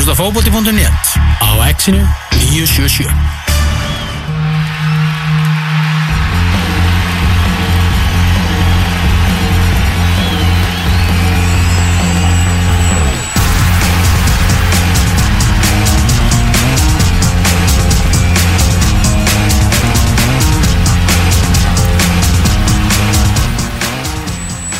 að 0.00 0.06
hlusta 0.06 0.14
fókbóti.net 0.16 1.08
á 1.44 1.50
exinu 1.68 2.00
977 2.32 3.12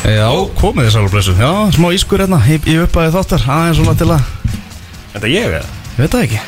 Já, 0.01 0.33
komið 0.57 0.87
þið 0.87 0.93
sálblessu 0.95 1.33
Já, 1.37 1.51
smá 1.77 1.91
ískur 1.93 2.21
hérna 2.23 2.41
í, 2.49 2.57
í 2.65 2.79
uppæði 2.81 3.13
þáttar 3.13 3.45
aðeins 3.45 3.77
svona 3.77 3.93
til 3.99 4.09
að, 4.15 4.25
Þetta 5.11 5.31
ég 5.31 5.47
eða? 5.51 5.61
ég 5.91 6.01
veit 6.01 6.13
það 6.15 6.25
ekki. 6.27 6.41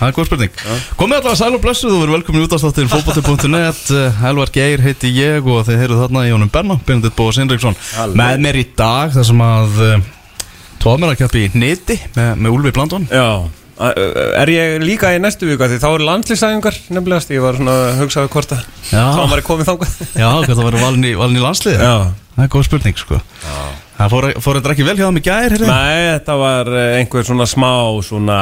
Það 0.00 0.06
er 0.08 0.14
góð 0.16 0.28
spurning. 0.30 0.52
Komið 0.96 1.18
allavega 1.18 1.38
sælblessu, 1.42 1.88
þú 1.90 1.96
verður 2.00 2.14
velkomin 2.16 2.44
út 2.46 2.54
á 2.56 2.58
státtin 2.62 2.88
fókbóti.net 2.88 3.82
Elvar 4.30 4.52
Geir 4.54 4.80
heiti 4.84 5.10
ég 5.12 5.44
og 5.44 5.66
þið 5.68 5.80
heyrðu 5.82 5.98
þarna 6.00 6.22
í 6.24 6.32
honum 6.32 6.52
Benna 6.52 6.76
Benedikt 6.88 7.16
Bóas 7.18 7.36
Indriksson 7.42 7.76
Halló. 7.98 8.16
Með 8.16 8.40
mér 8.46 8.58
í 8.62 8.64
dag 8.78 9.12
þar 9.12 9.26
sem 9.28 9.42
að 9.44 9.80
uh, 9.84 10.06
Tóðmér 10.80 11.12
að 11.12 11.18
keppi 11.20 11.42
í 11.44 11.50
niti 11.60 11.98
með, 12.16 12.30
með 12.40 12.54
Úlfi 12.56 12.72
Blandón. 12.78 13.04
Já. 13.12 13.26
Er 14.40 14.52
ég 14.52 14.78
líka 14.84 15.10
í 15.16 15.20
næstu 15.20 15.46
viku? 15.48 15.68
Því 15.68 15.78
þá 15.80 15.86
eru 15.90 16.08
landslýsæðingar 16.08 16.80
nefnilegast 16.92 17.30
Ég 17.32 17.44
var 17.44 17.56
svona 17.60 17.76
að 17.90 18.00
hugsa 18.02 18.24
við 18.24 18.32
hvort 18.34 18.50
að 18.56 18.64
Já. 18.90 19.04
Þá 19.04 19.20
var 19.34 19.40
ég 19.40 19.46
komið 19.46 19.70
þangað. 19.70 19.94
Já, 20.16 20.28
hvað 20.44 20.50
það 20.56 20.66
verður 20.66 20.84
valin 20.84 21.06
í, 21.08 21.12
valin 21.20 21.40
í 21.40 21.44
landsliði 21.44 21.78
Já. 21.80 21.94
Það 22.34 22.44
er 22.44 22.52
góð 22.56 22.66
spurning 22.68 23.00
sko 23.00 23.20
Það 24.00 24.12
fór, 24.14 24.26
fór 24.40 24.56
þetta 24.56 24.70
ekki 24.72 24.84
vel 24.86 24.96
hjá 24.96 25.04
það 25.04 25.16
með 25.18 25.26
heyrðu? 25.28 25.66
Nei, 25.68 25.96
þetta 26.14 26.36
var 26.40 26.68
eh, 26.72 26.92
einhver 27.02 27.26
svona 27.28 27.46
smá 27.50 27.72
svona 28.06 28.38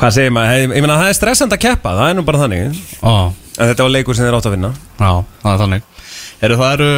Hvað 0.00 0.14
segir 0.16 0.32
maður? 0.32 0.62
Ég 0.72 0.84
meina 0.86 0.96
það 0.96 1.10
er 1.10 1.18
stressand 1.18 1.52
að 1.52 1.60
keppa 1.66 1.92
Það 1.98 2.06
er 2.06 2.16
nú 2.16 2.24
bara 2.24 2.40
þannig 2.40 2.62
En 2.64 2.78
Á, 3.04 3.12
þetta 3.58 3.84
var 3.84 3.92
leikur 3.92 4.16
sem 4.16 4.24
þeir 4.24 4.38
átt 4.38 4.48
að 4.48 4.54
vinna 4.56 4.70
já, 4.72 5.10
það 5.42 5.50
er 5.52 5.60
þannig 5.64 6.06
Eru 6.48 6.56
það 6.62 6.72
eru, 6.78 6.88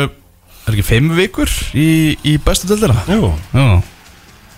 er 0.63 0.77
ekki 0.77 0.87
fimm 0.87 1.11
vikur 1.19 1.57
í, 1.75 1.89
í 2.23 2.37
bestu 2.47 2.71
dildina? 2.71 3.03
Jú 3.11 3.33
Já 3.51 3.67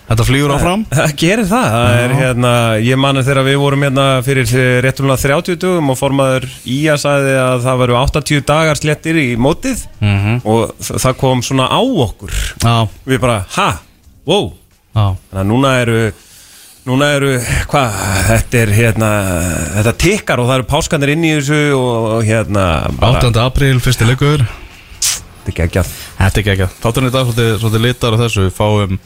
Þetta 0.05 0.25
flýgur 0.27 0.51
áfram. 0.53 0.83
Það 0.93 1.13
gerir 1.23 1.47
það, 1.49 1.63
það 1.75 1.99
er 2.03 2.11
hérna, 2.19 2.49
ég 2.85 2.99
mani 3.01 3.23
þegar 3.25 3.47
við 3.47 3.55
vorum 3.63 3.85
hérna 3.87 4.03
fyrir 4.25 4.51
réttulega 4.85 5.17
30 5.23 5.57
dugum 5.63 5.89
og 5.89 5.97
formaður 5.97 6.45
Ía 6.69 6.93
sagði 7.01 7.33
að 7.41 7.63
það 7.65 7.79
veru 7.81 7.95
80 8.03 8.43
dagar 8.51 8.77
slettir 8.81 9.17
í 9.17 9.25
mótið 9.41 9.81
Mhm. 10.05 10.35
og 10.45 10.75
þ- 10.77 10.99
það 11.01 11.17
kom 11.23 11.41
svona 11.41 11.65
á 11.73 11.81
okkur. 11.81 12.35
Já, 12.61 12.75
við 13.09 13.19
bara, 13.25 13.39
ha, 13.57 13.69
wow. 14.29 14.51
Já, 14.95 15.07
þannig 15.33 15.41
að 15.41 15.49
núna 15.49 15.73
eru 15.81 15.97
núna 16.85 17.07
eru, 17.17 17.31
hvað, 17.71 17.95
þetta 18.29 18.59
er 18.61 18.71
hérna, 18.77 19.07
þetta 19.79 19.93
tikkar 20.05 20.37
og 20.43 20.51
það 20.51 20.59
eru 20.59 20.67
páskanir 20.69 21.11
inn 21.15 21.23
í 21.25 21.31
þessu 21.39 21.57
og, 21.73 22.05
og 22.19 22.27
hérna, 22.29 22.65
bara, 22.99 23.23
8. 23.25 23.33
apríl, 23.41 23.79
fyrsti 23.81 24.05
leikur. 24.05 24.45
Þetta 25.01 25.49
er 25.49 25.57
geggjað. 25.63 25.89
Þetta 26.19 26.41
er 26.43 26.51
ekki 26.53 26.67
Þátturinn 26.85 27.09
í 27.09 27.13
dag 27.17 27.33
svolítið 27.33 27.81
litar 27.87 28.13
á 28.13 28.21
þessu. 28.21 28.45
Við 28.45 28.53
fáum 28.61 28.99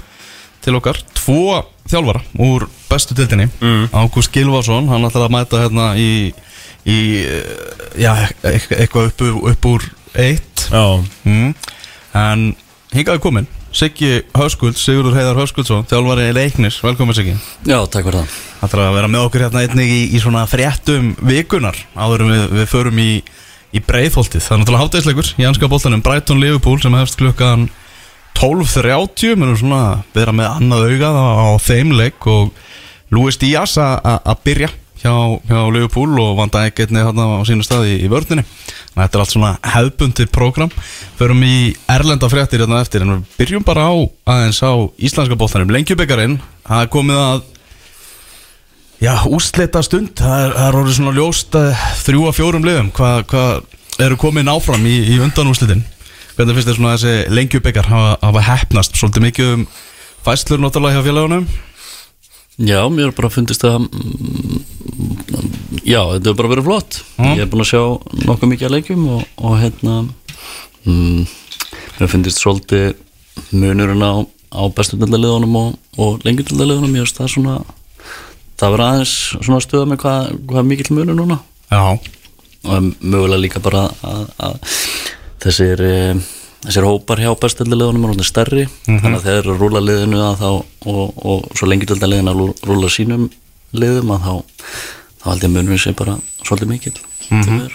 til 0.63 0.77
okkar 0.79 0.99
Tvo 1.17 1.61
þjálfara 1.89 2.23
úr 2.45 2.67
bestu 2.89 3.17
dildinni 3.17 3.49
mm. 3.59 3.89
Ágúst 3.95 4.33
Gilvason, 4.33 4.89
hann 4.91 5.07
ætlar 5.07 5.27
að 5.27 5.35
mæta 5.37 5.61
hérna 5.63 5.91
í, 5.99 6.09
í 6.85 6.99
eh, 7.23 7.53
Já, 7.99 8.13
e- 8.27 8.55
eitthvað 8.55 9.09
upp, 9.11 9.23
upp 9.53 9.69
úr 9.71 9.87
eitt 10.19 10.67
mm. 10.71 11.55
En 12.17 12.51
hingaði 12.95 13.23
komin 13.23 13.49
Siggi 13.69 14.23
Höskuld, 14.33 14.79
Sigurður 14.81 15.17
Heiðar 15.19 15.43
Höskuldsson 15.43 15.85
Þjálfari 15.89 16.31
í 16.31 16.37
Leiknis, 16.37 16.79
velkomin 16.81 17.17
Siggi 17.17 17.35
Já, 17.69 17.83
takk 17.85 18.07
fyrir 18.07 18.23
það 18.23 18.39
Það 18.59 18.73
þarf 18.73 18.83
að 18.83 18.95
vera 18.97 19.09
með 19.09 19.25
okkur 19.25 19.43
hérna 19.45 19.61
einnig 19.63 19.91
í, 19.93 19.99
í 20.11 20.19
svona 20.19 20.41
fréttum 20.49 21.13
vikunar 21.23 21.77
áður 21.95 22.25
við, 22.27 22.41
við 22.57 22.65
förum 22.67 22.97
í, 22.99 23.11
í 23.71 23.81
breiðholtið. 23.87 24.43
Það 24.43 24.55
er 24.55 24.59
náttúrulega 24.61 24.83
hátæðisleikur 24.83 25.29
í 25.39 25.45
anska 25.47 25.69
bóltanum 25.71 26.03
Brighton 26.03 26.41
Liverpool 26.43 26.81
sem 26.83 26.97
hefst 26.99 27.15
klukkan 27.21 27.69
12.30 28.37 29.39
mér 29.39 29.53
er 29.53 29.59
svona 29.59 29.79
að 29.85 30.03
vera 30.15 30.35
með 30.35 30.51
annað 30.51 30.85
augað 30.89 31.17
á, 31.17 31.27
á 31.27 31.47
þeim 31.63 31.95
leik 31.97 32.29
og 32.29 32.53
Luis 33.09 33.39
Díaz 33.41 33.73
að 33.81 34.37
byrja 34.45 34.69
hjá, 35.01 35.13
hjá 35.47 35.59
Liverpool 35.73 36.19
og 36.21 36.37
vanda 36.39 36.65
ekki 36.67 36.85
einnig 36.85 37.07
hérna 37.07 37.27
á 37.39 37.47
sínu 37.47 37.65
staði 37.65 37.97
í, 38.03 38.09
vörninni. 38.11 38.45
Þannig 38.45 38.99
að 38.99 39.03
Þetta 39.03 39.17
er 39.17 39.23
allt 39.23 39.33
svona 39.33 39.51
hefðbundið 39.75 40.31
program. 40.35 40.73
Förum 41.19 41.45
í 41.47 41.55
erlenda 41.91 42.29
fréttir 42.31 42.63
hérna 42.63 42.81
eftir 42.83 43.05
en 43.05 43.15
við 43.15 43.37
byrjum 43.39 43.67
bara 43.67 43.87
á 43.87 43.93
aðeins 44.35 44.61
á 44.63 44.73
íslenska 44.99 45.39
bóltanum. 45.39 45.71
Lengjubekkarinn, 45.73 46.39
það 46.67 46.85
er 46.85 46.93
komið 46.97 47.23
að 47.23 47.47
Já, 48.99 49.13
úslita 49.31 49.79
stund, 49.79 50.09
það 50.19 50.41
er, 50.43 50.75
orðið 50.75 50.97
svona 50.97 51.13
ljóst 51.15 51.53
uh, 51.55 51.83
þrjú 52.03 52.25
að 52.27 52.33
fjórum 52.35 52.65
liðum, 52.67 52.89
hvað 52.91 53.21
hva 53.31 53.43
eru 54.03 54.17
komin 54.19 54.51
áfram 54.51 54.83
í, 54.83 54.97
í 55.13 55.21
undan 55.23 55.47
úslitin 55.47 55.85
hvernig 56.39 56.55
finnst 56.55 56.69
þér 56.69 56.77
svona 56.77 56.91
þessi 56.95 57.33
lengjubikar 57.35 57.87
hafa, 57.91 58.43
hefnast 58.47 58.95
svolítið 58.95 59.25
mikið 59.25 59.49
um 59.57 59.65
fæslur 60.23 60.61
náttúrulega 60.63 60.95
hjá 60.95 61.07
félagunum 61.09 61.49
Já, 62.59 62.79
mér 62.91 63.11
bara 63.15 63.31
fundist 63.31 63.63
að 63.67 63.89
Já, 65.83 65.99
þetta 66.13 66.29
hefur 66.29 66.37
bara 66.37 66.51
verið 66.51 66.65
flott. 66.67 66.97
Mm. 67.17 67.33
Ég 67.33 67.43
er 67.43 67.49
búin 67.49 67.63
að 67.63 67.69
sjá 67.71 67.81
nokkuð 68.27 68.51
mikið 68.51 68.67
að 68.67 68.73
leikjum 68.75 69.05
og, 69.15 69.21
og 69.41 69.55
hérna 69.59 69.95
mm, 70.85 71.27
Mér 71.99 72.11
fundist 72.11 72.39
svolítið 72.39 72.95
munurinn 73.51 74.03
á, 74.03 74.23
á 74.23 74.61
bestu 74.75 74.99
dildaliðunum 74.99 75.59
og, 75.59 75.75
og 75.99 76.23
lengjum 76.27 76.51
dildaliðunum 76.51 76.95
Ég 76.99 77.07
veist 77.07 77.19
það 77.19 77.33
svona 77.35 77.57
Það 78.59 78.73
verður 78.75 78.85
aðeins 78.85 79.17
svona 79.39 79.63
stuða 79.63 79.87
með 79.87 80.01
hvað, 80.03 80.31
hvað 80.49 80.65
mikill 80.67 80.95
munur 80.97 81.15
núna. 81.15 81.37
Já, 81.71 81.83
og 82.67 82.87
mögulega 82.99 83.39
líka 83.39 83.61
bara 83.63 83.85
að 83.95 84.57
þessir 85.43 85.83
eh, 85.85 86.21
þessir 86.65 86.87
hópar 86.87 87.21
hjá 87.23 87.31
bestöldaliðunum 87.39 88.05
er 88.05 88.13
orðnir 88.13 88.27
stærri 88.27 88.65
þannig 88.85 89.19
að 89.21 89.27
þeir 89.27 89.51
rúla 89.59 89.81
liðinu 89.83 90.23
að 90.25 90.41
þá, 90.41 90.49
og, 90.91 91.03
og 91.23 91.45
svo 91.55 91.69
liðin 91.71 92.31
að 92.31 92.41
rú- 92.41 92.55
rúla 92.67 92.89
sínum 92.91 93.29
liðum 93.71 94.11
að 94.15 94.25
þá 94.25 94.33
þá 95.19 95.29
held 95.29 95.43
ég 95.43 95.49
að 95.49 95.55
munum 95.55 95.79
sé 95.79 95.93
bara 95.97 96.17
svolítið 96.43 96.71
mikill. 96.71 96.97
Mm 97.29 97.41
-hmm. 97.43 97.71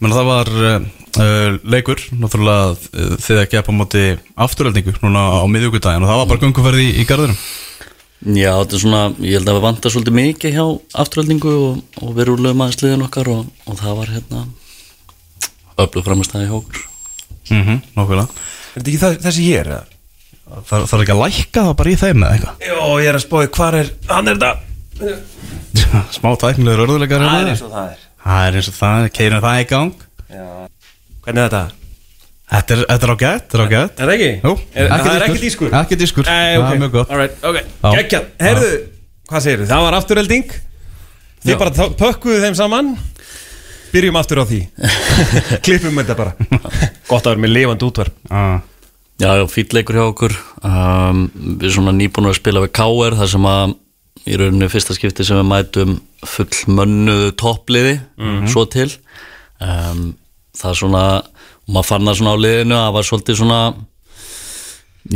menn 0.00 0.12
það 0.12 0.26
var 0.28 0.48
uh, 0.62 1.58
leikur, 1.64 2.00
náttúrulega 2.12 2.76
þið 3.24 3.40
ekki 3.42 3.58
að 3.60 3.70
á 3.72 3.72
móti 3.80 4.04
afturöldingu 4.36 4.96
núna 5.02 5.22
á 5.40 5.44
miðjúkudaginn 5.48 6.04
og 6.04 6.10
það 6.10 6.20
var 6.20 6.28
bara 6.32 6.42
gönguferði 6.44 6.84
í, 6.84 6.92
í 7.00 7.06
garðinum. 7.08 7.38
Já, 8.26 8.52
þetta 8.60 8.76
er 8.76 8.80
svona, 8.80 9.02
ég 9.20 9.38
held 9.38 9.48
að 9.48 9.56
við 9.56 9.66
vantar 9.66 9.92
svolítið 9.92 10.18
mikið 10.20 10.54
hjá 10.56 10.66
afturöldingu 11.02 11.52
og, 11.52 11.82
og 12.02 12.14
við 12.16 12.28
rúluðum 12.30 12.62
aðeins 12.64 12.82
liðin 12.82 13.06
okkar 13.08 13.28
og, 13.28 13.46
og 13.66 13.76
það 13.80 13.96
var 13.96 14.12
hérna 14.14 14.46
öflug 15.84 16.04
framistæði 16.06 16.46
hjá 16.48 16.56
okkur. 16.60 16.82
Mm 17.50 17.62
-hmm, 17.66 17.78
Nákvæmlega. 17.96 18.28
Er 18.76 18.80
þetta 18.80 18.90
ekki 18.90 19.02
það, 19.04 19.18
þessi 19.26 19.46
er? 19.60 19.66
eða? 19.66 19.84
Það 20.66 20.84
þarf 20.90 21.02
ekki 21.02 21.14
að 21.14 21.22
lækka 21.24 21.62
það 21.66 21.74
bara 21.76 21.90
í 21.90 21.96
þeim 22.00 22.22
eða 22.22 22.32
eitthvað? 22.36 22.66
Jó, 22.68 23.00
ég 23.02 23.08
er 23.10 23.14
að 23.18 23.24
spói, 23.26 23.46
hvar 23.56 23.74
er, 23.74 23.88
hann 24.08 24.28
er 24.28 24.36
þetta 24.36 24.52
Smá 26.16 26.28
tæknilegur 26.40 26.84
örðuleikar 26.86 27.20
Það 27.20 27.26
er 27.26 27.36
hérna. 27.36 27.50
eins 27.50 27.62
og 27.66 27.72
það 27.72 27.88
er. 27.90 27.98
Það 28.26 28.46
er 28.48 28.54
eins 28.60 28.68
og 28.70 28.74
það, 28.76 29.08
keirum 29.18 29.42
það 29.44 29.60
í 29.60 29.66
gang. 29.72 29.92
Hvernig 31.26 31.42
er 31.42 31.50
þetta? 31.50 31.64
Þetta 32.46 32.74
er, 32.76 32.80
þetta 32.86 33.06
er 33.06 33.10
á 33.10 33.16
gætt, 33.18 33.46
þetta 33.50 33.58
er 33.58 33.62
á 33.66 33.68
gætt 33.74 34.00
Er 34.00 34.06
það 34.06 34.12
ekki? 34.14 34.30
Jú, 34.46 34.52
er, 34.74 34.88
Það 34.92 35.08
er 35.16 35.24
ekki 35.26 35.40
dískur? 35.42 35.72
Ekki 35.74 35.96
dískur, 35.98 36.28
Nei, 36.28 36.54
það 36.54 36.62
ok, 36.62 36.70
er 36.76 36.78
mjög 36.84 36.92
gott. 36.94 37.10
Alright, 37.10 37.40
ok, 37.42 37.56
Já. 37.58 37.88
geggjað 37.96 38.28
Herðu, 38.46 38.68
hvað 39.26 39.40
segir 39.46 39.64
Það 39.66 39.82
var 39.86 39.96
afturölding 39.98 40.52
Þið 41.42 41.50
Já. 41.50 41.58
bara 41.58 41.88
pökkuðu 41.98 42.44
þeim 42.44 42.54
saman 42.60 42.92
Byrjum 43.96 44.16
aftur 44.20 44.42
á 44.42 44.44
því. 44.44 44.58
Klippum 45.64 45.96
þetta 46.02 46.16
bara. 46.18 46.34
Gott 47.08 47.24
að 47.24 47.30
vera 47.32 47.42
með 47.46 47.54
lifandi 47.54 47.86
útvarp. 47.86 48.16
Ah. 48.28 48.58
Já, 49.16 49.30
fýtleikur 49.48 49.96
hjá 49.96 50.04
okkur. 50.04 50.34
Um, 50.60 51.22
Við 51.32 51.70
erum 51.70 51.76
svona 51.78 51.94
nýbúin 51.96 52.28
að 52.28 52.36
spila 52.36 52.60
við 52.66 52.74
KR 52.76 53.16
þar 53.16 53.30
sem 53.32 53.48
að 53.48 53.72
í 54.26 54.36
rauninni 54.36 54.68
fyrsta 54.68 54.96
skipti 54.96 55.24
sem 55.24 55.38
við 55.40 55.48
mætum 55.48 55.96
full 56.26 56.76
mönnuðu 56.76 57.32
toppliði 57.40 57.94
svo 58.50 58.66
til. 58.68 58.90
Um, 59.64 60.10
það 60.56 60.72
er 60.72 60.78
svona 60.82 61.04
og 61.22 61.74
maður 61.74 61.88
fann 61.88 62.10
það 62.10 62.18
svona 62.20 62.34
á 62.36 62.42
liðinu 62.44 62.76
að 62.76 62.84
það 62.84 62.96
var 62.96 63.08
svolítið 63.08 63.38
svona 63.40 63.60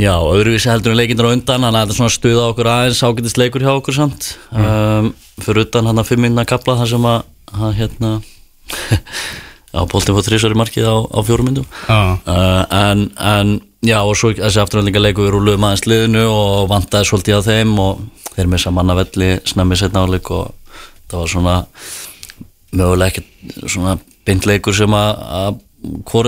já, 0.01 0.13
öðruvísi 0.15 0.71
heldur 0.71 0.93
en 0.95 0.99
leikindur 0.99 1.29
á 1.29 1.33
undan 1.35 1.61
þannig 1.61 1.69
að 1.69 1.77
þetta 1.79 1.93
er 1.93 1.99
svona 1.99 2.15
stuða 2.15 2.49
okkur 2.49 2.71
aðeins 2.71 3.03
ágætist 3.05 3.39
leikur 3.39 3.65
hjá 3.67 3.71
okkur 3.75 3.97
samt. 4.01 4.33
Um, 4.49 5.13
fyrir 5.37 5.67
utan 5.67 5.91
hann 5.91 6.01
að 6.01 6.09
fimm 6.09 6.25
minna 6.25 6.47
kapla 6.47 6.79
þar 6.81 6.91
sem 6.95 7.09
að 7.11 7.21
hann 7.61 7.77
hérna 7.77 8.15
á 9.77 9.81
boltin 9.87 10.15
fór 10.17 10.25
þrísar 10.27 10.55
í 10.55 10.59
markið 10.59 10.87
á, 10.87 10.95
á 10.99 11.19
fjórum 11.25 11.47
myndum. 11.49 11.67
Ah. 11.87 12.17
uh, 12.25 12.63
en, 12.75 13.05
en 13.17 13.53
já 13.85 13.99
og 14.03 14.15
svo 14.19 14.33
þessi 14.37 14.61
afturhaldinga 14.61 15.01
leiku 15.01 15.25
við 15.25 15.33
rúluðum 15.35 15.67
aðeins 15.67 15.87
liðinu 15.89 16.25
og 16.29 16.69
vantaði 16.71 17.09
svolítið 17.09 17.39
á 17.39 17.47
þeim 17.47 17.73
og 17.81 18.01
þeir 18.35 18.51
missa 18.51 18.73
manna 18.73 18.97
velli 18.99 19.33
snemmi 19.47 19.79
setna 19.79 20.05
áleik 20.05 20.29
og 20.35 20.51
það 21.11 21.17
var 21.23 21.31
svona 21.33 21.55
mögulega 22.71 23.11
ekki 23.11 23.67
svona 23.67 23.97
beint 24.27 24.47
leikur 24.47 24.75
sem 24.75 24.93
að, 24.95 25.23
að, 25.41 25.59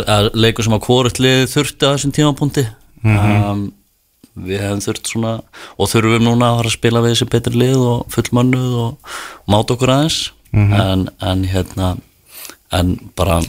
að 0.02 0.30
leikur 0.34 0.66
sem 0.66 0.76
að 0.76 0.86
hvort 0.88 1.22
lið 1.24 1.46
þurfti 1.54 1.88
á 1.88 1.94
þessum 1.94 2.16
tímapunkti. 2.16 2.66
Um, 3.04 3.68
við 4.34 4.64
hefum 4.64 4.82
þurft 4.82 5.12
svona 5.12 5.34
og 5.78 5.92
þurfum 5.92 6.26
núna 6.26 6.50
að 6.50 6.58
fara 6.60 6.72
að 6.72 6.78
spila 6.78 7.04
við 7.04 7.14
þessi 7.14 7.30
betri 7.36 7.60
lið 7.62 7.84
og 7.84 8.16
fullmönnuð 8.16 8.80
og, 8.82 9.14
og 9.44 9.54
máta 9.54 9.76
okkur 9.76 9.94
aðeins. 9.94 10.20
En, 10.54 11.08
en 11.22 11.46
hérna 11.50 11.94
en 12.80 12.94
bara 13.20 13.40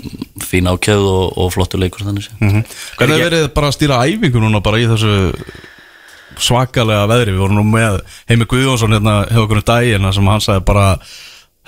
fín 0.44 0.68
ákjöð 0.70 1.04
og, 1.10 1.38
og 1.40 1.52
flottur 1.54 1.80
leikur 1.82 2.04
þannig 2.06 2.26
sé 2.28 2.34
Mhm. 2.40 2.64
Hvernig 2.98 3.18
hefur 3.18 3.30
verið 3.30 3.46
bara 3.54 3.70
að 3.70 3.76
stýra 3.78 4.00
æfingu 4.08 4.42
núna 4.42 4.60
bara 4.62 4.78
í 4.82 4.88
þessu 4.90 5.14
svakalega 6.40 7.06
veðri? 7.10 7.34
Við 7.34 7.42
vorum 7.44 7.60
nú 7.60 7.66
með 7.70 8.00
Heimi 8.30 8.46
Guðjónsson 8.50 8.96
hérna 8.96 9.14
hefur 9.28 9.46
okkur 9.46 9.60
um 9.62 9.68
daginn 9.70 10.08
þar 10.08 10.16
sem 10.18 10.30
hann 10.32 10.42
sagði 10.44 10.64
bara 10.70 10.86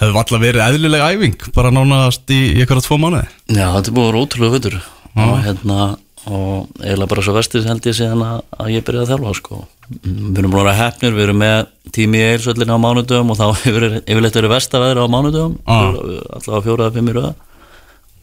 hefur 0.00 0.16
valla 0.18 0.40
verið 0.42 0.64
eðlileg 0.66 1.04
æfing 1.10 1.46
bara 1.56 1.70
nánast 1.74 2.32
í, 2.34 2.40
ykkur 2.62 2.80
að 2.80 2.88
tvo 2.88 2.98
mánuði. 3.00 3.28
Já, 3.48 3.68
þetta 3.76 3.88
er 3.92 3.96
búið 3.96 4.08
að 4.08 4.10
vera 4.10 4.24
ótrúlega 4.26 4.56
vötur 4.58 4.76
og 5.16 5.38
hérna 5.46 5.78
og 6.26 6.82
eiginlega 6.82 7.08
bara 7.12 7.22
svo 7.22 7.32
vestið 7.36 7.68
held 7.70 7.84
ég 7.86 7.94
síðan 7.96 8.22
að, 8.26 8.38
að 8.58 8.70
ég 8.74 8.84
byrjaði 8.84 9.06
að 9.06 9.10
þjálfa 9.14 9.34
sko. 9.38 9.60
Mm, 10.02 10.16
við 10.34 10.40
erum 10.42 10.50
búin 10.50 10.58
að 10.60 10.66
vera 10.66 10.78
hefnir, 10.80 11.12
við 11.14 11.24
erum 11.28 11.38
með 11.38 11.68
tími 11.94 12.18
í 12.18 12.24
eilsvöllinu 12.32 12.74
á 12.74 12.78
mánudöfum 12.82 13.30
og 13.30 13.38
þá 13.38 13.44
hefur 13.62 13.86
yfirleitt 14.02 14.38
verið 14.40 14.52
vestaveðri 14.56 15.04
á 15.06 15.14
mánudöfum 15.14 15.54
Ah. 15.70 15.94
allavega 16.34 16.64
fjóra 16.66 16.88
eða 16.88 16.96
fimm 16.98 17.12
í 17.12 17.14
röða 17.14 17.30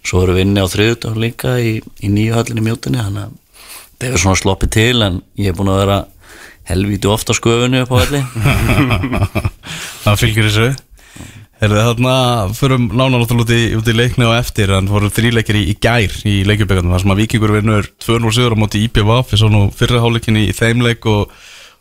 svo 0.04 0.24
erum 0.24 0.38
við 0.38 0.46
inni 0.48 0.64
á 0.64 0.68
þriðudöfum 0.68 1.24
líka 1.24 1.58
í, 1.64 1.78
í 2.04 2.12
nýju 2.12 2.38
höllinni 2.38 2.66
mjótinni 2.66 3.04
þannig 3.04 3.28
að 3.28 3.38
það 4.00 4.08
hefur 4.08 4.24
svona 4.26 4.42
sloppið 4.42 4.74
til 4.76 5.06
en 5.06 5.22
ég 5.40 5.54
er 5.54 5.58
búin 5.58 5.72
að 5.72 5.84
vera 5.86 6.00
helvíti 6.70 7.10
ofta 7.12 7.36
sköfunni 7.36 7.84
upp 7.84 7.92
á 7.92 7.96
velli. 8.04 8.24
Það 10.04 10.20
fylgir 10.20 10.50
þessu. 10.50 10.68
Herðu 11.64 11.84
þarna, 11.88 12.14
förum 12.58 12.90
nánar 12.92 13.22
náttúrulega 13.22 13.46
út 13.46 13.52
í, 13.56 13.62
út 13.80 13.88
í 13.88 13.96
leikni 13.96 14.26
og 14.28 14.36
eftir 14.36 14.72
en 14.76 14.90
fórum 14.92 15.12
þrýleikir 15.14 15.60
í, 15.60 15.64
í 15.72 15.76
gær 15.80 16.16
í 16.28 16.34
leikjuböggarnum 16.50 16.92
þar 16.92 17.04
sem 17.06 17.14
að 17.14 17.22
Víkingur 17.22 17.54
vinnur 17.56 17.88
2-0 18.04 18.34
sigur 18.36 18.56
á 18.60 18.60
móti 18.60 18.82
IPVF 18.84 19.32
við 19.32 19.40
svo 19.40 19.52
nú 19.54 19.62
fyrri 19.72 20.02
hálfleikin 20.04 20.42
í 20.42 20.50
þeim 20.58 20.84
leik 20.84 21.08
og, 21.08 21.32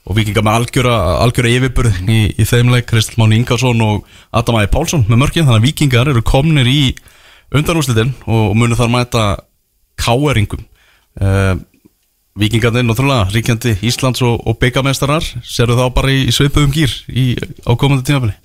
og 0.07 0.19
Víkingar 0.19 0.47
með 0.47 0.61
algjöra, 0.61 0.95
algjöra 1.25 1.55
yfirburð 1.57 1.99
í, 2.05 2.21
í 2.31 2.47
þeim 2.47 2.71
leik 2.71 2.87
Kristl 2.93 3.19
Máni 3.19 3.41
Ingarsson 3.41 3.83
og 3.83 4.07
Adam 4.31 4.61
Æði 4.61 4.71
Pálsson 4.77 5.03
með 5.09 5.23
mörgin 5.25 5.49
þannig 5.49 5.65
að 5.65 5.67
Víkingar 5.67 6.13
eru 6.15 6.23
komnir 6.31 6.71
í 6.71 6.85
undanúslitin 7.59 8.15
og, 8.27 8.53
og 8.53 8.57
munu 8.59 8.79
þar 8.79 8.93
mæta 8.93 9.27
káeringum 10.01 10.65
uh, 11.21 11.55
Víkingarnir 12.39 12.87
náttúrulega 12.89 13.29
ríkjandi 13.29 13.75
Íslands 13.85 14.23
og, 14.25 14.41
og 14.49 14.57
byggamestarar 14.61 15.27
serðu 15.45 15.77
þá 15.77 15.87
bara 15.93 16.15
í, 16.15 16.23
í 16.31 16.33
sveipuðum 16.33 16.73
gýr 16.73 16.95
í, 17.13 17.27
á 17.69 17.73
komandi 17.77 18.09
tímafili 18.09 18.37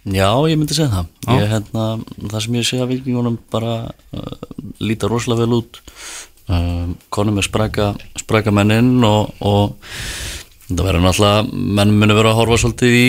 Já, 0.00 0.32
ég 0.48 0.56
myndi 0.56 0.72
segja 0.72 0.88
það. 0.88 1.08
Ég, 1.36 1.42
hérna, 1.50 1.86
það 2.30 2.42
sem 2.42 2.54
ég 2.56 2.68
að 2.80 2.92
vikingunum 2.94 3.34
bara 3.52 3.74
uh, 4.16 4.30
líta 4.80 5.10
rosalega 5.10 5.44
vel 5.44 5.58
út. 5.58 5.80
Um, 6.50 6.94
konum 7.12 7.36
er 7.38 7.46
spræka 7.46 7.92
spræka 8.18 8.50
menn 8.50 8.72
inn 8.74 9.04
og, 9.06 9.36
og 9.44 9.76
það 10.66 10.86
verður 10.86 11.04
náttúrulega 11.04 11.60
menn 11.78 11.92
muni 12.00 12.16
vera 12.16 12.32
að 12.32 12.40
horfa 12.40 12.58
svolítið 12.62 12.96
í 12.96 13.04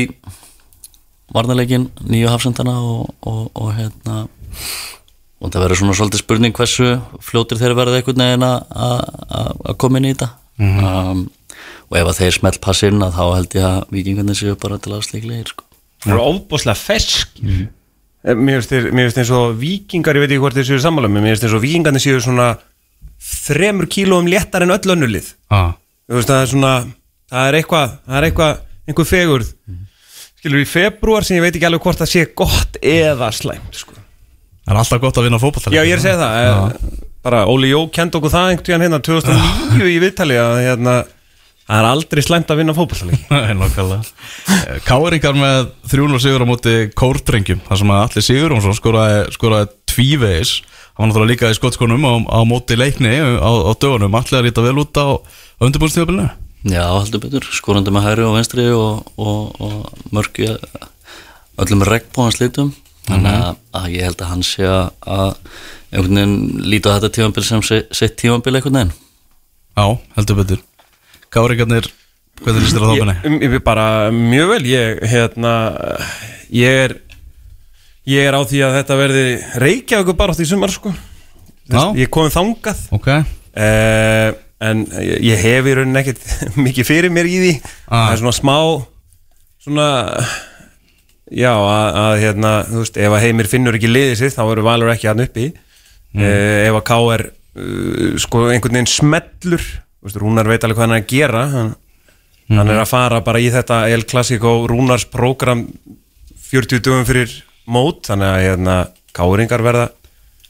varnarleikin 1.32 1.88
nýju 2.06 2.30
hafsendana 2.30 2.76
og, 2.84 3.16
og, 3.26 3.48
og 3.56 3.72
hérna 3.80 4.26
og 5.42 5.50
það 5.52 5.64
verður 5.66 5.80
svona 5.82 5.98
svolítið 5.98 6.22
spurning 6.24 6.54
hversu 6.58 6.88
fljótir 7.26 7.58
þeir 7.62 7.74
verða 7.78 8.00
einhvern 8.00 8.22
veginn 8.24 8.46
að- 8.46 9.78
koma 9.82 9.98
inn 9.98 10.06
í 10.10 10.14
þetta. 10.14 10.30
Um, 10.62 11.24
og 11.90 11.98
ef 11.98 12.08
að 12.12 12.20
þeir 12.22 12.36
smelt 12.38 12.60
pass 12.62 12.84
inn 12.86 13.02
að 13.02 13.16
þá 13.18 13.24
held 13.36 13.56
ég 13.58 13.66
að 13.66 13.86
vikingarnir 13.96 14.38
séu 14.38 14.56
bara 14.62 14.78
til 14.78 14.94
að 14.94 15.06
slíklegir 15.08 15.48
sko. 15.50 15.64
Það 16.06 16.14
eru 16.14 16.26
ofbúslega 16.32 16.78
fersk 16.78 17.40
Mér 18.22 18.60
finnst 18.62 18.70
þeir- 18.70 18.92
mér 18.94 19.08
finnst 19.10 19.18
eins 19.18 19.32
og 19.34 19.56
vikingar, 19.58 20.14
ég 20.16 20.22
veit 20.22 20.30
ekki 20.36 20.42
hvort 20.44 20.54
þeir 20.54 20.68
séu 20.70 20.82
sammála 20.84 21.10
mér 21.10 21.26
finnst 21.32 21.44
eins 21.48 21.56
og 21.58 21.64
vikingarnir 21.64 22.04
séu 22.04 22.20
svona 22.22 22.52
þremur 23.22 23.88
kílóum 23.90 24.30
léttar 24.30 24.62
en 24.66 24.74
öll 24.76 24.94
önnulið 24.94 25.32
ah. 25.50 25.72
Þú 26.10 26.20
veist, 26.20 26.30
það 26.30 26.42
er 26.44 26.50
svona, 26.52 26.74
það 27.32 27.48
er 27.50 27.58
eitthvað, 27.62 27.92
það 28.06 28.18
er 28.20 28.26
eitthvað, 28.28 28.58
einhver 28.92 29.08
fegurð. 29.08 29.50
Skilur 30.42 30.62
í 30.62 30.68
februar 30.68 31.24
sem 31.26 31.38
ég 31.38 31.46
veit 31.46 31.56
ekki 31.56 31.68
alveg 31.70 31.82
hvort 31.86 32.02
það 32.02 32.10
sé 32.12 32.24
gott 32.36 32.78
eða 32.84 33.30
slæmt, 33.34 33.78
sko 33.82 33.98
Það 34.72 34.78
er 34.78 34.86
alltaf 34.86 35.00
gott 35.04 35.18
að 35.20 35.26
vinna 35.28 35.38
fótballtaleik 35.42 35.76
Já, 35.76 35.84
ég 35.84 35.92
er 35.92 36.00
að 36.00 36.06
segja 36.06 36.20
það, 36.22 36.36
eh, 36.42 37.08
bara 37.28 37.40
Óli 37.52 37.72
Jó 37.74 37.80
kend 37.92 38.14
okkur 38.16 38.32
það 38.32 38.52
einhvern 38.52 38.68
tíðan 38.70 38.84
hérna 38.86 39.00
2009 39.04 39.88
í 39.92 39.98
viðtali 40.00 40.38
að 40.40 40.60
hérna, 40.64 40.94
það 41.68 41.80
er 41.82 41.88
aldrei 41.90 42.22
slæmt 42.24 42.54
að 42.54 42.62
vinna 42.62 42.76
Nei, 43.36 43.50
nákvæmlega. 43.60 44.78
Káringar 44.88 45.36
með 45.36 45.68
300 45.92 46.24
sigur 46.24 46.46
á 46.48 46.48
móti 46.48 46.76
kórdrengjum 46.96 47.60
þar 47.68 47.82
sem 47.82 47.92
að 47.92 48.04
allir 48.06 48.26
Sigurjónsson 48.30 48.78
skoraði, 48.80 49.18
skoraði 49.36 49.68
tvívegis. 49.92 50.54
Hann 50.96 51.04
var 51.04 51.12
náttúrulega 51.12 51.32
líka 51.34 51.52
í 51.52 51.58
skottskonum 51.60 52.08
á, 52.08 52.14
á 52.32 52.40
móti 52.48 52.78
leikni 52.80 53.12
á, 53.20 53.52
á 53.52 53.72
dögunum, 53.76 54.16
allir 54.16 54.40
að 54.40 54.48
líta 54.48 54.64
vel 54.64 54.80
út 54.80 54.96
á, 54.96 55.20
undirbúrstíðabilinu 55.68 56.30
Já, 56.72 56.86
heldur 56.94 57.24
betur, 57.26 57.48
skorandi 57.58 57.92
með 57.92 58.06
hæri 58.06 58.24
og 58.28 58.36
venstri 58.38 58.68
og, 58.72 59.08
og, 59.18 59.52
og 59.60 60.14
mörg 60.14 60.44
í 60.44 60.48
öllum 61.60 61.84
regnbóðans 61.88 62.38
þannig 63.08 63.38
að, 63.38 63.56
að 63.80 63.88
ég 63.96 64.06
held 64.08 64.22
að 64.26 64.32
hann 64.34 64.44
sé 64.46 64.68
að, 64.68 65.38
einhvern 65.92 66.20
veginn 66.20 66.36
líta 66.72 66.94
á 66.94 66.96
þetta 67.00 67.14
tímambil 67.18 67.44
sem 67.48 67.64
se- 67.66 67.86
sitt 67.96 68.18
tímambil 68.22 68.56
einhvern 68.60 68.78
veginn 68.80 68.94
Já, 69.78 69.86
heldur 70.18 70.38
betur 70.42 70.60
Káringarnir, 71.32 71.88
hvernig 72.44 72.66
líst 72.66 72.76
þér 72.76 72.84
á 72.84 72.90
þáfinu? 72.92 73.16
ég, 73.24 73.46
ég, 73.48 73.58
bara 73.64 73.86
mjög 74.12 74.50
vel 74.52 74.66
ég, 74.68 75.00
hérna, 75.14 75.54
ég 76.52 76.82
er 76.86 76.96
ég 78.12 78.26
er 78.28 78.36
á 78.36 78.42
því 78.44 78.62
að 78.66 78.76
þetta 78.80 78.98
verði 79.00 79.26
reykja 79.64 80.00
okkur 80.04 80.18
bara 80.20 80.34
átt 80.36 80.42
í 80.44 80.48
sumar 80.50 80.72
sko. 80.74 80.92
Já. 81.72 81.84
ég 81.96 82.10
kom 82.12 82.28
þangað 82.34 82.80
Ok, 82.98 83.08
uh, 83.08 84.30
en 84.62 84.82
ég, 85.00 85.18
ég 85.32 85.44
hef 85.46 85.70
í 85.72 85.76
rauninni 85.78 86.02
ekkert 86.02 86.26
mikið 86.66 86.90
fyrir 86.90 87.14
mér 87.14 87.30
í 87.32 87.38
því 87.46 87.54
Ah. 87.88 88.10
það 88.10 88.14
er 88.16 88.22
svona 88.24 88.38
smá 88.42 88.58
svona 89.62 89.88
já 91.32 91.52
að, 91.52 92.00
að 92.04 92.16
hérna, 92.26 92.54
þú 92.68 92.82
veist, 92.84 92.98
ef 93.00 93.16
að 93.16 93.24
heimir 93.26 93.50
finnur 93.52 93.78
ekki 93.78 93.92
liðið 93.92 94.18
sitt 94.20 94.36
þá 94.36 94.42
verður 94.50 94.68
Valur 94.68 94.92
ekki 94.94 95.10
hann 95.12 95.24
uppi 95.24 95.48
mm. 95.52 96.26
ef 96.26 96.80
að 96.80 96.84
K 96.90 96.98
er 97.16 97.24
uh, 97.30 98.18
sko 98.22 98.44
einhvern 98.52 98.80
veginn 98.80 98.92
smellur 98.92 99.64
þú 99.64 100.10
veist, 100.10 100.20
Rúnar 100.20 100.52
veit 100.52 100.66
alveg 100.68 100.80
hvað 100.80 100.88
hann 100.88 100.98
er 100.98 101.04
að 101.04 101.12
gera 101.14 101.46
hann, 101.56 101.72
hann 102.52 102.74
er 102.74 102.82
að 102.84 102.92
fara 102.92 103.22
bara 103.26 103.42
í 103.42 103.50
þetta 103.54 103.84
El 103.92 104.06
Clasico 104.10 104.56
Rúnars 104.70 105.08
program 105.08 105.66
40 106.52 106.84
dögum 106.84 107.08
fyrir 107.08 107.38
mót 107.72 108.10
þannig 108.10 108.28
að 108.28 108.46
hérna, 108.50 108.78
K-ringar 109.16 109.64
verða 109.64 109.90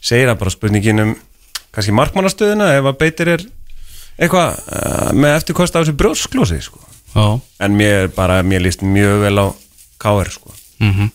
segir 0.02 0.32
að 0.32 0.40
bara 0.42 0.54
spurningin 0.54 1.04
um 1.04 1.12
kannski 1.72 1.94
markmannastöðuna 1.96 2.72
ef 2.76 2.88
að 2.90 2.98
beitir 3.00 3.30
er 3.36 3.44
eitthvað 4.18 4.58
uh, 4.58 5.12
með 5.16 5.36
eftirkost 5.38 5.76
af 5.76 5.84
þessu 5.84 5.96
brjósklósi 6.00 6.58
sko. 6.64 6.82
já 7.14 7.40
en 7.62 7.76
mér 7.78 8.10
bara, 8.16 8.42
mér 8.42 8.64
líst 8.66 8.82
mjög 8.82 9.22
vel 9.24 9.38
á 9.40 9.46
KR 10.02 10.32
sko. 10.32 10.52
Mm 10.82 11.10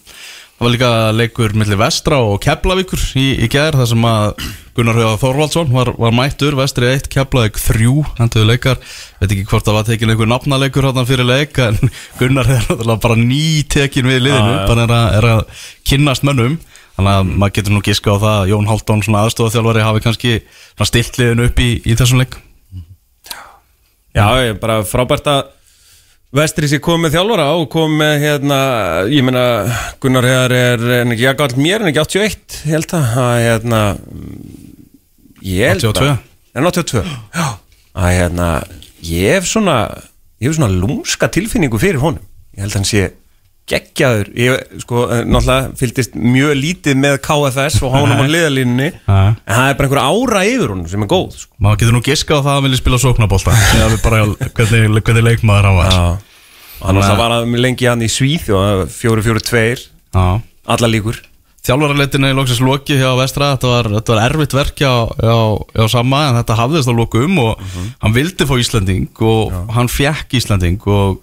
Það 0.58 0.66
var 0.66 0.72
líka 0.74 0.88
leikur 1.14 1.52
millir 1.54 1.78
Vestra 1.78 2.18
og 2.26 2.40
Keflavíkur 2.42 3.02
í, 3.22 3.26
í 3.46 3.48
gær 3.54 3.76
þar 3.78 3.90
sem 3.92 4.06
að 4.10 4.40
Gunnar 4.74 4.98
Hauða 4.98 5.20
Þorvaldsson 5.22 5.70
var, 5.70 5.92
var 6.02 6.16
mættur. 6.18 6.56
Vestri 6.58 6.88
1, 6.90 7.06
Keflavík 7.14 7.60
3 7.62 7.92
henduðu 8.18 8.48
leikar, 8.50 8.80
veit 9.20 9.28
ekki 9.30 9.46
hvort 9.52 9.68
það 9.68 9.78
var 9.78 9.86
tekin 9.86 10.10
einhver 10.10 10.32
nafnaleikur 10.32 10.88
hann 10.90 11.06
fyrir 11.06 11.30
leik 11.30 11.62
en 11.62 11.78
Gunnar 12.20 12.50
er 12.56 12.66
bara 12.74 13.18
ný 13.22 13.62
tekin 13.70 14.10
við 14.10 14.24
liðinu, 14.26 14.56
já. 14.56 14.64
bara 14.72 14.88
er 14.88 14.96
að, 14.98 15.06
er 15.20 15.30
að 15.36 15.70
kynnast 15.92 16.26
mönnum. 16.26 16.58
Þannig 16.98 17.14
að 17.14 17.30
maður 17.36 17.56
getur 17.60 17.76
nú 17.76 17.84
giska 17.86 18.18
á 18.18 18.18
það 18.18 18.40
að 18.40 18.50
Jón 18.56 18.72
Haldón 18.72 19.06
aðstofaþjálfari 19.22 19.86
hafi 19.86 20.06
kannski 20.08 20.36
stilt 20.90 21.22
liðinu 21.22 21.52
upp 21.52 21.62
í, 21.62 21.70
í 21.86 22.00
þessum 22.02 22.24
leik. 22.24 22.40
Já, 24.18 24.26
ég 24.42 24.56
er 24.56 24.58
bara 24.58 24.82
frábært 24.82 25.30
að 25.30 25.54
Vestri 26.36 26.68
sér 26.68 26.82
komið 26.84 27.06
með 27.06 27.14
þjálfara 27.16 27.44
og 27.56 27.70
kom 27.72 27.94
með 28.02 28.18
hérna, 28.26 28.58
ég 29.08 29.24
meina 29.24 29.44
Gunnar 30.04 30.26
Heðar 30.28 30.54
er 30.58 30.82
en 30.98 31.14
ekki 31.16 31.30
að 31.30 31.38
galt 31.40 31.56
mér 31.56 31.86
en 31.86 31.88
ekki 31.94 32.02
81, 32.04 32.58
ég 32.68 32.74
held 32.76 32.96
að 32.98 33.06
að, 33.24 33.36
hérna 33.46 33.80
ég 35.48 35.72
held 35.72 35.86
82. 35.88 36.10
að 36.10 36.60
en 36.60 36.68
82, 36.68 37.04
já. 37.38 37.48
Að 37.98 38.12
hérna, 38.18 38.50
ég 39.08 39.38
hef 39.38 39.48
svona 39.48 39.78
ég 40.42 40.50
hef 40.50 40.58
svona 40.58 40.70
lúmska 40.74 41.30
tilfinningu 41.32 41.80
fyrir 41.80 42.04
honum. 42.04 42.28
Ég 42.58 42.66
held 42.66 42.76
að 42.76 42.80
hann 42.82 42.90
sé 42.92 43.06
geggjaður. 43.68 44.30
Ég, 44.40 44.82
sko, 44.84 45.04
eh, 45.12 45.24
náttúrulega 45.28 45.74
fylgdist 45.80 46.16
mjög 46.16 46.54
lítið 46.56 47.00
með 47.02 47.18
KFS 47.26 47.82
og 47.84 47.92
honum 47.98 48.24
á 48.24 48.28
liðalínunni 48.32 48.88
en 48.94 49.00
Já. 49.04 49.36
það 49.44 49.70
er 49.70 49.78
bara 49.80 49.88
einhver 49.90 50.04
ára 50.08 50.44
yfir 50.48 50.72
honum 50.72 50.88
sem 50.88 51.04
er 51.04 51.12
góð 51.12 51.38
sko. 51.42 51.52
maður 51.60 51.82
getur 51.82 51.98
nú 51.98 52.04
giska 52.06 52.40
á 52.40 52.40
það 52.40 52.52
að 52.52 52.56
hann 52.56 52.68
vilja 52.68 52.82
spila 52.82 53.02
sóknabólta 53.04 53.56
eða 53.76 53.90
við 53.92 54.04
bara 54.06 54.22
hvernig, 54.56 55.04
hvernig 55.04 55.28
leikmaður 55.28 55.70
hann 55.70 55.80
var. 55.82 55.92
Já. 55.92 56.06
Að 56.88 57.02
það 57.02 57.18
var 57.18 57.32
að 57.40 57.58
lengi 57.58 57.90
hann 57.90 58.06
í 58.06 58.12
Svíð 58.12 58.52
og 58.56 58.86
fjóru 58.94 59.26
fjóru 59.26 59.42
tveir. 59.44 59.82
Já. 60.14 60.42
Alla 60.68 60.88
líkur. 60.92 61.20
Þjálfaraleitinu 61.68 62.30
í 62.32 62.36
loksins 62.38 62.62
loki 62.64 62.96
hjá 62.96 63.10
Vestra 63.20 63.50
þetta 63.58 63.68
var, 63.68 63.88
þetta 63.98 64.14
var 64.14 64.22
erfitt 64.24 64.54
verk 64.56 64.78
hjá, 64.80 64.92
hjá, 65.20 65.38
hjá 65.76 65.88
Samma 65.92 66.22
en 66.30 66.38
þetta 66.40 66.56
hafðist 66.62 66.88
á 66.88 66.96
lokum 66.96 67.42
og 67.44 67.64
hann 68.00 68.16
vildi 68.16 68.48
fá 68.48 68.54
Íslanding 68.56 69.10
og 69.28 69.52
hann 69.76 69.92
fekk 69.92 70.38
Íslanding 70.40 70.80
og, 70.88 71.18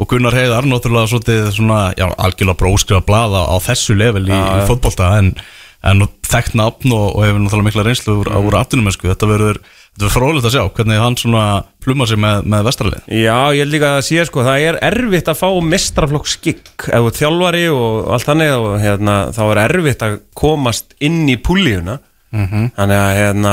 og 0.00 0.08
Gunnar 0.08 0.36
Heiðar 0.36 0.68
náttúrulega 0.68 1.10
svolítið 1.12 1.50
svona, 1.56 1.80
já, 1.98 2.06
algjörlega 2.08 2.60
bróskrifa 2.60 3.04
blaða 3.04 3.44
á 3.52 3.56
þessu 3.64 3.96
level 3.98 4.26
í, 4.28 4.36
í 4.36 4.62
fótbolta 4.68 5.14
en 5.18 5.34
en 5.80 6.04
þekkt 6.28 6.56
nafn 6.60 6.92
og, 6.92 7.14
og 7.16 7.22
hefur 7.24 7.38
náttúrulega 7.40 7.68
mikla 7.70 7.84
reynslu 7.86 8.16
úr, 8.20 8.28
úr 8.36 8.56
atvinnumensku 8.58 9.08
þetta 9.08 9.28
verður, 9.30 9.60
þetta 9.64 10.02
verður 10.02 10.12
fróðilegt 10.12 10.48
að 10.50 10.54
sjá 10.56 10.64
hvernig 10.76 11.00
hann 11.00 11.16
svona 11.20 11.44
pluma 11.80 12.08
sig 12.08 12.20
með, 12.20 12.44
með 12.52 12.66
vestralið 12.68 13.06
Já, 13.16 13.36
ég 13.56 13.62
held 13.64 13.74
líka 13.74 13.94
að 13.96 14.04
sé 14.10 14.26
sko, 14.28 14.44
það 14.44 14.66
er 14.68 14.80
erfitt 14.90 15.32
að 15.32 15.40
fá 15.40 15.48
mestraflokk 15.70 16.28
skikk 16.28 16.86
ef 16.90 17.00
þú 17.00 17.10
ert 17.12 17.20
þjálfari 17.22 17.64
og 17.72 18.12
allt 18.12 18.28
þannig 18.28 18.54
og 18.58 18.76
hérna, 18.84 19.16
þá 19.36 19.42
er 19.46 19.62
erfitt 19.64 20.04
að 20.04 20.20
komast 20.36 20.96
inn 21.00 21.22
í 21.32 21.40
púlíuna. 21.40 21.98
Þannig 22.30 22.94
að 22.94 23.16
hérna, 23.16 23.52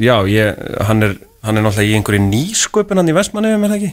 já, 0.00 0.14
ég, 0.30 0.62
hann 0.88 1.04
er 1.04 1.18
hann 1.46 1.58
er 1.58 1.62
náttúrulega 1.66 1.90
í 1.90 1.98
einhverju 1.98 2.22
nýsköpun 2.26 3.00
hann 3.00 3.10
í 3.10 3.14
Vestmanni, 3.16 3.52
með 3.60 3.74
það 3.74 3.80
ekki 3.80 3.90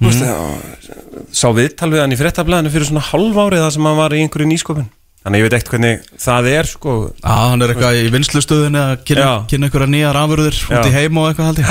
Þú 0.00 0.08
veist, 0.08 0.22
mm. 0.24 1.28
sá 1.36 1.46
viðtal 1.52 1.90
við 1.92 2.00
hann 2.00 2.14
í 2.14 2.16
fréttablaðinu 2.16 2.72
fyrir 2.72 2.88
svona 2.88 3.02
halv 3.10 3.36
árið 3.36 3.64
það 3.66 3.74
sem 3.74 3.88
hann 3.90 3.98
var 3.98 4.14
í 4.16 4.22
einhverju 4.24 4.48
nýsköpun. 4.48 4.88
Þannig 5.20 5.36
að 5.36 5.42
ég 5.42 5.44
veit 5.44 5.56
ekkert 5.58 5.72
hvernig 5.74 6.06
það 6.24 6.46
er 6.48 6.68
sko. 6.70 6.94
Já, 7.20 7.34
hann 7.36 7.60
er 7.60 7.74
eitthvað 7.74 7.98
í 8.00 8.06
vinslustöðinu 8.14 8.80
að 8.80 8.92
kynna, 9.10 9.28
kynna 9.50 9.68
einhverja 9.68 9.92
nýjar 9.92 10.18
afurður 10.22 10.60
út 10.70 10.88
í 10.88 10.94
heim 10.94 11.20
og 11.20 11.28
eitthvað 11.28 11.50
haldi 11.50 11.66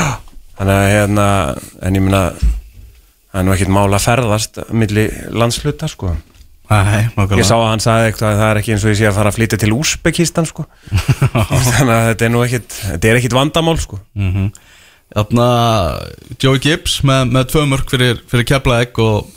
Þannig 0.60 0.76
að 0.76 0.90
hérna, 0.94 1.28
en 1.88 1.98
ég 1.98 2.06
meina 2.06 2.22
það 2.38 3.40
er 3.40 3.48
nú 3.48 3.56
ekkert 3.56 3.74
mál 3.74 3.88
að 3.90 4.06
ferðast 4.06 4.62
milli 4.70 5.08
landsluta 5.34 5.90
sko. 5.90 6.14
Nákvæmlega. 6.70 7.40
Ég 7.40 7.48
sá 7.50 7.56
að 7.56 7.70
hann 7.72 7.82
sagði 7.82 8.10
eitthvað 8.12 8.30
að 8.30 8.42
það 8.44 8.52
er 8.52 8.60
ekki 8.60 8.74
eins 8.76 8.84
og 8.86 8.92
ég 8.92 9.00
sé 9.00 9.08
að 9.10 9.16
fara 9.18 9.32
að 9.32 9.38
flytja 9.40 9.58
til 9.64 9.72
Úsbekistan 9.74 10.50
sko. 10.50 10.66
Þannig 11.72 11.94
að 11.96 12.10
þetta 12.12 12.28
er 12.28 12.34
nú 12.36 12.44
ekkert 12.46 12.76
þetta 12.84 13.10
er 13.10 13.22
ekkert 13.22 13.38
vandamál 13.40 13.80
sko. 13.82 13.98
Þarna 14.14 14.50
Joey 15.16 16.62
Gibbs 16.62 17.00
með, 17.08 17.32
með 17.34 17.48
tvö 17.54 17.66
mörg 17.70 17.90
fyrir, 17.90 18.20
fyrir 18.30 18.46
Keflavík 18.46 19.00
og 19.02 19.32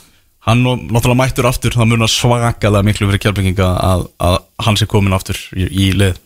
hann 0.45 0.61
náttúrulega 0.61 1.17
mættur 1.17 1.47
aftur 1.49 1.73
það 1.73 1.89
munar 1.93 2.11
svakalega 2.11 2.83
miklu 2.85 3.09
fyrir 3.09 3.23
Keflavíkinga 3.23 3.69
að, 3.79 4.05
að 4.21 4.37
hann 4.67 4.77
sé 4.77 4.89
komin 4.89 5.15
aftur 5.15 5.39
í, 5.57 5.65
í 5.65 5.89
lið. 5.97 6.19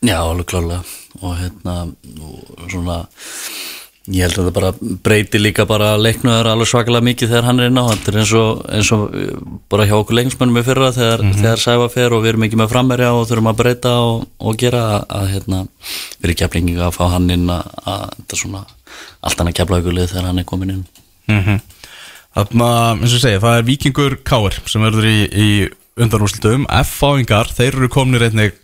Já, 0.00 0.16
alveg 0.22 0.48
klálega 0.48 0.80
og 1.20 1.36
hérna 1.36 1.76
og 1.90 2.70
svona 2.70 3.02
ég 4.10 4.26
held 4.26 4.38
að 4.38 4.48
það 4.48 4.56
bara 4.58 4.70
breyti 5.06 5.40
líka 5.40 5.66
bara 5.68 5.90
leiknuður 6.00 6.50
alveg 6.50 6.70
svakalega 6.70 7.06
mikið 7.06 7.32
þegar 7.32 7.48
hann 7.48 7.62
er 7.62 7.70
inn 7.70 7.80
á. 7.80 7.84
Er 7.94 8.18
eins 8.22 8.34
og, 8.38 8.62
eins 8.74 8.90
og 8.96 9.04
uh, 9.14 9.40
bara 9.72 9.86
hjá 9.88 9.96
okkur 9.98 10.18
leiknismennum 10.18 10.60
í 10.60 10.64
fyrra 10.66 10.92
þegar, 10.96 11.24
þegar 11.38 11.64
sæfa 11.64 11.88
fer 11.92 12.16
og 12.16 12.24
við 12.24 12.34
erum 12.34 12.46
ekki 12.48 12.60
með 12.60 12.72
frammerja 12.74 13.10
og 13.16 13.26
þurfum 13.30 13.50
að 13.52 13.60
breyta 13.62 13.96
og, 14.04 14.24
og 14.38 14.60
gera 14.60 14.84
að, 14.92 15.08
að 15.20 15.26
hérna, 15.34 15.64
við 16.18 16.30
erum 16.30 16.40
keflinginga 16.42 16.86
að 16.88 16.96
fá 16.98 17.04
hann 17.14 17.34
inn 17.36 17.50
að, 17.54 17.74
að 17.84 18.06
þetta 18.16 18.38
er 18.38 18.42
svona 18.44 18.64
allt 19.20 19.42
annað 19.42 19.58
kefla 19.60 19.82
ykkur 19.82 19.98
lið 19.98 20.10
þegar 20.14 20.30
hann 20.30 20.42
er 20.42 20.48
komin 20.48 20.74
inn. 20.78 20.88
Mm 21.30 21.60
Þarna, 22.30 22.66
eins 22.94 23.14
og 23.16 23.22
segi, 23.24 23.38
það 23.42 23.56
er 23.58 23.64
Víkingur 23.66 24.14
Káir 24.22 24.54
sem 24.70 24.84
verður 24.86 25.06
í, 25.10 25.16
í 25.26 25.48
undanúslitum 25.98 26.66
F-fáingar, 26.70 27.50
þeir 27.50 27.74
eru 27.74 27.88
komnir 27.90 28.22
einnig 28.28 28.54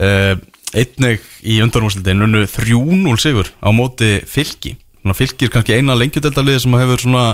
uh, 0.00 0.32
einnig 0.74 1.22
í 1.46 1.60
undanúslitin 1.64 2.24
unnu 2.26 2.46
3-0 2.50 3.20
sigur 3.22 3.52
á 3.62 3.68
móti 3.74 4.18
fylki. 4.26 4.76
Fylki 5.06 5.46
er 5.46 5.52
kannski 5.54 5.76
eina 5.76 5.94
lengjudeldaliði 5.94 6.64
sem 6.64 6.74
hefur 6.80 7.02
svona 7.04 7.26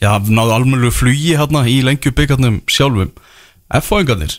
já, 0.00 0.14
náðu 0.16 0.54
almennu 0.56 0.92
flugi 0.94 1.34
hérna 1.36 1.66
í 1.68 1.80
lengjubyggarnum 1.84 2.62
sjálfum. 2.70 3.10
F-fáingarnir 3.80 4.38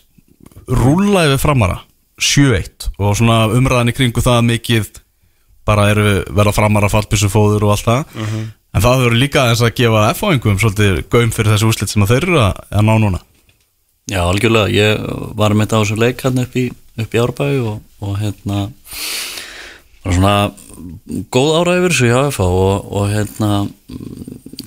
rúllaði 0.72 1.36
við 1.36 1.44
framara 1.44 1.78
7-1 2.22 2.90
og 2.98 3.16
svona 3.18 3.44
umræðan 3.54 3.94
í 3.94 3.96
kringu 3.98 4.24
það 4.24 4.42
mikið 4.50 4.90
bara 5.68 5.92
eru 5.94 6.24
verða 6.34 6.56
framara 6.58 6.90
fallbissu 6.90 7.30
fóður 7.32 7.68
og 7.68 7.76
allt 7.76 7.86
það. 7.86 8.18
En 8.72 8.84
það 8.84 9.02
verður 9.04 9.20
líka 9.20 9.46
eins 9.52 9.62
að 9.62 9.76
gefa 9.78 10.08
F-fáingum 10.16 10.58
svolítið 10.62 11.04
gaum 11.12 11.32
fyrir 11.36 11.54
þessu 11.54 11.70
úslit 11.70 11.92
sem 11.92 12.06
að 12.06 12.16
þeir 12.16 12.28
eru 12.30 12.42
að, 12.42 12.62
að 12.72 12.88
ná 12.88 12.94
núna. 13.04 13.22
Já, 14.10 14.22
algjörlega, 14.26 14.72
ég 14.74 15.02
var 15.38 15.54
með 15.54 15.68
þetta 15.68 15.78
á 15.78 15.82
þessu 15.84 15.98
leik 16.02 16.24
hann 16.26 16.42
upp 16.42 16.56
í, 16.58 16.64
upp 17.00 17.16
í 17.16 17.22
Árbæ 17.22 17.48
og, 17.64 17.80
og 18.04 18.18
hérna 18.20 18.66
var 20.04 20.16
svona 20.18 20.36
góð 21.34 21.52
ára 21.62 21.78
yfir 21.80 21.94
þessu 21.94 22.10
hjá 22.12 22.22
FH 22.34 22.48
og, 22.50 22.92
og 22.98 23.10
hérna 23.14 23.52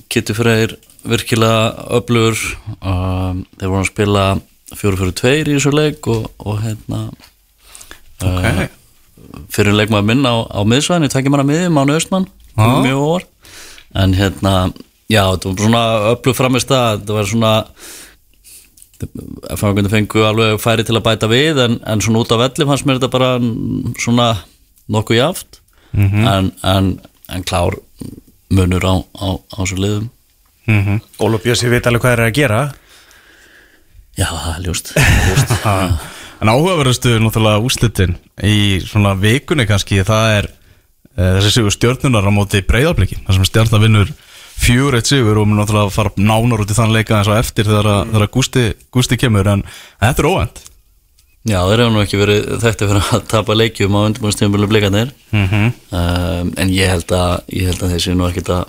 Kitty 0.09 0.33
Freyr 0.37 0.75
virkilega 1.05 1.87
öflugur 1.99 2.39
um, 2.79 3.43
þeir 3.59 3.69
voru 3.69 3.83
að 3.83 3.89
spila 3.91 4.25
4-4-2 4.73 5.33
í 5.35 5.45
þessu 5.51 5.73
leik 5.75 6.07
og, 6.11 6.29
og 6.41 6.61
hérna 6.63 7.05
Ok. 8.25 8.69
fyrir 9.51 9.75
leikmaður 9.75 10.05
minn 10.07 10.23
á, 10.23 10.33
á 10.47 10.63
miðsvæðinu, 10.63 11.09
tekja 11.11 11.29
manna 11.33 11.43
miði, 11.45 11.67
Mánu 11.69 11.97
Östmann 11.99 12.25
Já. 12.55 12.69
mjög 12.81 13.01
óvar 13.03 13.25
en 13.99 14.13
hérna, 14.15 14.53
já, 15.11 15.21
þetta 15.35 15.51
var 15.51 15.59
svona 15.65 15.81
öflug 16.13 16.37
framist 16.37 16.71
að 16.73 17.01
þetta 17.01 17.17
var 17.17 17.27
svona 17.29 17.51
FH 19.55 19.89
fengu 19.91 20.23
alveg 20.27 20.59
færi 20.63 20.85
til 20.87 20.95
að 20.95 21.05
bæta 21.05 21.29
við 21.31 21.59
en, 21.65 21.79
en 21.83 22.03
svona 22.03 22.23
út 22.23 22.31
af 22.31 22.41
velli 22.45 22.67
fannst 22.69 22.87
mér 22.87 22.99
þetta 22.99 23.11
bara 23.11 23.31
mm, 23.41 23.95
svona 23.99 24.29
nokkuð 24.91 25.19
jaft 25.19 25.59
en, 25.95 26.51
en, 26.63 26.89
en 27.31 27.45
klár 27.47 27.77
munur 28.55 28.83
á, 28.83 28.95
á, 29.19 29.27
á 29.39 29.59
svo 29.63 29.79
liðum. 29.79 30.09
Mm 30.65 30.99
Óla 31.21 31.39
Bjössi 31.39 31.69
veit 31.69 31.85
alveg 31.87 32.01
hvað 32.01 32.15
þeir 32.15 32.21
eru 32.21 32.29
að 32.31 32.37
gera. 32.39 32.59
Já, 34.15 34.27
það 34.31 34.35
er 34.35 34.43
það 34.45 34.59
er 34.59 34.65
ljóst. 34.67 36.05
En 36.43 36.51
áhugaverðustu 36.51 37.13
náttúrulega 37.23 37.63
úslitin 37.63 38.17
í 38.43 38.81
svona 38.83 39.13
vikunni 39.15 39.63
kannski. 39.69 40.01
Það 40.05 40.31
er 40.33 40.47
uh, 40.51 41.37
þessi 41.37 41.53
sigur 41.55 41.73
stjörnunar 41.73 42.27
á 42.27 42.31
móti 42.35 42.59
breyðarbliki 42.67 43.21
þar 43.21 43.37
sem 43.37 43.47
stjörnar 43.47 43.83
vinnur 43.85 44.11
fjúr 44.55 44.95
eitt 44.97 45.09
sigur 45.09 45.37
og 45.41 45.47
mun 45.47 45.59
náttúrulega 45.59 45.91
fara 45.93 46.11
nánar 46.17 46.63
út 46.63 46.71
í 46.71 46.77
þann 46.77 46.93
leika 46.95 47.17
eins 47.19 47.27
og 47.29 47.37
eftir 47.37 47.67
þegar, 47.67 47.85
að- 47.91 48.07
þegar 48.13 48.27
að 48.27 48.31
Gústi, 48.37 48.63
Gústi 48.95 49.17
kemur 49.19 49.47
en, 49.51 49.63
þetta 50.01 50.23
er 50.23 50.29
óvænt. 50.31 50.61
Já, 51.45 51.59
þeir 51.69 51.81
hefur 51.83 51.91
nú 51.93 52.01
ekki 52.01 52.17
verið 52.17 52.45
þekkti 52.63 52.87
fyrir 52.89 53.09
að 53.13 53.25
tapa 53.29 53.53
leikjum 53.53 53.93
á 53.93 54.05
undirbúinstjóðumölu 54.09 54.67
blikandir 54.71 55.11
mm 55.31 55.45
-hmm. 55.47 55.73
um, 55.93 56.53
en 56.57 56.69
ég 56.73 56.89
held 56.89 57.11
að 57.13 57.41
ég 57.53 57.67
held 57.69 57.83
að 57.83 57.99
séu 58.01 58.15
nú 58.17 58.25
ekkert 58.29 58.49
að 58.49 58.63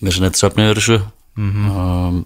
missa 0.00 0.20
neitt 0.22 0.38
söfni 0.40 0.64
yfir 0.70 0.80
þessu 0.80 1.00
um, 1.36 2.24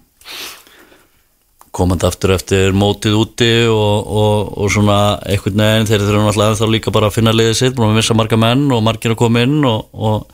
komandi 1.75 2.07
aftur 2.07 2.31
eftir 2.37 2.71
mótið 2.71 3.17
úti 3.19 3.51
og, 3.67 4.07
og, 4.07 4.53
og 4.63 4.71
svona 4.71 5.19
einhvern 5.27 5.59
veginn 5.59 5.89
þeir 5.89 6.05
þurfum 6.05 6.29
alltaf 6.31 6.59
þá 6.61 6.67
líka 6.71 6.91
bara 6.95 7.09
að 7.11 7.17
finna 7.17 7.33
liðið 7.35 7.57
sitt 7.59 7.75
búin 7.75 7.89
að 7.91 7.97
missa 7.99 8.15
marga 8.15 8.37
menn 8.39 8.69
og 8.71 8.83
margir 8.85 9.11
að 9.11 9.19
koma 9.19 9.43
inn 9.43 9.59
og, 9.67 9.89
og 9.91 10.29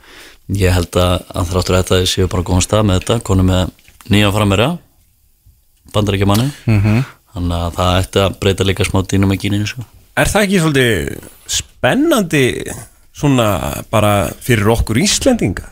ég 0.49 0.73
held 0.73 0.95
að, 0.99 1.13
að 1.35 1.51
þráttur 1.51 1.77
þetta 1.79 1.99
þeir 2.01 2.09
séu 2.11 2.27
bara 2.31 2.43
góðan 2.47 2.65
stað 2.65 2.87
með 2.89 2.99
þetta. 3.01 3.19
Konu 3.27 3.43
með 3.47 3.69
nýja 4.11 4.31
frammerja 4.33 4.69
bandaríkja 5.93 6.27
manni 6.29 6.47
þannig 7.33 7.57
að 7.57 7.75
það 7.77 7.97
ætti 8.01 8.21
að 8.23 8.37
breyta 8.41 8.67
líka 8.67 8.85
smá 8.87 9.01
dýnum 9.07 9.33
ekki 9.35 9.49
inn 9.49 9.57
í 9.59 9.61
þessu 9.65 9.83
Er 10.19 10.27
það 10.31 10.45
ekki 10.45 10.59
svolítið 10.59 11.27
spennandi 11.47 12.43
svona 13.15 13.45
bara 13.91 14.11
fyrir 14.43 14.67
okkur 14.73 14.99
Íslendinga? 14.99 15.69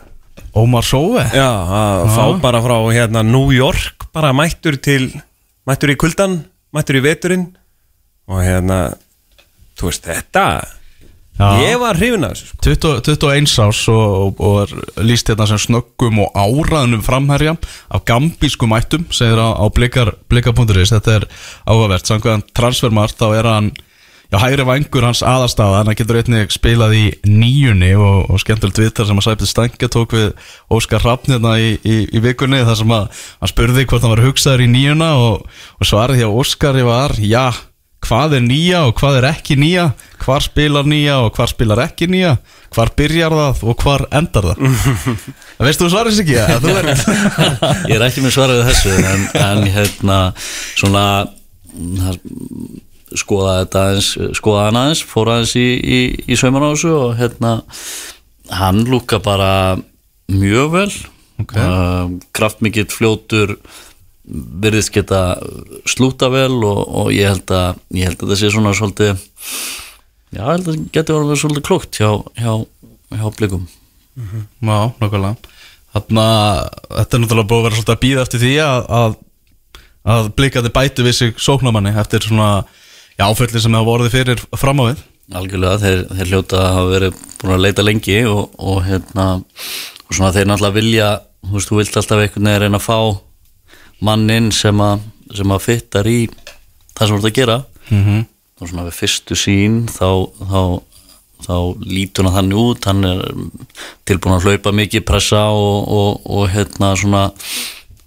Ómar 0.56 0.82
Sóve. 0.82 1.26
Já, 1.36 1.46
að 1.46 2.06
fá 2.16 2.24
bara 2.42 2.62
frá 2.64 2.76
hérna 2.90 3.22
New 3.22 3.52
York 3.54 4.08
bara 4.14 4.32
mættur 4.34 4.78
til 4.80 5.12
mættur 5.68 5.92
í 5.92 5.96
kuldan, 6.00 6.40
mættur 6.74 6.98
í 6.98 7.04
veturinn. 7.04 7.44
Og 8.32 8.40
hérna 8.42 8.80
þú 9.78 9.90
veist 9.90 10.08
þetta 10.08 10.46
ég 11.40 11.78
var 11.80 11.98
hrifin 11.98 12.24
af 12.26 12.34
þessu 12.34 12.48
sko. 12.50 12.58
20, 12.66 13.02
21 13.16 13.52
ás 13.64 13.82
og, 13.92 14.40
og, 14.40 14.40
og 14.44 15.04
líst 15.06 15.30
hérna 15.30 15.46
sem 15.48 15.60
snöggum 15.60 16.22
og 16.24 16.34
áraðnum 16.36 17.04
framherja 17.04 17.56
af 17.88 18.04
gambískum 18.08 18.74
ættum 18.76 19.06
segir 19.14 19.40
á, 19.40 19.56
á 19.56 19.64
blikar, 19.72 20.14
blikar.is 20.28 20.92
þetta 20.92 21.20
er 21.20 21.30
áhugavert, 21.68 22.08
samkvæðan 22.08 22.44
transfermart 22.56 23.16
þá 23.16 23.26
er 23.38 23.48
hann, 23.48 23.70
já 24.30 24.38
hægri 24.42 24.66
vangur 24.68 25.06
hans 25.08 25.22
aðastaða, 25.26 25.80
hann 25.80 25.98
getur 25.98 26.20
einnig 26.20 26.52
spilað 26.54 26.98
í 26.98 27.06
nýjunni 27.24 27.94
og, 27.96 28.28
og 28.30 28.42
skemmtilegt 28.42 28.82
viðtal 28.82 29.08
sem 29.08 29.22
að 29.22 29.30
Sæpið 29.30 29.52
Stangja 29.54 29.90
tók 29.90 30.14
við 30.18 30.28
Óskar 30.70 31.02
Hrafn 31.06 31.38
hérna 31.38 31.56
í, 31.62 31.72
í, 31.80 32.04
í 32.10 32.22
vikunni 32.22 32.60
þar 32.68 32.78
sem 32.82 32.94
að 32.98 33.24
hann 33.40 33.54
spurði 33.54 33.88
hvort 33.88 34.04
hann 34.04 34.14
var 34.14 34.26
hugsaður 34.28 34.66
í 34.66 34.70
nýjuna 34.76 35.10
og, 35.24 35.50
og 35.80 35.88
svarið 35.88 36.22
hjá 36.22 36.30
Óskari 36.30 36.86
var, 36.86 37.16
já 37.16 37.48
hvað 38.04 38.36
er 38.38 38.44
nýja 38.44 38.84
og 38.88 38.94
hvað 38.98 39.18
er 39.20 39.26
ekki 39.30 39.56
nýja? 39.60 39.90
Hvar 40.20 40.44
spilar 40.44 40.88
nýja 40.88 41.18
og 41.24 41.34
hvar 41.36 41.50
spilar 41.50 41.82
ekki 41.84 42.08
nýja? 42.10 42.36
Hvar 42.74 42.92
byrjar 42.96 43.34
það 43.36 43.64
og 43.70 43.84
hvar 43.84 44.06
endar 44.20 44.50
það? 44.50 44.62
Veistu 45.66 45.86
þú 45.86 45.90
svaris 45.94 46.20
ekki 46.22 46.38
að 46.40 46.64
þú 46.64 46.76
er 46.80 46.88
ég 47.90 47.96
er 47.98 48.06
ekki 48.06 48.24
með 48.24 48.36
svarað 48.36 48.62
við 48.62 48.70
þessu 48.70 48.94
en, 49.12 49.26
en 49.42 49.66
hérna 49.74 50.20
svona 50.78 51.04
það, 51.74 52.20
skoða 53.20 53.58
þetta 53.62 53.84
aðeins 53.86 54.10
skoða 54.38 54.66
hann 54.68 54.80
aðeins, 54.84 55.04
fór 55.12 55.32
aðeins 55.34 55.54
í, 55.58 55.68
í, 55.80 56.00
í 56.30 56.40
sauman 56.40 56.66
á 56.66 56.70
þessu 56.72 56.94
og 56.96 57.14
hérna 57.20 57.54
hann 58.60 58.84
lúka 58.88 59.20
bara 59.22 59.78
mjög 60.30 60.74
vel. 60.74 60.90
Ok. 61.40 61.54
uh, 61.56 62.10
kraftmikill 62.36 62.90
fljótur 62.92 63.54
virðist 64.30 64.92
geta 64.94 65.20
slúta 65.88 66.30
vel 66.32 66.60
og, 66.66 66.80
og 66.86 67.12
ég 67.14 67.30
held 67.30 67.52
að 67.54 67.80
ég 67.96 68.10
held 68.10 68.20
að 68.20 68.26
þetta 68.28 68.40
sé 68.40 68.50
svona 68.54 68.74
svolítið 68.76 69.12
já, 69.14 70.42
ég 70.42 70.44
held 70.44 70.66
að 70.66 70.68
þetta 70.70 70.94
geti 70.96 71.16
verið 71.16 71.40
svolítið 71.42 71.66
klókt 71.66 72.00
hjá, 72.00 72.10
hjá, 72.38 72.52
hjá 73.16 73.26
blikum. 73.38 73.68
Já, 74.20 74.78
nákvæmlega. 75.00 75.34
Þarna, 75.90 76.24
þetta 76.86 77.16
er 77.16 77.22
náttúrulega 77.24 77.50
búið 77.50 77.60
að 77.60 77.66
vera 77.66 77.78
svolítið 77.78 77.94
að 77.94 78.02
býða 78.04 78.24
eftir 78.26 78.42
því 78.44 78.52
að, 78.62 78.84
að, 79.00 79.16
að 80.14 80.28
blikandi 80.38 80.72
bæti 80.74 81.06
við 81.06 81.16
sig 81.18 81.40
sóknamanni 81.42 81.94
eftir 81.98 82.26
svona, 82.26 82.50
áföllir 83.20 83.62
sem 83.64 83.74
hafa 83.76 83.96
orðið 83.96 84.14
fyrir 84.14 84.44
fram 84.56 84.80
á 84.80 84.84
við. 84.90 85.02
Algjörlega, 85.40 85.80
þeir, 85.82 86.04
þeir 86.10 86.30
hljóta 86.30 86.60
að 86.60 86.76
hafa 86.76 86.92
verið 86.94 87.18
búin 87.40 87.56
að 87.56 87.64
leita 87.64 87.86
lengi 87.86 88.20
og, 88.30 88.54
og 88.58 88.80
hérna 88.86 89.26
og 89.40 90.14
svona 90.14 90.32
þeir 90.34 90.48
náttúrulega 90.50 90.78
vilja 90.78 91.10
þú 91.46 91.56
veist, 91.56 91.70
þú 91.70 91.78
vilt 91.80 91.98
alltaf 92.00 92.22
einhvern 92.22 92.48
veginn 92.48 92.64
reyna 92.64 92.80
að 92.80 92.86
fá 92.86 92.98
mannin 94.00 94.50
sem 94.54 94.80
að 94.84 95.06
sem 95.36 95.52
að 95.54 95.64
fittar 95.64 96.08
í 96.10 96.20
það 96.96 97.02
sem 97.06 97.16
þú 97.16 97.18
ert 97.18 97.28
að 97.30 97.38
gera. 97.38 97.58
Mm 97.90 98.04
-hmm. 98.04 98.24
og 98.60 98.68
svona 98.68 98.86
við 98.86 98.98
fyrstu 99.00 99.34
sín 99.34 99.76
þá, 99.88 100.10
þá, 100.52 100.62
þá 101.46 101.56
lítur 101.86 102.24
hann 102.24 102.36
þannig 102.36 102.58
út. 102.58 102.84
Hann 102.84 103.04
er 103.04 103.20
tilbúin 104.04 104.36
að 104.36 104.44
hlaupa 104.44 104.72
mikið 104.72 105.04
pressa 105.06 105.42
og, 105.50 105.88
og, 105.88 106.20
og 106.26 106.50
hérna 106.50 106.96
svona 106.96 107.30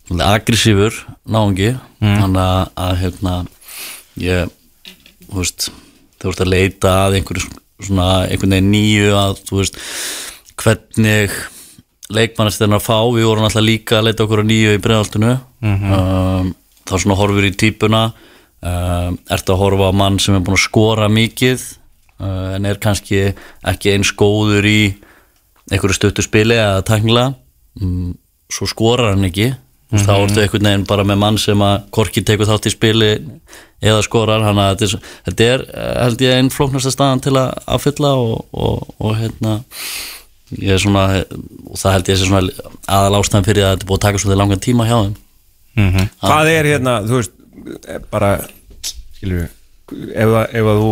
aggressífur 0.09 0.93
náungi. 1.25 1.77
Þannig 1.99 2.41
að, 2.41 2.69
að 2.75 2.97
hérna 2.99 3.45
ég, 4.19 4.49
þú 5.29 5.39
veist 5.39 5.71
þú 6.19 6.29
ert 6.31 6.43
að 6.43 6.53
leita 6.53 6.91
að 7.05 7.17
einhverju 7.19 7.49
svona 7.83 8.07
einhvern 8.29 8.55
veginn 8.55 8.71
nýju 8.71 9.15
að 9.17 9.39
þú 9.47 9.57
veist 9.59 9.79
hvernig 10.61 11.33
leikmannast 12.17 12.61
þeirra 12.61 12.79
að 12.79 12.85
fá, 12.85 12.97
við 13.13 13.27
vorum 13.29 13.47
alltaf 13.47 13.65
líka 13.65 13.99
að 13.99 14.09
leita 14.09 14.25
okkur 14.25 14.43
að 14.43 14.49
nýju 14.49 14.75
í 14.75 14.81
bregðaltinu 14.83 15.31
um, 15.63 16.51
þá 16.83 16.93
svona 16.95 17.17
horfur 17.19 17.47
í 17.47 17.53
típuna. 17.59 18.03
Um, 18.63 19.17
ert 19.27 19.49
að 19.51 19.59
horfa 19.59 19.89
á 19.91 19.99
mann 19.99 20.19
sem 20.23 20.37
er 20.37 20.43
búin 20.45 20.55
að 20.55 20.63
skora 20.63 21.09
mikið 21.11 21.65
uh, 22.23 22.53
en 22.55 22.67
er 22.69 22.79
kannski 22.79 23.33
ekki 23.67 23.91
eins 23.91 24.13
góður 24.15 24.63
í 24.69 24.93
einhverju 25.67 25.97
stöttu 25.97 26.23
spili 26.23 26.55
eða 26.55 26.85
tæknilega 26.87 27.33
um, 27.81 28.13
svo 28.51 28.69
skorar 28.69 29.13
hann 29.13 29.27
ekki. 29.27 29.51
Mm 29.93 29.99
-hmm. 29.99 30.07
þá 30.07 30.13
ertu 30.23 30.41
einhvern 30.41 30.65
veginn 30.65 30.85
bara 30.89 31.03
með 31.03 31.17
mann 31.21 31.37
sem 31.37 31.61
að 31.61 31.83
korki 31.93 32.21
tekur 32.25 32.47
þátt 32.49 32.65
í 32.65 32.71
spili 32.73 33.11
eða 33.81 34.01
skorar. 34.01 34.41
Hann 34.41 34.57
að 34.57 34.79
þetta 34.79 34.85
er, 34.85 35.01
þetta 35.25 35.43
er 35.43 35.65
eh, 35.73 36.03
held 36.03 36.21
ég 36.21 36.37
einn 36.37 36.49
flóknasta 36.49 36.91
staðan 36.91 37.21
til 37.21 37.35
að 37.37 37.51
affylla 37.67 38.13
og, 38.15 38.45
og, 38.51 38.95
og 38.99 39.15
hérna 39.19 39.61
ég 40.51 40.73
er 40.75 40.79
svona 40.83 41.03
og 41.23 41.77
það 41.79 41.91
held 41.95 42.09
ég 42.11 42.17
sé 42.19 42.27
svona 42.27 42.69
aðal 42.87 43.19
ástæðan 43.21 43.45
fyrir 43.47 43.63
að 43.65 43.71
þetta 43.75 43.83
er 43.85 43.89
búið 43.89 43.97
að 43.99 44.05
taka 44.07 44.21
svolítið 44.23 44.41
langan 44.43 44.59
tíma 44.63 44.87
hjá 44.89 44.97
þeim. 45.03 45.15
Hvað 46.21 46.49
er 46.53 46.65
hérna, 46.69 46.93
þú 47.07 47.19
veist, 47.19 47.31
bara, 48.11 48.31
skilur 49.17 49.47
ef, 49.47 50.29
að- 50.29 50.53
ef 50.53 50.67
að 50.73 50.81
þú 50.83 50.91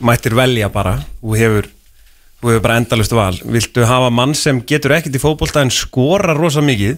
mættir 0.00 0.34
velja 0.38 0.68
bara, 0.72 0.94
þú 1.22 1.36
hefur, 1.38 1.68
þú 2.40 2.48
hefur 2.52 2.62
bara 2.64 2.76
endalust 2.80 3.12
val, 3.12 3.34
viltu 3.44 3.84
hafa 3.86 4.10
mann 4.10 4.34
sem 4.34 4.60
getur 4.62 4.92
ekkert 4.96 5.14
í 5.16 5.20
fótbolta 5.22 5.60
en 5.62 5.70
skorar 5.70 6.36
rosa 6.36 6.60
mikið, 6.64 6.96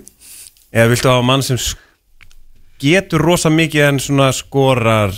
eða 0.73 0.89
viltu 0.93 1.09
hafa 1.11 1.23
mann 1.27 1.43
sem 1.43 1.59
getur 2.83 3.21
rosa 3.25 3.51
mikið 3.51 3.89
en 3.89 3.99
svona 4.03 4.31
skorar 4.37 5.13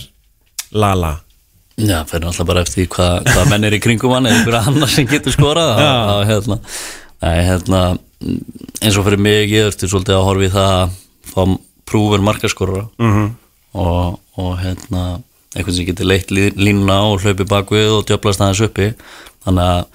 lala? 0.71 1.19
Já, 1.79 2.01
fyrir 2.09 2.27
alltaf 2.27 2.47
bara 2.49 2.63
eftir 2.65 2.87
hvað, 2.91 3.23
hvað 3.29 3.49
menn 3.53 3.63
er 3.69 3.75
í 3.77 3.79
kringum 3.83 4.11
hann 4.15 4.27
eða 4.27 4.39
einhverja 4.41 4.61
annar 4.71 4.91
sem 4.91 5.07
getur 5.07 5.31
skorað 5.35 5.69
þá, 5.79 6.15
hérna, 6.29 6.57
nei, 7.23 7.37
hérna, 7.47 7.81
eins 8.83 8.97
og 8.99 9.05
fyrir 9.07 9.21
mig 9.23 9.53
ég 9.53 9.69
eftir 9.71 9.91
svolítið 9.91 10.17
að 10.17 10.25
horfa 10.27 10.47
í 10.49 10.51
það 10.57 10.73
að 10.75 10.97
fá 11.31 11.41
prúfur 11.89 12.21
markaskorara. 12.25 12.85
Mhm. 12.99 13.29
og, 13.79 14.19
og 14.41 14.51
hérna 14.59 15.03
einhvern 15.55 15.75
sem 15.77 15.85
getur 15.87 16.05
leitt 16.09 16.29
lí- 16.33 16.53
línuna 16.57 16.99
og 17.09 17.21
hlaupi 17.23 17.45
bakvið 17.49 17.91
og 17.99 18.05
djöflast 18.09 18.41
aðeins 18.41 18.61
uppi. 18.65 18.87
Þannig 19.45 19.65
að 19.65 19.85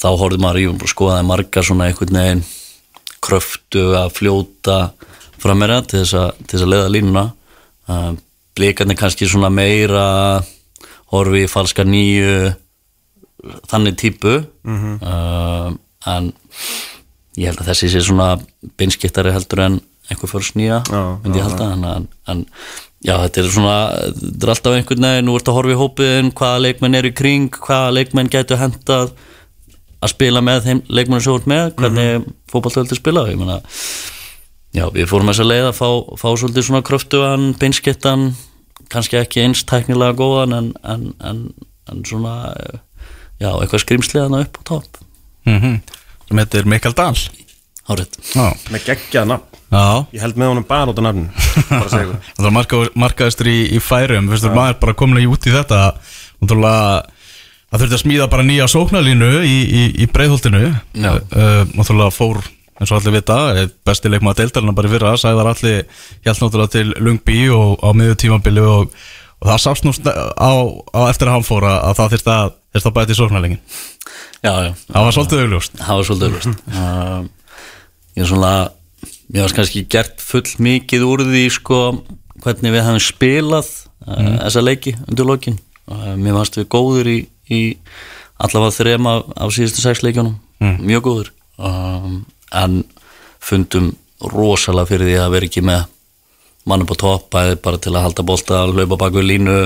þá 0.00 0.08
horfði 0.20 0.40
maður 0.40 0.60
í 0.60 0.66
og 0.70 0.88
skoðaði 0.88 1.26
margar 1.28 1.64
svona 1.66 1.88
einhvern 1.90 2.16
veginn 2.20 2.42
kröftu 3.20 3.82
að 3.98 4.14
fljóta 4.16 4.78
frammeira 5.40 5.80
til 5.88 6.00
þess 6.04 6.14
að, 6.16 6.30
að 6.60 6.70
leiða 6.72 6.92
línuna. 6.94 7.24
Blikarnir 8.56 8.96
kannski 9.00 9.28
svona 9.28 9.50
meira 9.52 10.06
horfi 11.10 11.44
í 11.44 11.50
falska 11.50 11.84
nýju 11.84 12.54
þannig 13.70 13.96
típu. 14.00 14.34
Uh, 14.64 15.72
en 16.08 16.32
ég 17.38 17.50
held 17.50 17.62
að 17.62 17.70
þessi 17.72 17.90
sé 17.92 18.02
svona 18.04 18.34
beinskiptari 18.80 19.32
heldur 19.34 19.64
en 19.66 19.80
einhver 20.10 20.30
fyrst 20.30 20.56
nýja 20.58 20.80
myndi 20.90 21.38
ég 21.38 21.46
halda. 21.46 21.70
en, 21.74 21.84
en, 21.86 22.06
en 22.32 22.44
já 23.06 23.14
þetta 23.22 23.42
er 23.42 23.50
svona 23.54 23.76
þetta 24.18 24.46
er 24.46 24.52
alltaf 24.54 24.76
einhvern 24.76 25.06
veginn, 25.06 25.28
nú 25.28 25.36
ert 25.38 25.50
að 25.50 25.58
horfa 25.58 25.74
í 25.74 25.80
hópin 25.80 26.30
hvaða 26.36 26.62
leikmenn 26.66 26.98
eru 26.98 27.12
í 27.12 27.16
kring, 27.16 27.60
hvaða 27.66 27.92
leikmenn 27.96 28.32
getur 28.32 28.60
hendað 28.60 29.14
að 30.00 30.14
spila 30.14 30.42
með 30.44 30.66
þeim 30.66 30.82
leikmenn 30.88 31.22
sem 31.22 31.30
þú 31.30 31.38
ert 31.38 31.50
með, 31.52 31.72
hvernig 31.78 32.10
mm 32.18 32.26
-hmm. 32.50 32.96
spila, 32.98 33.26
ég 33.30 33.38
meina 33.38 33.60
já, 34.74 34.84
við 34.90 35.06
fórum 35.06 35.30
þess 35.30 35.44
að 35.44 35.50
leið 35.52 35.66
að 35.70 35.78
fá, 35.78 35.90
fá 36.16 36.28
svolítið 36.36 36.66
svona 36.66 36.82
kröftugan, 36.82 37.54
beinskittan 37.60 38.34
kannski 38.92 39.20
ekki 39.20 39.44
eins 39.44 39.64
tæknilega 39.68 40.18
góðan 40.18 40.56
en, 40.56 40.72
en, 40.82 41.06
en, 41.24 41.44
en 41.90 42.04
svona 42.08 42.34
eh, 42.56 42.80
já, 43.42 43.50
eitthvað 43.52 43.84
skrimsliðana 43.86 44.44
upp 44.46 44.60
á 44.60 44.62
topp. 44.74 45.02
Mm 45.48 45.80
sem 46.30 46.38
heitir 46.38 46.66
Mikael 46.70 46.94
Dahl. 46.94 47.18
Hárið 47.90 48.18
Með 48.70 48.84
geggjað 48.86 49.30
nafn, 49.32 49.56
Já. 49.70 50.06
ég 50.14 50.22
held 50.22 50.36
með 50.38 50.50
honum 50.52 50.66
bara 50.68 50.92
út 50.92 51.00
á 51.00 51.02
nafn, 51.02 51.24
bara 51.66 51.86
að 51.86 51.90
segja 51.90 52.04
ykkur. 52.06 52.28
Það 52.36 52.46
er 52.46 52.54
marka, 52.54 52.82
markaðistur 52.94 53.50
í, 53.50 53.56
í 53.74 53.80
færum 53.82 54.28
maður 54.30 54.76
bara 54.84 54.94
komin 54.94 55.22
í 55.22 55.26
út 55.26 55.48
í 55.48 55.54
þetta? 55.54 55.80
Náttúrulega 56.38 57.16
Það 57.70 57.82
þurfti 57.84 57.94
að 57.94 58.00
smíða 58.02 58.24
bara 58.30 58.42
nýja 58.42 58.64
sóknarlínu 58.66 59.26
í, 59.46 59.58
í, 59.62 59.82
í 60.02 60.06
breiðholtinu. 60.10 60.72
Já. 60.98 61.10
uh, 61.14 61.60
Náttúrulega 61.70 62.10
fór 62.10 62.40
eins 62.80 62.90
og 62.90 62.98
allir 62.98 63.18
vita 63.18 63.38
eh, 63.54 63.70
besti 63.86 64.10
leikmaður 64.10 64.42
deildarinn 64.42 64.76
bara 64.76 64.92
fyrra 64.92 65.14
Sæðar 65.20 65.52
allir 65.52 65.82
hjælt 66.24 66.42
náttúrulega 66.42 66.74
til 66.74 66.94
Lungby 66.98 67.40
og 67.54 67.80
á 67.84 67.88
miður 67.96 68.20
tímabili 68.24 68.64
og, 68.64 68.94
og 69.40 69.52
það 69.52 69.62
sást 69.66 69.86
nú 69.86 69.92
á, 69.92 70.52
á 70.96 71.00
eftir 71.10 71.28
að 71.28 71.36
hann 71.36 71.48
fór 71.48 71.68
að, 71.68 71.78
að 71.90 71.96
það 72.00 72.14
þyrfti 72.16 72.36
að, 72.36 72.52
að 72.80 72.94
bæta 72.96 73.14
í 73.16 73.20
sóknarlíkin 73.20 73.62
Já, 74.40 74.52
já. 74.64 74.70
Það 74.88 75.04
var 75.04 75.14
svolítið 75.14 75.42
augljóst. 75.44 75.74
Það 75.76 75.98
var 75.98 76.06
svolítið 76.08 76.28
auðvist 76.30 76.62
uh, 76.80 77.24
ég 78.16 78.22
er 78.24 78.30
svona 78.30 78.52
ég 79.30 79.44
var 79.44 79.54
kannski 79.58 79.82
gert 79.92 80.24
full 80.24 80.46
mikið 80.64 81.04
úr 81.06 81.24
því 81.28 81.42
sko 81.54 81.80
hvernig 82.40 82.72
við 82.74 82.86
hefum 82.86 83.02
spilað 83.04 83.68
uh, 84.08 84.38
þessa 84.46 84.64
leiki 84.64 84.94
undir 85.04 85.28
lokin. 85.28 85.58
Uh, 85.90 86.14
mér 86.16 86.38
fannst 86.38 86.56
við 86.56 86.70
góður 86.72 87.12
í, 87.12 87.18
í 87.52 87.60
allavega 88.40 88.78
þrem 88.78 89.10
af, 89.12 89.52
síðustu 89.52 89.84
sex 89.84 90.00
leikjunum. 90.06 90.38
Mjög 90.60 91.04
góður. 91.04 91.32
Um, 91.60 92.22
en 92.56 92.82
fundum 93.40 93.92
rosalega 94.32 94.90
fyrir 94.90 95.08
því 95.08 95.16
að 95.20 95.32
vera 95.36 95.48
ekki 95.48 95.64
með 95.64 95.86
mann 96.68 96.84
upp 96.84 96.92
á 96.92 97.02
topp 97.02 97.38
bara 97.64 97.80
til 97.80 97.94
að 97.94 98.04
halda 98.04 98.24
bolta, 98.26 98.64
hlaupa 98.68 98.98
bak 99.00 99.14
við 99.16 99.30
línu 99.30 99.56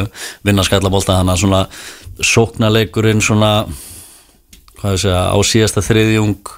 vinna 0.46 0.64
skalla 0.66 0.92
bolta, 0.92 1.18
þannig 1.18 1.34
að 1.34 1.42
svona 1.42 1.62
sóknarleikurinn 2.22 3.24
svona 3.24 3.50
hvað 4.78 4.94
ég 4.94 5.02
segja, 5.02 5.24
á 5.34 5.38
síðasta 5.42 5.82
þriðjung 5.82 6.54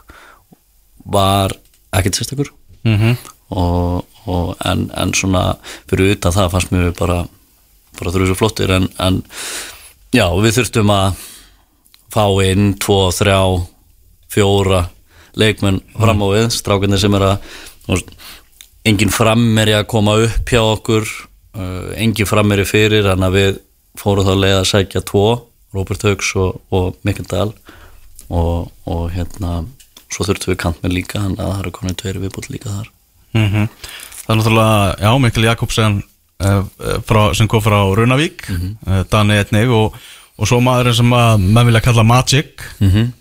var 1.06 1.54
ekkert 1.94 2.18
sérstakur. 2.18 2.52
Mm 2.84 3.16
og, 3.50 4.04
og 4.26 4.56
en, 4.66 4.88
en 4.96 5.14
svona 5.14 5.54
fyrir 5.86 6.16
utan 6.16 6.34
það 6.34 6.52
fannst 6.54 6.72
mér 6.74 6.92
bara 6.98 7.20
bara 7.96 8.12
þurfið 8.12 8.30
svo 8.32 8.38
flottir 8.40 8.72
en, 8.74 8.88
en 9.00 9.22
já, 10.14 10.26
við 10.42 10.58
þurftum 10.58 10.92
að 10.92 11.22
fá 12.12 12.24
inn 12.44 12.74
tvo, 12.80 12.98
þrjá 13.14 13.40
fjóra 14.32 14.82
leikmenn 15.36 15.80
fram 15.96 16.22
á 16.24 16.26
við, 16.32 16.48
strákarnir 16.56 17.00
sem 17.02 17.14
er 17.18 17.26
að 17.30 17.36
þú 17.86 17.92
veist, 17.94 18.10
engin 18.86 19.12
frammeri 19.14 19.74
að 19.76 19.86
koma 19.90 20.16
upp 20.24 20.52
hjá 20.52 20.62
okkur 20.62 21.04
uh, 21.56 21.92
engin 21.96 22.28
frammeri 22.28 22.64
fyrir 22.68 23.06
þannig 23.08 23.28
að 23.28 23.38
við 23.40 23.58
fórum 24.00 24.26
þá 24.28 24.34
leið 24.36 24.56
að 24.60 24.68
sækja 24.70 25.04
tvo 25.08 25.26
Robert 25.76 26.02
Haugs 26.06 26.32
og, 26.40 26.60
og 26.72 26.96
Mikkel 27.04 27.26
Dahl. 27.28 27.52
Og, 28.26 28.70
og 28.90 29.02
hérna 29.14 29.60
svo 30.10 30.24
þurftum 30.26 30.52
við 30.54 30.60
kant 30.62 30.82
með 30.82 30.96
líka 30.96 31.20
þannig 31.20 31.40
að 31.42 31.50
það 31.52 31.60
eru 31.62 31.72
komin 31.76 31.98
tveiri 32.00 32.22
viðbútt 32.24 32.50
líka 32.50 32.72
þar. 32.72 32.92
Mm 33.36 33.68
Það 34.26 34.32
er 34.32 34.38
náttúrulega, 34.40 34.94
já, 35.04 35.10
Mikkel 35.22 35.44
Jakobsen 35.46 35.98
uh, 36.42 36.62
frá, 37.06 37.20
sem 37.38 37.46
kom 37.48 37.62
frá 37.62 37.78
Runavík. 37.94 38.48
Mm 38.50 38.56
Mhm. 38.86 39.04
Dani 39.10 39.36
einnig 39.38 39.70
og, 39.70 39.94
og 40.38 40.48
svo 40.48 40.58
maðurinn 40.60 40.96
sem 40.98 41.12
að 41.14 41.44
menn 41.44 41.66
vilja 41.66 41.80
kalla 41.84 42.02
Magic. 42.02 42.62
Mm 42.80 42.90
-hmm. 42.90 43.12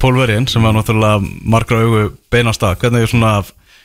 Pólverinn 0.00 0.48
sem 0.48 0.64
var 0.64 0.72
náttúrulega 0.76 1.20
margra 1.44 1.82
augu 1.84 2.06
beinast 2.32 2.62
að. 2.64 2.78
Hvernig 2.82 3.04
er 3.04 3.12
svona 3.12 3.34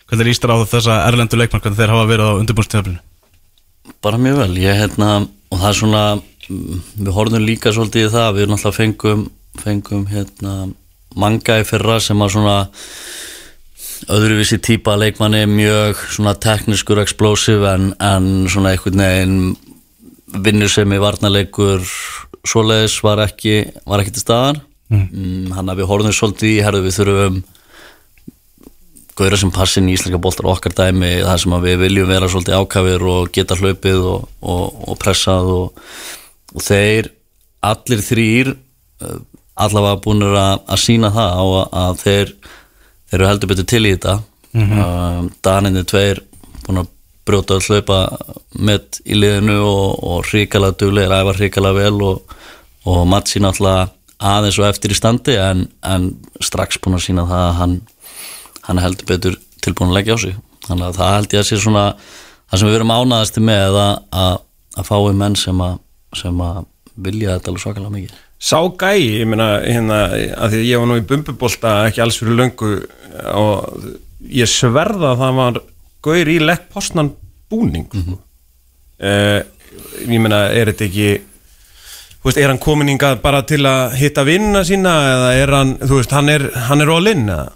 hvernig 0.10 0.32
líst 0.32 0.44
þér 0.44 0.56
á 0.58 0.58
þessa 0.66 0.98
erlendu 1.06 1.38
leikmann 1.38 1.62
hvernig 1.62 1.80
þeir 1.80 1.94
hafa 1.94 2.10
verið 2.10 2.32
á 2.34 2.40
undirbúrstíðaflinu 2.42 3.00
Bara 4.04 4.20
mjög 4.22 4.42
vel, 4.44 4.54
ég 4.62 4.78
hérna 4.80 5.10
og 5.50 5.58
það 5.58 5.70
er 5.70 5.78
svona, 5.80 6.04
mm, 6.50 6.84
við 6.98 7.16
horfum 7.16 7.46
líka 7.46 7.74
svolítið 7.74 8.08
í 8.08 8.12
það, 8.14 8.30
við 8.38 8.52
náttúrulega 8.52 8.78
fengum 8.80 9.26
fengum 9.60 10.06
hérna 10.10 10.54
manga 11.20 11.58
í 11.60 11.66
fyrra 11.68 11.98
sem 12.02 12.22
að 12.22 12.34
svona 12.36 12.58
öðruvísi 14.10 14.60
típa 14.64 14.96
leikmanni 14.98 15.44
mjög 15.50 16.00
svona 16.16 16.36
tekniskur 16.40 17.02
explosive 17.04 17.74
en, 17.74 17.92
en 18.00 18.48
svona 18.50 18.74
einhvern 18.74 19.04
veginn 19.04 19.40
vinnur 20.46 20.72
sem 20.72 20.94
í 20.94 21.02
varnarleikur 21.02 21.84
svoleiðis 22.48 23.00
var 23.04 23.26
ekki 23.26 23.66
var 23.90 24.04
ekki 24.04 24.16
til 24.16 24.24
staðar 24.24 24.62
mm. 24.90 25.56
hann 25.56 25.72
að 25.72 25.82
við 25.82 25.90
horfum 25.92 26.16
svolítið 26.16 26.52
í 26.52 26.60
herðu 26.66 26.86
við 26.86 26.98
þurfum 27.00 27.40
gauðra 29.20 29.40
sem 29.42 29.52
passin 29.52 29.90
í 29.90 29.96
íslenska 29.98 30.22
boltar 30.22 30.48
á 30.48 30.54
okkar 30.54 30.76
dæmi 30.78 31.12
það 31.26 31.42
sem 31.44 31.56
að 31.58 31.66
við 31.68 31.82
viljum 31.84 32.12
vera 32.14 32.30
svolítið 32.32 32.62
ákafir 32.62 33.08
og 33.14 33.32
geta 33.36 33.58
hlaupið 33.60 34.06
og, 34.14 34.30
og, 34.40 34.78
og 34.88 35.00
pressað 35.02 35.52
og, 35.56 35.90
og 36.56 36.64
þeir 36.64 37.12
allir 37.68 38.06
þrýr 38.06 38.54
uh, 38.54 39.18
allavega 39.60 40.00
búinir 40.06 40.38
að, 40.40 40.62
að 40.72 40.82
sína 40.86 41.12
það 41.12 41.36
á 41.36 41.44
að, 41.44 41.68
að 41.84 42.00
þeir 42.06 42.34
þeir 43.10 43.20
eru 43.20 43.30
heldur 43.30 43.52
betur 43.52 43.68
til 43.68 43.84
í 43.84 43.94
þetta 43.96 44.16
mm 44.54 44.72
-hmm. 44.72 45.30
Daninni 45.44 45.84
tveir 45.84 46.24
búin 46.66 46.84
að 46.84 46.92
brjóta 47.26 47.58
að 47.58 47.68
hlaupa 47.70 48.00
með 48.58 49.02
í 49.06 49.18
liðinu 49.18 49.60
og, 49.62 50.04
og 50.04 50.26
hrikalega 50.30 50.78
duglegir, 50.80 51.14
æfa 51.14 51.34
hrikalega 51.38 51.78
vel 51.78 52.02
og, 52.02 52.36
og 52.86 53.08
Matsi 53.08 53.40
náttúrulega 53.40 53.90
aðeins 54.20 54.60
og 54.60 54.68
eftir 54.68 54.94
í 54.94 54.98
standi 54.98 55.36
en, 55.40 55.68
en 55.86 56.10
strax 56.44 56.80
búin 56.84 56.98
að 56.98 57.06
sína 57.06 57.28
það 57.30 57.46
að 57.46 57.58
hann, 57.60 57.76
hann 58.68 58.82
heldur 58.84 59.10
betur 59.10 59.38
tilbúin 59.64 59.94
að 59.94 60.00
leggja 60.00 60.18
á 60.20 60.24
sig. 60.24 60.40
Þannig 60.68 60.88
að 60.90 60.98
það 61.00 61.14
held 61.16 61.36
ég 61.36 61.44
að 61.44 61.48
sé 61.50 61.60
svona 61.60 61.86
það 62.50 62.62
sem 62.62 62.70
við 62.70 62.76
verum 62.78 62.96
ánaðasti 62.96 63.44
með 63.46 63.78
að, 63.80 63.94
að, 64.24 64.42
að 64.76 64.90
fái 64.90 65.14
menn 65.22 65.38
sem 65.40 65.64
að, 65.64 65.78
sem 66.20 66.44
að 66.44 66.60
vilja 67.00 67.38
þetta 67.38 67.52
alveg 67.52 67.64
svakalega 67.64 67.96
mikið. 67.96 68.18
Sá 68.40 68.60
gæi, 68.80 69.20
ég 69.20 69.28
meina, 69.28 69.48
hérna, 69.66 69.98
að 70.40 70.54
því 70.54 70.60
að 70.60 70.68
ég 70.70 70.82
var 70.82 70.88
nú 70.88 71.00
í 71.00 71.08
bumbubólta 71.08 71.74
ekki 71.90 72.04
alls 72.04 72.20
fyrir 72.22 72.38
löngu 72.40 72.70
og 73.36 73.88
ég 74.32 74.48
sverða 74.48 75.14
að 75.14 75.24
það 75.24 75.40
var 75.40 75.60
gaur 76.08 76.32
í 76.32 76.38
lekk 76.44 76.70
postnan 76.72 77.12
búning. 77.52 77.90
Mm 77.92 78.06
-hmm. 78.06 78.22
uh, 79.04 79.42
ég 80.08 80.24
meina, 80.24 80.46
er 80.56 80.72
þetta 80.72 80.88
ekki 80.88 81.10
þú 82.20 82.30
veist, 82.30 82.42
er 82.42 82.52
hann 82.52 82.62
komin 82.62 82.92
hingað 82.92 83.22
bara 83.24 83.44
til 83.48 83.62
að 83.68 83.96
hitta 84.00 84.26
vinnina 84.28 84.66
sína 84.68 84.96
eða 85.14 85.32
er 85.40 85.56
hann, 85.56 85.78
þú 85.80 86.02
veist, 86.02 86.16
hann 86.16 86.34
er, 86.34 86.50
hann 86.68 86.84
er 86.84 86.92
all 86.94 87.08
in 87.12 87.26
eða? 87.30 87.48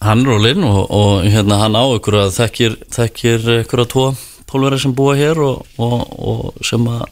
Hann 0.00 0.24
er 0.24 0.34
all 0.34 0.48
in 0.48 0.64
og, 0.64 0.82
og 0.96 1.28
hérna 1.28 1.60
hann 1.60 1.78
á 1.78 1.84
ykkur 1.94 2.18
að 2.24 2.34
þekkir, 2.38 2.76
þekkir 2.96 3.48
ykkur 3.60 3.84
að 3.84 3.90
tvo 3.94 4.06
pólverið 4.50 4.84
sem 4.84 4.94
búa 4.96 5.14
hér 5.18 5.38
og, 5.44 5.66
og, 5.78 5.98
og 6.18 6.64
sem 6.66 6.86
að 6.90 7.04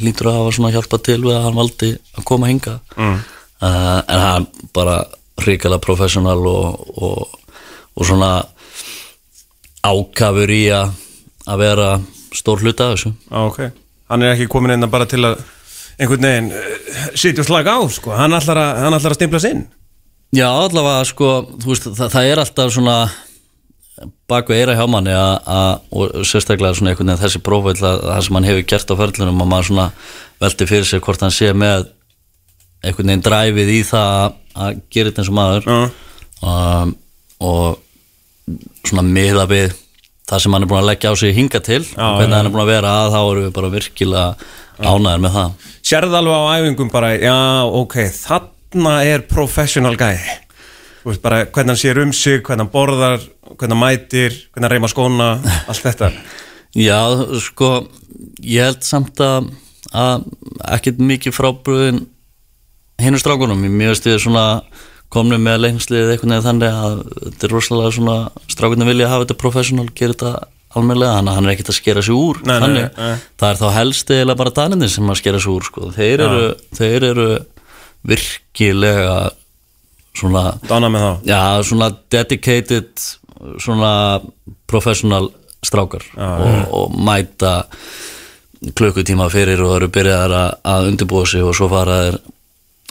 lítur 0.00 0.30
að 0.30 0.38
hafa 0.40 0.54
svona 0.56 0.72
hjálpa 0.74 1.00
til 1.04 1.18
við 1.22 1.36
að 1.36 1.44
hann 1.46 1.58
valdi 1.58 1.90
að 2.16 2.26
koma 2.26 2.48
hinga 2.50 2.78
mm. 2.96 3.18
uh, 3.62 4.00
en 4.00 4.24
hann 4.24 4.48
bara 4.74 5.02
ríkala 5.44 5.80
professional 5.82 6.40
og, 6.48 6.88
og, 6.96 7.36
og 7.94 8.08
svona 8.08 8.32
ákafur 9.86 10.52
í 10.52 10.64
að 10.72 11.60
vera 11.60 11.92
stór 12.36 12.64
hluta 12.64 12.90
af 12.90 12.98
þessu 12.98 13.14
ah, 13.30 13.46
okay. 13.46 13.70
Hann 14.10 14.24
er 14.24 14.34
ekki 14.34 14.50
komin 14.50 14.74
einna 14.74 14.90
bara 14.90 15.06
til 15.08 15.22
að 15.26 15.40
einhvern 15.98 16.26
veginn 16.28 16.52
sitja 17.14 17.44
og 17.44 17.48
slaga 17.48 17.76
á 17.76 17.80
sko. 17.90 18.14
hann 18.16 18.36
ætlar 18.36 18.60
að, 18.60 18.70
hann 18.84 18.96
ætlar 18.98 19.14
að 19.14 19.20
stimpla 19.20 19.42
sinn 19.42 19.66
Já, 20.30 20.46
allavega 20.46 21.02
sko 21.08 21.28
veist, 21.64 21.88
það, 21.90 22.12
það 22.12 22.28
er 22.30 22.40
alltaf 22.44 22.72
svona 22.74 22.96
baku 24.30 24.54
eira 24.54 24.76
hjá 24.78 24.84
manni 24.88 25.12
og 25.12 26.20
sérstaklega 26.24 26.76
svona 26.78 26.92
einhvern 26.92 27.10
veginn 27.10 27.22
þessi 27.24 27.40
prófæll 27.44 27.82
að 27.82 28.04
það 28.06 28.22
sem 28.26 28.38
hann 28.38 28.48
hefur 28.48 28.68
gert 28.72 28.92
á 28.92 29.00
förlunum 29.00 29.42
og 29.42 29.50
maður 29.50 29.68
svona 29.70 29.88
veldi 30.40 30.68
fyrir 30.70 30.88
sig 30.88 31.02
hvort 31.04 31.24
hann 31.24 31.34
sé 31.34 31.50
með 31.52 31.90
einhvern 32.80 33.10
veginn 33.10 33.26
dræfið 33.26 33.72
í 33.74 33.80
það 33.90 34.38
að 34.54 34.80
gera 34.94 35.10
þetta 35.10 35.22
eins 35.22 35.32
og 35.32 35.38
maður 35.40 35.68
uh. 35.74 35.98
um, 36.46 36.94
og 37.50 38.56
svona 38.88 39.04
miða 39.06 39.46
við 39.50 39.74
það 40.30 40.42
sem 40.44 40.54
hann 40.54 40.66
er 40.66 40.70
búin 40.70 40.80
að 40.80 40.88
leggja 40.90 41.10
á 41.10 41.14
sig 41.18 41.34
hinga 41.36 41.60
til 41.66 41.80
já, 41.82 42.04
og 42.06 42.20
hvernig 42.20 42.34
já. 42.34 42.38
hann 42.38 42.48
er 42.48 42.54
búin 42.54 42.64
að 42.64 42.72
vera 42.72 42.92
að 43.00 43.14
þá 43.14 43.20
eru 43.20 43.46
við 43.46 43.54
bara 43.56 43.72
virkilega 43.74 44.26
ánæður 44.80 45.24
með 45.24 45.34
það. 45.36 45.66
Sérð 45.90 46.14
alveg 46.20 46.38
á 46.38 46.52
æfingum 46.56 46.92
bara 46.92 47.10
já 47.16 47.38
ok, 47.80 47.96
þarna 48.16 48.94
er 49.10 49.26
professional 49.28 49.96
bara 51.24 51.42
hvernig 51.48 51.72
hann 51.72 51.80
sér 51.80 52.02
um 52.04 52.12
sig 52.14 52.44
hvernig 52.44 52.66
hann 52.66 52.72
borðar, 52.72 53.26
hvernig 53.56 53.74
hann 53.74 53.82
mætir 53.82 54.38
hvernig 54.52 54.68
hann 54.68 54.74
reyma 54.76 54.92
skóna, 54.92 55.32
allt 55.66 55.84
þetta. 55.88 56.12
Já, 56.70 57.02
sko 57.42 57.88
ég 58.46 58.68
held 58.68 58.84
samt 58.86 59.18
að, 59.24 59.48
að 59.90 60.28
ekkert 60.76 61.00
mikið 61.02 61.34
frábröðin 61.34 62.04
hinn 63.00 63.16
er 63.16 63.22
strákunum, 63.22 63.64
ég 63.66 63.90
veist 63.90 64.06
ég 64.06 64.20
svona 64.22 64.44
komnum 65.10 65.42
með 65.42 65.64
leiknslið 65.64 66.12
eitthvað 66.12 66.32
neða 66.32 66.46
þannig 66.46 66.80
að 66.84 66.96
þetta 67.24 67.46
er 67.46 67.54
rosalega 67.54 67.94
svona 67.96 68.16
strákunum 68.52 68.90
vilja 68.90 69.08
að 69.08 69.14
hafa 69.14 69.26
þetta 69.26 69.38
professional, 69.40 69.86
gera 69.98 70.14
þetta 70.14 70.32
almenlega, 70.78 71.16
hann, 71.18 71.30
hann 71.34 71.48
er 71.48 71.54
ekkert 71.56 71.72
að 71.72 71.78
skera 71.80 72.02
sig 72.06 72.14
úr 72.14 72.38
nei, 72.46 72.54
þannig, 72.62 72.84
nei, 72.94 73.08
nei. 73.08 73.24
það 73.42 73.48
er 73.48 73.60
þá 73.60 73.66
helst 73.74 74.12
eða 74.14 74.36
bara 74.38 74.54
daninni 74.54 74.90
sem 74.92 75.10
að 75.10 75.18
skera 75.18 75.42
sig 75.42 75.50
úr 75.50 75.66
sko. 75.66 75.90
þeir, 75.96 76.22
eru, 76.26 76.44
þeir 76.78 77.06
eru 77.10 77.28
virkilega 78.10 79.16
svona, 80.20 80.44
já, 81.26 81.42
svona 81.66 81.90
dedicated 82.12 82.90
svona 83.58 83.92
professional 84.70 85.30
strákar 85.66 86.06
já, 86.14 86.30
og, 86.30 86.74
og 86.76 86.96
mæta 87.02 87.64
klukkutíma 88.76 89.26
fyrir 89.32 89.62
og 89.64 89.78
eru 89.78 89.90
byrjaðar 89.92 90.36
að, 90.36 90.50
að 90.70 90.90
undirbúa 90.92 91.26
sig 91.28 91.44
og 91.44 91.56
svo 91.56 91.70
faraðir 91.72 92.20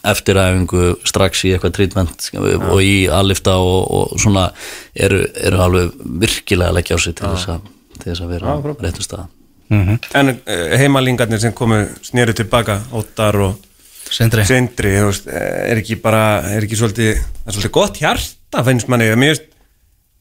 eftiræfingu 0.07 0.93
strax 1.07 1.43
í 1.47 1.53
eitthvað 1.53 1.75
trítment 1.75 2.29
og 2.39 2.79
í 2.83 3.09
aðlifta 3.11 3.57
og, 3.59 3.79
og 3.91 4.21
svona 4.21 4.47
eru, 4.95 5.23
eru 5.35 5.63
alveg 5.65 5.97
virkilega 6.23 6.71
að 6.71 6.79
leggja 6.79 6.95
á 6.95 6.99
sig 7.03 7.17
til 7.17 7.27
þess 7.27 7.51
að, 7.55 7.67
til 7.97 8.11
þess 8.11 8.23
að 8.23 8.33
vera 8.35 8.55
á 8.55 8.57
réttu 8.79 9.05
stað. 9.05 9.25
Mm 9.69 9.83
-hmm. 9.85 9.97
En 10.17 10.29
uh, 10.29 10.77
heimalingarnir 10.79 11.39
sem 11.39 11.53
komu 11.53 11.85
snýru 12.01 12.33
tilbaka, 12.33 12.81
Óttar 12.91 13.35
og 13.35 13.57
Sendri, 14.09 14.45
Sendri 14.45 14.95
veist, 15.05 15.27
er 15.29 15.77
ekki 15.77 15.99
bara, 16.01 16.41
er 16.41 16.65
ekki 16.65 16.75
svolítið 16.79 17.11
er 17.13 17.53
svolítið 17.53 17.71
gott 17.71 17.97
hjarta 18.01 18.63
finnst 18.65 18.87
manni. 18.87 19.05
Mér 19.15 19.35
veist, 19.35 19.43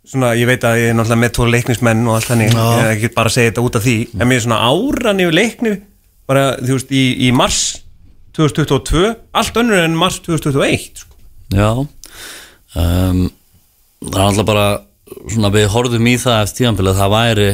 svona, 0.05 0.35
ég 0.37 0.49
veit 0.49 0.65
að 0.65 0.81
ég 0.83 0.91
er 0.91 0.97
náttúrulega 0.97 1.23
með 1.23 1.33
tvo 1.39 1.47
leiknismenn 1.49 2.07
og 2.09 2.19
allt 2.19 2.29
þannig, 2.29 2.53
ég 2.53 2.85
er 2.85 2.93
ekki 2.97 3.15
bara 3.15 3.33
að 3.33 3.37
segja 3.39 3.51
þetta 3.51 3.65
út 3.65 3.79
af 3.79 3.87
því, 3.87 3.97
en 4.19 4.29
mér 4.29 4.37
er 4.37 4.45
svona 4.45 4.61
áran 4.69 5.23
yfir 5.25 5.39
leikni 5.39 5.75
bara, 6.29 6.45
þú 6.61 6.77
veist, 6.77 6.93
í, 6.93 7.05
í 7.29 7.33
mars 7.33 7.63
2022 8.39 9.15
allt 9.35 9.57
önnur 9.59 9.81
en 9.83 9.97
mars 9.99 10.21
2021 10.23 11.03
sko. 11.03 11.17
Já 11.55 11.71
um, 11.79 13.25
það 14.05 14.21
er 14.21 14.27
alltaf 14.27 14.47
bara 14.47 14.69
svona 15.33 15.51
við 15.55 15.67
horfum 15.73 16.07
í 16.07 16.15
það 16.21 16.43
eftir 16.45 16.63
tíanbili 16.63 16.93
að 16.93 17.01
það 17.01 17.13
væri, 17.15 17.49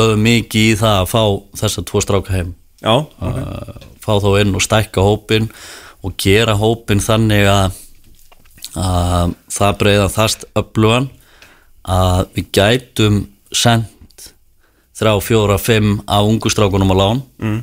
lögum 0.00 0.24
mikið 0.24 0.68
í 0.70 0.80
það 0.80 0.96
að 1.02 1.10
fá 1.10 1.22
þessar 1.60 1.86
tvo 1.90 2.02
stráka 2.04 2.34
heim 2.36 2.52
Já, 2.80 2.94
okay. 2.96 3.44
uh, 3.44 3.86
fá 4.00 4.12
þá 4.24 4.28
inn 4.40 4.56
og 4.56 4.64
stækka 4.64 5.04
hópin 5.04 5.50
og 6.00 6.14
gera 6.22 6.54
hópin 6.56 7.02
þannig 7.04 7.48
að, 7.50 7.80
að 8.80 9.34
það 9.52 9.80
breyða 9.82 10.12
þast 10.14 10.46
öflugan 10.56 11.10
að 11.84 12.22
við 12.38 12.52
gætum 12.56 13.18
sendt 13.52 14.30
þrjá, 14.96 15.12
fjóra, 15.24 15.58
fimm 15.60 15.98
af 16.08 16.30
ungustrákunum 16.30 16.94
á 16.94 16.96
lán 16.96 17.22
mm 17.42 17.60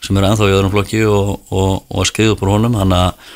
sem 0.00 0.16
eru 0.16 0.30
enþá 0.30 0.48
í 0.48 0.54
öðrum 0.54 0.74
flokki 0.74 1.02
og, 1.08 1.32
og, 1.50 1.72
og 1.88 2.02
að 2.02 2.08
skriða 2.10 2.34
upp 2.34 2.44
úr 2.44 2.52
honum. 2.54 2.78
Þannig 2.80 3.02
að 3.06 3.34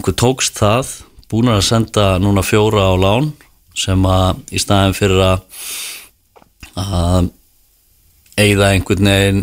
okkur 0.00 0.18
tókst 0.24 0.60
það 0.60 0.92
búin 1.30 1.50
að 1.52 1.64
senda 1.66 2.06
núna 2.22 2.44
fjóra 2.46 2.90
á 2.90 2.94
lán 2.98 3.32
sem 3.74 4.06
að 4.06 4.44
í 4.54 4.62
staðin 4.62 4.94
fyrir 4.96 5.22
að 5.24 5.42
að 6.74 7.30
eigða 8.38 8.70
einhvern 8.74 9.10
veginn 9.10 9.42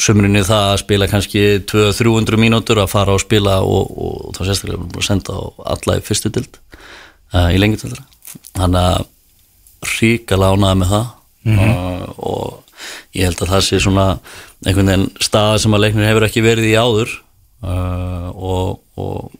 sömurinn 0.00 0.38
í 0.38 0.46
það 0.46 0.66
að 0.70 0.80
spila 0.84 1.08
kannski 1.10 1.42
200-300 1.70 2.40
mínútur 2.40 2.80
að 2.80 2.92
fara 2.92 3.14
og 3.16 3.22
spila 3.22 3.58
og, 3.66 3.90
og 3.90 4.36
þá 4.36 4.42
sérstaklega 4.44 4.84
búin 4.84 5.02
að 5.02 5.08
senda 5.08 5.34
á 5.36 5.42
alla 5.74 5.96
í 5.98 6.04
fyrstu 6.06 6.30
dild 6.34 6.60
uh, 7.34 7.50
í 7.50 7.58
lengjutildra 7.60 8.06
þannig 8.54 8.80
að 8.80 9.08
ríka 9.98 10.38
lánaði 10.38 10.80
með 10.82 10.92
það. 10.94 11.06
Mm 11.40 11.56
-hmm. 11.56 12.08
og 12.16 13.16
ég 13.16 13.24
held 13.24 13.42
að 13.42 13.52
það 13.54 13.62
sé 13.64 13.78
svona 13.80 14.06
einhvern 14.66 14.92
veginn 14.92 15.10
stað 15.24 15.58
sem 15.62 15.74
að 15.76 15.84
leiknir 15.86 16.08
hefur 16.10 16.26
ekki 16.26 16.44
verið 16.44 16.70
í 16.70 16.76
áður 16.76 17.12
uh, 17.64 18.28
og, 18.34 18.80
og 19.00 19.30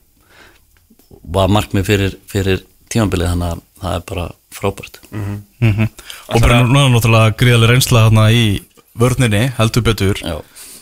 var 1.30 1.50
markmið 1.52 1.86
fyrir, 1.86 2.16
fyrir 2.30 2.62
tímanbilið 2.90 3.32
þannig 3.32 3.52
að 3.52 3.64
það 3.80 3.98
er 3.98 4.06
bara 4.08 4.26
frábært 4.50 5.00
mm 5.10 5.20
-hmm. 5.24 5.42
Mm 5.60 5.74
-hmm. 5.74 5.88
og 6.34 6.40
bara 6.40 6.62
núna 6.62 6.88
náttúrulega 6.88 7.36
gríðarlega 7.36 7.72
reynsla 7.72 8.06
þarna 8.08 8.30
í 8.32 8.62
vörninni 8.94 9.52
heldur 9.58 9.82
betur 9.82 10.16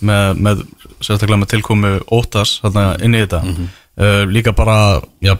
með, 0.01 0.35
með 0.38 0.62
sérstaklega 1.01 1.42
með 1.42 1.51
tilkomu 1.53 1.92
ótas 2.11 2.61
þarna 2.62 2.96
inn 3.03 3.14
í 3.14 3.20
þetta 3.24 3.42
mm 3.42 3.55
-hmm. 3.55 3.68
uh, 4.05 4.24
líka 4.33 4.53
bara 4.53 5.01
já, 5.20 5.37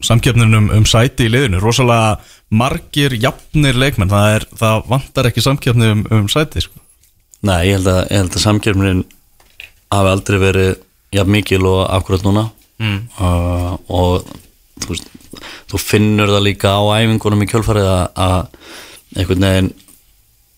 samkjöfnum 0.00 0.54
um, 0.54 0.70
um 0.70 0.86
sæti 0.86 1.26
í 1.26 1.32
liðinu 1.32 1.60
rosalega 1.60 2.18
margir 2.50 3.14
jafnir 3.14 3.74
leikmenn 3.74 4.10
það, 4.10 4.34
er, 4.36 4.46
það 4.56 4.82
vantar 4.88 5.26
ekki 5.26 5.40
samkjöfnum 5.40 5.90
um, 5.90 6.06
um 6.10 6.28
sæti 6.28 6.60
sko 6.60 6.81
Nei, 7.42 7.58
ég 7.68 7.78
held 7.78 7.90
að, 7.90 8.02
að 8.20 8.40
samkjörnunin 8.42 9.04
hafi 9.92 10.12
aldrei 10.12 10.38
verið 10.40 10.72
jafn 11.12 11.34
mikil 11.34 11.64
og 11.68 11.82
akkurat 11.92 12.24
núna 12.24 12.46
mm. 12.80 12.98
uh, 13.18 13.74
og 13.92 14.26
þú, 14.82 14.88
veist, 14.92 15.10
þú 15.70 15.80
finnur 15.82 16.32
það 16.32 16.46
líka 16.46 16.74
á 16.78 16.82
æfingunum 17.02 17.44
í 17.44 17.48
kjölfarið 17.50 17.90
að 17.92 18.36
einhvern 19.18 19.46
veginn 19.48 19.72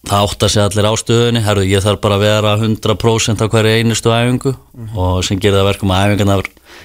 það 0.04 0.26
átt 0.26 0.44
að 0.44 0.52
segja 0.52 0.66
allir 0.68 0.90
ástöðunni 0.90 1.42
herru 1.44 1.64
ég 1.66 1.84
þarf 1.84 2.02
bara 2.04 2.18
að 2.18 2.26
vera 2.26 2.54
100% 2.60 3.40
á 3.40 3.46
hverju 3.48 3.78
einustu 3.80 4.12
æfingu 4.12 4.52
mm. 4.52 4.90
og 4.92 5.22
sem 5.26 5.40
gerir 5.40 5.58
það 5.62 5.70
verkum 5.72 5.94
að 5.94 6.10
æfingarna 6.10 6.38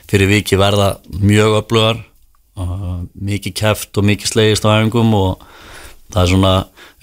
fyrir 0.09 0.31
viki 0.31 0.59
verða 0.59 0.93
mjög 1.19 1.57
öflugar 1.59 1.99
uh, 2.59 3.01
mikið 3.13 3.57
kæft 3.59 3.99
og 3.99 4.07
mikið 4.07 4.33
slegist 4.33 4.65
á 4.65 4.79
æfingum 4.79 5.12
og 5.19 5.45
það 6.13 6.22
er 6.24 6.32
svona 6.34 6.54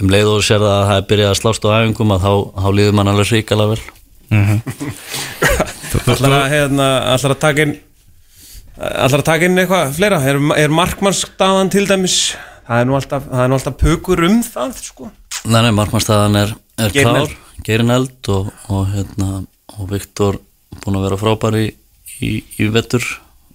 um 0.00 0.12
leið 0.12 0.30
og 0.32 0.44
sér 0.46 0.64
að 0.66 0.82
það 0.90 0.96
er 0.96 1.08
byrjað 1.10 1.32
að 1.32 1.40
slást 1.40 1.66
á 1.66 1.70
æfingum 1.76 2.14
að 2.16 2.26
þá, 2.26 2.32
þá 2.62 2.68
líður 2.78 2.96
mann 2.98 3.12
alveg 3.12 3.32
ríkala 3.32 3.68
vel 3.72 3.80
mm 4.34 4.44
-hmm. 4.44 4.60
Ætlar 5.96 6.32
að, 6.32 6.48
hérna, 6.50 6.86
ætlar 7.14 7.32
að 7.36 7.40
taka 7.40 7.62
inn 7.62 7.76
ætlar 8.76 9.22
að 9.22 9.28
taka 9.30 9.46
inn 9.46 9.58
eitthvað 9.58 9.94
fleira 9.96 10.18
er, 10.20 10.40
er 10.58 10.74
markmannsstaðan 10.74 11.70
til 11.72 11.86
dæmis 11.88 12.36
það 12.66 12.80
er 12.80 12.88
nú 12.88 12.96
alltaf, 12.98 13.28
það 13.30 13.44
er 13.44 13.48
nú 13.48 13.56
alltaf 13.58 13.78
pukur 13.80 14.24
um 14.26 14.42
það 14.44 14.74
sko 14.82 15.10
Nei, 15.46 15.60
nei, 15.62 15.72
markmannstæðan 15.76 16.38
er, 16.40 16.52
er 16.80 16.94
Geirinn 16.94 17.14
klár 17.14 17.96
Eld. 17.96 18.28
Og, 18.28 18.48
og, 18.68 18.88
hérna, 18.90 19.44
og 19.76 19.90
Viktor 19.90 20.40
búin 20.82 20.98
að 20.98 21.06
vera 21.06 21.18
frábær 21.20 21.56
í, 21.58 21.66
í, 22.20 22.30
í 22.58 22.66
vettur 22.74 23.04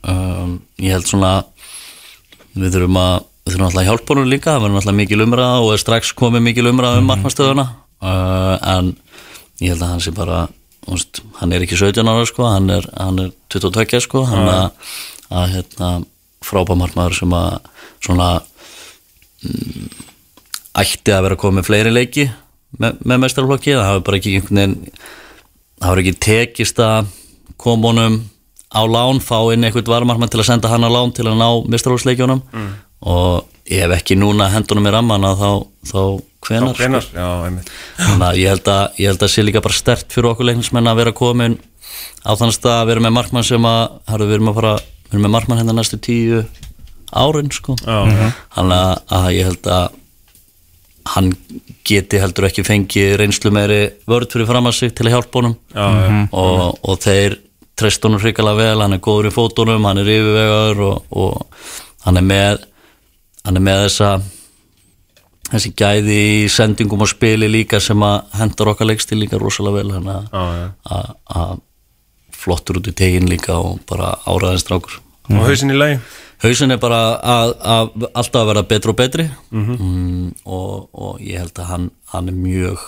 um, 0.08 0.60
ég 0.80 0.96
held 0.96 1.10
svona 1.10 1.34
við 2.56 2.78
þurfum 2.78 3.00
að 3.02 3.28
við 3.42 3.54
þurfum 3.54 3.68
alltaf 3.68 3.82
að 3.82 3.90
hjálpa 3.90 4.14
honum 4.14 4.30
líka 4.30 4.54
það 4.54 4.66
verður 4.66 4.82
alltaf 4.82 4.98
mikil 4.98 5.26
umræða 5.26 5.62
og 5.62 5.74
er 5.74 5.84
strax 5.84 6.14
komið 6.18 6.46
mikil 6.48 6.68
umræða 6.72 7.02
um 7.02 7.10
markmannstöðuna 7.10 7.68
uh, 7.68 8.56
en 8.76 8.94
ég 9.62 9.74
held 9.74 9.86
að 9.86 9.94
hann 9.94 10.04
sé 10.04 10.14
bara 10.16 10.44
veist, 10.88 11.22
hann 11.40 11.54
er 11.54 11.66
ekki 11.66 11.80
17 11.80 12.10
ára 12.10 12.28
sko, 12.30 12.46
hann 12.50 12.70
er, 12.74 12.88
hann 12.98 13.22
er 13.22 13.34
22 13.54 14.02
sko, 14.06 14.24
hann 14.30 14.50
að, 14.50 14.94
að 15.30 15.56
hérna, 15.56 15.92
frábær 16.46 16.80
markmaður 16.80 17.18
sem 17.22 17.36
að 17.38 17.60
svona 18.02 18.30
ætti 20.82 21.14
að 21.14 21.26
vera 21.28 21.52
með 21.52 21.68
fleiri 21.68 21.94
leiki 21.94 22.28
með, 22.80 23.02
með 23.04 23.24
mestarflokki 23.26 23.74
það 23.76 23.88
hafi 23.88 24.06
bara 24.08 24.20
ekki 24.20 24.36
einhvern 24.38 24.62
veginn 24.62 24.78
það 25.82 25.90
hafi 25.90 26.04
ekki 26.04 26.22
tekist 26.28 26.82
að 26.84 27.10
koma 27.62 27.92
honum 27.92 28.22
á 28.72 28.82
lán 28.88 29.20
fá 29.24 29.38
inn 29.52 29.66
einhvern 29.68 29.92
varmarmann 29.92 30.32
til 30.32 30.42
að 30.42 30.50
senda 30.54 30.72
hann 30.72 30.86
á 30.88 30.90
lán 30.90 31.12
til 31.16 31.28
að 31.28 31.40
ná 31.42 31.48
mestarflokksleikjónum 31.74 32.44
mm. 32.48 32.72
Og 33.02 33.48
ef 33.72 33.94
ekki 33.96 34.18
núna 34.20 34.50
hendunum 34.52 34.88
í 34.90 34.94
rammana 34.94 35.34
þá, 35.40 35.50
þá 35.88 36.00
hvenar, 36.48 36.74
sko. 36.76 36.82
hvenar, 36.82 37.08
já, 37.14 37.28
einmitt 37.48 37.70
Þannig 38.00 38.26
að 38.28 38.40
ég 38.42 38.52
held 38.56 38.72
að, 38.74 39.00
ég 39.02 39.12
held 39.12 39.26
að 39.26 39.32
sé 39.34 39.46
líka 39.46 39.64
bara 39.64 39.78
stert 39.78 40.14
fyrir 40.14 40.32
okkur 40.32 40.50
leiknismenn 40.50 40.90
að 40.92 41.00
vera 41.04 41.16
komin 41.16 41.58
á 42.26 42.32
þannig 42.38 42.58
stað 42.58 42.80
að 42.82 42.90
vera 42.92 43.06
með 43.06 43.16
markmann 43.18 43.48
sem 43.48 43.66
að 43.66 43.82
herru, 44.12 44.28
við 44.30 44.38
erum 44.38 44.52
að 44.52 44.60
fara, 44.60 44.74
við 45.08 45.16
erum 45.16 45.26
með 45.28 45.34
markmann 45.38 45.62
hérna 45.62 45.78
næstu 45.78 46.00
tíu 46.02 46.44
árin 47.12 47.52
sko 47.52 47.76
Já. 47.82 47.98
þannig 48.56 48.78
að, 48.78 48.94
að 49.18 49.28
ég 49.36 49.50
held 49.50 49.72
að 49.78 49.98
hann 51.12 51.32
geti 51.88 52.20
heldur 52.22 52.46
ekki 52.48 52.64
fengið 52.66 53.16
reynslu 53.20 53.52
meiri 53.54 53.80
vörð 54.10 54.36
fyrir 54.36 54.50
fram 54.52 54.70
að 54.70 54.76
sig 54.78 54.92
til 54.96 55.08
að 55.10 55.16
hjálpa 55.16 55.42
honum 55.42 55.56
Já, 55.74 55.86
já. 55.98 56.20
og, 56.38 56.60
og 56.86 57.00
þeir 57.02 57.40
treyst 57.82 58.06
honum 58.06 58.22
hrikalega 58.22 58.60
vel, 58.62 58.84
hann 58.84 58.94
er 58.98 59.02
góður 59.04 59.32
í 59.32 59.34
fótunum 59.34 59.88
hann 59.90 60.02
er 60.04 60.12
yfirvegaður 60.14 60.84
og, 60.86 61.16
og 61.18 62.04
hann 62.06 62.22
er 62.22 62.28
með 62.30 62.68
hann 63.46 63.58
er 63.60 63.66
með 63.66 63.84
þessa 63.88 64.12
þessi 65.52 65.74
gæði 65.82 66.18
í 66.46 66.50
sendingum 66.52 67.04
og 67.04 67.10
spili 67.12 67.50
líka 67.52 67.82
sem 67.84 68.04
að 68.06 68.38
hendar 68.40 68.72
okkar 68.72 68.88
leikstil 68.88 69.20
líka 69.20 69.40
rosalega 69.42 69.82
vel. 69.82 69.94
Hann 69.98 70.12
að, 70.14 70.28
að, 70.88 71.10
að 71.36 71.56
flottur 72.42 72.80
út 72.80 72.88
í 72.90 72.96
tegin 72.98 73.28
líka 73.30 73.58
og 73.60 73.82
bara 73.90 74.14
áraðins 74.26 74.64
strákur. 74.66 75.02
Og 75.32 75.44
hausin 75.48 75.74
í 75.74 75.78
lagi? 75.78 76.00
Hausin 76.42 76.74
er 76.74 76.80
bara 76.82 77.02
að, 77.20 77.52
að 77.62 78.08
alltaf 78.18 78.40
að 78.42 78.48
vera 78.50 78.64
betri 78.72 78.94
og 78.94 78.98
betri. 78.98 79.28
Mm, 79.54 80.32
og, 80.46 80.88
og 80.96 81.20
ég 81.22 81.44
held 81.44 81.60
að 81.62 81.70
hann, 81.70 81.92
hann 82.16 82.32
er 82.32 82.40
mjög 82.40 82.88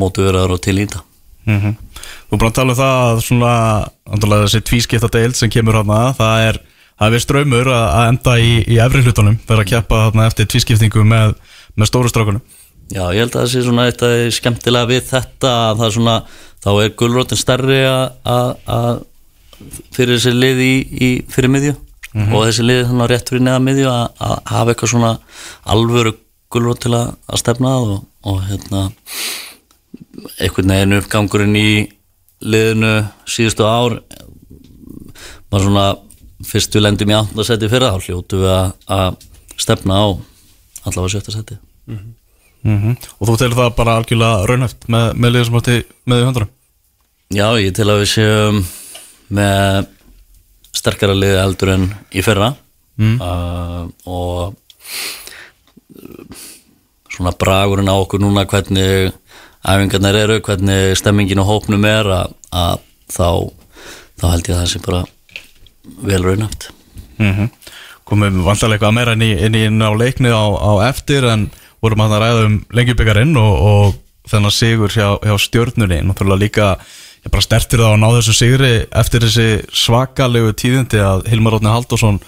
mótiveraður 0.00 0.58
og 0.58 0.64
til 0.66 0.76
í 0.80 0.84
þetta 0.88 1.06
Mhm. 1.48 1.72
Þú 2.30 2.38
bara 2.38 2.50
að 2.50 2.56
tala 2.58 2.74
um 2.74 2.78
það 2.78 2.98
að 3.04 3.20
svona 3.24 3.52
andalega 4.12 4.44
þessi 4.46 4.60
tvískipta 4.68 5.08
deild 5.10 5.38
sem 5.38 5.50
kemur 5.50 5.78
hana 5.80 6.00
það 6.18 6.42
er, 6.50 6.58
það 7.00 7.16
er 7.18 7.22
ströymur 7.24 7.70
að, 7.72 7.84
að 7.96 8.08
enda 8.12 8.34
í, 8.44 8.50
í 8.68 8.78
efri 8.84 9.02
hlutunum 9.06 9.38
þegar 9.46 9.62
að 9.64 9.70
keppa 9.72 10.00
hana 10.08 10.26
eftir 10.30 10.48
tvískiptingu 10.52 11.04
með, 11.08 11.34
með 11.80 11.90
stóru 11.90 12.10
strákunum. 12.12 12.42
Já, 12.90 13.04
ég 13.14 13.20
held 13.22 13.36
að 13.36 13.44
það 13.44 13.50
sé 13.52 13.60
svona 13.66 13.84
eitt 13.88 14.02
að 14.02 14.16
skemmtilega 14.34 14.88
við 14.90 15.04
þetta 15.12 15.50
að 15.70 15.76
það 15.80 15.86
er 15.86 15.94
svona, 15.96 16.16
þá 16.64 16.70
er 16.84 16.94
gulrótin 16.98 17.38
stærri 17.40 17.78
að- 17.86 18.10
að 18.24 18.50
að 18.76 19.04
fyrir 19.94 20.16
þessi 20.18 20.32
lið 20.34 20.60
í, 20.64 20.72
í 20.90 21.10
fyrir 21.30 21.52
miðju. 21.54 21.76
Og 22.34 22.42
þessi 22.48 22.64
lið 22.66 22.80
þannig 22.88 23.08
rétt 23.12 23.28
fyrir 23.30 23.44
neða 23.46 23.60
miðju 23.62 23.86
að, 23.86 24.06
að 24.26 24.32
hafa 24.50 24.72
eitthvað 24.72 24.90
svona 24.90 25.10
alvöru 25.70 26.12
gulrót 26.50 26.80
til 26.82 26.94
að, 26.98 27.12
að 27.30 27.38
stefna 27.44 27.74
að 27.78 27.92
og, 27.94 28.00
og 28.26 28.40
hérna 28.48 28.80
einhvern 30.40 30.72
veginn 30.74 30.96
uppgangurinn 30.98 31.54
í 31.60 31.68
liðinu 32.42 32.90
síðustu 33.30 33.66
ár 33.68 34.00
var 35.52 35.62
svona 35.64 35.84
fyrst 36.46 36.74
við 36.74 36.86
lendum 36.86 37.12
í 37.12 37.16
áttunda 37.16 37.46
seti 37.46 37.68
fyrir 37.70 37.92
þá 37.92 38.06
hljótu 38.08 38.40
við 38.44 38.54
að, 38.54 39.18
stefna 39.60 40.00
á 40.00 40.06
allavega 40.88 41.12
sjötta 41.16 41.34
seti 41.34 41.58
mm 41.90 42.16
og 42.60 43.24
þú 43.24 43.34
telur 43.40 43.56
það 43.56 43.70
bara 43.78 43.96
algjörlega 43.96 44.48
raunhæft 44.48 44.82
með, 44.92 45.06
með 45.16 45.32
liður 45.32 45.46
sem 45.48 45.54
átti 45.60 45.76
með 46.04 46.18
í 46.18 46.24
höndunum? 46.26 46.50
Já, 47.30 47.46
ég 47.62 47.74
til 47.76 47.86
að 47.88 48.00
við 48.02 48.10
séum 48.10 48.58
með 49.30 49.86
sterkara 50.76 51.14
liði 51.16 51.38
heldur 51.40 51.72
en 51.76 51.86
í 52.12 52.24
fyrra. 52.26 52.50
Uh, 53.00 53.88
og 54.04 54.56
svona 57.10 57.32
bragurinn 57.40 57.88
á 57.88 57.96
okkur 57.96 58.20
núna 58.20 58.44
hvernig 58.50 59.14
æfingarnir 59.64 60.18
eru, 60.24 60.40
hvernig 60.44 60.98
stemmingin 61.00 61.40
og 61.40 61.48
hópnum 61.48 61.84
er 61.88 62.10
að, 62.12 62.36
að 62.52 62.84
þá, 63.08 63.28
þá 64.20 64.26
held 64.34 64.50
ég 64.50 64.54
að 64.54 64.60
það 64.60 64.70
sé 64.74 64.82
bara 64.84 65.02
vel 66.02 66.22
raunæft 66.24 66.70
mm 67.18 67.32
-hmm. 67.32 67.48
komum 68.04 68.44
vantarlega 68.44 68.78
eitthvað 68.78 68.94
meira 68.94 69.12
inn 69.12 69.22
í, 69.22 69.32
inn 69.46 69.54
í 69.54 69.64
inn 69.66 69.82
á 69.82 69.90
leikni 69.92 70.30
á, 70.30 70.44
á 70.56 70.88
eftir 70.90 71.24
en 71.24 71.50
vorum 71.80 72.00
að 72.04 72.18
ræða 72.20 72.46
um 72.46 72.56
lengjubikarin 72.76 73.36
og, 73.36 73.54
og 73.70 73.94
þennan 74.30 74.54
sigur 74.54 74.92
hjá, 74.92 75.16
hjá 75.24 75.34
stjörnunni. 75.40 76.02
Náttúrulega 76.04 76.42
líka 76.44 76.68
ég 77.24 77.32
bara 77.32 77.44
stertir 77.44 77.82
það 77.82 77.94
að 77.94 78.02
ná 78.02 78.08
þessu 78.16 78.36
sigri 78.36 78.72
eftir 79.02 79.24
þessi 79.26 79.48
svakalegu 79.84 80.52
tíðindi 80.56 81.00
að 81.04 81.26
Hilmar 81.32 81.56
Rótni 81.56 81.72
Halldórsson 81.72 82.20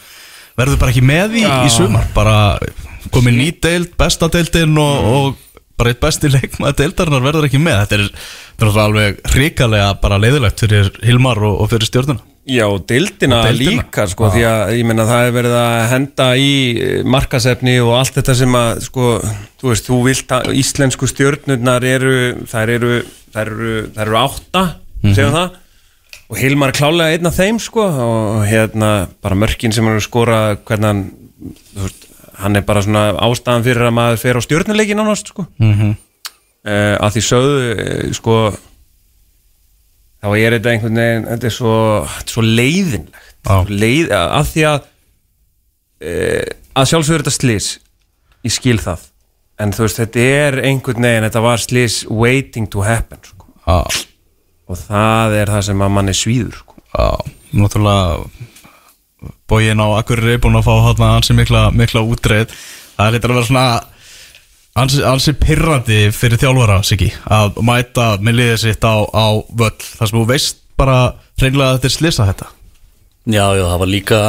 verður 0.59 0.81
bara 0.83 0.92
ekki 0.92 1.05
með 1.05 1.38
í, 1.42 1.44
í 1.44 1.70
sumar. 1.72 2.09
Bara 2.16 2.59
komið 3.12 3.38
ný 3.38 3.48
deild, 3.62 3.94
besta 3.98 4.29
deildin 4.33 4.77
og, 4.81 5.07
og 5.12 5.62
bara 5.81 5.92
eitt 5.92 6.03
besti 6.03 6.33
leikmaður 6.37 6.81
deildarinnar 6.83 7.25
verður 7.29 7.48
ekki 7.48 7.62
með. 7.62 7.85
Þetta 7.85 8.01
er, 8.01 8.27
þetta 8.57 8.68
er 8.72 8.83
alveg 8.87 9.22
hrikalega 9.37 9.94
bara 10.03 10.20
leiðilegt 10.20 10.64
fyrir 10.64 10.92
Hilmar 11.05 11.40
og, 11.44 11.64
og 11.64 11.72
fyrir 11.72 11.88
stjörnuna 11.88 12.32
Já, 12.42 12.66
deildina. 12.90 13.44
líka 13.55 14.09
sko, 14.11 14.26
því 14.35 14.42
að 14.48 14.72
ég 14.74 14.87
meina 14.88 15.05
það 15.07 15.26
er 15.28 15.35
verið 15.37 15.52
að 15.61 15.74
henda 15.92 16.28
í 16.35 16.52
eh, 16.74 17.02
markasefni 17.07 17.76
og 17.85 17.92
allt 18.00 18.16
þetta 18.18 18.35
sem 18.35 18.57
að 18.59 18.70
sko, 18.88 19.11
þú 19.62 19.70
veist, 19.70 19.87
þú 19.87 19.98
vilt 20.09 20.35
að 20.35 20.48
íslensku 20.59 21.07
stjörnurnar 21.07 21.87
eru 21.87 22.14
þær 22.50 22.72
eru, 22.78 22.94
þær 23.31 23.52
eru, 23.52 23.76
þær 23.94 24.07
eru 24.09 24.18
átta 24.18 24.64
segjum 25.02 25.37
það 25.37 25.59
og 26.33 26.40
Hilmar 26.40 26.72
klálega 26.74 27.14
einn 27.14 27.28
af 27.28 27.37
þeim 27.37 27.59
sko 27.62 27.85
og 27.85 28.42
hérna 28.48 28.92
bara 29.22 29.38
mörkin 29.38 29.74
sem 29.74 29.87
hann 29.87 30.02
skora 30.02 30.57
hvernig 30.64 30.88
hann 30.88 31.02
þú 31.76 31.85
veist, 31.85 32.07
hann 32.42 32.59
er 32.59 32.66
bara 32.66 32.83
svona 32.83 33.05
ástæðan 33.22 33.66
fyrir 33.66 33.87
að 33.87 33.96
maður 33.98 34.20
fer 34.22 34.38
á 34.38 34.46
stjörnuleikin 34.46 35.02
ánast 35.02 35.31
sko 35.31 35.46
mm 35.62 35.72
-hmm. 35.72 35.96
uh, 36.66 36.96
að 37.07 37.16
því 37.16 37.24
sögðu 37.28 37.72
uh, 37.72 38.12
sko 38.18 38.37
þá 40.22 40.28
er 40.38 40.56
þetta 40.56 40.72
einhvern 40.72 41.00
veginn 41.02 41.28
þetta 41.30 41.48
er 41.48 41.54
svo, 41.56 41.76
svo 42.30 42.44
leiðinlegt 42.46 43.30
Já. 43.42 43.56
Leið, 43.66 44.12
að 44.14 44.50
því 44.52 44.66
að 44.68 44.76
uh, 46.06 46.50
að 46.78 46.90
sjálfsögur 46.92 47.24
þetta 47.24 47.35
slís 47.35 47.70
ég 48.46 48.54
skil 48.54 48.78
það 48.82 49.08
en 49.62 49.74
þú 49.74 49.87
veist 49.87 50.00
þetta 50.00 50.26
er 50.38 50.58
einhvern 50.70 51.08
veginn 51.08 51.26
þetta 51.26 51.42
var 51.44 51.62
slís 51.62 51.98
waiting 52.11 52.70
to 52.70 52.85
happen 52.87 53.20
sko. 53.26 53.50
Já, 53.66 54.06
og 54.70 54.78
það 54.78 55.37
er 55.40 55.52
það 55.56 55.66
sem 55.68 55.85
að 55.85 55.94
manni 55.96 56.14
svíður 56.16 56.61
sko. 56.62 56.78
já, 56.94 57.08
náttúrulega 57.58 58.50
bógin 59.50 59.82
á 59.82 59.87
Akureyri 59.98 60.37
er 60.38 60.42
búin 60.42 60.58
að 60.58 60.66
fá 60.66 60.74
hátna 60.87 61.11
ansi 61.18 61.37
mikla, 61.37 61.68
mikla 61.74 62.02
útreið 62.06 62.54
það 62.54 63.06
er 63.06 63.16
lítur 63.16 63.35
að 63.35 63.38
vera 63.40 63.50
svona 63.50 63.66
ansi, 64.78 65.02
ansi 65.06 65.35
pirrandi 65.38 66.06
fyrir 66.14 66.40
þjálfara 66.40 66.80
Siggi, 66.87 67.11
að 67.26 67.61
mæta 67.64 68.16
með 68.22 68.38
liðið 68.40 68.58
sitt 68.64 68.87
á, 68.87 68.96
á 69.04 69.26
völl. 69.48 69.76
Þar 69.82 70.11
sem 70.11 70.18
þú 70.18 70.24
veist 70.30 70.61
bara 70.80 70.98
hreinlega 71.40 71.70
að 71.70 71.78
þetta 71.78 71.90
er 71.90 71.96
slisa 71.96 72.28
þetta. 72.30 72.50
Já, 73.22 73.44
já, 73.54 73.62
það 73.62 73.78
var 73.78 73.90
líka 73.92 74.20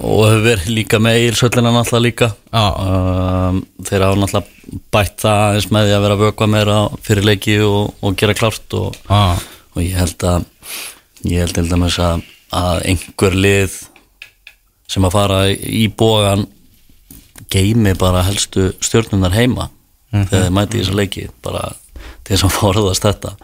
og 0.00 0.20
hefur 0.24 0.44
verið 0.46 0.68
líka 0.72 0.98
með 1.02 1.18
Egilsöllina 1.18 1.72
náttúrulega 1.74 2.04
líka. 2.06 2.28
Um, 2.56 3.58
þeir 3.84 4.04
hafa 4.06 4.20
náttúrulega 4.22 4.78
bætt 4.94 5.18
það 5.20 5.58
eins 5.58 5.68
með 5.74 5.88
því 5.88 5.96
að 5.96 6.04
vera 6.06 6.16
að 6.16 6.22
vökva 6.24 6.48
meira 6.48 6.78
fyrir 7.04 7.28
leiki 7.28 7.58
og, 7.66 7.90
og 8.00 8.16
gera 8.16 8.36
klárt 8.38 8.76
og, 8.78 8.96
og 9.10 9.82
ég 9.84 9.98
held 9.98 10.24
að 10.30 10.46
ég 11.28 11.44
held 11.44 11.58
til 11.58 11.66
dæmis 11.68 11.98
að, 12.00 12.24
að 12.56 12.80
einhver 12.88 13.36
lið 13.36 13.76
sem 14.90 15.04
að 15.04 15.14
fara 15.18 15.42
í 15.52 15.84
bógan 15.92 16.46
geimi 17.52 17.92
bara 17.98 18.24
helstu 18.24 18.70
stjórnunar 18.80 19.36
heima 19.36 19.68
þegar 20.10 20.44
þeir 20.44 20.54
mæti 20.58 20.78
í 20.78 20.82
þessa 20.82 20.98
leiki 20.98 21.24
bara 21.44 21.64
til 22.24 22.34
þess 22.34 22.46
að 22.46 22.54
forðast 22.56 23.06
þetta. 23.06 23.34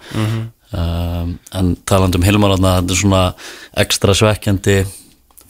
Um, 0.76 1.37
en 1.55 1.74
talandi 1.87 2.18
um 2.18 2.24
Hilmar 2.26 2.57
þarna, 2.57 2.79
þetta 2.81 2.94
er 2.94 3.00
svona 3.00 3.24
ekstra 3.85 4.14
svekkjandi 4.18 4.79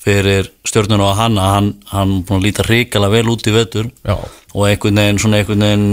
fyrir 0.07 0.51
stjórnuna 0.67 1.09
og 1.09 1.17
hann 1.19 1.39
að 1.41 1.53
hann, 1.55 1.71
hann 1.91 2.13
búin 2.27 2.39
að 2.39 2.45
líta 2.47 2.67
hrikalega 2.67 3.17
vel 3.17 3.33
út 3.33 3.47
í 3.49 3.55
vetur. 3.55 3.89
Já. 4.07 4.19
og 4.57 4.69
einhvern 4.69 5.01
veginn 5.01 5.19
svona 5.21 5.41
einhvern 5.41 5.65
veginn 5.67 5.89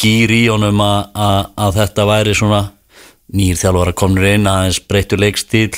gýr 0.00 0.32
í 0.32 0.44
honum 0.48 0.80
að, 0.80 1.50
þetta 1.76 2.06
væri 2.08 2.36
svona 2.38 2.60
nýr 3.36 3.58
þjálfara 3.60 3.92
komnir 3.96 4.30
inn 4.34 4.48
aðeins 4.48 4.80
breyttu 4.88 5.18
leikstíl 5.20 5.74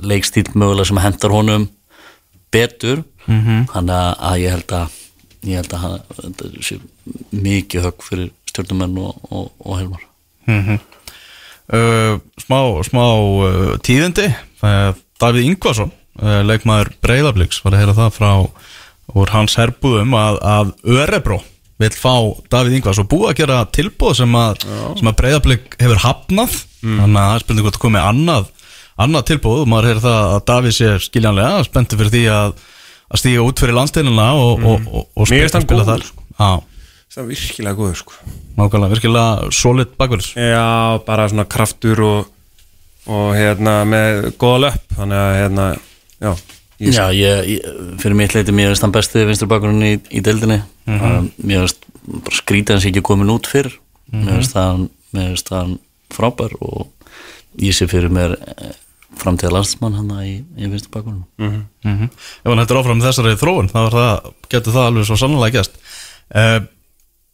leikstíl 0.00 0.46
mögulega 0.54 0.88
sem 0.88 1.00
hendar 1.02 1.34
honum 1.34 1.68
betur. 2.50 3.04
Mhm. 3.26 3.66
þannig 3.70 3.94
að, 3.94 4.14
að 4.26 4.38
ég 4.40 4.54
held 4.56 4.72
að 4.74 4.94
ég 5.46 5.60
held 5.60 5.74
að 5.76 5.84
hann, 5.84 6.00
þetta 6.18 6.50
sé 6.66 6.78
mikið 7.32 7.86
högg 7.88 8.06
fyrir 8.06 8.32
stjórnumenn 8.50 8.98
og, 9.00 9.20
og, 9.30 9.46
og 9.64 9.78
Helmar 9.78 10.04
uh, 11.70 12.18
smá, 12.40 12.58
smá 12.86 13.04
uh, 13.06 13.72
tíðindi. 13.86 14.26
Uh, 14.64 14.90
Davíð 15.20 15.50
Ingvarsson 15.50 15.92
uh, 16.20 16.40
leikmaður 16.46 16.92
Breiðabliks. 17.04 17.62
Var 17.64 17.76
að 17.76 17.84
heyra 17.84 17.96
það 17.98 18.14
frá 18.16 18.32
úr 19.20 19.32
hans 19.34 19.56
herbúðum 19.58 20.14
að, 20.18 20.40
að 20.46 20.74
Örebro 20.98 21.40
vil 21.80 21.92
fá 21.96 22.14
Davíð 22.52 22.78
Ingvarsson 22.78 23.08
búið 23.10 23.30
að 23.30 23.38
gera 23.40 23.60
tilbúð 23.72 24.18
sem 24.20 24.34
að, 24.38 24.64
sem 24.98 25.08
að 25.10 25.18
Breiðablik 25.22 25.76
hefur 25.80 26.02
hafnað. 26.04 26.58
Þannig 26.80 27.20
að 27.20 27.30
það 27.30 27.44
spurning 27.44 27.66
hvort 27.66 27.78
að 27.78 27.86
komið 27.86 28.08
annað 28.08 28.50
annað 29.00 29.30
tilbúð 29.30 29.62
og 29.62 29.70
maður 29.70 29.88
heyra 29.90 30.04
það 30.04 30.34
að 30.34 30.42
Davíð 30.50 30.76
sé 30.76 30.90
skiljanlega 31.06 31.64
spennti 31.66 31.98
fyrir 32.00 32.14
því 32.14 32.24
að 32.34 32.54
að 33.10 33.22
stíga 33.22 33.46
út 33.46 33.62
fyrir 33.62 33.76
landsteinina 33.76 34.28
og, 34.38 34.62
og, 34.64 34.90
og, 34.90 35.08
og 35.14 35.30
hann 35.30 35.66
spila 35.66 35.86
góður, 35.86 36.06
þar 36.06 36.28
Já, 36.40 36.66
Það 37.10 37.22
er 37.24 37.26
virkilega 37.26 37.74
góður 37.74 37.96
sko. 37.98 38.12
Nákvæmlega, 38.54 38.92
virkilega 38.94 39.50
solid 39.54 39.96
bakverðs 39.98 40.30
Já, 40.38 41.00
bara 41.06 41.26
svona 41.32 41.46
kraftur 41.50 42.04
og, 42.06 42.30
og 43.10 43.34
hérna 43.34 43.80
með 43.88 44.30
góða 44.38 44.62
löpp 44.68 44.96
Þannig 45.00 45.22
að 45.24 45.36
hérna, 45.40 45.66
já 46.22 46.32
ég, 46.80 46.94
Já, 46.94 47.04
ég, 47.12 47.50
ég, 47.56 47.80
fyrir 48.00 48.16
mitt 48.16 48.34
leiti 48.36 48.54
mér 48.56 48.70
finnst 48.72 48.86
hann 48.86 48.94
besti 48.94 49.24
vinstur 49.28 49.50
bakurinn 49.50 49.84
í, 49.84 49.94
í 50.16 50.22
deildinni. 50.24 50.62
Mm 50.88 51.28
mér 51.44 51.66
finnst 51.66 51.84
skrítið 52.40 52.76
hans 52.76 52.86
ekki 52.88 53.02
komin 53.04 53.32
út 53.32 53.46
fyrr. 53.46 53.68
Finnst 54.10 54.56
hann, 54.56 54.88
mér 55.14 55.34
finnst 55.34 55.52
hann 55.52 55.76
frábær 56.14 56.54
og 56.60 56.88
ég 57.60 57.76
sé 57.76 57.86
fyrir 57.90 58.10
mér 58.12 58.38
framtíða 59.20 59.54
landsmann 59.58 59.96
hann 59.98 60.10
í, 60.24 60.34
í 60.58 60.68
vinstur 60.70 60.92
bakurinn 60.94 61.24
mm 61.40 62.10
Ef 62.10 62.50
hann 62.50 62.62
hættir 62.62 62.80
áfram 62.80 63.00
með 63.00 63.10
þessari 63.10 63.38
þróun 63.40 63.70
þá 63.72 63.80
getur 64.50 64.74
það 64.74 64.86
alveg 64.90 65.08
svo 65.08 65.18
sannlega 65.20 65.60
gæst 65.60 65.80
uh, 66.34 66.60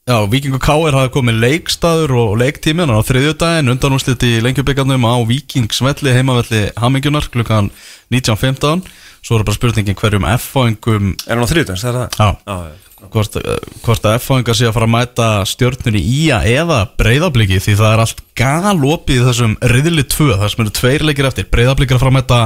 Já, 0.07 0.21
Víkingur 0.31 0.61
K.R. 0.63 0.95
hafi 0.95 1.11
komið 1.17 1.41
leikstaður 1.43 2.13
og 2.15 2.37
leiktímin 2.39 2.93
á 2.95 3.03
þriðjudaginn 3.03 3.73
undan 3.73 3.97
úrslit 3.97 4.23
í 4.23 4.37
lengjubíkarnum 4.45 5.03
á 5.03 5.19
Víkingsvelli 5.27 6.15
heimavelli 6.15 6.61
Hamingjunar 6.79 7.27
klukkan 7.35 7.73
19.15 8.15 8.87
Svo 9.27 9.41
er 9.41 9.43
bara 9.49 9.59
spurningin 9.59 9.99
hverjum 9.99 10.29
F-fáingum 10.37 11.17
Er 11.27 11.35
hann 11.35 11.43
á 11.43 11.51
þriðdans, 11.51 11.83
það 11.83 11.91
er 11.91 11.99
það? 11.99 12.21
Já, 12.23 12.29
Já, 12.47 12.59
já 12.71 12.86
hvort, 12.97 13.37
hvort 13.85 14.07
að 14.09 14.17
F-fáingar 14.19 14.57
sé 14.57 14.69
að 14.69 14.77
fara 14.77 14.87
að 14.89 14.95
mæta 14.95 15.29
stjörnunni 15.49 16.01
ía 16.01 16.39
eða 16.49 16.79
breyðabliki 16.97 17.59
því 17.61 17.75
það 17.77 17.93
er 17.93 18.03
allt 18.05 18.23
galopið 18.39 19.21
í 19.21 19.27
þessum 19.27 19.57
riðli 19.73 20.05
2, 20.15 20.29
það 20.33 20.53
sem 20.53 20.65
eru 20.65 20.75
tveir 20.79 21.05
leikir 21.05 21.29
eftir. 21.29 21.49
Breyðabliki 21.53 21.93
er 21.93 21.99
að 21.99 22.05
fara 22.05 22.15
að 22.15 22.19
mæta 22.19 22.41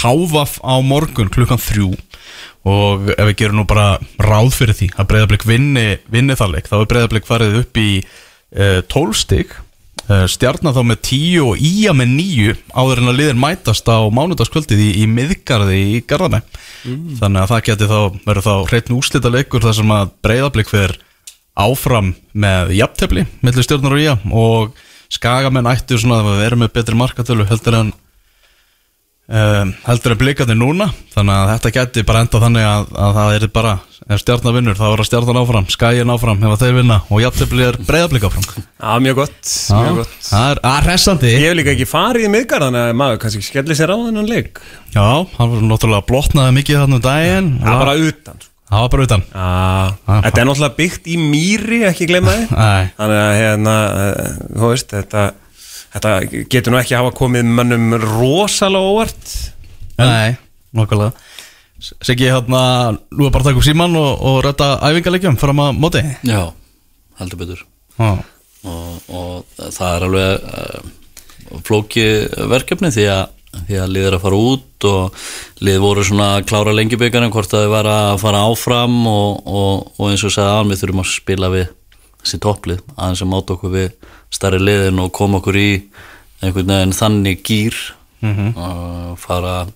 Kávaf 0.00 0.56
á 0.64 0.74
morgun 0.80 1.32
klukkan 1.32 1.60
þrjú. 1.60 1.90
Og 2.70 3.10
ef 3.14 3.24
við 3.30 3.36
gerum 3.40 3.60
nú 3.60 3.66
bara 3.68 3.94
ráð 4.20 4.52
fyrir 4.56 4.76
því 4.76 4.90
að 4.96 5.10
breyðablik 5.12 5.46
vinni, 5.48 5.86
vinni 6.12 6.36
það 6.36 6.56
leik, 6.56 6.68
þá 6.68 6.76
er 6.80 6.90
breyðablik 6.92 7.28
farið 7.28 7.58
upp 7.62 7.80
í 7.80 7.90
uh, 8.00 8.80
12 8.88 9.20
stig. 9.20 9.52
uh, 9.52 9.69
stjarnar 10.30 10.74
þá 10.74 10.80
með 10.86 11.00
10 11.06 11.44
og 11.44 11.60
ía 11.62 11.92
með 11.96 12.14
9 12.16 12.54
áður 12.74 13.02
en 13.02 13.12
að 13.12 13.18
liðin 13.20 13.40
mætast 13.40 13.86
á 13.86 13.98
mánudagskvöldið 14.10 14.82
í, 14.82 14.90
í 15.02 15.06
miðgarði 15.10 15.78
í 15.78 16.00
Garðanæ 16.08 16.40
þannig 17.20 17.42
að 17.42 17.50
það 17.52 17.64
geti 17.68 17.90
þá 17.90 17.98
verið 18.26 18.46
þá 18.48 18.54
hreitn 18.70 18.96
úslita 18.96 19.32
leikur 19.32 19.64
þar 19.64 19.78
sem 19.78 19.94
að 19.94 20.12
breyðablik 20.24 20.70
fyrir 20.72 20.96
áfram 21.60 22.14
með 22.32 22.74
jafntefli 22.78 23.26
millir 23.44 23.66
stjórnar 23.66 23.96
og 23.96 24.04
ía 24.04 24.16
og 24.30 24.80
skagamenn 25.10 25.70
ættu 25.70 25.98
svona 25.98 26.20
að 26.22 26.40
vera 26.42 26.58
með 26.58 26.74
betri 26.78 26.98
markatölu 26.98 27.46
heldur 27.50 27.78
en 27.80 27.92
um, 29.30 29.70
heldur 29.86 30.14
en 30.14 30.20
blikandi 30.20 30.56
núna 30.58 30.90
þannig 31.14 31.36
að 31.36 31.52
þetta 31.54 31.72
geti 31.76 32.04
bara 32.08 32.24
enda 32.24 32.40
þannig 32.42 32.66
að, 32.66 32.90
að 33.06 33.16
það 33.18 33.36
er 33.36 33.46
bara, 33.54 33.72
ef 34.10 34.22
stjarnar 34.22 34.56
vinnur 34.56 34.78
þá 34.78 34.84
er 34.88 35.02
að 35.04 35.08
stjarnar 35.10 35.40
áfram, 35.40 35.68
skagin 35.70 36.12
áfram 36.14 36.44
ef 36.44 36.54
að 36.56 36.64
þeir 36.64 36.76
vinna 36.80 36.98
og 37.08 37.22
jafntefli 37.24 37.66
er 37.68 37.78
breyðablik 37.88 38.26
áfram. 38.28 38.46
Já, 38.50 38.92
mjög 39.06 39.18
gott, 39.22 39.40
mjög 39.70 39.98
gott. 40.02 40.14
það 40.26 40.46
er 40.54 40.62
að 40.72 40.78
hressandi. 40.88 41.32
Ég 41.34 41.46
hef 41.48 41.58
líka 41.60 41.74
ekki 41.74 41.88
farið 41.90 42.28
í 42.28 42.30
miðgar 42.36 42.64
þannig 42.66 42.86
að 42.90 42.94
maður 43.02 43.20
kannski 43.24 43.42
skellir 43.46 43.78
sér 43.78 43.92
á 43.94 43.96
þennan 43.98 44.30
leik. 44.30 44.62
Já, 44.94 45.06
hann 45.36 45.52
var 45.54 45.66
náttúrulega 45.70 46.08
blotnaði 46.10 46.56
mikið 46.60 46.80
þannig 46.84 47.00
um 47.00 47.04
daginn. 47.06 47.52
Það 47.60 47.74
er 47.74 47.84
bara 47.84 47.98
utan 48.08 48.40
sko. 48.40 48.48
það 48.70 48.82
var 48.84 48.90
bara 48.94 49.06
utan. 49.08 49.22
Þetta 50.24 50.40
er 50.42 50.48
náttúrulega 50.50 50.76
byggt 50.80 51.10
í 51.10 51.18
mýri, 51.20 51.80
ekki 51.90 52.08
gleyma 52.10 52.34
þið. 52.38 52.56
Þannig 52.98 53.20
að 53.20 53.32
hérna, 53.40 53.76
eh, 54.00 54.34
þú 54.56 54.72
veist, 54.72 54.94
þetta, 54.94 55.24
þetta 55.94 56.44
getur 56.52 56.74
nú 56.74 56.80
ekki 56.80 56.98
hafa 56.98 57.14
komið 57.16 57.50
mönnum 57.58 57.96
rosalega 58.02 58.94
óvart. 58.94 59.34
Nei, 60.00 60.36
nokkulega 60.76 61.12
Siggi, 61.80 62.28
hérna, 62.28 62.92
nú 62.92 63.24
er 63.24 63.32
bara 63.32 63.40
að 63.40 63.50
taka 63.50 63.60
upp 63.62 63.64
síman 63.64 63.94
og, 63.96 64.10
og 64.28 64.38
rætta 64.44 64.74
æfingarleikjum 64.84 65.38
fram 65.40 65.62
að 65.64 65.78
móti. 65.80 66.02
Já, 66.28 66.50
heldur 67.16 67.40
betur. 67.40 67.62
Já, 67.96 68.10
og, 68.68 69.06
og 69.08 69.62
það 69.62 69.94
er 69.94 70.04
alveg 70.06 70.50
uh, 70.50 70.90
flóki 71.64 72.04
verkefni 72.52 72.92
því 72.92 73.06
að, 73.14 73.32
því 73.70 73.80
að 73.80 73.94
lið 73.96 74.08
er 74.10 74.18
að 74.18 74.24
fara 74.26 74.42
út 74.50 74.88
og 74.90 75.24
lið 75.64 75.80
voru 75.86 76.04
svona 76.04 76.28
að 76.36 76.46
klára 76.52 76.76
lengjubíkarinn 76.76 77.32
hvort 77.32 77.56
að 77.56 77.64
þau 77.64 77.72
var 77.72 77.90
að 77.94 78.12
fara 78.26 78.44
áfram 78.50 79.00
og, 79.08 79.40
og, 79.48 79.90
og 79.96 80.12
eins 80.12 80.24
og 80.28 80.36
sagði 80.36 80.58
að 80.58 80.72
við 80.74 80.82
þurfum 80.84 81.04
að 81.04 81.12
spila 81.14 81.52
við 81.56 81.66
þessi 82.20 82.42
topplið 82.44 82.84
aðeins 82.98 83.24
að 83.24 83.32
máta 83.32 83.56
okkur 83.56 83.76
við 83.78 84.10
starri 84.30 84.60
liðin 84.62 85.00
og 85.02 85.12
koma 85.16 85.40
okkur 85.40 85.58
í 85.58 85.70
einhvern 86.40 86.72
veginn 86.72 86.96
þannig 86.96 87.42
gýr 87.46 87.76
og 88.20 89.16
fara 89.20 89.54
að 89.62 89.72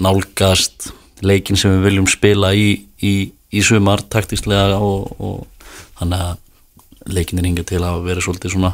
nálgast 0.00 0.90
leikin 1.24 1.56
sem 1.56 1.72
við 1.76 1.86
viljum 1.90 2.08
spila 2.08 2.52
í, 2.56 2.86
í, 3.00 3.14
í 3.32 3.62
sumar 3.64 4.02
taktíslega 4.12 4.80
og, 4.80 5.12
og 5.20 5.46
þannig 6.00 6.24
að 6.26 7.14
leikinir 7.16 7.46
hinga 7.46 7.64
til 7.66 7.82
að 7.86 8.02
vera 8.08 8.22
svolítið 8.24 8.56
svona 8.56 8.72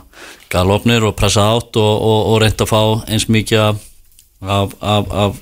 galopnir 0.53 1.05
og 1.05 1.17
pressa 1.19 1.45
átt 1.53 1.77
og, 1.77 1.93
og, 1.93 2.21
og 2.33 2.41
reynda 2.43 2.65
að 2.65 2.73
fá 2.73 2.81
eins 3.13 3.29
mikið 3.29 3.61
af, 3.63 3.83
af, 4.81 5.13
af, 5.13 5.41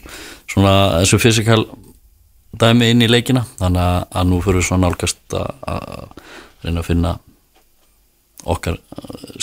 svona 0.50 0.74
þessu 0.98 1.20
fysikal 1.22 1.62
dæmi 2.60 2.90
inn 2.90 3.04
í 3.06 3.10
leikina. 3.10 3.44
Þannig 3.60 3.84
að, 3.84 4.00
að 4.10 4.30
nú 4.32 4.40
fyrir 4.44 4.66
svona 4.66 4.88
nálgast 4.88 5.36
að 5.38 6.26
reyna 6.64 6.82
að 6.82 6.88
finna 6.88 7.14
okkar 8.50 8.80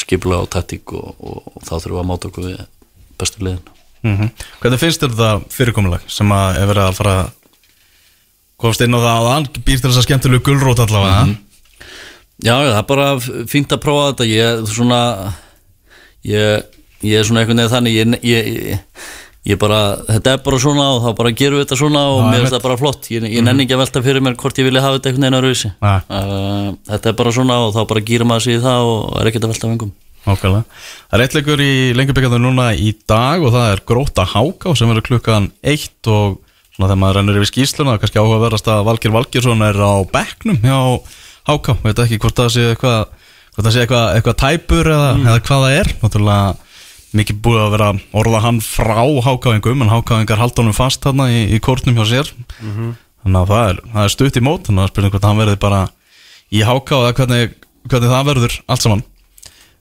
skipulega 0.08 0.48
og 0.48 0.52
taktík 0.56 0.96
og, 0.96 1.10
og, 1.20 1.50
og 1.54 1.66
þá 1.68 1.74
þurfum 1.76 1.98
við 1.98 2.04
að 2.04 2.12
máta 2.12 2.32
okkur 2.32 2.48
við 2.48 2.62
bestu 3.20 3.44
liðin. 3.44 3.74
Mm 4.06 4.30
Hvernig 4.62 4.80
finnst 4.82 5.04
þér 5.04 5.18
þetta 5.18 5.54
fyrirkomulag 5.54 6.06
sem 6.12 6.32
að 6.32 6.62
er 6.62 6.70
verið 6.70 6.86
að 6.86 7.02
fara 7.02 7.18
að 7.18 7.34
komast 8.58 8.82
inn 8.82 8.96
á 8.96 9.00
það 9.02 9.18
að 9.18 9.34
hann 9.34 9.48
býr 9.68 9.84
þess 9.84 10.00
að 10.00 10.06
skemmtilegu 10.08 10.46
gulrót 10.48 10.82
allavega 10.86 11.28
mm 11.28 11.44
Já, 12.38 12.54
já, 12.62 12.70
það 12.70 12.80
er 12.80 12.90
bara 12.92 13.06
fínt 13.50 13.72
að 13.74 13.80
prófa 13.82 14.10
þetta. 14.12 14.26
Ég, 14.30 14.60
svona 14.70 15.00
ég, 16.28 16.68
ég 17.02 17.18
er 17.18 17.26
svona 17.26 17.42
einhvern 17.42 17.64
veginn 17.64 17.72
þannig. 17.72 17.96
Ég, 17.98 18.12
ég, 18.30 18.50
ég, 18.76 19.08
ég 19.48 19.60
bara, 19.62 19.78
þetta 20.10 20.34
er 20.36 20.42
bara 20.46 20.58
svona 20.62 20.86
og 20.96 21.04
þá 21.06 21.10
bara 21.22 21.32
gerum 21.40 21.58
við 21.60 21.66
þetta 21.66 21.78
svona 21.80 22.02
og 22.14 22.24
mér 22.28 22.42
finnst 22.44 22.56
það 22.58 22.66
bara 22.68 22.80
flott. 22.82 23.08
Ég, 23.14 23.28
ég 23.32 23.46
nenni 23.46 23.64
ekki 23.66 23.78
að 23.78 23.84
velta 23.86 24.02
fyrir 24.06 24.26
mér 24.26 24.36
hvort 24.42 24.60
ég 24.60 24.68
vilja 24.68 24.84
hafa 24.84 24.98
þetta 24.98 25.12
einhvern 25.12 25.28
veginn 25.28 25.40
öðruvísi. 25.40 25.72
Uh, 25.82 26.74
Þetta 26.92 27.12
er 27.14 27.16
bara 27.22 27.34
svona 27.38 27.60
og 27.68 27.72
þá 27.78 27.80
bara 27.94 28.04
gýrum 28.10 28.32
maður 28.32 28.46
sig 28.48 28.58
í 28.60 28.64
það 28.66 28.90
og 28.92 29.06
er 29.22 29.30
ekkert 29.32 29.48
að 29.48 29.54
velta 29.56 29.72
vengum 29.72 29.94
Nákvæmlega. 30.28 30.64
Það 31.08 31.16
er 31.18 31.24
eitt 31.24 31.36
leikur 31.38 31.62
í 31.64 31.74
lengjubíkarnu 31.96 32.40
núna 32.44 32.66
í 32.76 32.90
dag 33.08 33.44
og 33.48 33.54
það 33.56 33.70
er 33.72 33.82
gróta 33.88 34.26
háká 34.28 34.74
sem 34.76 34.90
verður 34.92 35.06
klukkan 35.08 35.48
eitt 35.64 36.10
og 36.12 36.42
svona 36.76 36.90
þegar 36.90 37.00
maður 37.00 37.20
rennur 37.22 37.40
yfir 37.40 37.52
skýsluna 37.54 37.96
kannski 38.02 38.20
áhugaverðast 38.20 38.68
að 38.74 38.84
Valgir 38.90 39.14
Valgirsson 39.16 39.64
er 39.64 39.80
á 39.80 39.94
bekknum 40.12 40.60
hjá 40.66 40.80
háká. 41.48 41.78
Veit 41.86 42.04
ekki 42.04 42.20
hvort 42.20 42.42
það 42.44 42.52
sé 42.58 42.66
eitthvað 42.74 43.00
hvort 43.56 43.64
það 43.70 43.74
sé 43.78 43.86
eitthvað, 43.86 44.08
eitthvað 44.18 44.38
tæpur 44.44 44.92
eða, 44.98 45.08
eða 45.24 45.40
hvað 45.48 45.64
það 45.64 45.78
er. 45.80 45.94
Náttúrulega 46.04 46.67
mikið 47.16 47.42
búið 47.46 47.62
að 47.64 47.74
vera 47.78 47.90
orða 48.20 48.42
hann 48.44 48.62
frá 48.64 49.04
hákáingum 49.24 49.84
en 49.86 49.92
hákáingar 49.92 50.42
halda 50.42 50.64
honum 50.64 50.76
fast 50.76 51.04
þarna 51.06 51.30
í, 51.32 51.44
í 51.56 51.60
kórnum 51.64 51.96
hjá 52.00 52.06
sér. 52.10 52.32
Þannig 53.24 53.42
að 53.42 53.52
það 53.54 53.70
er, 53.70 53.84
það 53.94 54.08
er 54.08 54.14
stutt 54.16 54.40
í 54.40 54.44
mót 54.44 54.68
þannig 54.68 54.84
að 54.84 54.92
spyrja 54.92 55.14
hvort 55.14 55.28
hann 55.28 55.40
verði 55.42 55.60
bara 55.62 55.84
í 56.52 56.64
háká 56.64 56.98
eða 57.02 57.14
hvernig, 57.18 57.54
hvernig 57.88 58.12
það 58.14 58.28
verður 58.32 58.58
allt 58.68 58.84
saman. 58.86 59.06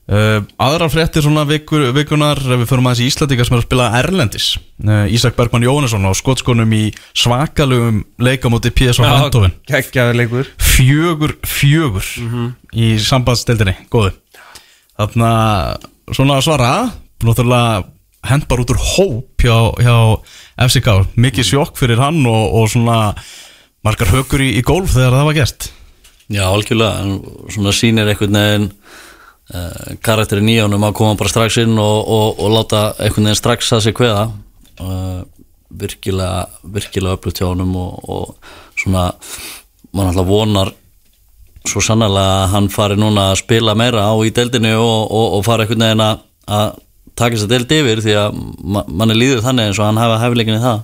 Uh, 0.07 0.39
aðrar 0.63 0.87
fréttir 0.87 1.19
svona 1.25 1.43
vikur, 1.43 1.81
vikunar 1.91 2.39
við 2.39 2.61
förum 2.69 2.85
aðeins 2.87 3.01
í 3.03 3.07
Íslandingar 3.11 3.47
sem 3.49 3.57
er 3.57 3.59
að 3.59 3.65
spila 3.65 3.87
Erlendis. 3.99 4.45
Uh, 4.79 5.03
Ísak 5.11 5.35
Bergman 5.35 5.65
Jónesson 5.67 6.07
á 6.07 6.15
skotskonum 6.15 6.71
í 6.77 6.93
svakalugum 7.11 8.05
leikamóti 8.23 8.71
PS 8.71 9.01
Handofin 9.03 9.51
fjögur, 10.63 11.35
fjögur 11.43 12.07
í 12.71 12.93
sambandstildinni, 13.03 13.75
góðu. 13.91 14.13
Þarna 14.95 15.33
svona 16.15 16.39
að 16.39 16.47
svara 16.47 16.71
náttúrulega 17.23 17.85
hend 18.27 18.47
bara 18.49 18.63
út 18.63 18.73
úr 18.73 18.81
hóp 18.81 19.43
hjá, 19.43 19.57
hjá 19.79 19.97
FCK 20.67 21.17
mikið 21.17 21.49
sjokk 21.51 21.77
fyrir 21.79 22.01
hann 22.01 22.19
og, 22.27 22.55
og 22.59 22.71
svona 22.71 22.97
margar 23.85 24.11
hökur 24.11 24.43
í, 24.43 24.55
í 24.59 24.63
gólf 24.65 24.95
þegar 24.95 25.15
það 25.15 25.27
var 25.29 25.37
gert. 25.37 25.69
Já, 26.27 26.43
algjörlega, 26.49 27.19
svona 27.55 27.73
sýnir 27.75 28.09
einhvern 28.11 28.35
veginn 28.35 28.67
uh, 28.67 29.93
karakterin 30.03 30.49
í 30.51 30.57
honum 30.59 30.83
að 30.83 30.97
koma 30.99 31.19
bara 31.19 31.31
strax 31.31 31.61
inn 31.63 31.77
og, 31.79 31.99
og, 32.03 32.41
og 32.43 32.51
láta 32.51 32.81
einhvern 32.97 33.29
veginn 33.29 33.39
strax 33.39 33.71
að 33.77 33.85
sig 33.85 33.95
kveða. 33.97 34.25
Uh, 34.81 35.21
virkilega, 35.77 36.47
virkilega 36.73 37.15
öflugt 37.17 37.39
hjá 37.41 37.47
honum 37.47 37.75
og, 37.79 38.51
svona 38.77 39.09
mann 39.95 40.09
alltaf 40.09 40.27
vonar 40.27 40.73
svo 41.67 41.81
sannlega 41.83 42.43
að 42.43 42.51
hann 42.53 42.67
fari 42.71 42.95
núna 42.99 43.31
að 43.31 43.41
spila 43.41 43.75
meira 43.75 44.05
á 44.07 44.15
í 44.23 44.31
deildinu 44.35 44.75
og, 44.79 45.15
fara 45.47 45.65
einhvern 45.65 45.83
veginn 45.83 46.05
að 46.05 46.75
taka 47.17 47.35
þess 47.35 47.47
að 47.47 47.53
deild 47.53 47.73
yfir 47.77 48.03
því 48.05 48.15
að 48.21 48.39
ma 48.75 48.83
mann 48.87 49.13
er 49.13 49.19
líður 49.19 49.43
þannig 49.45 49.69
eins 49.69 49.81
og 49.81 49.87
hann 49.87 50.01
hafa 50.01 50.21
hefleikin 50.23 50.59
í 50.59 50.63
það. 50.63 50.81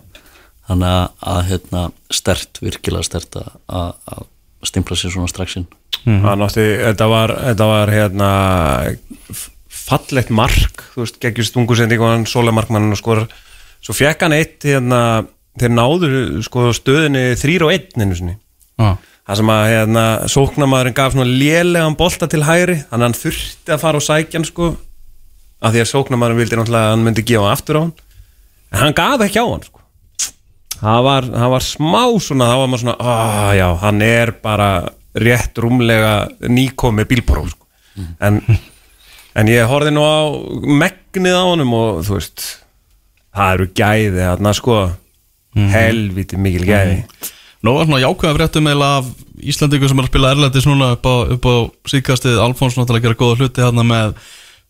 Þannig 0.63 0.93
að, 0.95 1.07
að 1.34 1.39
hérna, 1.49 1.81
stert, 2.13 2.59
virkilega 2.63 3.07
stert 3.07 3.39
að, 3.39 3.49
að, 3.67 4.27
stimpla 4.63 4.95
sér 4.95 5.11
svona 5.11 5.27
strax 5.27 5.57
inn. 5.59 5.65
Hann 6.03 6.43
átti, 6.43 6.63
þetta 6.79 7.07
var, 7.11 7.34
þetta 7.49 7.67
var 7.67 7.91
hérna 7.91 8.29
fallegt 9.84 10.31
mark 10.31 10.86
þú 10.93 11.03
veist, 11.03 11.19
geggjur 11.23 11.47
stungusending 11.47 12.03
og 12.03 12.13
hann 12.13 12.27
sólamarkmann 12.29 12.93
og 12.95 12.99
skor. 12.99 13.25
Svo 13.84 13.95
fekk 13.97 14.23
hann 14.23 14.36
eitt 14.38 14.63
hérna, 14.63 15.25
þeir 15.59 15.73
náður 15.75 16.15
sko 16.47 16.69
stöðinni 16.75 17.34
þrýr 17.39 17.67
og 17.67 17.75
einn 17.75 18.05
einu 18.05 18.17
sinni. 18.19 18.38
Já, 18.79 18.95
það 19.27 19.39
sem 19.39 19.51
að 19.53 19.65
hérna, 19.73 20.05
sóknamaðurinn 20.31 20.97
gaf 20.97 21.13
svona 21.15 21.27
lélegan 21.29 21.99
bolta 21.99 22.29
til 22.31 22.43
hægri 22.47 22.79
þannig 22.88 23.03
að 23.03 23.05
hann 23.09 23.19
þurfti 23.19 23.75
að 23.75 23.84
fara 23.84 23.99
og 23.99 24.07
sækja 24.07 24.39
hann 24.39 24.47
sko 24.47 24.71
af 25.64 25.74
því 25.74 25.84
að 25.84 25.91
sóknamaðurinn 25.91 26.41
vildi 26.41 26.59
náttúrulega 26.59 26.89
að 26.89 26.93
hann 26.93 27.05
myndi 27.07 27.26
gefa 27.28 27.47
hann 27.47 27.57
aftur 27.57 27.80
á 27.80 27.82
hann. 27.84 27.93
En 28.74 28.82
hann 28.84 28.97
gaf 28.97 29.24
ekki 29.26 29.39
á 29.39 29.47
hann 29.47 29.66
sko. 29.68 29.82
Það 30.84 31.05
var, 31.05 31.30
það 31.32 31.53
var 31.53 31.66
smá 31.68 32.01
svona 32.26 32.49
þá 32.49 32.55
var 32.59 32.70
maður 32.72 32.84
svona, 32.84 32.95
ah 32.99 33.51
já, 33.55 33.68
hann 33.86 34.01
er 34.03 34.34
bara 34.43 34.70
rétt 35.24 35.61
rúmlega 35.61 36.14
nýkomi 36.49 37.05
bílpróf 37.07 37.53
sko. 37.53 37.68
en, 38.26 38.41
en 39.38 39.51
ég 39.53 39.70
horfði 39.70 39.93
nú 39.93 40.03
á 40.03 40.20
megnið 40.82 41.38
á 41.38 41.43
honum 41.45 41.76
og 41.78 42.01
þú 42.07 42.18
veist 42.18 42.47
það 43.34 43.53
eru 43.55 43.70
gæði 43.78 44.20
þarna 44.20 44.53
sko. 44.57 44.82
Helviti 45.53 46.39
mikil 46.41 46.66
gæði. 46.66 47.03
Nó 47.64 47.76
var 47.78 47.86
svona 47.86 48.01
jákvæða 48.01 48.38
fréttum 48.39 48.68
eða 48.72 48.88
af 48.99 49.09
Íslandingu 49.43 49.88
sem 49.88 49.99
er 50.01 50.07
að 50.07 50.09
spila 50.11 50.32
Erlendis 50.34 50.66
núna 50.68 50.88
upp 50.95 51.05
á, 51.05 51.16
á 51.30 51.55
síðkastið. 51.91 52.39
Alfons 52.41 52.76
náttúrulega 52.76 53.05
gera 53.05 53.20
góða 53.20 53.38
hluti 53.39 53.64
hérna 53.64 53.86
með, 53.88 54.16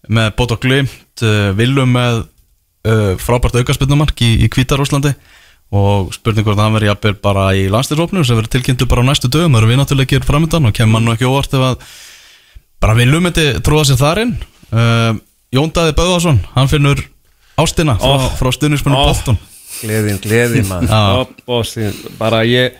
með 0.09 0.33
bótt 0.39 0.51
og 0.55 0.61
glimt 0.65 1.23
uh, 1.23 1.51
Viljum 1.55 1.93
með 1.95 2.23
uh, 2.23 3.13
frábært 3.21 3.55
aukaspilnumark 3.61 4.19
í, 4.25 4.33
í 4.43 4.49
Kvítarúslandi 4.51 5.13
og 5.73 6.11
spurning 6.13 6.45
hvort 6.45 6.59
hann 6.61 6.75
verið 6.75 6.91
jafnvel 6.91 7.15
bara 7.23 7.47
í 7.57 7.63
landstinsópnum 7.71 8.25
sem 8.27 8.37
verið 8.37 8.51
tilkynntu 8.57 8.85
bara 8.89 9.01
á 9.01 9.09
næstu 9.09 9.29
dögum 9.31 9.55
það 9.55 9.63
eru 9.63 9.71
við 9.71 9.79
náttúrulega 9.79 10.11
gerir 10.11 10.27
framöndan 10.27 10.67
og 10.69 10.75
kemur 10.77 10.99
hann 10.99 11.07
nú 11.07 11.13
ekki 11.15 11.25
óvart 11.29 11.55
ef 11.57 11.63
að 11.71 11.87
bara 12.83 12.97
Viljum 12.99 13.23
myndi 13.25 13.45
tróða 13.63 13.87
sér 13.89 13.97
þar 14.01 14.21
inn. 14.25 14.33
Uh, 14.73 15.15
Jón 15.53 15.71
Daði 15.73 15.93
Böðvarsson, 15.97 16.39
hann 16.55 16.67
finnur 16.69 16.99
ástina 17.61 17.93
frá, 18.01 18.09
Oh. 18.17 18.29
frá 18.39 18.49
stuðnismennu 18.53 18.97
Oh. 18.97 19.05
Bolton 19.09 19.37
Gleðin, 19.83 20.19
gleðin 20.21 20.67
maður. 20.69 21.27
Bossi, 21.45 21.89
Bara 22.19 22.43
ég, 22.45 22.75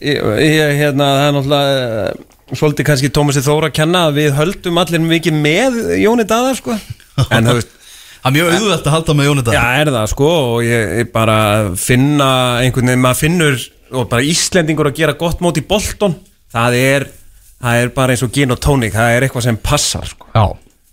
ég, 0.00 0.20
ég 0.20 0.76
hérna, 0.78 1.08
það 1.16 1.24
er 1.28 1.34
náttúrulega 1.36 1.80
eh, 1.80 2.31
Svolítið 2.52 2.88
kannski 2.88 3.10
Tómasi 3.14 3.42
Þóra 3.44 3.70
að 3.70 3.76
kenna 3.78 4.06
að 4.08 4.18
Við 4.20 4.34
höldum 4.36 4.80
allir 4.82 5.04
mikið 5.04 5.38
með 5.38 5.78
Jóni 6.02 6.26
Daðar 6.28 6.58
sko. 6.58 6.76
En 7.32 7.48
þú 7.48 7.54
veist, 7.58 7.70
Það 8.22 8.28
er 8.28 8.34
mjög 8.36 8.50
auðvelt 8.56 8.86
að 8.86 8.94
halda 8.96 9.14
með 9.18 9.28
Jóni 9.30 9.44
Daði 9.46 9.56
já 9.58 9.80
er 9.82 9.92
það 9.96 10.10
sko 10.12 10.28
Og 10.32 10.58
ég, 10.66 10.92
ég 11.00 11.12
bara 11.14 11.38
finna 11.80 12.28
einhvern 12.62 12.92
veginn 12.92 13.02
Maður 13.02 13.20
finnur 13.22 13.56
og 13.92 14.06
bara 14.12 14.24
Íslendingur 14.24 14.88
að 14.92 15.00
gera 15.00 15.16
gott 15.20 15.42
mót 15.44 15.58
í 15.60 15.64
Bolton 15.66 16.14
Það 16.52 16.76
er, 16.78 17.08
það 17.62 17.80
er 17.82 17.94
bara 17.96 18.14
eins 18.14 18.22
og 18.24 18.32
gin 18.36 18.54
og 18.54 18.60
tónik 18.62 18.94
Það 18.94 19.16
er 19.16 19.26
eitthvað 19.26 19.46
sem 19.48 19.58
passar 19.60 20.06
sko. 20.08 20.28
Já, 20.36 20.44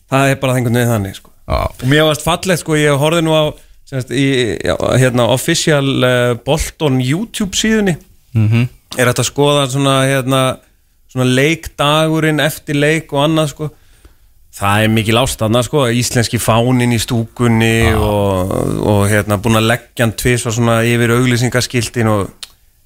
Það 0.10 0.32
er 0.32 0.40
bara 0.42 0.56
einhvern 0.58 0.80
veginn 0.80 0.94
þannig 0.96 1.18
sko. 1.20 1.32
Já. 1.50 1.58
Og 1.70 1.86
mér 1.90 2.08
varst 2.08 2.26
fallegt 2.26 2.64
sko, 2.64 2.78
ég 2.80 2.98
horfði 3.02 3.26
nú 3.26 3.34
á 3.38 3.44
semst, 3.90 4.12
í, 4.14 4.26
já, 4.66 4.74
hérna, 5.02 5.28
official 5.34 5.86
uh, 6.06 6.34
Bolton 6.46 7.00
YouTube 7.02 7.58
síðunni. 7.58 7.96
Mhm. 8.38 8.68
er 8.98 9.10
þetta 9.10 9.22
að 9.22 9.30
skoða 9.30 9.68
svona, 9.70 9.96
hérna, 10.10 10.42
svona 11.10 11.28
leikdagurinn 11.28 12.42
eftir 12.44 12.80
leik 12.80 13.14
og 13.14 13.26
annað 13.26 13.54
sko. 13.54 13.70
Það 14.60 14.84
er 14.84 14.92
mikil 14.92 15.18
ástæðna 15.22 15.62
sko 15.64 15.86
íslenski 15.96 16.40
fánin 16.42 16.96
í 16.96 17.00
stúkunni 17.00 17.92
og, 17.96 18.54
og 18.82 19.04
hérna 19.12 19.38
búin 19.42 19.60
að 19.60 19.70
leggja 19.70 20.06
hann 20.08 20.16
tvis 20.20 20.48
og 20.50 20.56
svona 20.58 20.80
yfir 20.90 21.14
auglýsingaskiltin 21.16 22.10
og 22.12 22.24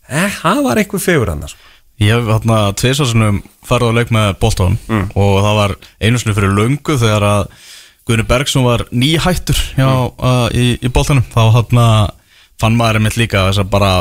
eh, 0.10 0.42
það 0.42 0.64
var 0.68 0.82
eitthvað 0.82 1.06
fegur 1.08 1.32
hann 1.34 1.46
sko. 1.48 1.70
Ég 2.02 2.18
hef 2.18 2.28
hérna 2.28 2.58
tviðsásunum 2.78 3.40
farið 3.66 3.94
á 3.94 3.98
leik 4.00 4.12
með 4.14 4.34
Bolton 4.42 4.76
og 4.90 5.34
það 5.46 5.60
var 5.60 5.76
einu 6.02 6.20
sinni 6.20 6.36
fyrir 6.36 6.56
löngu 6.58 6.98
þegar 7.00 7.28
að 7.30 7.46
Guðni 8.04 8.26
Bergson 8.28 8.66
var 8.68 8.84
nýhættur 8.92 9.60
hjá, 9.78 9.88
uh, 9.88 10.50
í, 10.52 10.74
í 10.76 10.90
Boltonum 10.92 11.24
þá 11.32 11.44
hérna 11.56 11.86
fann 12.60 12.76
maður 12.76 13.00
einmitt 13.00 13.20
líka 13.20 13.46
þess 13.48 13.62
að 13.64 13.70
bara 13.72 13.92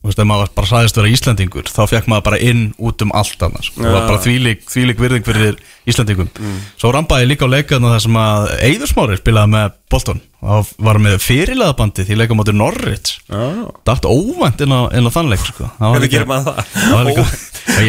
þú 0.00 0.08
veist, 0.08 0.20
ef 0.22 0.28
maður 0.30 0.48
bara 0.56 0.68
sæðist 0.70 0.96
vera 0.96 1.10
Íslandingur 1.12 1.66
þá 1.68 1.80
fekk 1.90 2.06
maður 2.08 2.24
bara 2.30 2.38
inn 2.40 2.62
út 2.80 3.02
um 3.04 3.10
allt 3.12 3.42
annars 3.44 3.68
sko. 3.68 3.82
það 3.84 3.92
var 3.98 4.06
bara 4.08 4.22
þvílík, 4.24 4.62
þvílík 4.72 5.02
virðing 5.02 5.26
fyrir 5.28 5.58
Íslandingum 5.92 6.30
svo 6.80 6.92
rambaði 6.96 7.28
líka 7.28 7.44
á 7.44 7.52
leikaðna 7.52 7.92
þar 7.96 8.04
sem 8.06 8.16
að 8.22 8.48
Eiður 8.70 8.90
Smári 8.94 9.18
spilaði 9.20 9.52
með 9.56 9.76
Bolton. 9.90 10.20
Og 10.40 10.68
var 10.80 10.96
með 11.02 11.18
fyrirleðabandi 11.20 12.04
því 12.08 12.16
leika 12.16 12.36
móti 12.38 12.52
Norrit 12.56 13.10
dætt 13.84 14.06
óvænt 14.08 14.62
inn 14.64 14.72
á, 14.72 14.88
inn 14.96 15.04
á 15.04 15.12
þann 15.12 15.28
leik 15.28 15.42
sko. 15.44 15.68
Líka- 16.00 16.14
gerir 16.14 16.28
maður 16.30 16.48
það? 16.48 16.70
líka- 17.10 17.26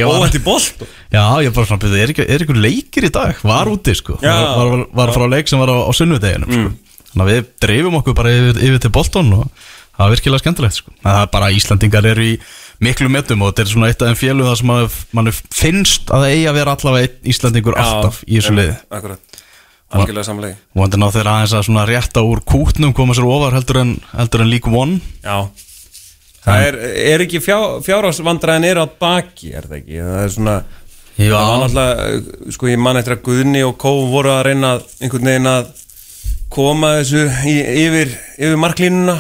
var- 0.10 0.20
Óvænt 0.20 0.36
í 0.36 0.44
Bolton 0.44 0.88
Já, 1.16 1.24
ég 1.46 1.54
bara 1.56 1.66
svona, 1.70 1.96
er, 2.04 2.12
ekki, 2.12 2.26
er 2.28 2.44
ykkur 2.44 2.60
leikir 2.60 3.08
í 3.08 3.12
dag? 3.12 3.36
Var 3.44 3.72
úti, 3.72 3.96
sko. 3.96 4.18
Já. 4.20 4.36
Var, 4.58 4.68
var, 4.74 4.84
var 4.94 5.14
frá 5.16 5.30
leik 5.32 5.48
sem 5.48 5.60
var 5.64 5.72
á, 5.72 5.78
á 5.88 5.92
sunnudeginum, 5.96 6.52
sko. 6.52 6.74
Þannig 7.12 7.24
að 7.28 7.32
við 7.32 7.48
dreifum 7.66 7.96
okkur 8.00 8.16
bara 8.16 8.30
yfir, 8.32 8.60
yfir 8.68 8.80
til 8.86 8.92
Bolton 8.96 9.34
og 9.36 9.48
það 9.96 10.04
var 10.04 10.14
virkilega 10.16 10.44
skemmtilegt, 10.44 10.78
sko. 10.80 10.94
Það 11.04 11.20
er 11.22 11.32
bara 11.36 11.52
Íslandingar 11.56 12.08
eru 12.12 12.26
í 12.26 12.36
miklu 12.82 13.10
metum 13.14 13.44
og 13.46 13.52
þetta 13.52 13.66
er 13.66 13.72
svona 13.72 13.92
eitt 13.92 14.02
af 14.02 14.12
þeim 14.12 14.20
félum 14.22 14.50
það 14.50 14.60
sem 14.62 14.74
mann, 15.18 15.32
finnst 15.54 16.10
að 16.10 16.26
það 16.26 16.36
eigi 16.36 16.48
að 16.50 16.60
vera 16.60 16.76
allavega 16.78 17.32
Íslandingur 17.34 17.80
alltaf 17.82 18.22
í 18.26 18.38
þessu 18.40 18.56
liði. 18.58 18.78
Akkurat, 18.90 19.42
algjörlega 19.92 20.28
samlegi 20.30 20.56
og 20.74 20.86
þannig 20.88 21.08
að 21.08 21.18
þeir 21.18 21.32
aðeins 21.34 21.58
að 21.58 21.66
svona 21.68 21.88
rétta 21.90 22.24
úr 22.26 22.44
kútnum 22.48 22.96
koma 22.98 23.18
sér 23.18 23.28
ofar 23.30 23.58
heldur 23.60 23.82
en, 23.84 23.98
heldur 24.16 24.46
en 24.46 24.52
League 24.54 24.74
One. 24.82 25.02
Já. 25.22 25.38
Það 26.42 26.68
er, 26.72 26.78
er 27.12 27.22
ekki 27.28 27.42
fjá, 27.44 27.58
fjárásvandræðin 27.86 28.66
er 28.72 28.80
á 28.82 28.86
baki, 28.90 29.52
er 29.54 29.68
það 29.70 29.82
ekki? 29.84 30.00
Það 30.02 30.24
er 30.24 30.32
svona 30.38 30.56
Já. 31.20 31.36
Það 31.36 31.50
var 31.52 31.60
náttúrulega, 31.62 32.54
sko 32.56 32.70
ég 32.72 32.80
man 32.82 32.98
eftir 32.98 33.14
að 33.18 33.24
Guðni 33.28 33.62
og 33.68 33.76
Kó 33.82 33.92
voru 34.10 34.32
að 34.34 34.46
reyna 34.48 34.72
einhvern 35.04 35.28
veginn 35.28 35.50
að 35.52 35.68
koma 36.52 36.94
þessu 37.00 37.26
í, 37.48 37.56
yfir, 37.86 38.14
yfir 38.38 38.60
marklínuna 38.60 39.18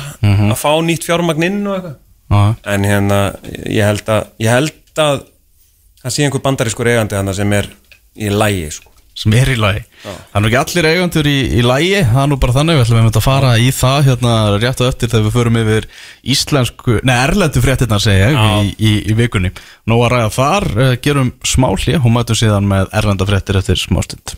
að 0.52 0.56
fá 0.60 0.72
nýtt 0.86 1.08
fjármagn 1.08 1.48
inn 1.48 1.62
og 1.68 1.78
eitthvað. 1.78 1.98
Já, 2.32 2.44
en 2.76 2.86
hérna, 2.88 3.20
ég 3.68 3.84
held 3.88 4.08
að 4.12 4.22
ég 4.40 4.54
held 4.56 5.02
að 5.04 5.18
það 6.02 6.14
sé 6.16 6.24
einhver 6.28 6.44
bandarískur 6.46 6.88
eigandi 6.92 7.18
þannig 7.18 7.38
sem 7.42 7.54
er 7.58 7.68
í 8.16 8.30
lægi 8.32 8.70
sko. 8.78 8.88
sem 9.22 9.34
er 9.36 9.50
í 9.52 9.58
lagi. 9.60 9.82
Það 10.02 10.38
er 10.40 10.42
nú 10.42 10.48
ekki 10.48 10.60
allir 10.62 10.88
eigandur 10.88 11.28
í, 11.30 11.36
í 11.60 11.66
lagi 11.66 11.90
það 12.08 12.22
er 12.24 12.30
nú 12.32 12.38
bara 12.42 12.56
þannig, 12.56 12.78
við 12.80 12.86
ætlum 12.86 13.02
einmitt 13.02 13.20
að 13.20 13.26
fara 13.26 13.52
í 13.60 13.68
það 13.76 14.00
hérna 14.08 14.36
rétt 14.64 14.82
á 14.82 14.86
eftir 14.88 15.12
þegar 15.12 15.26
við 15.28 15.36
förum 15.36 15.60
yfir 15.62 15.88
íslensku, 16.36 16.96
nei 17.04 17.14
erlendu 17.20 17.62
fréttirnar 17.62 18.02
segja 18.02 18.32
ég, 18.32 18.40
í, 18.40 18.72
í, 18.80 18.94
í 19.12 19.18
vikunni. 19.20 19.52
Nú 19.92 20.00
að 20.06 20.16
ræða 20.16 20.32
þar, 20.40 20.70
uh, 20.80 20.94
gerum 21.04 21.34
smá 21.44 21.68
hlið 21.76 22.00
og 22.00 22.16
mætum 22.16 22.40
síðan 22.40 22.72
með 22.72 22.88
erlenda 23.02 23.28
fréttir 23.30 23.60
eftir 23.62 23.84
smástund 23.84 24.38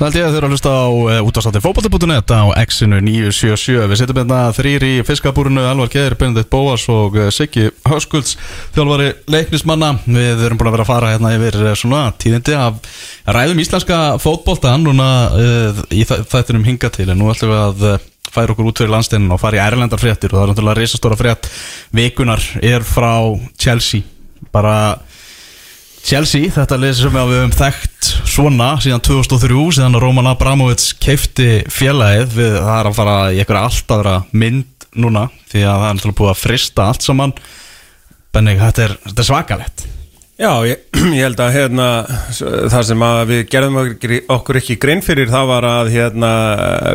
Það 0.00 0.06
held 0.06 0.16
ég 0.16 0.24
að 0.24 0.30
þau 0.32 0.36
eru 0.38 0.46
að 0.48 0.52
hlusta 0.54 0.70
á 0.72 0.84
uh, 0.88 1.26
útastáttir 1.28 1.60
fótbolti.net 1.60 2.30
á 2.32 2.42
X-inu 2.64 3.00
977 3.04 3.88
Við 3.90 3.98
setjum 4.00 4.20
hérna 4.22 4.38
þrýr 4.56 4.84
í 4.86 4.92
fiskabúrinu 5.04 5.60
Elvar 5.68 5.90
Geir, 5.92 6.14
Benedikt 6.16 6.48
Bóas 6.48 6.86
og 6.88 7.18
uh, 7.20 7.26
Siggi 7.34 7.66
Höskulds 7.84 8.38
þjálfari 8.72 9.10
leiknismanna. 9.28 9.90
Við 10.08 10.40
erum 10.46 10.56
búin 10.62 10.70
að 10.70 10.76
vera 10.78 10.86
að 10.86 10.92
fara 10.94 11.10
hérna 11.12 11.34
yfir 11.36 11.58
uh, 11.66 11.74
svona 11.76 12.00
tíðindi 12.16 12.56
af 12.56 12.80
ræðum 13.28 13.60
íslenska 13.60 13.98
fótbolta 14.24 14.72
núna 14.80 15.10
uh, 15.36 15.84
í 15.92 16.06
þæ- 16.08 16.24
þættinum 16.32 16.64
hinga 16.70 16.92
til. 16.96 17.10
En 17.12 17.20
nú 17.20 17.28
ætlum 17.34 17.52
við 17.52 17.60
að 17.92 18.08
færa 18.30 18.54
okkur 18.56 18.70
út 18.72 18.80
fyrir 18.80 18.94
landsteinun 18.96 19.36
og 19.36 19.42
fara 19.44 19.60
í 19.60 19.64
ærlendar 19.66 20.00
fréttir. 20.00 20.32
Og 20.32 20.38
það 20.40 20.46
er 20.46 20.54
náttúrulega 20.54 20.80
risastóra 20.80 21.20
frétt 21.20 21.52
vikunar 21.92 22.40
er 22.64 22.88
frá 22.88 23.12
Chelsea. 23.60 24.08
Bara 24.48 24.78
Chelsea, 26.00 26.48
þetta 26.50 26.78
lið 26.80 26.96
sem 26.96 27.14
við 27.14 27.36
höfum 27.36 27.54
þekkt 27.54 28.10
svona 28.30 28.70
síðan 28.82 29.02
2003 29.04 29.64
síðan 29.76 30.00
Roman 30.00 30.30
Abramovits 30.32 30.94
keifti 30.96 31.60
félagið 31.70 32.36
við 32.38 32.56
það 32.56 32.74
er 32.78 32.88
að 32.90 32.96
fara 32.96 33.16
í 33.30 33.40
eitthvað 33.42 33.66
allt 33.68 33.94
aðra 33.96 34.16
mynd 34.32 34.88
núna 34.96 35.28
því 35.52 35.64
að 35.64 35.76
það 35.82 35.86
er 35.86 35.96
náttúrulega 35.98 36.20
búið 36.22 36.32
að 36.32 36.40
frista 36.40 36.86
allt 36.90 37.06
saman. 37.06 37.34
Benning, 38.34 38.60
þetta 38.62 38.86
er, 38.86 38.94
er 39.12 39.26
svakalett 39.26 39.84
Já, 40.40 40.54
ég, 40.64 40.86
ég 41.18 41.26
held 41.26 41.40
að 41.44 41.52
hérna, 41.58 41.86
það 42.72 42.84
sem 42.88 43.02
að 43.04 43.20
við 43.28 43.42
gerðum 43.52 43.78
okkur, 43.82 44.58
ekki 44.62 44.78
grein 44.80 45.04
fyrir 45.04 45.28
það 45.28 45.50
var 45.50 45.66
að 45.68 45.92
hérna, 45.92 46.30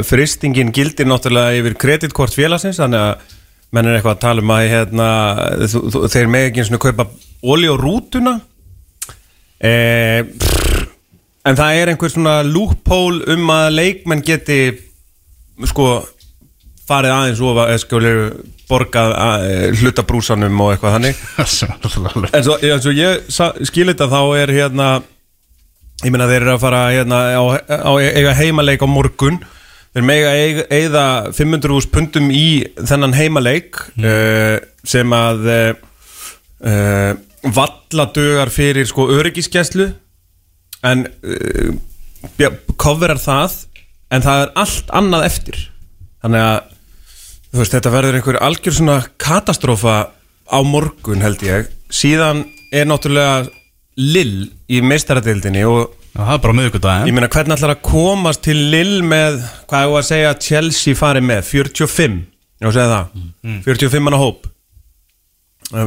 fristingin 0.08 0.74
gildir 0.74 1.06
náttúrulega 1.06 1.60
yfir 1.60 1.78
kreditkort 1.84 2.34
félagsins 2.34 2.82
þannig 2.82 3.03
að 3.03 3.38
menn 3.76 3.91
er 3.91 3.99
eitthvað 3.99 4.16
að 4.16 4.24
tala 4.24 4.41
um 4.41 4.53
að 4.56 4.68
hérna, 4.72 5.08
þeir 6.10 6.32
með 6.32 6.49
ekki 6.49 6.64
eins 6.64 6.74
og 6.74 6.84
kaupa 6.88 7.08
olí 7.53 7.70
og 7.70 7.80
rútuna 7.84 8.39
e, 9.60 10.26
pff, 10.32 10.84
en 11.45 11.60
það 11.60 11.80
er 11.80 11.91
einhver 11.93 12.12
svona 12.12 12.36
loophole 12.47 13.24
um 13.36 13.49
að 13.53 13.72
leikmenn 13.78 14.26
geti 14.26 14.60
sko 15.70 15.89
farið 16.86 17.16
aðeins 17.16 17.41
ofa 17.41 17.70
eða 17.72 17.82
skjólir 17.82 18.22
borgað 18.70 19.14
að, 19.18 19.43
hlutabrúsanum 19.80 20.62
og 20.62 20.72
eitthvað 20.74 20.95
þannig. 20.97 21.20
En 22.38 22.45
svo, 22.45 22.58
en 22.62 22.82
svo 22.82 22.93
ég 22.95 23.28
skil 23.70 23.89
þetta 23.91 24.10
þá 24.12 24.22
er 24.41 24.53
hérna 24.53 24.88
ég 26.03 26.12
meina 26.12 26.28
þeir 26.30 26.41
eru 26.43 26.56
að 26.56 26.64
fara 26.66 26.82
hérna 26.91 27.20
á, 27.38 27.43
á 27.72 27.91
eiga 28.01 28.34
heimaleik 28.38 28.84
á 28.84 28.88
morgun. 28.89 29.39
Þeir 29.95 30.08
mega 30.10 30.32
eiga, 30.36 30.66
eiga 30.76 31.06
500.000 31.32 31.91
pundum 31.93 32.32
í 32.36 32.47
þennan 32.76 33.16
heimaleik 33.16 33.80
uh, 33.95 34.58
sem 34.84 35.14
að 35.16 35.45
uh, 35.53 37.14
uh, 37.45 37.51
valla 37.55 38.07
dögar 38.15 38.51
fyrir 38.53 38.87
sko 38.89 39.07
öryggiskeslu 39.15 39.91
en 40.85 41.05
uh, 41.05 41.75
coverar 42.81 43.21
það 43.21 43.59
en 44.13 44.25
það 44.25 44.43
er 44.45 44.53
allt 44.65 44.93
annað 44.95 45.27
eftir. 45.29 45.59
Þannig 46.25 46.45
að 46.45 46.57
þú 47.51 47.61
veist, 47.61 47.75
þetta 47.77 47.93
verður 47.93 48.17
einhver 48.19 48.41
algjör 48.43 48.75
svona 48.79 48.97
katastrófa 49.21 49.97
á 50.45 50.59
morgun 50.65 51.23
held 51.23 51.43
ég. 51.45 51.69
Síðan 51.93 52.45
er 52.73 52.89
náttúrulega 52.89 53.45
Lill 53.95 54.49
í 54.67 54.81
meistaradildinni 54.83 55.61
og 55.63 55.93
Já, 56.15 56.21
það 56.23 56.33
er 56.33 56.41
bara 56.43 56.53
ég 56.53 56.57
miðvikudaginn. 56.59 57.15
meina 57.15 57.27
hvernig 57.31 57.57
ætlar 57.57 57.73
að 57.75 57.81
komast 57.83 58.41
til 58.43 58.55
Lill 58.71 59.01
með, 59.03 59.41
hvað 59.67 59.85
er 59.85 59.95
að 59.99 60.05
segja 60.07 60.33
Chelsea 60.45 60.95
fari 60.95 61.21
með, 61.23 61.41
45 61.49 62.21
já, 62.63 62.67
segja 62.71 62.85
það, 62.91 63.17
45 63.65 64.05
manna 64.05 64.19
hóp. 64.21 64.47
Eh, 64.47 64.55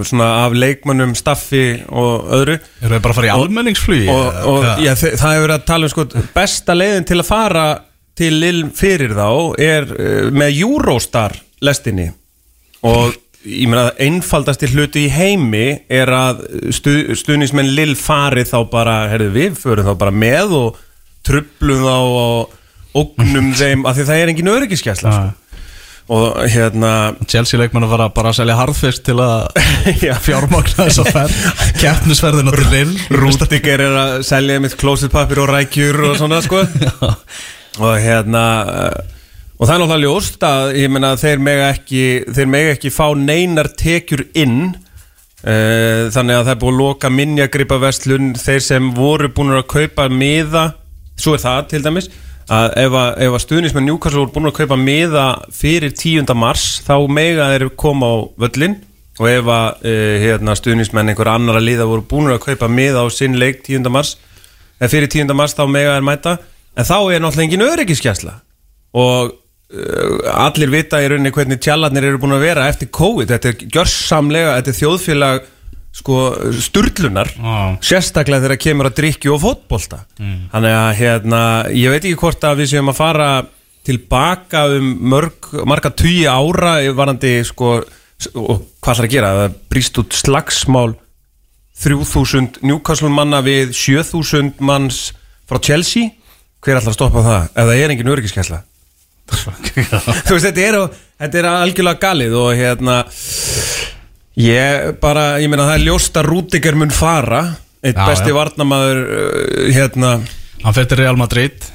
svona 0.09 0.29
af 0.45 0.57
leikmönnum, 0.59 1.13
staffi 1.19 1.63
og 1.89 2.31
öðru 2.35 2.57
Eru 2.83 2.97
þið 2.97 3.03
bara 3.05 3.13
að 3.15 3.19
fara 3.21 3.29
í 3.31 3.35
almenningsflugi? 3.35 4.09
og, 4.13 4.41
og 4.51 4.59
hvað? 4.65 4.83
já, 4.87 4.93
þe- 4.99 5.13
það 5.21 5.35
hefur 5.37 5.47
verið 5.47 5.57
að 5.61 5.67
tala 5.71 5.89
um 5.89 5.93
sko, 5.95 6.07
besta 6.35 6.75
leiðin 6.77 7.07
til 7.13 7.21
að 7.23 7.29
fara 7.29 7.67
til 8.19 8.33
Lill 8.43 8.65
fyrir 8.75 9.15
þá 9.15 9.29
er 9.63 9.87
uh, 9.95 10.29
með 10.35 10.59
Eurostar 10.65 11.37
lestinni 11.63 12.09
og 12.83 13.15
ég 13.49 13.71
meina 13.71 13.93
einfaldasti 14.03 14.67
hluti 14.75 15.05
í 15.07 15.13
heimi 15.15 15.67
er 15.89 16.11
að 16.13 16.43
stu, 16.75 17.15
stuðnismenn 17.17 17.71
Lill 17.79 17.95
fari 17.97 18.43
þá 18.45 18.59
bara, 18.71 18.97
herðu 19.13 19.31
við, 19.37 19.55
förum 19.63 19.87
þá 19.87 19.95
bara 20.03 20.13
með 20.15 20.57
og 20.59 20.81
trublum 21.27 21.85
þá 21.87 21.97
og 22.03 22.57
ógnum 22.99 23.53
þeim, 23.61 23.87
af 23.87 23.95
því 23.99 24.09
það 24.11 24.23
er 24.25 24.33
engin 24.35 24.51
öryggiskesla 24.57 25.15
sko. 25.15 25.48
Og 26.09 26.39
hérna 26.49 26.93
Chelsea 27.29 27.61
leikmenn 27.61 27.85
að 27.85 27.93
fara 27.93 28.09
bara 28.17 28.31
að 28.33 28.39
selja 28.39 28.57
harðfist 28.57 29.05
til 29.05 29.19
að 29.21 29.61
já, 30.07 30.15
fjármagna 30.25 30.87
þess 30.87 31.03
að 31.03 31.11
ferð 31.13 31.37
Keppnisferðina 31.83 32.55
til 32.57 32.67
Lill. 32.73 32.97
Rústikar 33.13 33.85
er 33.85 33.99
að 34.01 34.15
selja 34.29 34.59
mitt 34.65 34.77
klósitpapir 34.81 35.43
og 35.45 35.53
rækjur 35.53 36.01
og 36.09 36.19
svona 36.21 36.41
sko. 36.45 36.65
Og 37.85 37.95
hérna 38.03 38.43
og 39.59 39.67
það 39.67 39.73
er 39.75 39.81
náttúrulega 39.83 40.03
ljóst 40.03 40.45
að 40.47 40.73
ég 40.81 40.91
meina 40.91 41.13
þeir 41.19 41.43
mega 41.47 41.69
ekki 41.71 42.03
þeir 42.35 42.49
mega 42.51 42.73
ekki 42.75 42.91
fá 42.91 43.05
neinar 43.15 43.69
tekjur 43.79 44.25
inn. 44.39 44.73
Uh, 45.39 46.09
þannig 46.11 46.35
að 46.35 46.49
það 46.49 46.51
er 46.51 46.59
búið 46.59 46.73
að 46.73 46.81
loka 46.81 47.11
minjagripa 47.15 47.77
vestlun 47.79 48.33
þeir 48.35 48.65
sem 48.65 48.89
voru 48.97 49.31
búin 49.31 49.55
að 49.55 49.69
kaupa 49.71 50.09
miða, 50.11 50.65
svo 51.15 51.37
er 51.37 51.45
það 51.45 51.61
til 51.71 51.83
dæmis 51.85 52.11
að 52.49 52.69
ef 52.81 52.95
að, 52.97 53.09
að 53.29 53.41
stuðnismenn 53.45 53.89
Newcastle 53.89 54.23
voru 54.23 54.33
búin 54.35 54.51
að 54.51 54.59
kaupa 54.63 54.79
miða 54.81 55.25
fyrir 55.53 55.93
10. 55.93 56.31
mars 56.39 56.79
þá 56.87 56.95
mega 57.13 57.51
þeir 57.53 57.67
koma 57.77 58.09
á 58.09 58.17
völlin 58.41 58.79
og 59.19 59.27
ef 59.29 59.51
að 59.53 59.83
uh, 59.91 60.15
hérna, 60.23 60.55
stuðnismenn 60.57 61.13
einhver 61.13 61.31
annar 61.33 61.59
að 61.59 61.67
liða 61.69 61.89
voru 61.91 62.07
búin 62.09 62.33
að 62.33 62.45
kaupa 62.47 62.71
miða 62.73 63.05
á 63.05 63.07
sinn 63.13 63.37
leik 63.41 63.61
10. 63.67 63.91
mars 63.93 64.17
eða 64.79 64.93
fyrir 64.95 65.13
10. 65.13 65.35
mars 65.37 65.57
þá 65.59 65.67
mega 65.69 65.99
þeir 65.99 66.09
mæta 66.09 66.39
en 66.79 66.89
þá 66.89 66.97
er 66.97 67.23
náttúrulega 67.23 67.47
engin 67.49 67.67
öryggiskjæsla 67.67 68.35
og 68.97 69.35
uh, 69.35 70.41
allir 70.47 70.73
vita 70.73 71.03
í 71.05 71.11
rauninni 71.13 71.35
hvernig 71.35 71.61
tjallarnir 71.61 72.09
eru 72.09 72.23
búin 72.23 72.39
að 72.39 72.47
vera 72.49 72.69
eftir 72.73 72.89
COVID, 72.95 73.35
þetta 73.35 73.53
er 73.53 73.69
gjörsamlega 73.77 74.57
þetta 74.57 74.73
er 74.73 74.81
þjóðfélag 74.81 75.49
sko 75.99 76.19
sturlunar, 76.63 77.31
Já. 77.35 77.55
sérstaklega 77.83 78.47
þegar 78.47 78.61
kemur 78.63 78.89
að 78.91 78.99
drikju 79.01 79.35
og 79.35 79.43
fótbolta. 79.43 80.05
Þannig 80.19 80.77
að 80.79 80.91
hérna, 81.01 81.41
ég 81.75 81.93
veit 81.93 82.05
ekki 82.05 82.21
hvort 82.21 82.47
að 82.47 82.63
við 82.63 82.71
séum 82.73 82.93
að 82.93 83.01
fara 83.01 83.31
tilbaka 83.89 84.67
um 84.77 84.89
mörg, 85.11 85.51
marga 85.67 85.91
tugi 85.91 86.27
ára 86.29 86.79
varandi 86.95 87.39
sko 87.49 87.79
og 88.35 88.65
hvað 88.83 88.95
ætlar 88.95 89.07
að 89.07 89.13
gera, 89.13 89.35
það 89.39 89.59
brýst 89.71 90.01
út 90.03 90.17
slagsmál 90.19 90.97
3000 91.79 92.59
Newcastle 92.67 93.11
manna 93.15 93.39
við 93.47 93.71
7000 93.79 94.57
manns 94.59 95.13
frá 95.47 95.61
Chelsea. 95.63 96.11
Hver 96.59 96.81
ætlar 96.81 96.91
að 96.91 96.99
stoppa 96.99 97.23
það? 97.23 97.45
Ef 97.55 97.69
það 97.71 97.85
er 97.85 97.95
engin 97.95 98.11
öryggiskesla 98.15 98.65
þú 99.29 100.33
veist 100.33 100.47
þetta 100.47 100.63
er, 100.65 100.77
þetta 101.21 101.41
er 101.41 101.49
algjörlega 101.51 102.01
galið 102.01 102.37
og 102.41 102.49
hérna 102.57 102.95
ég 104.39 104.93
bara, 105.03 105.25
ég 105.43 105.51
meina 105.51 105.67
það 105.69 105.79
er 105.79 105.87
ljóst 105.89 106.19
að 106.19 106.29
Rúdiger 106.31 106.79
mun 106.79 106.95
fara. 106.95 107.43
Eitt 107.83 107.99
Já, 107.99 108.05
besti 108.11 108.33
já. 108.33 108.37
varnamaður 108.37 109.03
uh, 109.07 109.67
hérna. 109.75 110.15
Hann 110.65 110.75
fyrir 110.77 110.89
til 110.91 110.99
Real 111.03 111.19
Madrid. 111.19 111.67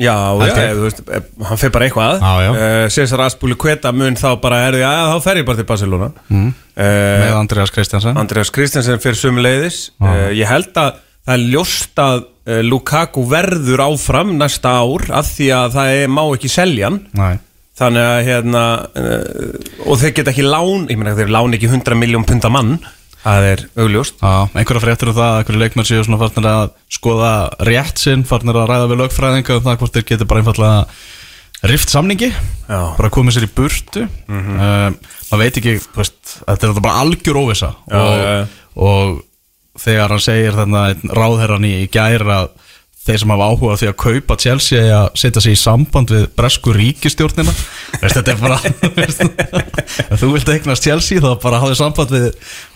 Já, 0.00 0.14
já, 0.40 0.52
ég. 0.56 0.78
veist, 0.80 1.02
eh, 1.12 1.24
hann 1.44 1.58
fyrir 1.60 1.74
bara 1.74 1.88
eitthvað. 1.88 2.22
Uh, 2.24 2.84
Cesar 2.94 3.20
Aspúli 3.26 3.56
Kveta 3.60 3.90
mun 3.92 4.16
þá 4.16 4.30
bara 4.40 4.62
er 4.68 4.78
því 4.78 4.84
að 4.88 5.10
þá 5.10 5.26
fer 5.26 5.40
ég 5.42 5.48
bara 5.50 5.60
til 5.60 5.68
Barcelona. 5.68 6.10
Mm. 6.30 6.50
með 6.80 7.34
Andreas 7.36 7.72
Kristjansen 7.74 8.16
Andreas 8.16 8.48
Kristensen 8.54 9.00
fyrir 9.02 9.18
sömu 9.18 9.42
leiðis 9.44 9.90
uh, 10.00 10.30
ég 10.32 10.48
held 10.48 10.70
að 10.80 10.94
það 11.26 11.34
er 11.34 11.42
ljóst 11.52 12.00
að 12.00 12.22
uh, 12.22 12.62
Lukaku 12.64 13.26
verður 13.28 13.82
áfram 13.90 14.32
næsta 14.40 14.72
ár 14.80 15.04
af 15.18 15.28
því 15.34 15.50
að 15.58 15.76
það 15.76 15.98
er, 15.98 16.08
má 16.16 16.22
ekki 16.30 16.52
selja 16.54 16.88
hann. 16.88 17.02
Nei 17.18 17.34
þannig 17.80 18.06
að 18.06 18.22
hérna 18.28 18.64
uh, 19.00 19.84
og 19.86 20.00
þeir 20.00 20.16
geta 20.18 20.34
ekki 20.34 20.46
lán 20.46 20.88
ég 20.90 21.00
meina 21.00 21.16
þeir 21.18 21.32
lán 21.34 21.56
ekki 21.56 21.70
100 21.72 21.98
miljón 21.98 22.26
punta 22.28 22.52
mann. 22.52 22.76
Það 23.20 23.46
er 23.50 23.62
augljóst. 23.82 24.20
Einhverja 24.24 24.80
fréttir 24.80 25.10
um 25.10 25.16
það 25.18 25.26
að 25.30 25.38
einhverju 25.42 25.60
leikmenn 25.60 25.88
séu 25.88 26.04
svona 26.06 26.20
farnir 26.22 26.46
að 26.48 26.70
skoða 26.88 27.32
rétt 27.68 28.00
sinn, 28.00 28.22
farnir 28.28 28.56
að 28.56 28.70
ræða 28.70 28.86
við 28.88 29.02
lögfræðinga 29.02 29.58
um 29.58 29.66
það 29.66 29.80
hvort 29.82 29.98
þeir 29.98 30.06
geti 30.08 30.28
bara 30.30 30.40
einfallega 30.40 31.68
rift 31.68 31.92
samningi, 31.92 32.30
Já. 32.64 32.80
bara 32.96 33.10
komið 33.12 33.36
sér 33.36 33.44
í 33.44 33.50
burtu. 33.52 34.06
Mm 34.30 34.94
maður 35.30 35.44
veit 35.44 35.58
ekki, 35.60 35.74
veist, 35.94 36.36
þetta 36.42 36.70
er 36.70 36.80
bara 36.82 37.02
algjör 37.04 37.38
óvisa 37.38 37.68
Já, 37.86 38.00
og, 38.00 38.14
já. 38.18 38.46
og 38.74 39.20
þegar 39.78 40.14
hann 40.14 40.24
segir 40.24 40.56
þarna 40.58 40.80
ráðherran 41.14 41.66
í 41.68 41.74
gæra 41.92 42.40
að 42.40 42.48
þeir 43.00 43.20
sem 43.22 43.30
hafa 43.32 43.46
áhuga 43.48 43.76
því 43.80 43.88
að 43.88 43.96
kaupa 44.02 44.36
Chelsea 44.40 44.80
að 44.92 45.06
setja 45.18 45.40
sig 45.40 45.54
í 45.56 45.58
samband 45.58 46.10
við 46.12 46.24
bresku 46.36 46.72
ríkistjórnina 46.76 47.52
veist, 47.54 48.18
þetta 48.18 48.34
er 48.34 48.40
bara 48.42 48.58
þú 50.20 50.32
vilt 50.34 50.50
eignast 50.52 50.84
Chelsea 50.84 51.22
þá 51.24 51.30
bara 51.40 51.62
hafið 51.62 51.78
samband 51.80 52.12
við, 52.12 52.26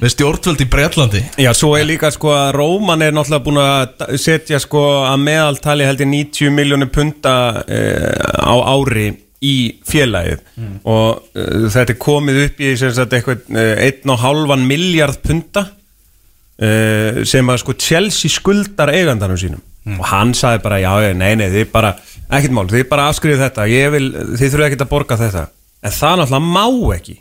við 0.00 0.14
stjórnvöld 0.14 0.64
í 0.64 0.68
Bretlandi. 0.72 1.20
Já, 1.44 1.50
svo 1.56 1.74
er 1.76 1.84
líka 1.88 2.08
sko 2.14 2.32
að 2.32 2.54
Róman 2.56 3.04
er 3.04 3.12
náttúrulega 3.12 3.44
búin 3.44 3.60
að 3.60 4.16
setja 4.22 4.62
sko 4.64 4.86
að 5.10 5.26
meðaltali 5.26 5.90
heldur 5.90 6.08
90 6.14 6.56
miljónir 6.56 6.90
punta 6.94 7.36
uh, 7.60 8.48
á 8.48 8.54
ári 8.72 9.10
í 9.44 9.54
félagið. 9.84 10.40
Og 10.88 11.36
uh, 11.36 11.68
þetta 11.68 11.92
er 11.92 12.00
komið 12.00 12.40
upp 12.46 12.64
í 12.64 12.72
sagt 12.80 13.20
eitthvað 13.20 13.44
uh, 13.52 13.76
1,5 13.90 14.56
miljard 14.64 15.20
punta 15.20 15.66
uh, 15.68 17.22
sem 17.28 17.52
að 17.52 17.62
sko 17.66 17.76
Chelsea 17.76 18.32
skuldar 18.32 18.96
eigandanum 18.96 19.40
sínum 19.44 19.60
og 19.84 20.04
hann 20.08 20.32
sagði 20.36 20.62
bara 20.64 20.80
já, 20.80 20.92
nei, 21.14 21.34
nei, 21.36 21.48
þið 21.52 21.70
bara 21.72 21.92
ekkert 22.30 22.56
mál, 22.56 22.66
þið 22.70 22.86
bara 22.88 23.08
afskrifið 23.10 23.44
þetta. 23.44 23.66
Vil, 23.94 24.06
þið 24.34 24.44
þurfið 24.46 24.66
ekkert 24.68 24.84
að 24.86 24.92
borga 24.94 25.20
þetta. 25.20 25.44
En 25.84 25.94
það 25.94 26.20
náttúrulega 26.20 26.52
má 26.56 26.94
ekki. 26.96 27.16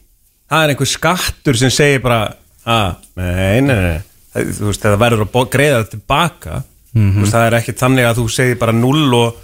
Það 0.53 0.63
er 0.63 0.73
einhver 0.73 0.91
skattur 0.91 1.59
sem 1.59 1.73
segir 1.73 2.03
bara 2.03 2.19
að, 2.63 3.07
nei, 3.19 3.61
nei, 3.65 3.79
nei. 3.83 3.97
Þú 4.33 4.69
veist, 4.69 4.83
það 4.83 5.01
verður 5.01 5.25
að 5.27 5.49
greiða 5.53 5.81
þetta 5.81 5.95
tilbaka. 5.97 6.61
Þú 6.93 7.23
veist, 7.23 7.33
það 7.33 7.47
er 7.47 7.57
ekki 7.59 7.75
þannig 7.83 8.07
að 8.09 8.21
þú 8.21 8.27
segir 8.37 8.61
bara 8.61 8.75
null 8.77 9.17
og 9.17 9.41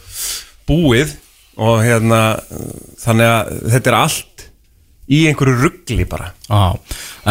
búið 0.69 1.15
og 1.59 1.81
hérna 1.83 2.21
þannig 3.01 3.29
að 3.33 3.49
þetta 3.73 3.91
er 3.91 3.97
allt 3.99 4.45
í 5.09 5.23
einhverju 5.29 5.55
ruggli 5.63 6.05
bara. 6.09 6.31
Já, 6.45 6.77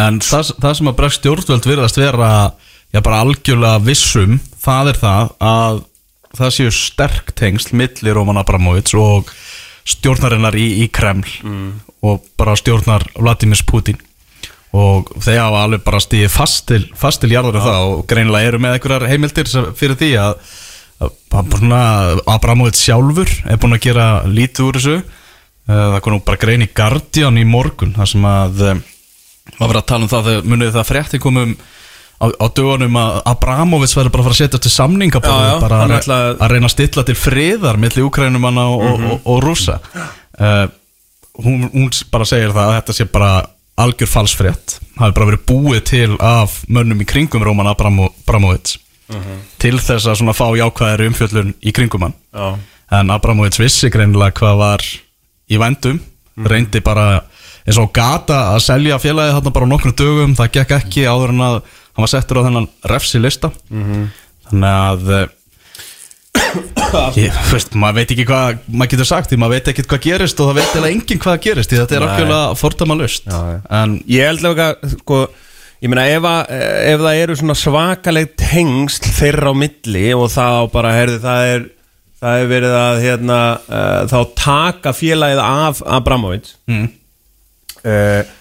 en 0.03 0.19
það, 0.23 0.53
það 0.59 0.75
sem 0.79 0.91
að 0.91 0.97
bregst 0.99 1.21
stjórnvöld 1.21 1.69
virðast 1.69 1.99
vera 1.99 2.31
já, 2.91 2.99
bara 2.99 3.21
algjörlega 3.23 3.81
vissum 3.85 4.37
það 4.63 4.91
er 4.91 4.99
það 4.99 5.31
að 5.49 5.79
það 6.37 6.53
séu 6.55 6.73
sterk 6.73 7.31
tengsl 7.37 7.73
milli 7.77 8.13
Róman 8.13 8.39
Abramovits 8.41 8.93
og 8.97 9.31
stjórnarinnar 9.89 10.57
í, 10.59 10.67
í 10.83 10.89
Kreml 10.93 11.25
og 12.05 12.23
bara 12.37 12.55
stjórnar 12.59 13.07
Vladimir 13.17 13.63
Putin. 13.67 13.97
Og 14.69 15.09
þeir 15.17 15.39
hafa 15.41 15.63
alveg 15.65 15.81
bara 15.81 16.01
stíðið 16.03 16.29
fast 16.29 16.67
til, 16.69 16.83
til 16.93 17.31
jarður 17.31 17.57
um 17.57 17.65
það 17.65 17.85
og 17.87 18.03
greinilega 18.09 18.51
eru 18.51 18.59
með 18.61 18.75
einhverjar 18.77 19.07
heimildir 19.09 19.49
fyrir 19.79 19.97
því 19.97 20.11
að, 20.21 20.35
að 21.01 21.55
svona 21.55 21.81
Abramovits 22.29 22.83
sjálfur 22.85 23.31
er 23.49 23.57
búin 23.57 23.73
að 23.79 23.87
gera 23.87 24.09
lítið 24.29 24.67
úr 24.67 24.77
þessu. 24.77 24.99
Eh, 25.69 25.87
það 25.95 26.11
nú 26.13 26.21
bara 26.25 26.41
grein 26.41 26.65
í 26.65 26.69
Guardian 26.69 27.41
í 27.41 27.47
morgun 27.49 27.95
þar 27.97 28.11
sem 28.13 28.29
að 28.29 28.61
eh, 28.67 28.85
var 29.57 29.71
verið 29.71 29.81
að 29.81 29.89
tala 29.91 30.05
um 30.05 30.13
það 30.13 30.29
þegar 30.29 30.47
munið 30.53 30.71
það 30.77 30.89
frétti 30.91 31.21
komum 31.21 31.57
á, 32.19 32.25
á 32.35 32.45
dögunum 32.55 32.97
að 32.99 33.21
Abramovits 33.31 33.95
verður 33.97 34.11
bara 34.15 34.23
að 34.23 34.27
fara 34.29 34.35
að 34.37 34.41
setja 34.43 34.59
til 34.65 34.71
samninga 34.73 35.21
bara 35.23 35.83
að, 35.85 35.93
ætla 35.99 36.17
að- 36.33 36.43
reyna 36.51 36.67
að 36.69 36.73
stilla 36.75 37.03
til 37.07 37.15
friðar 37.15 37.79
milli 37.79 38.03
Ukrænumanna 38.05 38.65
og, 38.73 38.83
og, 38.89 39.05
og, 39.11 39.21
og 39.33 39.41
rússa. 39.45 39.79
Uh, 40.39 40.67
hún, 41.43 41.69
hún 41.73 41.89
bara 42.11 42.27
segir 42.27 42.51
það 42.55 42.67
að 42.67 42.75
þetta 42.79 42.97
sé 42.99 43.07
bara 43.11 43.31
algjör 43.79 44.11
falsfrétt. 44.11 44.77
Hafi 44.99 45.15
bara 45.15 45.29
verið 45.31 45.45
búið 45.47 45.83
til 45.87 46.17
af 46.19 46.59
mönnum 46.67 46.99
í 46.99 47.07
kringum 47.07 47.43
Róman 47.47 47.69
Abramo, 47.71 48.09
Abramovits 48.27 48.77
til 49.57 49.79
þess 49.81 50.05
að 50.05 50.19
svona 50.19 50.35
fá 50.37 50.45
jákvæðari 50.53 51.07
umfjöllun 51.09 51.55
í 51.65 51.71
kringum 51.73 52.03
hann. 52.05 52.13
Já. 52.35 52.59
en 52.99 53.09
Abramovits 53.09 53.57
vissi 53.61 53.89
greinilega 53.89 54.35
hvað 54.37 54.57
var 54.59 54.83
í 55.49 55.57
vændum 55.57 55.97
reyndi 56.45 56.79
bara 56.85 57.23
eins 57.65 57.79
og 57.81 57.89
gata 57.93 58.51
að 58.53 58.61
selja 58.67 58.99
félagið 59.01 59.33
þarna 59.39 59.53
bara 59.55 59.69
nokkrum 59.71 59.95
dögum. 59.97 60.35
Það 60.37 60.51
gekk 60.59 60.75
ekki 60.77 61.07
áður 61.09 61.33
en 61.33 61.41
að 61.47 61.57
hann 61.93 62.05
var 62.05 62.11
settur 62.11 62.41
á 62.41 62.45
þennan 62.47 62.69
refsi 62.91 63.21
lista 63.21 63.51
þannig 63.69 64.69
að 64.69 65.11
eh, 65.17 65.27
ég, 67.19 67.41
veist, 67.51 67.75
maður 67.77 67.99
veit 67.99 68.13
ekki 68.15 68.27
hvað 68.29 68.63
maður 68.67 68.93
getur 68.93 69.09
sagt, 69.09 69.29
því 69.29 69.41
maður 69.41 69.57
veit 69.57 69.71
ekkert 69.73 69.91
hvað 69.91 70.05
gerist 70.07 70.39
og 70.41 70.49
það 70.49 70.61
veit 70.61 70.79
eða 70.79 70.93
enginn 70.93 71.23
hvað 71.25 71.41
gerist, 71.45 71.73
því 71.73 71.81
þetta 71.83 71.97
er 71.97 72.07
algjörlega 72.07 72.55
fordama 72.59 72.99
lust 72.99 73.29
en 73.29 73.99
Ég 74.09 74.29
held 74.31 74.47
að 74.49 74.93
sko, 74.95 75.23
ég 75.83 75.91
meina 75.91 76.07
ef, 76.09 76.29
að, 76.29 76.55
ef 76.93 77.03
það 77.03 77.23
eru 77.25 77.41
svona 77.41 77.57
svakaleg 77.57 78.31
tengsl 78.39 79.11
þeirra 79.19 79.53
á 79.53 79.61
milli 79.65 80.07
og 80.15 80.31
það 80.33 80.57
á 80.59 80.63
bara, 80.73 80.95
heyrðu, 80.97 81.19
það 81.25 81.51
er 81.57 81.67
það 82.19 82.41
er 82.41 82.49
verið 82.49 82.75
að 82.75 83.01
hérna, 83.05 83.39
uh, 83.69 84.01
þá 84.11 84.17
taka 84.35 84.93
félagið 84.95 85.41
af 85.43 85.81
Abramovic 85.99 86.51
mm, 86.69 86.89
uh, 87.85 88.33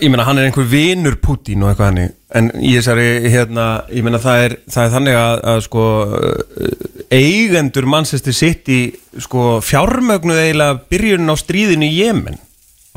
ég 0.00 0.10
meina 0.10 0.24
hann 0.26 0.40
er 0.40 0.48
einhver 0.48 0.66
vinur 0.66 1.14
Putin 1.22 1.62
og 1.62 1.70
eitthvað 1.70 1.90
hannig 1.92 2.14
en 2.36 2.48
í 2.58 2.72
þessari 2.74 3.30
hérna, 3.30 3.66
ég 3.92 4.04
meina 4.04 4.18
það 4.22 4.42
er, 4.44 4.56
það 4.72 4.82
er 4.86 4.92
þannig 4.96 5.18
að, 5.20 5.34
að 5.52 5.60
sko 5.66 5.84
uh, 6.18 6.72
eigendur 7.14 7.86
Manchester 7.90 8.34
City 8.34 8.80
sko 9.22 9.60
fjármögnuð 9.64 10.42
eiginlega 10.42 10.80
byrjun 10.90 11.30
á 11.30 11.34
stríðinu 11.38 11.86
í 11.86 12.00
Jemen. 12.00 12.40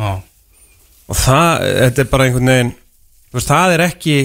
Á, 0.02 0.18
og 1.10 1.20
það, 1.20 1.68
þetta 1.84 2.04
er 2.04 2.10
bara 2.10 2.28
einhvern 2.28 2.54
veginn 2.54 2.74
veist, 3.36 3.52
það 3.52 3.76
er 3.76 3.86
ekki 3.86 4.18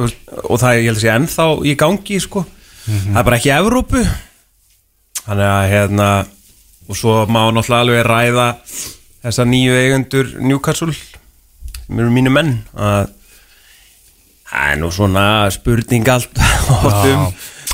og 0.00 0.56
það 0.56 0.70
er, 0.70 0.80
ég 0.80 0.88
held 0.88 0.96
að 0.96 1.04
sé 1.04 1.12
ennþá 1.12 1.48
í 1.66 1.76
gangi 1.84 2.20
sko, 2.22 2.44
það 2.86 3.20
er 3.20 3.28
bara 3.28 3.40
ekki 3.40 3.54
Evrópu. 3.58 4.04
Þannig 5.20 5.50
að 5.52 5.70
hérna 5.74 6.10
og 6.90 6.96
svo 6.98 7.20
má 7.28 7.42
náttúrulega 7.52 7.84
alveg 7.84 8.06
ræða 8.08 8.46
þessa 9.20 9.44
nýju 9.46 9.76
eigendur 9.76 10.30
Newcastle 10.40 10.94
eru 11.98 12.12
mínu 12.14 12.32
menn 12.34 12.52
að 12.76 13.08
það 14.50 14.68
er 14.72 14.78
nú 14.82 14.90
svona 14.94 15.24
spurning 15.54 16.10
allt 16.10 16.38
um 17.14 17.30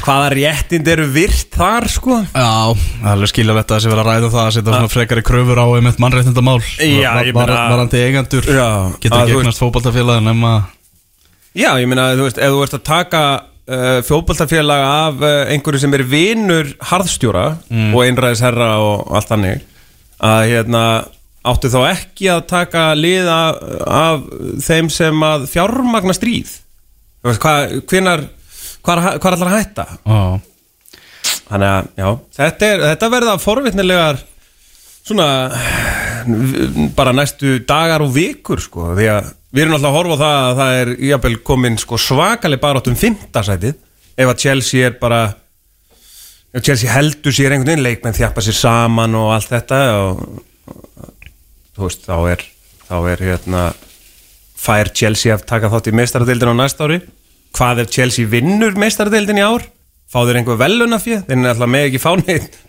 hvaða 0.06 0.28
réttind 0.34 0.88
eru 0.92 1.06
virt 1.08 1.56
þar 1.56 1.86
sko. 1.90 2.18
Já, 2.30 2.76
það 2.76 3.06
er 3.08 3.12
alveg 3.14 3.30
skiljalegt 3.32 3.70
að 3.72 3.78
þessi 3.78 3.90
vera 3.90 4.02
að 4.04 4.10
ræða 4.10 4.30
það 4.34 4.42
að 4.42 4.54
setja 4.56 4.74
svona 4.76 4.92
frekari 4.92 5.24
kröfur 5.26 5.60
á 5.60 5.66
einmitt 5.78 6.00
mannréttindamál. 6.04 6.58
Varandi 7.72 8.02
eigendur 8.04 8.46
Já, 8.46 8.68
getur 9.02 9.24
þú 9.32 9.40
eignast 9.40 9.62
fótballtafélagin 9.62 10.28
nema 10.30 10.52
Já, 11.56 11.70
ég 11.80 11.88
meina, 11.88 12.10
þú 12.12 12.26
veist, 12.28 12.38
ef 12.44 12.52
þú 12.52 12.64
ert 12.66 12.76
að 12.76 12.84
taka 12.84 13.22
uh, 13.40 13.98
fjótboltafélag 14.04 14.82
af 14.84 15.22
uh, 15.24 15.32
einhverju 15.54 15.80
sem 15.86 15.96
er 15.96 16.04
vinur 16.10 16.72
harðstjóra 16.90 17.46
og 17.96 18.00
einræðisherra 18.04 18.70
og 18.84 19.14
allt 19.16 19.32
þannig 19.32 19.64
að 20.26 20.42
hérna 20.52 20.82
áttu 21.53 21.70
þá 21.72 21.80
ekki 21.90 22.30
að 22.32 22.44
taka 22.51 22.86
lið 22.99 23.30
af, 23.30 24.26
þeim 24.66 24.90
sem 24.92 25.26
að 25.26 25.47
fjármagna 25.53 26.16
stríð? 26.16 26.57
Veist, 27.26 27.42
hvað, 27.42 27.76
er 27.99 28.26
allar 28.86 29.51
að 29.51 29.57
hætta? 29.57 29.86
Á, 30.07 30.18
þannig 31.47 31.70
að, 31.72 31.90
já, 31.99 32.09
þetta, 32.38 32.70
er, 32.70 32.84
þetta 32.92 33.12
verða 33.16 33.38
forvitnilegar 33.42 34.22
svona 35.07 35.28
bara 36.99 37.14
næstu 37.14 37.61
dagar 37.66 38.03
og 38.03 38.14
vikur 38.14 38.62
sko, 38.62 38.92
því 38.99 39.11
að 39.12 39.32
við 39.55 39.64
erum 39.64 39.76
alltaf 39.76 39.92
að 39.92 39.97
horfa 39.97 40.16
á 40.16 40.22
það 40.22 40.36
að 40.36 40.61
það 40.61 40.78
er 40.80 40.92
jafnvel 41.09 41.36
komin 41.47 41.78
sko 41.80 41.99
svakalig 42.01 42.61
bara 42.62 42.82
áttum 42.82 42.99
fymtasætið 42.99 43.76
ef 44.16 44.30
að 44.30 44.40
Chelsea 44.42 44.88
er 44.88 44.97
bara 45.01 45.20
Chelsea 46.57 46.90
heldur 46.90 47.34
sér 47.36 47.55
einhvern 47.55 47.70
veginn 47.70 47.84
leikmenn 47.84 48.16
þjappa 48.16 48.44
sér 48.44 48.57
saman 48.59 49.16
og 49.18 49.32
allt 49.36 49.53
þetta 49.53 49.80
og, 50.01 50.22
þú 51.05 51.15
veist, 51.85 52.07
þá 52.09 52.16
er 52.33 52.45
þá 52.87 52.97
er 53.12 53.22
hérna 53.31 53.62
fær 54.57 54.91
Chelsea 54.97 55.35
að 55.37 55.47
taka 55.51 55.70
þátt 55.72 55.91
í 55.91 55.97
meistaradeildin 55.97 56.53
á 56.55 56.61
næsta 56.62 56.87
ári? 56.89 57.01
Hvað 57.57 57.83
ef 57.85 57.91
Chelsea 57.95 58.29
vinnur 58.31 58.77
meistaradeildin 58.81 59.41
í 59.41 59.45
ár? 59.47 59.64
Fá 60.07 60.20
þeir 60.22 60.39
einhver 60.41 60.59
velunafjö 60.61 61.22
þeir 61.27 61.41
er 61.41 61.49
alltaf 61.51 61.70
með 61.72 61.89
ekki 61.89 62.01
fá 62.03 62.12
neitt 62.22 62.61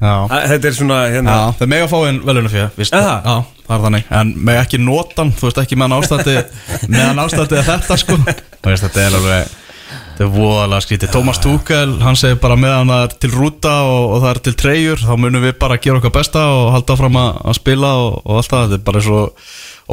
já. 0.00 0.14
Þetta 0.30 0.70
er 0.70 0.76
svona 0.76 0.98
hérna, 1.12 1.34
Já, 1.36 1.52
það 1.58 1.66
er 1.66 1.70
mega 1.72 1.88
fáinn 1.90 2.20
velunafjö 2.24 2.64
víst, 2.76 2.96
Aha. 2.96 3.16
Já, 3.20 3.62
það 3.66 3.76
er 3.76 3.84
þannig. 3.86 4.08
En 4.20 4.32
mega 4.48 4.64
ekki 4.64 4.80
notan, 4.80 5.32
þú 5.36 5.48
veist 5.48 5.60
ekki 5.62 5.78
meðan 5.80 5.96
ástætti 5.98 6.36
Meðan 6.94 7.22
ástætti 7.26 7.62
þetta 7.68 7.98
sko. 8.00 8.18
Veist, 8.66 8.86
þetta 8.86 9.04
er 9.04 9.18
alveg 9.20 9.54
Þetta 9.86 10.24
er 10.24 10.30
voðalega 10.32 10.82
skrítið. 10.82 11.10
Tómas 11.14 11.38
Túkel, 11.44 11.90
hann 12.02 12.16
segir 12.18 12.38
bara 12.42 12.56
meðan 12.58 12.90
það 12.90 13.02
er 13.06 13.16
til 13.22 13.30
rúta 13.34 13.74
og, 13.86 14.04
og 14.16 14.22
það 14.24 14.30
er 14.32 14.40
til 14.46 14.54
treyjur 14.62 15.02
Þá 15.04 15.12
munum 15.22 15.44
við 15.44 15.56
bara 15.60 15.76
gera 15.82 16.00
okkar 16.00 16.14
besta 16.16 16.44
og 16.54 16.70
halda 16.74 16.96
fram 16.98 17.18
að, 17.20 17.40
að 17.52 17.58
spila 17.60 17.90
og, 18.02 18.16
og 18.24 18.40
allt 18.40 18.52
það. 18.54 18.64
Þetta 18.72 18.78
er 18.80 18.86
bara 18.90 19.02
svo 19.06 19.20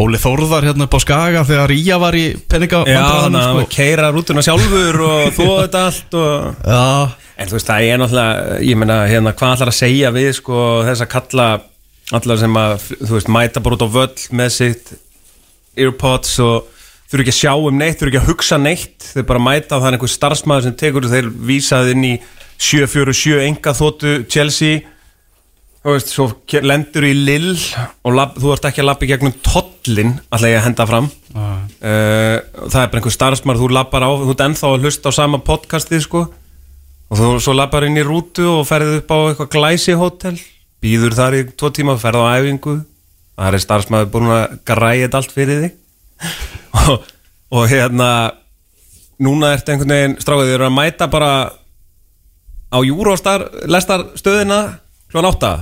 Óli 0.04 0.18
Þórðar 0.24 0.66
hérna 0.66 0.88
upp 0.88 0.96
á 0.98 1.00
Skaga 1.04 1.44
Þegar 1.46 1.74
Ía 1.76 2.00
var 2.02 2.18
í 2.18 2.24
peninga 2.50 2.80
já, 2.90 3.02
að 3.04 3.38
sko. 3.44 3.66
keira 3.76 4.10
rútuna 4.16 4.42
sjálfur 4.46 4.98
og 5.06 5.28
þú 5.38 5.50
þetta 5.60 5.84
allt 5.90 6.18
og 6.18 6.66
Já, 6.66 6.82
En 7.38 7.50
þú 7.50 7.58
veist, 7.58 7.70
það 7.70 7.86
er 7.92 8.02
náttúrulega, 8.02 8.58
ég 8.62 8.78
meina, 8.78 8.98
hérna, 9.10 9.32
hvað 9.38 9.56
ætlar 9.56 9.72
að 9.72 9.78
segja 9.80 10.12
við, 10.14 10.28
sko, 10.38 10.58
þess 10.86 11.02
að 11.06 11.10
kalla 11.14 11.48
allar 12.14 12.38
sem 12.42 12.60
að, 12.62 12.84
þú 13.00 13.16
veist, 13.16 13.32
mæta 13.34 13.64
bara 13.66 13.78
út 13.78 13.86
á 13.86 13.90
völl 13.96 14.26
með 14.38 14.52
sitt 14.54 14.92
earpods 15.82 16.36
og 16.46 16.70
þurfi 17.12 17.26
ekki 17.26 17.34
að 17.34 17.40
sjá 17.40 17.52
um 17.54 17.78
neitt, 17.78 18.00
þurfi 18.00 18.14
ekki 18.14 18.22
að 18.22 18.30
hugsa 18.32 18.58
neitt, 18.62 19.10
þeir 19.14 19.28
bara 19.30 19.44
mæta 19.44 19.78
og 19.78 19.84
það 19.84 19.90
er 19.90 19.98
einhver 19.98 20.14
starfsmæður 20.14 20.66
sem 20.68 20.80
tekur 20.80 21.10
þeir 21.12 21.30
vísað 21.50 21.92
inn 21.94 22.08
í 22.08 22.14
747 22.64 23.44
enga 23.48 23.74
þóttu 23.78 24.14
Chelsea, 24.32 24.84
þú 25.84 25.96
veist, 25.98 26.14
svo 26.14 26.30
lendur 26.64 27.08
í 27.08 27.12
lill 27.18 27.58
og 28.08 28.16
lab, 28.16 28.38
þú 28.40 28.54
ert 28.56 28.70
ekki 28.70 28.84
að 28.84 28.88
labba 28.88 29.06
í 29.06 29.12
gegnum 29.12 29.36
tollin, 29.46 30.16
alltaf 30.30 30.50
ég 30.50 30.62
að 30.62 30.66
henda 30.70 30.88
fram. 30.90 31.10
Uh, 31.34 32.40
það 32.70 32.80
er 32.80 32.88
bara 32.94 33.02
einhver 33.02 33.16
starfsmæður, 33.18 33.62
þú 33.62 33.70
labbar 33.78 34.08
á, 34.08 34.12
þú 34.24 34.32
ert 34.34 34.46
ennþá 34.48 34.72
að 34.72 34.88
hlusta 34.88 35.12
á 35.12 35.18
sama 35.20 35.42
podcastið, 35.44 36.06
sko. 36.08 36.24
Og 37.12 37.20
þú 37.20 37.30
svo 37.44 37.54
lappar 37.58 37.86
inn 37.86 38.00
í 38.00 38.06
rútu 38.06 38.48
og 38.48 38.66
ferðið 38.70 39.04
upp 39.04 39.14
á 39.14 39.18
eitthvað 39.28 39.54
glæsi 39.54 39.98
hótel. 40.00 40.34
Býður 40.82 41.20
þar 41.20 41.38
í 41.38 41.46
tvo 41.52 41.70
tíma, 41.76 42.00
ferð 42.00 42.26
á 42.26 42.40
æfingu. 42.40 42.80
Það 43.38 43.58
er 43.60 43.66
starfsmæður 43.68 44.12
búin 44.14 44.34
að 44.34 44.60
græja 44.66 45.08
þetta 45.08 45.20
allt 45.20 45.36
fyrir 45.36 45.66
þig 45.66 46.62
og, 46.74 47.04
og 47.54 47.68
hérna 47.72 48.10
núna 49.24 49.54
ertu 49.56 49.74
einhvern 49.74 49.94
veginn 49.94 50.16
stráðið 50.22 50.56
eru 50.58 50.68
að 50.68 50.76
mæta 50.78 51.08
bara 51.12 51.34
á 52.74 52.78
júróstar 52.82 53.46
lestarstöðina 53.70 54.80
klón 55.14 55.30
átta. 55.30 55.54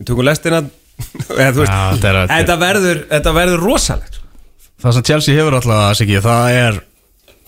Við 0.00 0.10
tökum 0.12 0.26
lestina 0.28 0.62
þetta 1.40 2.12
er- 2.12 2.60
verður, 2.60 3.04
þetta 3.08 3.32
verður 3.36 3.64
rosalegt 3.64 4.20
það 4.80 4.96
sem 4.96 5.06
Chelsea 5.10 5.36
hefur 5.36 5.56
alltaf 5.58 5.82
að 5.86 5.98
segja 6.00 6.22
Það 6.24 6.54
er, 6.58 6.78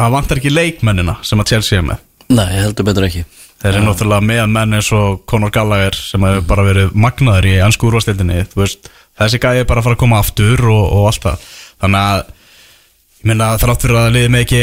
það 0.00 0.14
vantar 0.16 0.40
ekki 0.40 0.52
leikmennina 0.52 1.14
sem 1.24 1.40
að 1.40 1.52
Chelsea 1.54 1.80
er 1.80 1.86
með. 1.88 2.02
Nei, 2.32 2.48
heldur 2.58 2.86
betur 2.88 3.06
ekki. 3.08 3.24
Þeir 3.62 3.76
eru 3.76 3.84
náttúrulega 3.86 4.26
með 4.26 4.42
menn 4.56 4.76
eins 4.78 4.88
og 4.96 5.20
Conor 5.28 5.52
Gallagher 5.54 5.96
sem 5.96 6.24
hefur 6.26 6.46
bara 6.48 6.64
verið 6.66 6.94
magnaður 6.98 7.48
í 7.52 7.56
ansku 7.62 7.88
úrvastildinni 7.88 8.40
þessi 8.52 9.38
gæði 9.42 9.62
er 9.62 9.68
bara 9.68 9.82
að 9.82 9.86
fara 9.86 9.96
að 9.98 10.00
koma 10.00 10.20
aftur 10.22 10.64
og, 10.72 10.84
og 10.96 11.08
allt 11.10 11.26
það. 11.28 11.44
Þannig 11.84 12.06
að 12.08 12.22
ég 13.22 13.28
minna 13.30 13.52
þrátt 13.60 13.84
fyrir 13.84 14.00
að 14.00 14.14
liði 14.16 14.30
með 14.34 14.44
ekki 14.44 14.60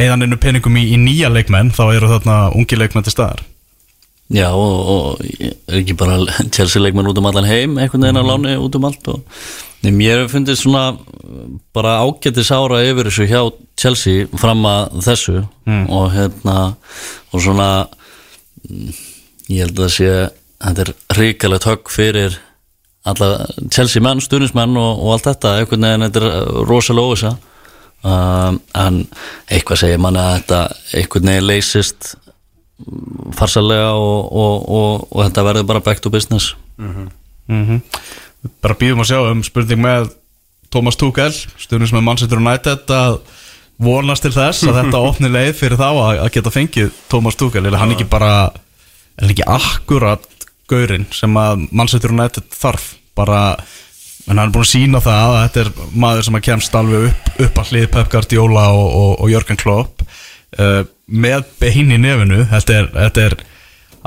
eðaninu 0.00 0.38
peningum 0.40 0.76
í, 0.80 0.86
í 0.94 0.98
nýja 1.00 1.28
leikmenn 1.28 1.74
þá 1.76 1.82
eru 1.90 2.08
þarna 2.08 2.36
ungi 2.56 2.78
leikmenn 2.78 3.04
til 3.04 3.12
staðar. 3.12 3.42
Já, 4.32 4.48
og, 4.52 4.88
og 4.92 5.20
er 5.68 5.78
ekki 5.82 5.96
bara 5.96 6.18
Chelsea 6.52 6.80
leikmenn 6.80 7.08
út 7.08 7.20
um 7.20 7.28
allan 7.28 7.48
heim 7.48 7.76
einhvern 7.80 8.04
veginn 8.04 8.20
að 8.20 8.28
láni 8.28 8.56
út 8.60 8.76
um 8.76 8.88
allt 8.88 9.08
og 9.12 9.44
mér 9.84 10.24
hef 10.24 10.32
fundið 10.34 10.58
svona 10.60 10.82
bara 11.76 11.98
ágættis 12.02 12.50
ára 12.52 12.80
yfir 12.84 13.08
þessu 13.08 13.28
hjá 13.28 13.40
Chelsea 13.78 14.26
fram 14.40 14.64
að 14.68 14.98
þessu 15.06 15.36
og 15.68 16.10
hérna 16.12 16.56
og 17.32 17.44
svona 17.44 17.70
mm, 18.68 18.92
ég 19.52 19.64
held 19.64 19.84
að 19.84 19.94
sé 19.96 20.10
þetta 20.58 20.84
er 20.84 20.94
ríkalegt 21.20 21.68
högg 21.68 21.92
fyrir 21.92 22.40
alla 23.08 23.46
Chelsea 23.72 24.02
menn, 24.04 24.20
stuðnismenn 24.20 24.76
og, 24.76 25.04
og 25.04 25.14
allt 25.14 25.28
þetta, 25.30 25.58
einhvern 25.60 25.88
veginn 25.88 26.08
þetta 26.08 26.24
er 26.24 26.66
rosalega 26.68 27.12
óvisa 27.12 27.36
um, 28.06 28.60
en 28.78 29.02
eitthvað 29.50 29.82
segir 29.82 30.00
manni 30.02 30.22
að 30.22 30.34
þetta 30.38 30.60
einhvern 31.00 31.30
veginn 31.32 31.48
leysist 31.48 32.14
farsalega 33.38 33.90
og, 33.98 34.28
og, 34.30 34.68
og, 34.70 35.08
og 35.10 35.24
þetta 35.26 35.46
verður 35.48 35.68
bara 35.72 35.84
back 35.84 36.02
to 36.04 36.12
business. 36.14 36.52
Bara 38.62 38.78
býðum 38.78 39.02
að 39.02 39.10
sjá 39.10 39.18
um 39.32 39.42
spurning 39.46 39.82
með 39.82 40.12
Thomas 40.70 40.98
Tuchel, 41.00 41.32
stundins 41.58 41.94
með 41.96 42.04
Manchester 42.06 42.38
United 42.38 42.90
að 42.92 43.18
vonast 43.82 44.24
til 44.26 44.34
þess 44.34 44.66
að 44.68 44.80
þetta 44.82 45.02
opni 45.08 45.30
leið 45.32 45.52
fyrir 45.58 45.80
þá 45.80 45.88
að, 45.88 46.22
að 46.26 46.32
geta 46.36 46.54
fengið 46.54 46.96
Thomas 47.10 47.38
Tuchel, 47.40 47.64
er 47.66 47.78
hann 47.80 47.94
ekki 47.94 48.08
bara 48.10 48.32
er 48.52 49.24
hann 49.24 49.34
ekki 49.34 49.48
akkurat 49.48 50.26
gaurinn 50.68 51.08
sem 51.14 51.34
að 51.40 51.66
Manchester 51.72 52.14
United 52.14 52.50
þarf? 52.54 52.92
Bara 53.18 53.56
en 54.28 54.36
hann 54.36 54.48
er 54.48 54.54
búin 54.54 54.66
að 54.66 54.72
sína 54.72 55.00
það 55.02 55.34
að 55.34 55.44
þetta 55.44 55.60
er 55.62 55.92
maður 56.04 56.26
sem 56.26 56.38
að 56.38 56.46
kemst 56.48 56.78
alveg 56.78 57.06
upp, 57.08 57.30
upp 57.46 57.60
að 57.62 57.70
hlið 57.72 57.86
Pep 57.94 58.10
Guardiola 58.12 58.64
og, 58.76 58.88
og, 58.88 59.12
og 59.24 59.32
Jörgen 59.32 59.60
Klopp. 59.60 60.02
Uh, 60.58 60.82
með 61.08 61.46
bein 61.60 61.92
í 61.92 62.00
nefinu 62.00 62.42
þetta 62.48 62.76
er, 62.76 62.90
þetta 62.94 63.24
er 63.26 63.36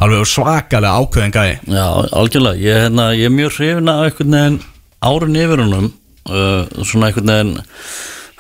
alveg 0.01 0.30
svakalega 0.30 1.01
ákveðin 1.01 1.36
gæi. 1.36 1.57
Já, 1.74 1.88
algjörlega, 2.22 2.61
ég, 2.61 2.84
hérna, 2.86 3.09
ég 3.17 3.30
er 3.30 3.36
mjög 3.36 3.57
hrifin 3.57 3.91
af 3.91 4.05
einhvern 4.07 4.38
veginn 4.38 4.59
árun 5.01 5.41
yfir 5.41 5.65
honum. 5.65 5.91
Uh, 6.30 6.86
svona 6.86 7.09
einhvern 7.09 7.34
veginn 7.34 7.55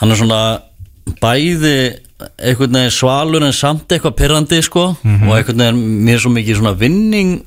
hann 0.01 0.13
er 0.13 0.21
svona 0.21 0.41
bæði 1.21 1.77
einhvern 2.37 2.77
veginn 2.77 2.93
svalur 2.93 3.45
en 3.45 3.55
samt 3.55 3.89
eitthvað 3.89 4.17
pirrandi 4.19 4.61
sko. 4.65 4.91
Og 5.01 5.31
einhvern 5.37 5.65
veginn 5.65 6.03
mér 6.05 6.19
er 6.19 6.25
svo 6.25 6.33
mikið 6.33 6.61
svona 6.61 6.77
vinning 6.77 7.39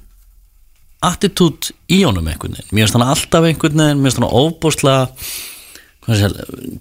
attitút 1.04 1.70
í 1.92 2.02
honum 2.04 2.28
einhvern 2.28 2.56
veginn. 2.56 2.70
Mér 2.72 2.86
finnst 2.86 2.98
hann 2.98 3.06
alltaf 3.06 3.48
einhvern 3.48 3.80
veginn 3.82 4.02
mér 4.02 4.12
finnst 4.12 4.20
hann 4.20 4.30
óbúslega 4.42 5.08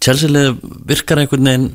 Chelsea-lið 0.04 0.60
virkar 0.90 1.22
einhvern 1.22 1.50
veginn 1.50 1.72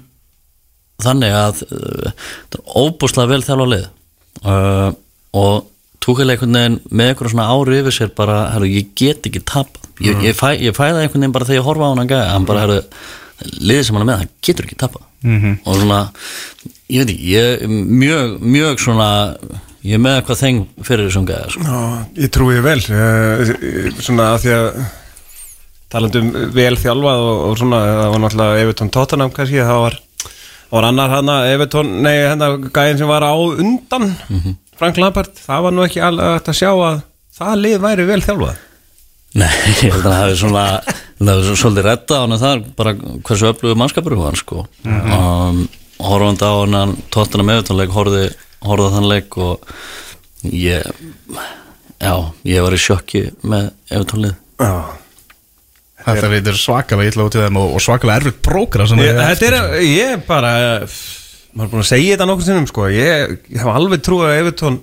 þannig 1.04 1.34
að 1.38 1.64
uh, 1.68 2.12
þetta 2.12 2.60
er 2.60 2.78
óbúslega 2.82 3.32
vel 3.32 3.44
þjálfa 3.46 3.68
lið. 3.72 3.84
Uh, 4.42 4.90
og 5.38 5.68
túkælega 6.04 6.38
einhvern 6.38 6.58
veginn 6.58 6.80
með 6.90 7.12
einhverjum 7.12 7.34
svona 7.34 7.50
ári 7.52 7.80
yfir 7.82 7.96
sér 7.98 8.14
bara, 8.16 8.40
herru, 8.54 8.70
ég 8.70 8.92
get 8.98 9.28
ekki 9.28 9.44
tap 9.46 9.78
ég, 10.04 10.18
ég, 10.24 10.36
fæ, 10.36 10.52
ég 10.56 10.76
fæ 10.76 10.84
það 10.88 11.02
einhvern 11.04 11.24
veginn 11.24 11.36
bara 11.36 11.48
þegar 11.48 11.60
ég 11.60 11.68
horfa 11.68 11.88
á 11.88 11.92
hann 11.92 12.10
gæði, 12.12 12.32
hann 12.32 12.48
bara, 12.48 12.64
herru, 12.64 12.78
liðið 13.58 13.86
sem 13.86 13.98
hann 13.98 14.04
er 14.04 14.10
með 14.10 14.20
hann 14.22 14.34
getur 14.48 14.68
ekki 14.68 14.78
tapa 14.80 15.02
-hmm. 15.22 15.56
og 15.64 15.80
svona, 15.82 16.00
ég 16.88 17.02
veit 17.02 17.14
ekki, 17.14 17.32
ég 17.34 17.62
er 17.62 17.72
mjög, 18.02 18.36
mjög 18.40 18.84
svona 18.84 19.08
ég 19.86 19.98
er 19.98 20.02
með 20.02 20.18
eitthvað 20.18 20.40
þeng 20.42 20.62
fyrir 20.86 21.08
þessum 21.08 21.26
gæði 21.28 21.54
sko. 21.54 21.80
Ég 22.18 22.32
trúi 22.34 22.58
vel. 22.64 22.80
Uh, 22.90 23.52
svona 24.02 24.32
að 24.34 24.40
því 24.44 24.54
að 24.56 24.68
talandum 25.92 26.30
vel 26.54 26.74
þjálfað 26.76 27.24
og, 27.24 27.42
og 27.48 27.58
svona, 27.60 27.80
það 27.88 28.12
var 28.12 28.22
náttúrulega 28.24 28.62
Evertón 28.64 28.92
Tottenham 28.92 29.34
kannski, 29.34 29.60
það 29.64 29.82
var, 29.86 29.98
það 30.22 30.76
var 30.76 30.88
annar 30.90 31.14
hana 31.14 31.36
Evertón, 31.48 31.92
nei, 32.04 32.14
hérna 32.26 32.50
gæðin 32.68 33.00
sem 33.00 33.10
var 33.10 33.24
á 33.24 33.32
undan 33.34 34.10
Frank 34.78 35.00
Lampard, 35.00 35.32
það 35.42 35.64
var 35.64 35.74
nú 35.74 35.84
ekki 35.86 36.02
hægt 36.04 36.50
að 36.52 36.58
sjá 36.60 36.70
að 36.70 37.00
það 37.38 37.62
lið 37.64 37.78
væri 37.82 38.08
vel 38.08 38.20
þjálfað. 38.26 38.64
Nei, 39.38 39.50
ég 39.84 39.94
held 39.94 40.04
að 40.04 40.08
það 40.08 40.20
hefði 40.22 40.40
svona 40.42 40.66
það 41.18 41.32
hefði 41.32 41.56
svolítið 41.62 41.88
retta 41.88 42.18
á 42.18 42.22
hann 42.22 42.40
þar 42.42 42.62
bara 42.78 42.94
hversu 42.98 43.48
öflugur 43.50 43.80
mannskapur 43.80 44.16
var 44.18 44.30
hann 44.30 44.40
sko. 44.42 44.66
Um, 44.84 45.64
horfandi 46.04 46.46
á 46.46 46.54
hann 46.60 46.94
tóttina 47.14 47.46
með 47.46 47.62
auðvitaðleik, 47.62 47.96
horfði 47.96 48.22
horfði 48.66 48.88
á 48.90 48.94
þann 48.96 49.10
leik 49.12 49.38
og 49.42 49.68
ég 50.48 50.88
já, 51.98 52.14
ég 52.48 52.64
var 52.64 52.74
í 52.76 52.80
sjokki 52.82 53.24
með 53.42 53.70
Já. 54.58 54.72
Þetta 56.08 56.28
er 56.38 56.58
svakalega 56.58 57.12
illa 57.12 57.26
út 57.26 57.36
í 57.36 57.40
þeim 57.42 57.58
og, 57.60 57.72
og 57.76 57.82
svakalega 57.84 58.22
erfitt 58.22 58.42
prógra 58.44 58.86
Ég, 58.88 59.08
er 59.12 59.34
þetta 59.34 59.48
er, 59.48 59.80
ég 59.84 60.26
bara 60.28 60.52
maður 61.58 61.66
er 61.66 61.72
búin 61.72 61.82
að 61.82 61.90
segja 61.90 62.14
þetta 62.14 62.28
nokkur 62.30 62.46
sinnum 62.46 62.68
sko. 62.70 62.86
Ég, 62.92 63.34
ég 63.50 63.62
hef 63.62 63.72
alveg 63.72 64.04
trúið 64.06 64.28
að 64.28 64.40
Evertón 64.42 64.78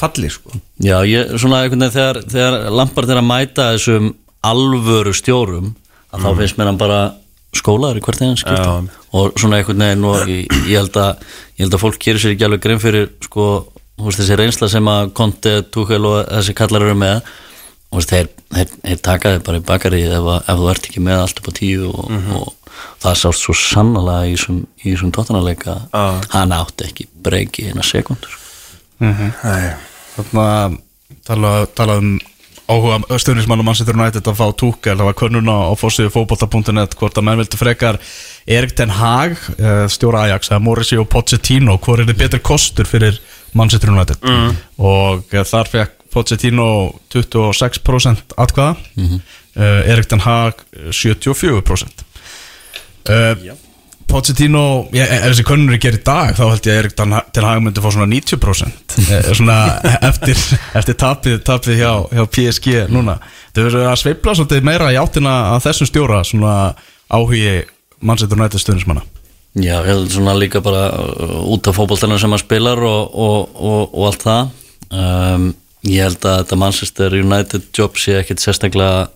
falli 0.00 0.30
sko. 0.32 0.58
Já, 0.82 0.96
ég, 1.06 1.34
svona 1.40 1.62
einhvern 1.64 1.84
veginn 1.84 1.94
þegar, 1.94 2.20
þegar 2.34 2.58
Lampard 2.74 3.12
er 3.12 3.20
að 3.20 3.28
mæta 3.28 3.68
þessum 3.76 4.10
alvöru 4.50 5.12
stjórum 5.16 5.74
að 6.10 6.24
þá 6.24 6.30
finnst 6.40 6.58
mér 6.58 6.70
hann 6.70 6.80
bara 6.80 7.00
skólaður 7.56 7.98
í 7.98 8.02
hvert 8.06 8.20
skipta 8.38 8.62
Já. 8.62 8.74
og 9.18 9.32
svona 9.40 9.58
einhvern 9.58 9.82
veginn 9.82 10.04
og 10.06 10.28
ég, 10.30 10.46
ég, 10.70 10.76
held 10.78 10.96
að, 11.02 11.22
ég 11.58 11.64
held 11.66 11.74
að 11.76 11.82
fólk 11.82 11.98
gerir 12.04 12.22
sér 12.22 12.34
ekki 12.36 12.46
alveg 12.46 12.62
grein 12.62 12.82
fyrir 12.82 13.08
sko, 13.26 13.46
veist, 13.98 14.20
þessi 14.20 14.36
reynsla 14.38 14.68
sem 14.70 14.86
að 14.92 15.10
Conte, 15.18 15.54
Tuchel 15.74 16.06
og 16.06 16.20
þessi 16.30 16.54
kallar 16.60 16.86
eru 16.86 16.94
með 17.00 17.16
og 17.90 17.98
veist, 17.98 18.12
þeir, 18.14 18.28
þeir, 18.54 18.70
þeir 18.86 19.02
taka 19.08 19.32
þig 19.34 19.44
bara 19.48 19.58
í 19.60 19.66
bakarið 19.72 20.14
ef, 20.20 20.30
að- 20.36 20.48
ef 20.54 20.60
þú 20.62 20.70
ert 20.74 20.88
ekki 20.92 21.02
með 21.08 21.22
allt 21.24 21.42
upp 21.42 21.50
á 21.50 21.52
tíu 21.58 21.90
og, 21.90 22.14
og 22.38 22.76
það 23.02 23.18
sást 23.24 23.42
svo 23.44 23.56
sannlega 23.58 24.28
í 24.30 24.36
þessum, 24.36 24.60
tóttanarleika 25.16 25.74
Já. 25.90 26.04
hann 26.36 26.54
átti 26.54 26.86
ekki 26.86 27.08
breyki 27.26 27.66
eina 27.72 27.82
sekundur 27.84 28.38
Nei. 29.00 29.74
Þarna 30.14 30.46
tala, 31.26 31.50
tala 31.74 31.98
um 31.98 32.14
áhuga 32.70 33.18
stöðnismann 33.20 33.62
og 33.62 33.66
Manchester 33.66 33.98
United 33.98 34.30
að 34.30 34.38
fá 34.38 34.46
Tuchel. 34.56 34.96
Það 34.96 35.08
var 35.08 35.18
könnuna 35.18 35.56
á 35.68 35.72
fórsíðu 35.78 36.12
fótbolta.net 36.14 36.96
hvort 37.00 37.18
að 37.18 37.26
menn 37.26 37.40
vildu 37.42 37.60
frekar 37.60 38.00
Erik 38.46 38.74
Ten 38.78 38.94
Hag 38.94 39.36
eh, 39.58 39.84
stjóra 39.90 40.26
Ajax 40.28 40.52
eða 40.52 40.62
Mauricio 40.64 41.04
Pochettino 41.10 41.76
hvor 41.82 42.00
er 42.00 42.10
þið 42.10 42.22
betur 42.24 42.44
kostur 42.46 42.88
fyrir 42.88 43.18
Manchester 43.58 43.92
United. 43.92 44.22
Og 44.78 45.34
eh, 45.34 45.44
þar 45.46 45.72
fekk 45.74 45.96
Pochettino 46.10 46.70
26% 47.14 48.34
atkvaða 48.38 48.74
mm 48.96 49.20
Erik 49.60 50.06
Ten 50.06 50.20
Hag 50.22 50.62
eh, 50.72 50.90
74% 50.94 52.04
uh, 53.10 53.50
Pochettino 54.10 54.62
ég, 54.96 55.06
ef 55.06 55.28
þessi 55.30 55.44
könnur 55.46 55.76
er 55.76 55.80
gerð 55.82 56.00
í 56.00 56.02
dag 56.06 56.32
þá 56.34 56.42
held 56.50 56.66
ég 56.66 56.72
að 56.74 56.80
Erik 56.80 56.94
Ten 56.98 57.12
Hag- 57.14 57.28
Ten 57.36 57.46
Hag 57.46 57.60
myndi 57.62 57.82
fá 57.84 57.90
svona 57.94 58.08
90% 58.10 58.96
eh, 59.06 59.28
svona 59.38 59.58
eftir, 60.10 60.40
eftir 60.80 60.98
tapið, 60.98 61.36
tapið 61.46 61.78
hjá, 61.78 61.92
hjá 62.10 62.24
PSG 62.34 62.74
núna. 62.90 63.18
Það 63.54 63.68
verður 63.68 63.86
að 63.92 64.00
sveifla 64.02 64.34
svolítið 64.38 64.66
meira 64.66 64.90
í 64.90 64.98
áttina 64.98 65.36
að 65.54 65.64
þessum 65.68 65.90
stjóra 65.92 66.20
svona 66.26 66.54
áhugi 67.10 67.54
Manchester 68.02 68.38
United 68.38 68.62
stundismanna 68.62 69.06
Já, 69.58 69.80
ég 69.82 69.88
held 69.90 70.12
svona 70.14 70.34
líka 70.38 70.60
bara 70.62 70.84
uh, 70.94 71.40
út 71.50 71.66
af 71.66 71.74
fótboltanum 71.78 72.20
sem 72.22 72.30
hann 72.30 72.38
spilar 72.42 72.78
og, 72.86 73.14
og, 73.18 73.56
og, 73.58 73.96
og 73.98 74.04
allt 74.06 74.22
það. 74.22 74.52
Um, 74.94 75.48
ég 75.86 76.04
held 76.06 76.22
að 76.22 76.36
þetta 76.44 76.58
Manchester 76.60 77.16
United 77.18 77.66
job 77.74 77.98
sé 77.98 78.14
ekkit 78.20 78.42
sérstaklega 78.44 79.08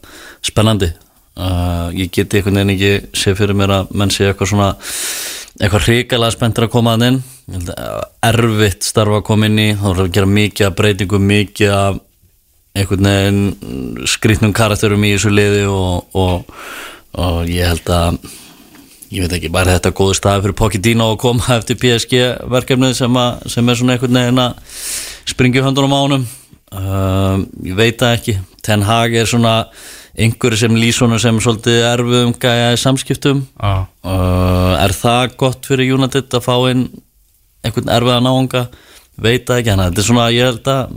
spennandi 0.42 0.90
uh, 1.36 1.88
ég 1.94 2.12
geti 2.14 2.40
einhvern 2.40 2.60
veginn 2.60 2.74
ekki 2.74 3.20
sé 3.20 3.34
fyrir 3.38 3.58
mér 3.58 3.74
að 3.80 3.94
menn 3.94 4.12
sé 4.12 4.28
eitthvað 4.28 4.52
svona 4.52 4.70
eitthvað 5.60 5.86
hrikalega 5.88 6.34
spenntur 6.34 6.66
að 6.66 6.74
koma 6.74 6.96
að 6.96 7.06
inn. 7.08 7.20
Að 7.74 8.00
erfitt 8.30 8.86
starfa 8.86 9.20
að 9.20 9.26
koma 9.28 9.50
inn 9.50 9.60
í. 9.62 9.68
Þá 9.78 9.86
er 9.92 10.02
að 10.04 10.14
gera 10.16 10.30
mikið 10.38 10.68
af 10.68 10.78
breytingum 10.80 11.28
mikið 11.30 11.74
af 11.74 12.00
einhvern 12.74 13.10
veginn 13.10 14.06
skrýtnum 14.10 14.54
karakterum 14.56 15.04
í 15.06 15.12
þessu 15.14 15.30
liði 15.30 15.66
og, 15.70 16.16
og, 16.18 16.56
og 17.22 17.50
ég 17.50 17.70
held 17.70 17.92
að 17.94 18.18
ég 19.14 19.22
veit 19.22 19.36
ekki, 19.36 19.50
bara 19.54 19.76
þetta 19.76 19.92
góðu 19.94 20.16
staði 20.18 20.42
fyrir 20.46 20.56
Pochettino 20.58 21.12
að 21.12 21.20
koma 21.22 21.58
eftir 21.58 21.78
PSG 21.78 22.22
verkefnið 22.50 22.96
sem, 22.98 23.20
að, 23.20 23.44
sem 23.54 23.68
er 23.68 23.78
svona 23.78 23.94
einhvern 23.94 24.18
veginn 24.18 24.42
að 24.42 24.80
springja 25.30 25.62
í 25.62 25.66
höndunum 25.68 25.94
á 25.94 26.00
honum. 26.00 26.24
Uh, 26.74 27.44
ég 27.62 27.78
veit 27.78 28.00
það 28.00 28.16
ekki. 28.18 28.34
Ten 28.66 28.82
Hag 28.82 29.14
er 29.14 29.30
svona 29.30 29.54
einhverju 30.14 30.60
sem 30.60 30.76
lýsonu 30.78 31.18
sem 31.18 31.38
svolítið 31.42 31.84
erfum 31.88 32.34
gæja 32.40 32.72
í 32.74 32.80
samskiptum. 32.80 33.44
Ah. 33.58 33.86
uh, 34.06 34.74
er 34.78 34.94
það 34.94 35.36
gott 35.40 35.66
fyrir 35.66 35.96
United 35.96 36.34
að 36.38 36.46
fá 36.46 36.54
inn 36.70 36.88
einhvern 37.64 37.92
erfiða 37.96 38.22
náunga? 38.22 38.66
Veit 39.14 39.46
það 39.48 39.60
ekki, 39.60 39.72
hann 39.72 39.84
þetta 39.88 40.02
er 40.02 40.08
svona 40.08 40.30
ég 40.34 40.50
held 40.50 40.70
að 40.70 40.96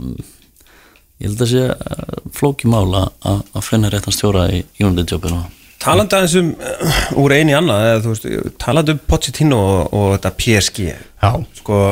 ég 1.18 1.30
held 1.30 1.44
að 1.44 1.52
sé 1.52 1.64
uh, 1.74 2.18
flóki 2.34 2.70
mála 2.70 3.08
að, 3.26 3.44
að 3.54 3.66
finna 3.66 3.90
réttan 3.92 4.14
stjóra 4.14 4.48
í 4.54 4.62
United 4.78 5.16
jobbinu. 5.16 5.42
Talandi 5.82 6.18
aðeins 6.18 6.36
um 6.38 6.52
uh, 6.54 7.00
úr 7.22 7.34
einu 7.38 7.54
í 7.54 7.58
annað 7.58 7.86
eða, 7.88 8.04
þú 8.04 8.14
veist, 8.14 8.28
talandi 8.62 8.94
um 8.94 9.02
Pochettino 9.10 9.58
og, 9.58 9.82
og 9.94 10.08
þetta 10.16 10.34
PSG 10.38 10.86
Já, 10.88 11.30
sko, 11.58 11.82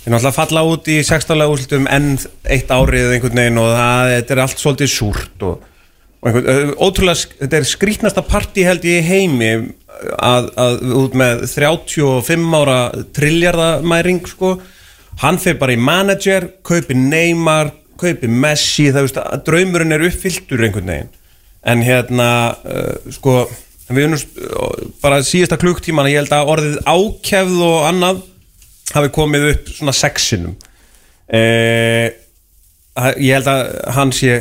þeir 0.00 0.14
náttúrulega 0.14 0.36
falla 0.36 0.64
út 0.68 0.92
í 0.92 1.00
16. 1.04 1.44
úrslutum 1.46 1.88
enn 1.92 2.12
eitt 2.44 2.72
árið 2.72 3.16
einhvern 3.16 3.42
veginn 3.42 3.60
og 3.60 3.72
það, 3.72 4.12
þetta 4.16 4.36
er 4.36 4.42
allt 4.44 4.64
svolítið 4.64 4.92
súrt 4.92 5.46
og, 5.48 5.69
ö, 6.26 6.56
ótrúlega, 6.76 7.30
þetta 7.40 7.60
er 7.60 7.68
skrítnasta 7.68 8.24
partí 8.26 8.64
held 8.66 8.84
ég 8.88 9.06
heimi 9.08 9.50
að, 10.16 10.50
að 10.60 10.78
út 11.00 11.16
með 11.18 11.44
35 11.48 12.56
ára 12.60 12.78
trilljarðamæring 13.16 14.22
sko, 14.28 14.56
hann 15.24 15.40
fer 15.42 15.58
bara 15.60 15.76
í 15.76 15.80
manager, 15.80 16.48
kaupi 16.66 16.96
Neymar 16.96 17.74
kaupi 18.00 18.30
Messi, 18.30 18.88
það 18.92 19.06
veist 19.06 19.18
að 19.20 19.42
draumurinn 19.48 19.96
er 19.96 20.06
uppfylltur 20.08 20.64
einhvern 20.64 20.92
veginn. 20.92 21.10
En 21.68 21.82
hérna, 21.84 22.28
uh, 22.64 23.10
sko 23.12 23.42
við 23.90 24.06
erum 24.06 24.16
uh, 24.16 24.86
bara 25.02 25.20
síðasta 25.26 25.58
klukktíman 25.60 26.08
ég 26.08 26.22
held 26.22 26.34
að 26.34 26.52
orðið 26.54 26.78
ákefð 26.86 27.64
og 27.66 27.78
annað 27.88 28.22
hafi 28.94 29.12
komið 29.14 29.46
upp 29.52 29.68
svona 29.70 29.92
sexinum 29.94 30.54
eh, 31.30 32.10
ég 33.22 33.36
held 33.36 33.50
að 33.50 33.60
hann 33.94 34.10
sé 34.14 34.40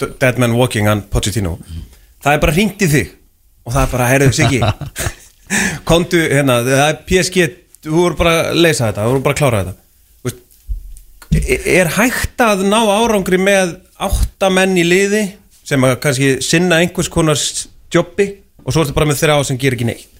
Dead 0.00 0.40
Man 0.42 0.56
Walking, 0.58 0.88
hann 0.90 1.04
Pochettino. 1.10 1.56
Það 2.24 2.36
er 2.36 2.42
bara 2.42 2.54
hringt 2.56 2.82
í 2.84 2.88
þig 2.90 3.12
og 3.66 3.74
það 3.74 3.82
er 3.82 3.92
bara, 3.92 4.08
heyrðu 4.12 4.34
Siggi. 4.36 4.60
Komdu 5.88 6.20
hérna, 6.20 6.60
það 6.66 6.84
er 6.88 6.98
PSG 7.08 7.46
þú 7.86 7.94
voru 7.96 8.18
bara 8.18 8.34
að 8.48 8.60
leysa 8.64 8.88
þetta, 8.88 9.06
þú 9.06 9.14
voru 9.14 9.24
bara 9.26 9.36
að 9.36 9.40
klára 9.40 9.62
þetta. 9.62 9.76
Þú 10.16 10.28
veist, 10.28 11.40
e- 11.42 11.62
er 11.76 11.92
hægt 11.96 12.44
að 12.46 12.66
ná 12.66 12.78
árangri 12.96 13.40
með 13.40 13.76
átta 14.08 14.50
menn 14.52 14.76
í 14.78 14.84
liði 14.86 15.22
sem 15.66 15.86
að 15.86 15.96
kannski 16.02 16.34
sinna 16.44 16.82
einhvers 16.82 17.10
konar 17.12 17.40
jobbi 17.94 18.28
og 18.62 18.74
svo 18.74 18.84
ertu 18.84 18.94
bara 18.96 19.08
með 19.08 19.22
þrjá 19.22 19.40
sem 19.48 19.58
ger 19.62 19.78
ekki 19.78 19.88
neitt? 19.88 20.12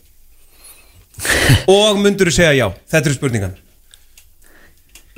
Og 1.73 1.97
myndur 1.97 2.29
þú 2.29 2.35
segja 2.37 2.53
já? 2.59 2.67
Þetta 2.93 3.09
eru 3.09 3.17
spurningan 3.17 3.55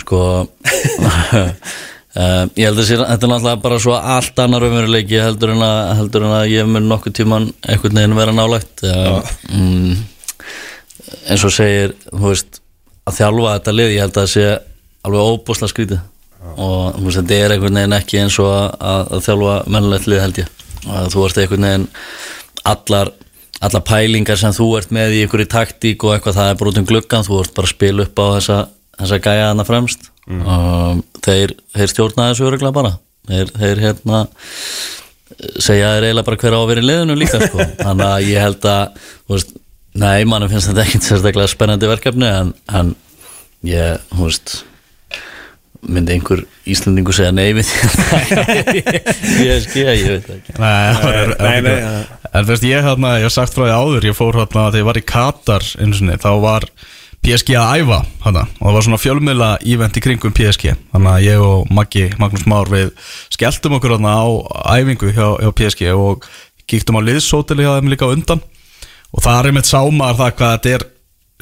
sko 0.09 0.21
Uh, 2.19 2.49
ég 2.59 2.67
held 2.67 2.81
að 2.83 2.89
þetta 2.89 3.15
er 3.15 3.31
náttúrulega 3.31 3.61
bara 3.63 3.77
svo 3.79 3.93
allt 3.95 4.41
annar 4.43 4.65
umveruleiki 4.67 5.21
heldur 5.23 5.53
heldur 5.55 6.25
en 6.27 6.33
að 6.35 6.49
ég 6.51 6.67
mun 6.67 6.89
nokkuð 6.91 7.15
tíman 7.15 7.47
einhvern 7.63 8.01
veginn 8.01 8.17
vera 8.19 8.35
nálægt. 8.35 8.83
Uh, 8.83 9.21
mm, 9.55 9.93
eins 11.31 11.45
og 11.47 11.55
segir 11.55 11.95
veist, 12.11 12.59
að 13.07 13.21
þjálfa 13.21 13.53
þetta 13.53 13.77
lið 13.77 13.95
ég 13.95 14.03
held 14.03 14.17
að 14.17 14.25
það 14.25 14.33
sé 14.35 14.49
alveg 15.07 15.31
óbúslega 15.31 15.75
skrítið. 15.75 16.03
Og 16.57 16.99
þú 16.99 17.07
veist, 17.07 17.21
þetta 17.21 17.39
er 17.39 17.55
einhvern 17.55 17.81
veginn 17.83 17.99
ekki 18.01 18.21
eins 18.25 18.41
og 18.43 18.51
að, 18.51 19.15
að, 19.15 19.25
þjálfa 19.29 19.57
mennulegt 19.77 20.11
lið 20.11 20.23
held 20.25 20.43
ég. 20.43 20.53
Að 20.89 21.09
þú 21.15 21.25
ert 21.29 21.41
einhvern 21.45 21.71
veginn 21.71 21.89
allar, 22.75 23.15
allar 23.63 23.89
pælingar 23.95 24.43
sem 24.43 24.59
þú 24.59 24.73
ert 24.83 24.95
með 24.95 25.21
í 25.21 25.23
einhverju 25.23 25.53
taktík 25.55 26.03
og 26.03 26.17
eitthvað 26.17 26.41
það 26.43 26.51
er 26.51 26.63
bara 26.63 26.75
út 26.75 26.83
um 26.83 26.93
gluggan, 26.93 27.31
þú 27.31 27.43
ert 27.45 27.55
bara 27.55 27.71
að 27.71 27.77
spila 27.79 28.09
upp 28.09 28.23
á 28.23 28.27
þessa, 28.41 28.63
þessa 28.99 29.27
gæja 29.29 29.51
hana 29.53 29.73
fremst 30.29 30.49
um, 30.53 31.03
þeir, 31.25 31.55
þeir 31.77 31.93
stjórna 31.93 32.29
þessu 32.31 32.47
öruglega 32.49 32.75
bara. 32.77 32.93
Þeir, 33.29 33.51
þeir 33.59 33.83
hérna 33.87 34.21
segja 35.61 35.91
þeir 35.95 36.07
eiginlega 36.09 36.27
bara 36.29 36.41
hver 36.43 36.57
á 36.57 36.61
að 36.61 36.69
vera 36.73 36.83
í 36.83 36.89
liðinu 36.89 37.17
líka 37.21 37.41
sko. 37.45 37.59
þannig 37.85 38.07
að 38.09 38.29
ég 38.31 38.41
held 38.47 38.65
að 38.73 39.03
veist, 39.33 39.53
nei, 39.99 40.25
mannum 40.29 40.51
finnst 40.53 40.71
þetta 40.71 40.85
ekkert 40.87 41.07
sérstaklega 41.09 41.53
spennandi 41.53 41.91
verkefni 41.91 42.29
en, 42.31 42.55
en 42.81 42.95
ég, 43.69 44.01
þú 44.15 44.25
veist 44.29 44.57
myndi 45.89 46.11
einhver 46.17 46.41
Íslandingu 46.67 47.13
segja 47.15 47.31
nei 47.31 47.53
ég 47.55 47.63
skilja, 49.63 49.93
ég 49.95 50.09
veit 50.17 50.25
það 50.27 50.37
ekki. 50.41 50.57
Nei, 50.59 50.81
er- 51.21 51.35
nei, 51.39 51.59
nei, 51.69 51.77
En 52.33 52.43
þú 52.45 52.51
veist, 52.51 52.67
ég 52.67 52.83
hérna, 52.85 53.13
ég 53.21 53.29
hef 53.29 53.33
sagt 53.37 53.55
frá 53.55 53.63
því 53.69 53.77
áður 53.79 54.07
Ég 54.11 54.17
fór 54.19 54.37
hérna 54.41 54.65
þegar 54.73 54.81
ég 54.83 54.89
var 54.89 54.99
í 55.01 55.05
Katar 55.09 55.65
einu 55.79 55.95
sinni, 55.97 56.17
Þá 56.21 56.31
var 56.43 56.67
PSG 57.25 57.57
að 57.59 57.83
æfa 57.83 57.99
hana, 58.25 58.45
Og 58.59 58.69
það 58.69 58.77
var 58.77 58.85
svona 58.87 59.01
fjölmiðla 59.03 59.49
ívent 59.69 59.99
í 59.99 60.03
kringum 60.05 60.35
PSG 60.37 60.75
Þannig 60.93 61.11
að 61.13 61.25
ég 61.27 61.43
og 61.45 61.73
Maggi, 61.75 62.05
Magnús 62.21 62.47
Már 62.49 62.71
Við 62.73 62.93
skelltum 63.35 63.77
okkur 63.79 63.97
hérna 63.97 64.15
á 64.23 64.27
æfingu 64.79 65.11
hjá, 65.13 65.27
hjá 65.43 65.51
PSG 65.59 65.91
Og 65.97 66.29
kíktum 66.69 67.01
á 67.01 67.03
liðsótili 67.03 67.67
hjá 67.67 67.75
þeim 67.79 67.93
líka 67.93 68.09
undan. 68.13 68.43
Og 69.13 69.25
það 69.25 69.39
er 69.41 69.51
einmitt 69.51 69.71
sámar 69.71 70.19
það 70.19 70.35
hvað 70.39 70.55
þetta 70.57 70.75
er 70.77 70.87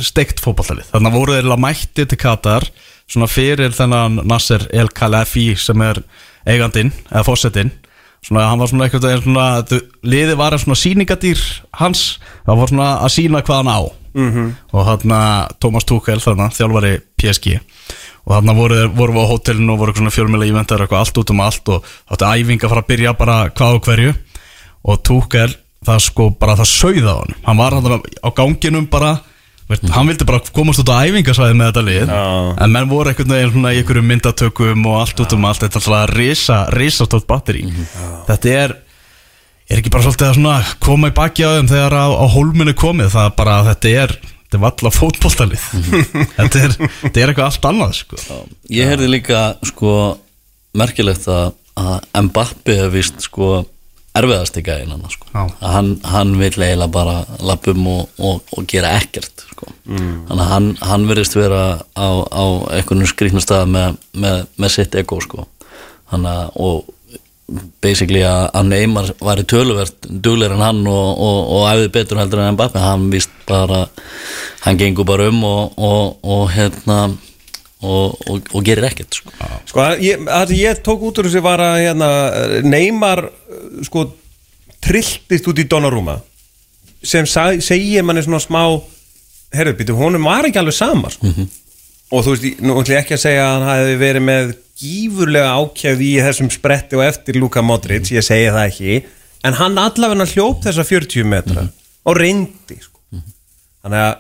steikt 0.07 0.43
fótballalið 0.45 0.93
Þannig 0.93 1.11
að 1.12 1.18
voru 1.18 1.35
þeir 1.35 1.43
eiginlega 1.43 1.64
mætti 1.66 2.07
til 2.07 2.20
Katar 2.20 2.68
Svona 3.07 3.31
fyrir 3.31 3.74
þennan 3.77 4.22
Nasser 4.27 4.66
El 4.74 4.91
Khalafi 4.95 5.53
Sem 5.61 5.83
er 5.87 6.01
eigandinn, 6.47 6.93
eða 7.11 7.27
fósettinn 7.27 7.72
svona, 8.27 8.49
hann 8.51 8.59
var 8.62 8.68
svona 8.72 8.89
eitthvað 8.89 9.22
svona, 9.22 9.47
liðið 10.03 10.37
var 10.41 10.57
svona 10.59 10.79
síningadýr 10.81 11.45
hans, 11.81 12.18
það 12.47 12.61
var 12.62 12.72
svona 12.72 12.89
að 13.07 13.14
sína 13.16 13.43
hvað 13.47 13.62
hann 13.62 13.72
á. 13.72 13.81
-hmm. 14.16 14.53
og 14.72 14.87
þarna 14.87 15.49
Thomas 15.61 15.85
Tuchel, 15.85 16.20
þarna, 16.20 16.49
þjálfari 16.51 17.01
PSG 17.20 17.61
og 18.27 18.33
þarna 18.35 18.55
voru, 18.57 18.74
þeir- 18.74 18.95
voru 18.97 19.12
við 19.12 19.22
á 19.22 19.31
hótelinu 19.33 19.72
og 19.72 19.79
voru 19.79 19.93
svona 19.95 20.11
fjölmjöla 20.11 20.47
íventar 20.49 20.81
eitthvað 20.81 20.99
allt 21.05 21.18
út 21.18 21.31
um 21.31 21.41
allt 21.41 21.68
og 21.68 21.85
þáttu 22.11 22.27
æfing 22.33 22.61
að 22.64 22.68
fara 22.68 22.81
að 22.83 22.87
byrja 22.89 23.12
bara 23.18 23.51
hvað 23.51 23.74
og 23.74 23.83
hverju. 23.85 24.14
Og 24.89 25.03
Tuchel, 25.03 25.55
það 25.85 25.99
sko 26.01 26.31
bara 26.31 26.57
það 26.57 26.64
sauða 26.72 27.12
á 27.12 27.18
hann, 27.20 27.35
hann 27.47 27.57
var 27.57 27.72
þarna 27.72 28.01
á 28.24 28.29
ganginum 28.35 28.87
bara 28.91 29.20
Veist, 29.67 29.87
hann 29.91 30.07
vildi 30.07 30.27
bara 30.29 30.39
komast 30.55 30.79
út 30.79 30.91
á 30.95 31.03
æfingasvæði 31.03 31.57
með 31.59 31.71
þetta 31.73 31.85
lið. 31.89 32.11
Já. 32.14 32.27
en 32.62 32.75
menn 32.75 32.91
voru 32.91 33.11
einhvern 33.11 33.35
veginn 33.35 33.55
svona 33.57 33.73
í 33.75 33.81
einhverjum 33.81 34.07
myndatökum 34.12 34.85
og 34.87 34.99
allt 35.01 35.23
út 35.25 35.35
um 35.35 35.47
allt. 35.49 35.64
Þetta 35.64 35.81
er 35.81 35.89
alltaf 35.91 36.14
risa, 36.14 36.59
risa 36.77 37.09
stótt 37.09 37.27
batteri 37.27 37.64
þetta 38.29 38.53
er 38.62 38.77
er 39.67 39.81
ekki 39.81 39.91
bara 39.91 40.07
svolítið 40.07 40.29
að 40.29 40.37
svona 40.39 40.57
koma 40.87 41.11
í 41.11 41.14
baki 41.17 41.43
á 41.43 41.51
þeim 41.57 41.71
þegar 41.73 41.97
á, 41.99 42.07
á 42.14 42.27
hólminu 42.31 42.75
komið? 42.79 43.11
Það 43.17 43.29
er 43.29 43.37
bara 43.41 43.57
að 43.59 43.71
þetta 43.73 43.95
er 44.05 44.14
þetta 44.47 44.59
er 44.59 44.62
valla 44.62 44.93
fótboltalið. 44.95 45.64
Þetta, 46.39 46.61
er, 46.62 46.75
þetta 47.03 47.21
er 47.23 47.33
eitthvað 47.33 47.49
allt 47.49 47.64
annað 47.67 47.95
sko. 47.99 48.19
Ég 48.71 48.93
heyrði 48.93 49.09
líka 49.11 49.41
sko 49.67 49.95
merkilegt 50.79 51.27
að, 51.33 51.57
að 51.75 52.29
Mbappi 52.29 52.77
hef 52.79 52.93
vist 52.95 53.27
sko 53.27 53.64
erfiðast 54.21 54.59
í 54.59 54.64
gæðin 54.67 54.95
hann 54.95 55.12
sko. 55.12 55.31
Að 55.37 55.73
hann, 55.75 55.93
hann 56.05 56.35
vil 56.41 56.51
eiginlega 56.51 56.89
bara 56.93 57.17
lappum 57.45 57.87
og, 57.93 58.09
og, 58.19 58.43
og 58.57 58.67
gera 58.71 58.95
ekkert 58.99 59.47
sko. 59.51 59.71
þannig 59.87 60.43
að 60.43 60.51
hann, 60.53 60.69
hann 60.83 61.07
verðist 61.11 61.39
vera 61.39 61.62
á, 61.95 62.09
á 62.27 62.45
einhvern 62.77 63.07
skrýtnum 63.09 63.45
stað 63.45 63.71
með, 63.73 63.97
með, 64.12 64.45
með 64.57 64.77
sitt 64.77 64.99
ego 64.99 65.21
sko. 65.25 65.47
þannig 66.11 66.33
að 66.33 66.61
og 66.67 66.93
basically 67.83 68.23
að, 68.27 68.49
að 68.59 68.71
Neymar 68.73 69.12
var 69.23 69.39
í 69.39 69.47
töluvert 69.47 70.09
duglegur 70.09 70.57
en 70.57 70.64
hann 70.64 70.81
og, 70.91 71.21
og, 71.23 71.37
og 71.55 71.69
æfði 71.71 71.93
betur 71.95 72.19
heldur 72.19 72.43
en 72.43 72.57
Mbappi 72.57 72.83
hann 72.83 73.07
vist 73.12 73.31
bara 73.47 73.85
hann 74.64 74.81
gengur 74.81 75.07
bara 75.07 75.29
um 75.31 75.45
og, 75.47 75.77
og, 75.79 76.17
og 76.27 76.51
hérna 76.57 76.99
og, 77.83 78.14
og, 78.31 78.47
og 78.57 78.64
gerir 78.64 78.87
ekkert 78.89 79.18
sko. 79.18 79.33
Sko, 79.68 79.83
ég, 80.01 80.22
það 80.24 80.49
sem 80.53 80.61
ég 80.62 80.81
tók 80.87 81.03
út 81.11 81.18
úr 81.20 81.29
þessu 81.29 81.43
var 81.45 81.61
að 81.61 81.77
hérna, 81.85 82.09
Neymar 82.64 83.27
sko, 83.85 84.07
trilltist 84.85 85.49
út 85.51 85.61
í 85.61 85.66
Donnarúma 85.68 86.18
sem 87.07 87.27
sag, 87.29 87.61
segir 87.62 88.03
manni 88.07 88.22
svona 88.24 88.41
smá 88.43 88.62
herru, 89.55 89.74
býtu, 89.79 89.95
honum 89.99 90.24
var 90.27 90.49
ekki 90.49 90.59
alveg 90.61 90.74
sama 90.74 91.11
sko. 91.12 91.29
og 92.11 92.24
þú 92.24 92.33
veist, 92.33 92.45
ég- 92.49 92.61
nú 92.64 92.79
ætlum 92.81 92.97
ég 92.97 93.03
ekki 93.05 93.14
að 93.16 93.22
segja 93.27 93.45
að 93.45 93.53
hann 93.55 93.68
hafi 93.70 93.97
verið 94.01 94.24
með 94.27 94.55
gífurlega 94.77 95.53
ákjæð 95.61 96.03
í 96.05 96.11
þessum 96.27 96.51
spretti 96.53 96.97
og 96.99 97.05
eftir 97.07 97.39
Luka 97.41 97.62
Modric, 97.64 98.11
ég 98.12 98.24
segi 98.27 98.51
það 98.53 98.66
ekki 98.70 98.97
en 99.47 99.57
hann 99.61 99.79
allavega 99.79 100.27
hljóp 100.33 100.64
þessa 100.64 100.85
40 100.85 101.24
metra 101.29 101.68
og 102.07 102.16
reyndi 102.18 102.77
sko. 102.81 103.01
þannig 103.85 104.03
að 104.03 104.14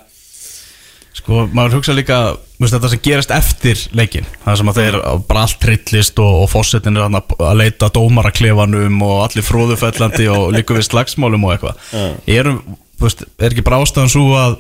sko, 1.26 1.42
maður 1.50 1.80
hugsa 1.80 1.94
líka 1.96 2.20
veist, 2.60 2.72
þetta 2.72 2.90
sem 2.92 3.02
gerist 3.04 3.34
eftir 3.34 3.82
leikin 3.98 4.26
það 4.44 4.58
sem 4.60 4.70
að 4.70 4.80
þeir 4.80 4.98
bara 5.28 5.44
allt 5.44 5.58
trillist 5.62 6.22
og, 6.22 6.40
og 6.44 6.50
fósettin 6.52 6.96
er 6.96 7.06
að 7.10 7.60
leita 7.60 7.90
dómaraklefanum 7.92 9.02
og 9.04 9.22
allir 9.26 9.46
fróðufellandi 9.46 10.30
og 10.32 10.48
líka 10.54 10.76
við 10.76 10.88
slagsmálum 10.88 11.46
og 11.48 11.56
eitthvað. 11.56 11.86
Er, 12.30 12.52
er 12.54 13.50
ekki 13.50 13.66
bara 13.66 13.82
ástæðan 13.82 14.12
svo 14.12 14.30
að 14.38 14.58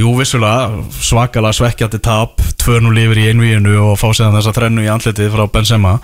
jú 0.00 0.12
vissulega 0.16 0.82
svakalega 1.04 1.56
svekkjandi 1.58 2.00
tap 2.02 2.40
2-0 2.62 2.92
yfir 3.04 3.20
í 3.20 3.28
einvíinu 3.32 3.76
og 3.90 3.98
fá 4.00 4.08
séðan 4.10 4.38
þessa 4.38 4.54
þrennu 4.56 4.84
í 4.84 4.90
andlitið 4.92 5.32
frá 5.34 5.46
Benzema. 5.52 5.96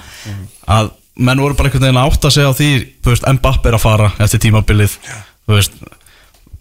Að 0.69 0.93
menn 1.17 1.41
voru 1.41 1.57
bara 1.57 1.71
einhvern 1.71 1.87
veginn 1.87 2.01
að 2.01 2.11
átta 2.11 2.33
sig 2.33 2.45
á 2.45 2.53
því 2.53 2.71
þú 3.05 3.13
veist, 3.13 3.29
Mbappe 3.39 3.71
er 3.71 3.79
að 3.79 3.85
fara 3.87 4.11
eftir 4.21 4.43
tímabilið 4.45 4.99
þú 5.01 5.55
veist, 5.55 5.79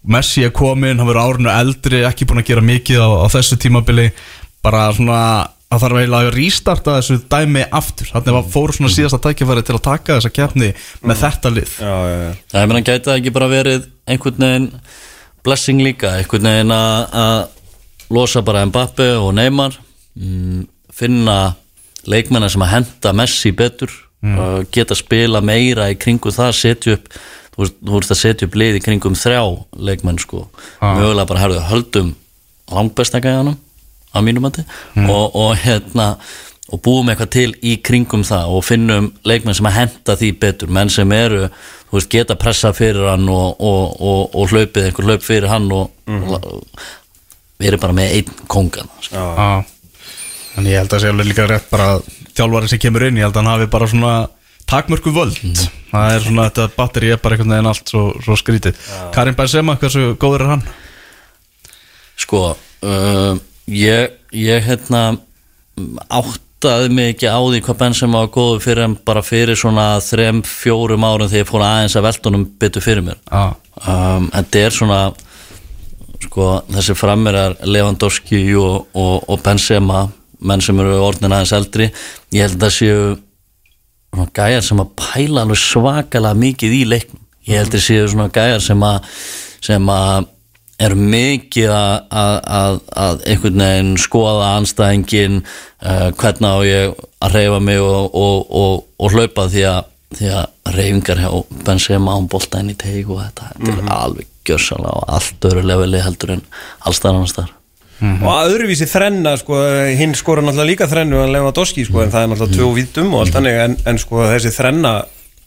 Messi 0.06 0.44
er 0.46 0.54
komin, 0.54 1.00
hann 1.00 1.08
verður 1.08 1.34
árinu 1.34 1.50
eldri 1.52 2.04
ekki 2.06 2.28
búin 2.28 2.42
að 2.42 2.50
gera 2.52 2.64
mikið 2.64 3.02
á, 3.02 3.08
á 3.22 3.26
þessu 3.34 3.58
tímabili. 3.62 4.10
Bara 4.62 4.86
svona 4.94 5.20
að 5.66 5.82
þarf 5.82 5.98
eiginlega 6.00 6.28
að 6.30 6.36
rístarta 6.36 6.94
þessu 7.00 7.18
dæmi 7.32 7.64
aftur. 7.74 8.12
Þannig 8.12 8.38
að 8.38 8.52
fóru 8.54 8.76
svona 8.76 8.92
síðasta 8.94 9.20
tækifæri 9.24 9.66
til 9.66 9.76
að 9.76 9.84
taka 9.88 10.18
þessa 10.18 10.32
keppni 10.36 10.70
með 11.02 11.20
þetta 11.24 11.52
lið. 11.56 11.74
Já, 11.82 11.96
já, 11.96 12.16
já. 12.22 12.30
Það 12.52 12.62
er 12.62 12.70
meðan 12.70 12.88
gæti 12.88 13.08
það 13.08 13.20
ekki 13.20 13.34
bara 13.34 13.50
verið 13.50 13.90
einhvern 14.06 14.46
veginn 14.46 14.70
blessing 15.46 15.82
líka, 15.82 16.14
einhvern 16.20 16.50
veginn 16.50 16.74
að 16.76 17.36
losa 18.14 18.42
bara 18.46 18.64
Mbappe 18.66 19.08
og 19.18 19.32
Neymar 19.34 19.74
mm, 20.14 20.66
finna 20.94 21.38
leikmennar 22.06 22.52
sem 22.52 22.62
að 22.62 22.72
henda 22.76 23.14
Messi 23.18 23.52
betur 23.56 23.90
mm. 24.22 24.68
geta 24.74 24.96
spila 24.98 25.42
meira 25.44 25.88
í 25.90 25.98
kringu 25.98 26.32
það, 26.34 26.52
setja 26.54 26.96
upp 26.96 27.10
þú 27.56 27.94
veist, 27.96 28.12
að 28.12 28.20
setja 28.20 28.48
upp 28.48 28.58
lið 28.58 28.80
í 28.80 28.82
kringum 28.84 29.16
þrjá 29.18 29.42
leikmenn 29.88 30.20
sko, 30.22 30.46
mögulega 30.82 31.28
bara 31.30 31.44
herðu, 31.44 31.62
höldum 31.70 32.10
langbesta 32.72 33.22
gæjanum 33.24 33.56
að 34.16 34.26
mínum 34.26 34.46
mati. 34.46 34.64
Og, 35.06 35.36
og 35.36 35.56
hérna 35.60 36.14
og 36.72 36.80
búum 36.82 37.12
eitthvað 37.12 37.32
til 37.36 37.50
í 37.62 37.76
kringum 37.84 38.24
það 38.26 38.54
og 38.56 38.64
finnum 38.66 39.10
leikmenn 39.28 39.54
sem 39.54 39.68
að 39.68 39.76
henda 39.76 40.16
því 40.18 40.30
betur. 40.42 40.72
Menn 40.72 40.90
sem 40.90 41.12
eru, 41.14 41.46
þú 41.90 41.98
veist, 41.98 42.10
geta 42.12 42.36
pressa 42.40 42.72
fyrir 42.74 43.06
hann 43.12 43.28
og, 43.30 43.60
og, 43.60 44.00
og, 44.00 44.22
og 44.34 44.54
hlaupið 44.54 44.88
einhver 44.88 45.10
hlaup 45.10 45.26
fyrir 45.26 45.52
hann 45.52 45.68
og 45.72 45.92
mm 46.10 46.72
við 47.56 47.70
erum 47.70 47.82
bara 47.82 47.96
með 47.96 48.14
einn 48.18 48.46
kongan 48.52 48.90
sko. 49.00 49.16
Já. 49.16 49.64
Þannig 50.56 50.72
ég 50.72 50.80
held 50.80 50.88
að 50.90 50.94
það 50.94 51.02
sé 51.02 51.12
alveg 51.12 51.28
líka 51.30 51.46
rétt 51.50 51.70
bara 51.70 51.86
að 51.94 52.08
þjálfari 52.36 52.70
sem 52.72 52.80
kemur 52.80 53.06
inn, 53.06 53.20
ég 53.20 53.26
held 53.26 53.36
að 53.36 53.42
hann 53.42 53.52
hafi 53.52 53.68
bara 53.72 53.88
svona 53.92 54.12
takmörku 54.68 55.12
völd. 55.14 55.38
Það 55.92 56.14
er 56.14 56.26
svona 56.26 56.48
þetta 56.48 56.66
batteri 56.76 57.12
er 57.14 57.22
bara 57.22 57.36
einhvern 57.36 57.54
veginn 57.54 57.70
allt 57.70 57.92
svo, 57.92 58.08
svo 58.24 58.36
skrítið. 58.38 58.78
Karim 59.14 59.38
Benzema, 59.38 59.78
hversu 59.80 60.12
góður 60.20 60.46
er 60.46 60.52
hann? 60.56 60.66
sko 62.16 62.42
uh, 62.56 63.36
ég, 63.70 64.16
ég 64.32 64.64
hérna 64.66 65.02
áttaði 66.08 66.90
mig 66.96 67.14
ekki 67.14 67.28
á 67.28 67.38
því 67.38 67.60
hvað 67.66 67.80
Benzema 67.82 68.22
var 68.24 68.32
góður 68.32 68.64
fyrir 68.64 68.86
en 68.86 68.96
bara 69.06 69.22
fyrir 69.24 69.58
svona 69.58 69.88
þrem, 70.02 70.42
fjórum 70.46 71.04
árum 71.04 71.30
þegar 71.30 71.44
ég 71.44 71.50
fór 71.50 71.66
aðeins 71.66 71.96
að 71.98 72.08
veltunum 72.08 72.46
byttu 72.60 72.82
fyrir 72.84 73.04
mér. 73.06 73.20
Já, 73.28 73.52
um, 73.84 74.30
þetta 74.32 74.62
er 74.64 74.76
svona 74.76 75.00
sko, 76.24 76.48
þessi 76.72 76.96
frammerar 76.96 77.58
Lewandowski 77.68 78.40
og, 78.56 78.88
og, 78.96 79.28
og 79.28 79.42
Benzema 79.44 80.06
menn 80.46 80.64
sem 80.64 80.80
eru 80.80 80.96
orðin 81.04 81.32
aðeins 81.32 81.54
eldri. 81.56 81.90
Ég 82.32 82.48
held 82.48 82.56
að 82.58 82.66
það 82.66 82.76
séu 82.78 83.04
svona 84.16 84.32
gæjar 84.36 84.64
sem 84.64 84.80
að 84.82 84.94
pæla 85.00 85.44
alveg 85.44 85.60
svakalega 85.60 86.40
mikið 86.40 86.78
í 86.78 86.86
leiknum. 86.88 87.20
Ég 87.46 87.60
held 87.60 87.70
að 87.70 87.76
það 87.76 87.84
séu 87.86 88.08
svona 88.10 88.32
gæjar 88.34 88.64
sem 88.64 88.86
að 88.86 89.12
sem 89.66 89.92
að 89.92 90.32
eru 90.82 90.96
mikið 91.00 91.72
að, 91.72 91.92
að, 92.20 92.38
að, 92.58 92.78
að 93.00 93.22
einhvern 93.30 93.62
veginn 93.64 93.92
skoða 94.00 94.48
anstæðingin 94.58 95.38
uh, 95.40 96.08
hvernig 96.20 96.52
á 96.52 96.58
ég 96.68 97.04
að 97.24 97.36
reyfa 97.38 97.60
mig 97.64 97.80
og, 97.80 98.10
og, 98.12 98.50
og, 98.60 98.82
og 99.00 99.14
hlaupa 99.16 99.46
því 99.52 99.64
að, 99.70 99.92
því 100.18 100.32
að 100.36 100.74
reyfingar 100.76 101.22
hjá 101.24 101.30
Benzema 101.64 102.16
án 102.18 102.28
bolta 102.32 102.60
inn 102.60 102.74
í 102.74 102.78
teig 102.78 103.08
og 103.08 103.22
þetta, 103.24 103.52
þetta 103.56 103.76
er 103.78 103.94
alveg 103.96 104.32
gjörsalega 104.46 104.98
og 105.00 105.14
allt 105.16 105.48
öru 105.48 105.64
leveli 105.64 106.02
heldur 106.04 106.36
en 106.36 106.44
allstæðar 106.84 107.22
annars 107.22 107.36
þar 107.38 107.54
og 108.02 108.28
að 108.28 108.50
öðruvísi 108.52 108.88
þrenna 108.90 109.36
sko, 109.40 109.58
hinn 109.96 110.14
skora 110.18 110.42
náttúrulega 110.44 110.70
líka 110.70 110.88
þrennu 110.90 111.20
að 111.22 111.32
Lewandowski 111.32 111.84
sko, 111.88 112.02
en 112.04 112.12
það 112.12 112.22
er 112.26 112.32
náttúrulega 112.32 112.58
tvö 112.58 112.70
vítum 112.76 113.14
og 113.14 113.22
allt 113.24 113.36
þannig 113.38 113.60
en, 113.62 113.76
en 113.88 114.00
sko 114.02 114.24
þessi 114.28 114.52
þrenna 114.56 114.94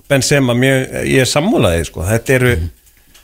Benzema, 0.09 0.55
mér, 0.57 0.87
ég 1.05 1.21
er 1.21 1.29
sammálaði 1.29 1.83
sko, 1.85 2.01
þetta 2.07 2.33
eru, 2.39 2.53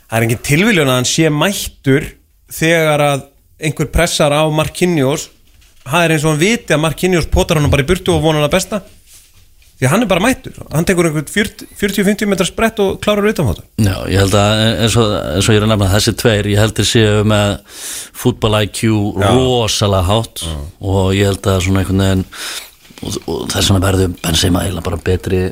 það 0.06 0.18
er 0.18 0.26
engin 0.28 0.44
tilviljun 0.46 0.90
að 0.92 1.00
hann 1.00 1.08
sé 1.10 1.32
mættur 1.34 2.06
þegar 2.54 3.02
að 3.02 3.24
einhver 3.66 3.88
pressar 3.90 4.30
á 4.30 4.46
Marquinhos 4.54 5.30
það 5.86 6.04
er 6.04 6.14
eins 6.14 6.26
og 6.26 6.34
hann 6.34 6.42
viti 6.44 6.76
að 6.76 6.84
Marquinhos 6.84 7.26
potar 7.32 7.58
hann 7.58 7.72
bara 7.72 7.82
í 7.82 7.88
burtu 7.88 8.14
og 8.14 8.22
vonar 8.22 8.44
hann 8.44 8.50
að 8.50 8.54
besta 8.54 8.80
því 9.76 9.90
hann 9.92 10.04
er 10.04 10.10
bara 10.10 10.24
mættur, 10.24 10.56
hann 10.72 10.86
tekur 10.88 11.10
einhvern 11.10 11.26
40-50 11.28 12.30
metrar 12.30 12.48
sprett 12.48 12.80
og 12.82 13.00
klárar 13.04 13.28
utanfóta 13.28 13.66
Já, 13.76 13.96
ég 14.08 14.22
held 14.22 14.36
að 14.40 14.62
eins 14.84 14.96
og, 15.00 15.10
eins 15.34 15.50
og 15.50 15.56
ég 15.56 15.60
er 15.60 15.66
að 15.66 15.72
nefna 15.74 15.90
þessi 15.92 16.16
tveir, 16.22 16.48
ég 16.52 16.62
held 16.62 16.80
að 16.80 16.88
séu 16.92 17.26
með 17.28 17.52
fútbol 18.16 18.56
IQ 18.62 18.80
rosalega 19.20 20.08
hátt 20.08 20.46
og 20.80 21.12
ég 21.16 21.28
held 21.30 21.50
að 21.52 21.62
svona 21.66 21.84
einhvern 21.84 22.04
veginn 22.06 22.26
og, 23.02 23.20
og 23.26 23.44
þess 23.52 23.70
vegna 23.70 23.84
verður 23.84 24.16
Benzema 24.24 24.64
eiginlega 24.64 24.88
bara 24.88 25.02
betri 25.10 25.44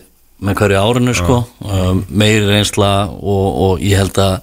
með 0.45 0.59
hverju 0.61 0.81
árinu 0.81 1.15
sko. 1.17 1.37
Um, 1.63 2.03
meiri 2.11 2.49
reynsla 2.49 2.95
og, 3.15 3.45
og 3.67 3.85
ég 3.85 4.01
held 4.01 4.19
að 4.21 4.35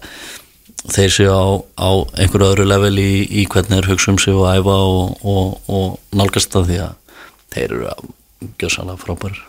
þeir 0.92 1.14
séu 1.14 1.34
á, 1.34 1.46
á 1.78 1.90
einhverju 2.22 2.48
öðru 2.54 2.66
level 2.70 2.96
í, 3.02 3.12
í 3.42 3.46
hvernig 3.50 3.82
þeir 3.82 3.92
hugsa 3.92 4.14
um 4.14 4.18
sig 4.22 4.38
og 4.38 4.48
æfa 4.50 4.78
og, 4.88 5.28
og, 5.30 5.60
og 5.70 6.18
nálgast 6.18 6.54
það 6.54 6.72
því 6.72 6.80
að 6.88 7.22
þeir 7.54 7.68
eru 7.68 7.92
að 7.92 8.10
gjössalega 8.62 9.00
frábærir 9.02 9.40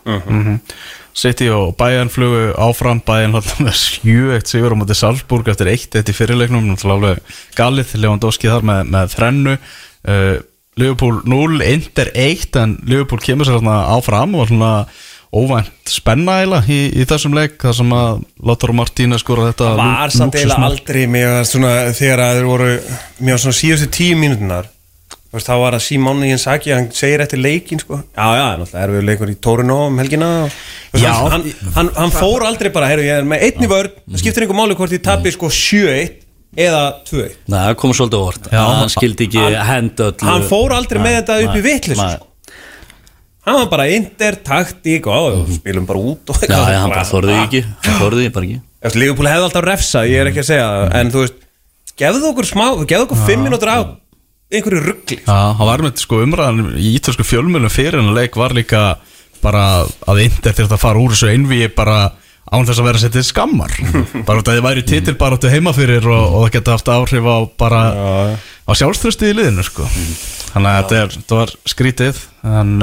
City 1.15 1.49
og 1.53 1.75
Bayern 1.77 2.09
flugu 2.09 2.53
áfram. 2.57 3.03
Bayern 3.05 3.37
alltaf 3.37 3.61
með 3.61 3.77
7-1 3.77 4.49
sigur 4.49 4.73
á 4.73 4.81
móti 4.81 4.97
Salzburg 4.97 5.51
eftir 5.53 5.69
1-1 5.69 6.09
í 6.09 6.17
fyrirleiknum. 6.17 6.71
Náttúrulega 6.71 6.97
alveg 6.97 7.37
galið, 7.59 7.95
Lewandowski 8.01 8.49
þar 8.49 8.65
með, 8.71 8.93
með 8.95 9.15
þrennu. 9.17 9.57
Uh, 10.09 10.37
Liverpool 10.81 11.21
0, 11.29 11.61
Inter 11.69 12.09
1 12.17 12.61
en 12.63 12.79
Liverpool 12.89 13.21
kemur 13.21 13.45
sér 13.45 13.59
þarna 13.59 13.83
áfram 13.93 14.33
og 14.33 14.47
var 14.47 14.53
svona 14.55 14.73
óvænt 15.33 15.89
spenna 15.89 16.39
eiginlega 16.41 16.73
í, 16.73 16.81
í 16.97 17.05
þessum 17.09 17.37
leik 17.37 17.59
þar 17.61 17.77
sem 17.77 17.93
að 17.97 18.23
Lautaro 18.49 18.75
Martínez 18.77 19.23
skora 19.25 19.51
þetta 19.51 19.71
var 19.79 20.13
samt 20.13 20.37
lúxusmark. 20.37 20.67
aldrei 20.69 21.05
svona, 21.49 21.73
þegar 21.97 22.25
að 22.25 22.39
þeir 22.39 22.49
voru 22.49 22.71
mér 23.25 23.41
svona 23.41 23.57
síðustu 23.57 23.89
tíu 23.97 24.19
mínútunar 24.21 24.69
þú 24.69 24.82
veist, 25.33 25.49
þá 25.49 25.55
var 25.63 25.77
að 25.77 25.85
Simón 25.87 26.23
Jensaki 26.27 26.73
hann 26.75 26.89
segir 26.97 27.23
eftir 27.25 27.41
leikin 27.41 27.81
sko. 27.81 27.99
Já 28.13 28.27
já, 28.37 28.45
náttúrulega 28.61 28.83
erum 28.85 28.97
við 28.99 29.07
leikur 29.09 29.31
í 29.33 29.37
Torino 29.47 29.79
um 29.87 30.01
helgina 30.03 30.29
og, 30.45 30.57
veist, 30.93 31.05
Já. 31.07 31.13
hann, 31.23 31.31
hann, 31.33 31.71
hann, 31.77 31.91
hann 31.97 32.13
fór 32.13 32.45
aldrei 32.49 32.69
bara, 32.75 32.91
heyrðu, 32.91 33.07
ég 33.09 33.23
er 33.23 33.31
með 33.31 33.47
einni 33.49 33.71
vörð 33.71 33.95
það 34.03 34.21
skiptir 34.25 34.45
einhver 34.45 34.59
máli 34.61 34.77
hvort 34.77 34.93
ég 34.93 35.05
tapir 35.07 35.33
sko 35.37 35.49
7-1 35.49 36.19
eða 36.67 36.83
2-1 37.09 37.39
Nei, 37.49 37.57
það 37.63 37.79
kom 37.81 37.95
svolítið 37.97 38.27
óvart. 38.27 38.51
Já. 38.53 38.61
hann 38.69 38.93
skildi 38.93 39.29
ekki 39.31 39.47
henda 39.71 40.11
öllu. 40.11 40.29
hann 40.29 40.45
fór 40.51 40.77
aldrei 40.77 41.01
með 41.01 41.17
þetta 41.21 41.39
upp 41.47 41.57
í 41.57 41.65
vitlis 41.65 42.03
nei. 42.03 42.19
hann 43.49 43.59
var 43.63 43.71
bara 43.73 43.89
inter, 43.89 44.37
taktík 44.45 45.09
og 45.09 45.39
og 45.41 45.55
spilum 45.57 45.89
bara 45.89 46.05
út 46.13 46.35
og 46.35 46.45
Já, 46.45 46.59
já, 46.61 46.83
hann 46.83 46.93
bara 46.93 47.09
þorði 47.09 47.39
ekki. 47.47 47.65
Hann 47.87 47.99
þorði 48.05 48.29
bara 48.37 48.51
ekki. 48.51 48.61
Liverpool 48.99 49.31
hefði 49.31 49.49
alltaf 49.49 49.65
refsa, 49.65 50.05
ég 50.11 50.21
er 50.21 50.29
ekki 50.33 50.43
að 50.43 50.49
segja 50.51 50.69
það 50.69 50.95
En 50.99 51.11
þú 51.15 51.21
veist, 51.23 51.43
gefðu 52.03 52.31
okkur 52.33 52.49
smá 52.49 52.65
Gefðu 52.83 53.05
okkur 53.07 53.21
fimm 53.29 53.45
mínútur 53.47 53.71
á 53.71 53.79
einhverju 54.53 54.83
ruggli 54.87 55.19
Já, 55.23 55.39
hann 55.59 55.69
var 55.69 55.85
með 55.85 56.03
sko 56.05 56.23
umræðan 56.25 56.75
í 56.79 56.95
ítölsku 56.99 57.27
fjölmjölum 57.27 57.73
fyrir 57.73 58.01
hennar 58.01 58.19
leik 58.21 58.37
var 58.39 58.55
líka 58.57 58.83
bara 59.43 59.85
að 60.07 60.25
Inter 60.27 60.55
þurft 60.57 60.77
að 60.77 60.83
fara 60.85 61.03
úr 61.03 61.15
þessu 61.15 61.33
einvíi 61.33 61.71
bara 61.75 62.13
án 62.53 62.67
þess 62.69 62.83
að 62.83 62.89
vera 62.91 63.01
settið 63.01 63.25
skammar. 63.25 63.75
Bara 64.29 64.43
út 64.43 64.49
að 64.51 64.59
þið 64.59 64.65
væri 64.67 64.83
titil 64.85 65.15
bara 65.17 65.39
áttu 65.39 65.49
heima 65.49 65.73
fyrir 65.73 66.05
og, 66.05 66.25
og 66.27 66.43
það 66.45 66.53
geta 66.59 66.75
haft 66.77 66.91
áhrif 66.93 67.25
á 67.25 67.37
bara 67.59 67.81
á 68.37 68.73
sjálfströsti 68.77 69.31
í 69.31 69.37
liðinu 69.39 69.65
sko. 69.65 69.87
Þannig 70.53 70.69
að 70.69 70.77
þetta, 70.77 70.99
er, 70.99 71.15
þetta 71.17 71.39
var 71.39 71.55
skrítið 71.73 72.21
en 72.53 72.75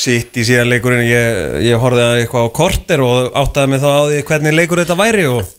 Sitt 0.00 0.38
í 0.38 0.44
síðan 0.46 0.70
leikurinn 0.70 1.04
Ég, 1.04 1.40
ég 1.66 1.82
horfði 1.82 2.04
að 2.06 2.18
eitthvað 2.22 2.46
á 2.46 2.56
korter 2.56 3.02
Og 3.04 3.34
áttaði 3.36 3.72
mig 3.72 3.82
þá 3.82 3.88
á 3.90 4.02
því 4.06 4.20
hvernig 4.30 4.54
leikur 4.56 4.80
þetta 4.80 4.96
væri 4.96 5.26
Og 5.28 5.50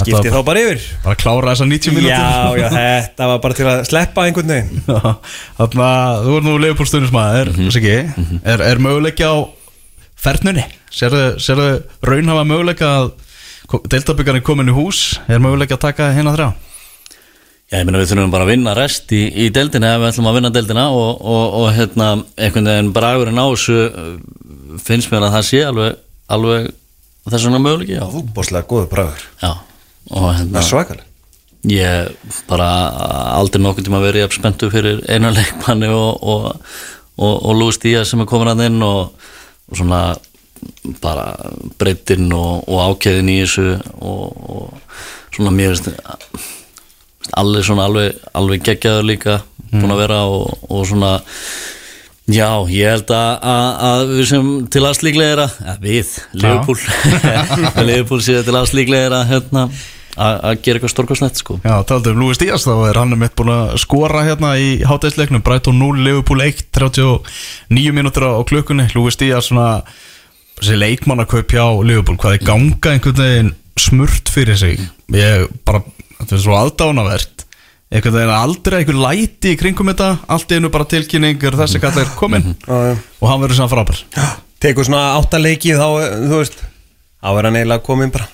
skipti 0.00 0.32
þá 0.32 0.40
bara 0.46 0.62
yfir 0.64 0.86
bara 1.04 1.18
klára 1.18 1.52
þessa 1.52 1.68
90 1.70 1.94
mínútur 1.94 2.10
Já, 2.10 2.58
já, 2.58 2.68
þetta 2.76 3.28
var 3.30 3.42
bara 3.44 3.58
til 3.58 3.68
að 3.70 3.82
sleppa 3.88 4.26
einhvern 4.26 4.54
veginn 4.54 4.82
Þannig 4.88 5.84
að 5.88 6.24
þú 6.26 6.38
er 6.38 6.46
nú 6.48 6.56
leifupólstunismæður 6.64 7.52
mm 7.54 7.68
-hmm. 7.70 8.40
er, 8.42 8.64
er 8.70 8.82
möguleiki 8.82 9.24
á 9.24 9.34
fernunni? 10.18 10.64
Serðu, 10.94 11.38
serðu 11.42 11.82
raunhafa 12.02 12.44
möguleika 12.44 12.90
að 12.98 13.10
deildabyggarinn 13.90 14.44
komin 14.44 14.70
í 14.70 14.76
hús 14.76 15.18
er 15.28 15.42
möguleiki 15.42 15.74
að 15.76 15.84
taka 15.88 16.12
hérna 16.12 16.34
þrjá? 16.36 16.52
Já, 17.72 17.78
ég 17.80 17.86
meina 17.88 17.98
við 17.98 18.10
þurfum 18.12 18.30
bara 18.30 18.44
að 18.44 18.52
vinna 18.52 18.74
rest 18.76 19.12
í, 19.16 19.22
í 19.34 19.48
deildina 19.50 19.94
ef 19.94 20.02
við 20.02 20.10
ætlum 20.10 20.26
að 20.30 20.36
vinna 20.38 20.50
deildina 20.54 20.88
og, 20.92 21.20
og, 21.20 21.54
og 21.60 21.68
hérna, 21.74 22.08
einhvern 22.36 22.68
veginn 22.70 22.92
bragurinn 22.92 23.40
á 23.40 23.46
þessu 23.48 23.78
finnst 24.84 25.12
mér 25.12 25.28
að 25.28 25.36
það 25.38 25.46
sé 25.48 25.62
alveg, 25.64 25.96
alveg 26.36 26.68
þess 27.24 27.46
vegna 27.46 27.62
möguleiki, 27.64 27.96
já. 27.96 28.04
Bóslega 28.36 28.68
góður 28.68 28.90
bragur 28.92 29.24
já. 29.40 29.54
Og 30.12 30.30
hérna, 30.34 30.62
svakalega 30.64 31.10
ég 31.64 32.12
bara 32.48 32.68
aldrei 33.38 33.62
nokkuð 33.64 33.86
tíma 33.86 34.02
verið 34.02 34.34
spenntu 34.36 34.68
fyrir 34.72 35.00
einu 35.08 35.32
leikmanni 35.36 35.88
og, 35.88 36.20
og, 36.20 36.48
og, 37.16 37.34
og 37.34 37.56
Lúi 37.56 37.72
Stías 37.72 38.12
sem 38.12 38.20
er 38.20 38.28
komin 38.28 38.52
að 38.52 38.66
inn 38.68 38.82
og, 38.84 39.14
og 39.70 39.78
svona 39.78 40.02
bara 41.00 41.32
breytin 41.80 42.32
og, 42.36 42.68
og 42.68 42.82
ákæðin 42.94 43.32
í 43.32 43.38
þessu 43.42 43.78
og, 44.00 44.44
og 44.54 45.34
svona 45.34 45.54
mér 45.54 45.74
veist 45.74 45.90
allir 47.34 47.64
svona 47.64 47.88
alveg, 47.88 48.20
alveg 48.36 48.64
geggjaður 48.68 49.08
líka 49.08 49.38
búin 49.72 49.92
að 49.94 50.02
vera 50.04 50.20
og, 50.28 50.66
og 50.68 50.84
svona 50.88 51.16
Já, 52.24 52.64
ég 52.72 52.88
held 52.88 53.10
að, 53.12 53.32
að, 53.44 53.66
að 53.84 54.12
við 54.14 54.28
sem 54.30 54.46
til 54.72 54.84
aðslíklega 54.88 55.44
að 55.44 55.82
við, 55.88 56.14
Liverpool. 56.32 56.78
Liverpool 57.84 58.22
séu 58.24 58.40
til 58.46 58.54
aðslíklega 58.56 59.20
hérna, 59.28 59.66
að 60.14 60.38
að 60.48 60.62
gera 60.64 60.78
eitthvað 60.80 60.94
stórkostnett 60.94 61.42
sko. 61.42 61.58
Já, 61.66 61.74
taldu 61.84 62.14
um 62.14 62.22
Lúi 62.22 62.36
Stías, 62.38 62.64
þá 62.64 62.88
er 62.88 63.00
hann 63.02 63.12
mitt 63.20 63.36
búin 63.36 63.52
að 63.52 63.74
skora 63.82 64.24
hérna 64.24 64.54
í 64.56 64.78
hátæðisleiknum 64.88 65.44
Brighton 65.44 65.76
0, 65.82 66.00
Liverpool 66.06 66.40
1, 66.46 66.64
39 66.72 67.92
mínútur 67.98 68.30
á 68.32 68.40
klukkunni. 68.48 68.88
Lúi 68.96 69.12
Stías 69.12 69.50
svona 69.50 69.82
þessi 70.62 70.80
leikmannakaup 70.80 71.52
hjá 71.52 71.66
Liverpool, 71.84 72.16
hvað 72.22 72.38
er 72.38 72.48
ganga 72.48 72.94
einhvern 72.94 73.20
veginn 73.20 73.54
smurt 73.76 74.32
fyrir 74.32 74.56
sig. 74.56 74.80
Ég 75.12 75.50
bara, 75.66 75.84
þetta 76.22 76.38
er 76.38 76.44
svo 76.46 76.56
aðdánavert 76.56 77.43
einhvern 77.94 78.16
veginn 78.18 78.34
aldrei 78.34 78.80
einhver 78.82 78.98
læti 78.98 79.54
í 79.54 79.58
kringum 79.60 79.92
þetta, 79.92 80.10
allt 80.34 80.52
einu 80.52 80.70
bara 80.74 80.88
tilkynningur 80.90 81.56
þessi 81.62 81.80
kall 81.82 82.02
er 82.02 82.10
komin 82.18 82.52
og 82.66 83.26
hann 83.30 83.42
verður 83.44 83.60
saman 83.62 83.72
frábær. 83.72 84.04
Tekur 84.64 84.86
svona 84.88 85.14
átta 85.18 85.38
leiki 85.38 85.76
þá, 85.76 85.86
þú 86.26 86.38
veist 86.40 86.62
Þá 87.24 87.38
er 87.40 87.46
hann 87.48 87.56
eiginlega 87.56 87.80
komin 87.80 88.10
bara. 88.12 88.26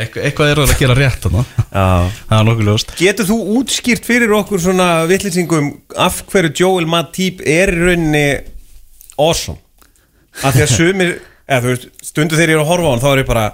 Eitthvað, 0.00 0.24
eitthvað 0.26 0.50
er 0.50 0.58
það 0.60 0.72
að 0.74 0.80
gera 0.82 0.96
rétt 0.98 1.22
þarna. 1.24 1.44
Já. 1.56 1.84
Það 2.28 2.34
er 2.36 2.44
nokkuð 2.46 2.66
ljóst. 2.68 2.92
Getur 2.98 3.28
þú 3.30 3.36
útskýrt 3.56 4.08
fyrir 4.08 4.34
okkur 4.36 4.60
svona 4.60 4.88
vittlýsingum 5.08 5.70
af 6.04 6.18
hverju 6.28 6.52
Joel 6.60 6.88
Matip 6.88 7.40
er 7.48 7.72
í 7.72 7.80
rauninni 7.80 8.26
awesome? 9.16 9.56
Af 10.44 10.52
því 10.52 10.66
að 10.66 10.74
sumir, 10.76 11.14
eða 11.48 11.62
þú 11.64 11.72
veist, 11.72 11.88
stundu 12.10 12.36
þegar 12.36 12.52
ég 12.52 12.60
er 12.60 12.64
að 12.66 12.70
horfa 12.74 12.86
á 12.86 12.92
hann 12.92 13.02
þá 13.06 13.08
er 13.14 13.22
ég 13.22 13.30
bara, 13.32 13.46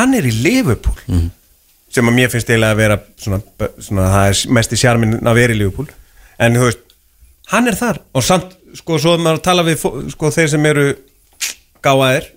hann 0.00 0.16
er 0.16 0.28
í 0.28 0.34
Liverpool 0.40 1.20
sem 1.94 2.10
að 2.10 2.16
mér 2.18 2.32
finnst 2.32 2.50
eiginlega 2.50 2.74
að 2.74 2.82
vera 2.82 3.00
svona, 3.22 3.40
svona 3.78 4.10
það 4.10 4.28
er 4.32 4.54
mest 4.58 4.74
í 4.74 4.80
sjarmin 4.80 5.16
að 5.22 5.40
vera 5.40 5.54
í 5.54 5.58
Liverpool. 5.60 5.88
En 6.42 6.58
þú 6.58 6.68
veist, 6.68 6.84
hann 7.52 7.70
er 7.70 7.78
þar. 7.78 8.00
Og 8.18 8.24
samt, 8.26 8.56
sko, 8.74 8.98
svo 8.98 9.14
að 9.14 9.26
maður 9.26 9.44
tala 9.46 9.66
við 9.66 9.84
sko, 10.12 10.32
þeir 10.34 10.50
sem 10.50 10.70
eru 10.72 10.88
gáðaðir 11.84 12.28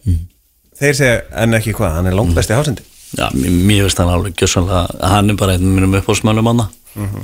þeir 0.78 0.98
segja, 0.98 1.20
en 1.44 1.58
ekki 1.58 1.76
hvað, 1.78 1.98
hann 1.98 2.10
er 2.10 2.18
langt 2.18 2.38
besti 2.38 2.58
hásendi 2.58 2.86
Já, 3.16 3.30
mér, 3.34 3.86
veist 3.86 4.00
hann 4.02 4.12
alveg 4.12 4.36
gjössanlega 4.38 5.12
hann 5.14 5.32
er 5.32 5.38
bara 5.40 5.56
einn 5.56 5.70
minnum 5.72 5.96
uppáhaldsmönnum 6.02 6.50
hann 6.52 6.64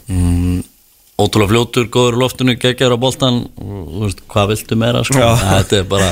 mm, 0.08 0.62
ótrúlega 1.14 1.52
fljótur, 1.52 1.86
góður 1.94 2.16
loftinu, 2.24 2.56
geggjaður 2.58 2.96
á 2.98 3.04
boltan 3.04 3.36
þú 3.54 4.00
veist, 4.02 4.24
hvað 4.32 4.48
viltu 4.50 4.78
meira 4.82 5.04
sko? 5.06 5.22
Þetta 5.44 5.78
er 5.78 5.86
bara 5.92 6.08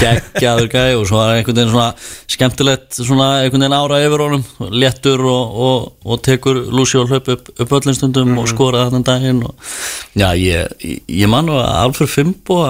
geggjaður 0.00 0.70
gæ 0.72 0.84
og 0.96 1.04
svo 1.10 1.20
er 1.20 1.32
einhvern 1.34 1.58
veginn 1.58 1.72
svona 1.74 1.90
skemmtilegt 2.32 2.96
svona 2.96 3.28
einhvern 3.42 3.66
veginn 3.66 3.76
ára 3.76 4.00
yfir 4.06 4.24
honum 4.24 4.72
léttur 4.72 5.26
og, 5.28 5.60
og, 5.66 5.86
og 6.08 6.24
tekur 6.24 6.62
Lucy 6.72 6.96
og 7.02 7.12
hlaup 7.12 7.28
upp, 7.36 7.52
upp 7.52 7.76
öllin 7.80 7.98
stundum 7.98 8.32
og 8.40 8.48
skora 8.48 8.86
þarna 8.86 9.04
daginn 9.10 9.44
og, 9.44 9.70
já, 10.16 10.30
ég, 10.40 10.72
ég, 10.80 11.04
ég 11.04 11.32
man 11.32 11.50
nú 11.50 11.58
að 11.60 11.72
Alfred 11.82 12.14
Fimbo 12.14 12.60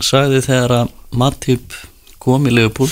sagði 0.00 0.40
þegar 0.48 0.78
að 0.80 0.94
Matip 1.20 1.76
kom 2.24 2.48
í 2.48 2.54
Liverpool 2.54 2.88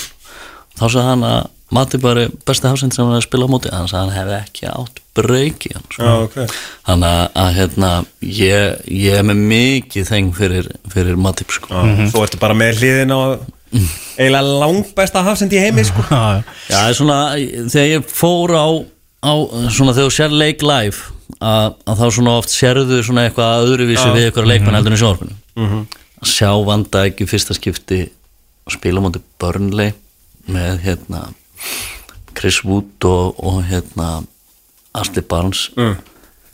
þá 0.77 0.85
sagði 0.85 1.07
hann 1.09 1.29
að 1.31 1.41
Matip 1.73 2.05
var 2.05 2.19
besti 2.45 2.69
hafsend 2.69 2.93
sem 2.93 3.09
hann 3.09 3.23
spilað 3.25 3.49
á 3.49 3.53
móti. 3.55 3.71
Sagði 3.73 3.97
að 3.97 4.03
hann 4.03 4.13
hefði 4.13 4.35
ekki 4.43 4.69
átt 4.69 5.02
breyki 5.17 5.73
hann 5.75 5.85
sko. 5.93 6.03
Já, 6.03 6.13
ok. 6.27 6.55
þannig 6.87 7.17
að, 7.43 7.49
hérna, 7.57 7.89
ég, 8.25 8.85
ég 8.89 9.17
er 9.19 9.27
með 9.29 9.43
mikið 9.51 10.07
þeng 10.09 10.31
fyrir, 10.37 10.69
fyrir 10.93 11.19
Matip 11.21 11.53
sko. 11.53 11.83
Svo 12.11 12.23
ertu 12.25 12.39
bara 12.41 12.57
með 12.57 12.81
hliðin 12.81 13.13
á 13.13 13.19
eiginlega 13.73 14.57
langbæsta 14.61 15.23
hafsend 15.25 15.53
í 15.53 15.61
heimi 15.61 15.85
sko. 15.87 16.05
Já, 16.09 16.23
já. 16.37 16.43
Já, 16.69 16.77
það 16.77 16.89
er 16.89 16.97
svona, 16.99 17.19
þegar 17.73 17.91
ég 17.91 18.07
fór 18.13 18.55
á, 18.57 18.67
á 19.25 19.33
svona 19.73 19.95
þegar 19.95 20.09
þú 20.09 20.15
sér 20.17 20.35
leik 20.43 20.65
live 20.65 21.13
að, 21.39 21.75
að 21.89 22.01
þá 22.01 22.05
svona 22.17 22.35
oft 22.39 22.53
sérðu 22.53 22.99
svona 23.05 23.27
eitthvað 23.27 23.67
öðruvísi 23.69 24.09
við 24.13 24.27
eitthvað 24.27 24.49
leikmann 24.51 24.77
heldur 24.77 24.93
en 24.93 24.97
í 24.97 25.01
sjónvarpinu 25.01 25.85
að 26.23 26.29
sjá 26.33 26.49
vanda 26.67 27.05
ekki 27.09 27.27
fyrsta 27.27 27.55
skipti 27.57 28.03
og 28.63 28.75
spila 28.75 29.01
mútið 29.03 29.25
Burnley 29.41 29.93
með 30.53 30.77
hérna 30.85 31.23
Chris 32.37 32.61
Wood 32.67 33.07
og, 33.07 33.39
og 33.43 33.59
hérna 33.67 34.23
Ashley 34.93 35.25
Barnes. 35.25 35.67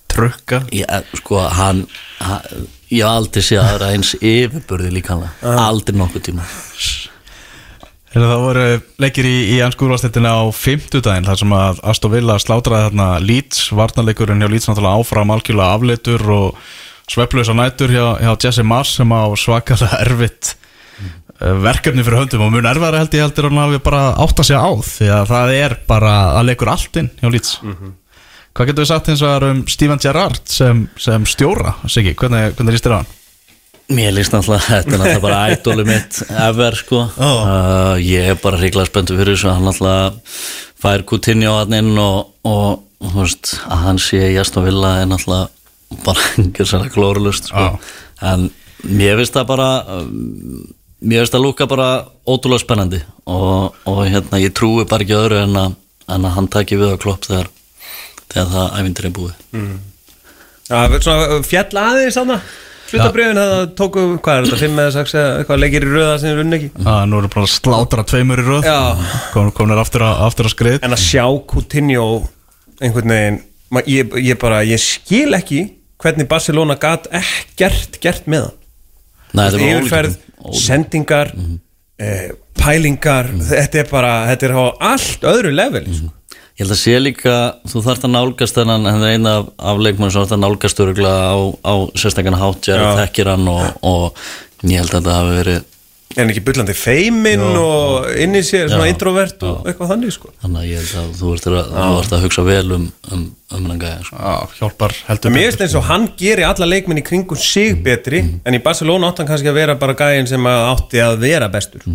Trukka. 0.09 0.63
Ég, 0.73 0.89
sko, 1.19 1.43
hann, 1.53 1.85
hann 2.23 2.67
ég 2.89 3.05
haf 3.05 3.19
aldrei 3.19 3.45
séð 3.45 3.61
aðra 3.63 3.91
eins 3.93 4.15
yfirburði 4.17 4.91
líkanlega, 4.95 5.53
aldrei 5.67 5.97
nokkuð 5.99 6.25
tíma. 6.29 6.47
Hérna, 8.09 8.29
Það 8.31 8.43
voru 8.43 8.65
leikir 9.03 9.27
í, 9.29 9.35
í 9.53 9.57
ennskúrvastettina 9.61 10.33
á 10.33 10.43
fimmtudaginn 10.55 11.27
þar 11.29 11.41
sem 11.43 11.51
að 11.53 11.81
Aston 11.91 12.13
Villa 12.15 12.39
slátraði 12.41 12.87
þarna 12.87 13.09
Leeds, 13.21 13.67
varnarleikurinn 13.77 14.41
hjá 14.41 14.49
Leeds 14.49 14.69
náttúrulega 14.69 15.03
áfram 15.03 15.33
algjörlega 15.35 15.75
afleitur 15.77 16.25
og 16.33 16.63
svepplösa 17.09 17.53
nætur 17.57 17.93
hjá, 17.93 18.05
hjá 18.17 18.31
Jesse 18.33 18.65
Mars 18.65 18.95
sem 18.97 19.13
á 19.13 19.29
svakalega 19.37 20.01
erfitt 20.01 20.55
mm. 20.55 21.13
verkefni 21.61 22.05
fyrir 22.05 22.23
höndum 22.23 22.47
og 22.47 22.53
mun 22.55 22.69
erfara 22.69 23.03
held 23.03 23.13
ég 23.13 23.27
heldur 23.27 23.51
að 23.51 23.61
hafi 23.61 23.83
bara 23.85 24.03
átt 24.25 24.41
að 24.41 24.49
segja 24.49 24.65
á 24.65 24.71
því 24.89 25.13
að 25.19 25.31
það 25.35 25.55
er 25.59 25.79
bara 25.93 26.15
að 26.39 26.49
leikur 26.49 26.73
allt 26.73 27.01
inn 27.03 27.13
hjá 27.21 27.29
Leeds 27.29 27.57
Hvað 28.59 28.73
getur 28.73 28.83
við 28.83 28.87
sagt 28.89 29.05
eins 29.07 29.21
og 29.23 29.29
það 29.31 29.43
um 29.47 29.59
Steven 29.71 30.01
Gerrard 30.03 30.49
sem, 30.51 30.79
sem 30.99 31.23
stjóra, 31.31 31.77
Siggi, 31.87 32.11
hvernig, 32.19 32.57
hvernig 32.57 32.75
líst 32.75 32.83
þér 32.83 32.91
á 32.91 32.99
hann? 32.99 33.11
Mér 33.95 34.09
líst 34.17 34.33
náttúrulega, 34.33 34.65
þetta 34.67 34.91
er 34.91 34.99
náttúrulega 34.99 35.21
bara 35.23 35.37
ædóli 35.53 35.83
mitt 35.87 36.17
ever 36.27 36.75
sko 36.75 37.05
uh, 37.07 37.93
Ég 38.03 38.33
er 38.33 38.41
bara 38.41 38.59
hriglega 38.59 38.89
spenntur 38.89 39.15
fyrir 39.15 39.37
þessu 39.37 39.53
Hann 39.53 39.63
náttúrulega 39.63 40.09
fær 40.83 41.05
Coutinho 41.07 41.53
hann 41.55 41.77
inn 41.77 42.01
og, 42.03 42.33
og 42.51 42.81
þú 42.99 43.21
veist, 43.21 43.53
að 43.63 43.85
hann 43.85 44.01
sé 44.03 44.19
í 44.27 44.35
Aston 44.43 44.67
Villa 44.67 44.91
er 44.99 45.07
náttúrulega 45.07 46.03
bara 46.03 46.25
engur 46.43 46.67
sérlega 46.67 46.93
glórulust 46.97 47.47
sko. 47.47 47.63
En 48.27 48.49
mér 48.83 49.21
finnst 49.21 49.37
það 49.39 49.47
bara 49.53 49.69
Mér 50.99 51.23
finnst 51.23 51.37
það 51.37 51.45
lúka 51.45 51.69
bara 51.71 51.87
ótrúlega 52.27 52.65
spennandi 52.65 52.99
og, 53.23 53.79
og 53.87 54.03
hérna 54.03 54.43
ég 54.43 54.51
trúi 54.51 54.83
bara 54.83 55.07
ekki 55.07 55.15
öðru 55.15 55.39
en 55.45 55.55
að, 55.63 55.79
en 56.11 56.27
að 56.27 56.35
hann 56.35 56.51
taki 56.51 56.75
við 56.83 56.93
á 56.93 57.01
klopp 57.01 57.23
þegar, 57.31 57.49
þegar 58.33 58.49
það 58.55 58.73
ævindir 58.79 59.05
er 59.09 59.13
búið. 59.19 59.37
Já, 60.69 60.79
svona 61.01 61.39
fjall 61.49 61.79
aðeins 61.83 62.17
þarna. 62.19 62.39
Slutabriðin 62.89 63.37
það 63.37 63.59
tóku, 63.77 64.03
hvað 64.25 64.39
er 64.39 64.45
þetta, 64.47 64.59
5 64.63 64.79
eða 64.81 64.93
6 64.95 65.11
eða 65.19 65.33
eitthvað 65.39 65.59
leikir 65.61 65.83
í 65.85 65.89
röða 65.93 66.13
sem 66.21 66.31
er 66.33 66.39
unni 66.41 66.57
ekki? 66.57 66.69
Ah, 66.89 67.03
nú 67.05 67.19
eru 67.21 67.29
bara 67.29 67.45
að 67.45 67.51
slátra 67.53 68.05
tveimur 68.09 68.41
í 68.41 68.45
röð. 68.47 68.65
Já. 68.65 68.79
Kom, 69.33 69.51
Komnir 69.53 69.77
aftur, 69.81 70.01
að- 70.07 70.23
aftur 70.25 70.49
að 70.49 70.53
skrið. 70.55 70.79
En 70.81 70.95
að 70.97 71.03
sjá 71.03 71.25
Coutinho 71.51 72.07
einhvern 72.81 73.13
veginn 73.13 73.39
ég, 73.85 74.15
ég 74.25 74.39
bara, 74.41 74.63
ég 74.65 74.81
skil 74.81 75.35
ekki 75.37 75.61
hvernig 76.01 76.27
Barcelona 76.31 76.75
gat 76.81 77.05
ekkert 77.13 77.99
gert 78.01 78.25
með 78.25 78.47
hann. 78.47 78.57
Nei, 79.37 79.45
Yfirferð, 79.53 80.15
ólíkt 80.41 80.63
sendingar 80.65 81.33
eh, 81.99 82.31
pælingar 82.57 83.27
þetta 83.51 83.83
er 83.83 83.89
bara, 83.91 84.13
þetta 84.31 84.47
er 84.49 84.55
á 84.57 84.65
allt 84.95 85.21
öðru 85.29 85.51
level 85.53 85.85
sko. 85.85 86.09
Ég 86.59 86.65
held 86.65 86.75
að 86.75 86.79
sé 86.81 86.93
líka, 86.99 87.33
þú 87.71 87.81
þarft 87.85 88.03
að 88.03 88.11
nálgast 88.17 88.57
þennan, 88.57 88.87
hann 88.91 89.03
er 89.07 89.13
eina 89.15 89.35
af, 89.39 89.45
af 89.71 89.77
leikmenn 89.79 90.09
sem 90.11 90.19
þarft 90.19 90.33
að 90.35 90.41
nálgast 90.43 90.81
öruglega 90.83 91.29
á, 91.31 91.39
á 91.63 91.73
sérstakana 91.95 92.39
hátt, 92.41 92.67
ég 92.67 92.75
er 92.75 92.83
Já. 92.83 92.87
að 92.89 92.99
þekkir 92.99 93.29
hann 93.31 93.45
og, 93.47 93.61
og 93.87 94.23
ég 94.67 94.81
held 94.81 94.89
að 94.91 94.97
þetta 94.97 95.13
hafi 95.21 95.37
verið 95.37 95.61
er 96.09 96.23
hann 96.25 96.33
ekki 96.33 96.43
bullandi 96.49 96.75
feiminn 96.75 97.45
og 97.61 98.09
inn 98.19 98.35
í 98.35 98.41
sér 98.43 98.67
svona 98.73 98.89
Já. 98.89 98.91
introvert 98.91 99.47
og 99.47 99.69
eitthvað 99.69 99.91
þannig 99.93 100.13
sko. 100.17 100.33
þannig 100.41 100.59
að 100.59 100.67
ég 100.67 100.83
held 100.83 100.99
að 100.99 101.09
þú 101.21 101.31
ert 101.37 101.49
að, 101.53 101.73
ert 101.93 102.15
að 102.17 102.23
hugsa 102.25 102.45
vel 102.49 102.75
um, 102.75 102.85
um, 103.07 103.23
um 103.23 103.55
hennan 103.55 103.81
gæja 103.85 104.03
sko. 104.09 104.19
Já, 104.19 104.55
hjálpar 104.59 104.95
heldur 105.07 105.35
Mér 105.37 105.47
finnst 105.47 105.63
eins 105.63 105.79
og 105.79 105.87
hann 105.87 106.11
geri 106.19 106.47
alla 106.49 106.67
leikmenn 106.73 106.99
í 106.99 107.07
kringum 107.07 107.39
sig 107.39 107.79
betri 107.85 108.25
en 108.43 108.57
í 108.57 108.63
Barcelona 108.67 109.13
átti 109.13 109.23
hann 109.23 109.31
kannski 109.31 109.53
að 109.53 109.61
vera 109.61 109.79
bara 109.79 109.95
gæðin 110.01 110.27
sem 110.33 110.51
að 110.51 110.65
átti 110.73 111.05
að 111.07 111.21
vera 111.23 111.51
bestur 111.53 111.87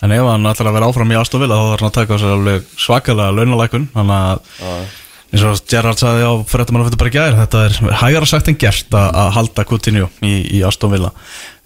En 0.00 0.14
ef 0.16 0.24
hann 0.24 0.48
ætlar 0.48 0.70
að 0.70 0.76
vera 0.78 0.88
áfram 0.88 1.12
í 1.12 1.18
Aston 1.20 1.42
Villa 1.42 1.58
þá 1.58 1.66
þarf 1.70 1.82
hann 1.82 1.90
að 1.90 1.96
taka 1.98 2.16
á 2.16 2.20
sér 2.22 2.34
alveg 2.34 2.68
svakalega 2.80 3.34
launalækun 3.36 3.88
Þannig 3.92 4.16
að 4.16 4.86
eins 5.30 5.44
og 5.46 5.60
Gerrard 5.70 6.00
sagði 6.00 6.24
á 6.26 6.32
fréttamann 6.48 6.84
að 6.84 6.88
þetta 6.90 7.02
bara 7.02 7.14
gæðir 7.16 7.36
Þetta 7.42 7.64
er 7.66 7.98
hægara 8.00 8.30
sagt 8.30 8.48
en 8.50 8.60
gert 8.60 8.96
að, 8.96 9.10
að 9.22 9.34
halda 9.36 9.66
Coutinho 9.68 10.08
í, 10.24 10.32
í 10.56 10.62
Aston 10.66 10.94
Villa. 10.94 11.12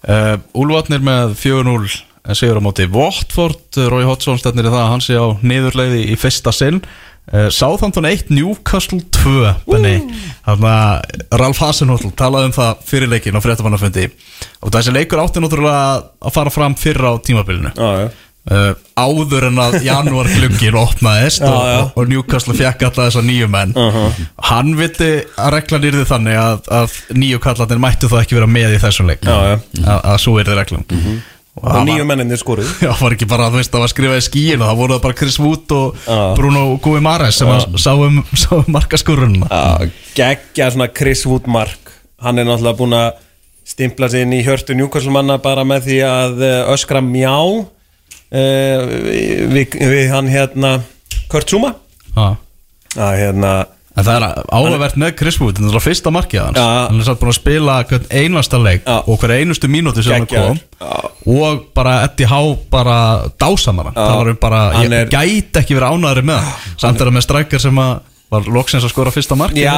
Uh, 0.05 0.35
Úlvatnir 0.57 1.01
með 1.05 1.33
4-0 1.39 2.35
sigur 2.35 2.59
á 2.61 2.65
móti 2.65 2.85
Watford. 2.91 3.79
Rói 3.89 4.05
Hodgson 4.05 4.39
stefnir 4.41 4.67
í 4.67 4.73
það 4.73 4.83
að 4.83 4.91
hann 4.93 5.03
sé 5.05 5.17
á 5.17 5.27
niðurleiði 5.45 6.07
í 6.11 6.17
fyrsta 6.19 6.53
sinn. 6.55 6.81
Uh, 7.25 7.47
Southampton 7.53 8.05
1, 8.05 8.27
Newcastle 8.29 8.99
2 9.17 9.55
Benni, 9.65 9.95
þannig 10.45 10.67
að 10.69 11.39
Ralf 11.41 11.61
Hasenhotl 11.63 12.11
talaði 12.17 12.51
um 12.51 12.53
það 12.53 12.83
fyrir 12.85 13.09
leikin 13.09 13.37
á 13.37 13.41
fréttamannafundi. 13.41 14.05
Og 14.61 14.73
þessi 14.75 14.93
leikur 14.93 15.23
átti 15.23 15.41
náttúrulega 15.41 15.87
að 16.21 16.35
fara 16.37 16.53
fram 16.53 16.77
fyrr 16.77 17.01
á 17.01 17.13
tímabilinu. 17.25 17.73
Já, 17.73 17.89
já 18.03 18.24
uh, 18.51 18.71
áður 18.95 19.47
en 19.49 19.61
að 19.63 19.77
janúar 19.85 20.29
glukkin 20.31 20.77
opnaðist 20.79 21.43
Já, 21.43 21.49
og, 21.51 21.67
já. 21.69 21.77
og, 21.83 21.93
og 22.01 22.09
Newcastle 22.11 22.55
fekk 22.57 22.87
alltaf 22.87 23.09
þessa 23.09 23.23
nýju 23.25 23.47
menn. 23.51 23.75
Hann 24.49 24.73
vildi 24.79 25.11
að 25.35 25.53
reglan 25.57 25.87
yrði 25.91 26.05
þannig 26.09 26.39
að, 26.41 26.67
að 26.81 26.97
nýju 27.17 27.39
kallarnir 27.43 27.81
mættu 27.85 28.09
þá 28.11 28.19
ekki 28.23 28.37
vera 28.39 28.49
með 28.49 28.75
í 28.77 28.83
þessum 28.83 29.09
leik. 29.11 29.23
Já, 29.25 29.55
að, 29.85 29.97
að 30.01 30.19
svo 30.25 30.37
yrði 30.41 30.59
reglan. 30.59 30.85
Og 31.55 31.63
og 31.63 31.69
það 31.71 31.85
nýju 31.87 32.05
menninni 32.09 32.35
skoruð 32.35 32.71
já, 32.83 32.89
var 32.99 33.13
ekki 33.15 33.27
bara 33.31 33.45
veist, 33.53 33.71
það 33.71 33.83
var 33.85 33.91
skrifað 33.93 34.17
í 34.19 34.23
skíinu 34.25 34.65
það 34.65 34.79
voru 34.81 34.95
það 34.97 35.03
bara 35.05 35.15
Chris 35.21 35.37
Wood 35.39 35.71
og 35.71 36.01
Já. 36.03 36.17
Bruno 36.35 36.63
Guimares 36.83 37.37
sem 37.39 37.47
að 37.47 37.77
sáum, 37.79 38.17
sáum 38.43 38.67
markaskurrunna 38.75 39.47
geggja 40.17 40.67
svona 40.73 40.89
Chris 40.91 41.23
Wood 41.23 41.47
mark. 41.47 41.93
Hann 42.19 42.41
er 42.43 42.49
náttúrulega 42.49 42.79
búin 42.81 42.97
að 42.99 43.21
stimpla 43.71 44.09
sig 44.11 44.25
inn 44.27 44.35
í 44.35 44.41
hjörtu 44.43 44.75
njúkvæmslumanna 44.75 45.39
bara 45.43 45.63
með 45.67 45.87
því 45.87 46.01
að 46.09 46.43
eh, 46.43 46.73
öskra 46.75 46.99
mjá. 47.03 47.31
uh, 47.31 47.63
við, 48.31 49.77
við 49.79 50.09
hann 50.13 50.27
hérna 50.31 50.73
Kurt 51.31 51.49
Zuma. 51.49 51.75
Að 52.15 53.15
hérna 53.21 53.55
En 53.95 54.03
það 54.03 54.15
er 54.17 54.39
áhugavert 54.51 54.97
með 54.99 55.11
Chris 55.21 55.37
Wood 55.39 55.55
þetta 55.55 55.69
er 55.69 55.75
það 55.77 55.83
fyrsta 55.85 56.11
markið 56.11 56.39
hans. 56.41 56.57
Já. 56.59 56.71
hann 56.89 56.97
er 56.99 57.05
satt 57.07 57.19
búin 57.21 57.29
að 57.31 57.37
spila 57.37 57.75
hvern 57.87 58.07
einasta 58.11 58.57
leik 58.59 58.81
Já. 58.83 58.95
og 59.07 59.21
hver 59.21 59.33
einustu 59.37 59.69
mínúti 59.71 60.03
sem 60.03 60.17
hann 60.17 60.25
kom 60.27 60.57
og 61.31 61.61
bara 61.77 61.93
Eddie 62.03 62.27
Howe 62.27 62.57
bara 62.73 62.97
dásamara 63.39 63.93
það 63.95 64.17
var 64.19 64.31
um 64.33 64.39
bara, 64.41 64.59
Hann 64.75 64.91
ég 64.91 64.97
er- 65.05 65.13
gæti 65.13 65.61
ekki 65.61 65.77
verið 65.77 65.95
ánæðari 65.95 66.25
með 66.27 66.41
hann. 66.43 66.73
Samt 66.83 66.99
er 66.99 67.07
það 67.07 67.15
með 67.15 67.25
strækjar 67.29 67.63
sem 67.63 67.79
að 67.85 67.93
var 68.35 68.49
loksins 68.57 68.83
að 68.83 68.91
skora 68.91 69.13
fyrsta 69.15 69.37
markið 69.39 69.63
Já, 69.63 69.77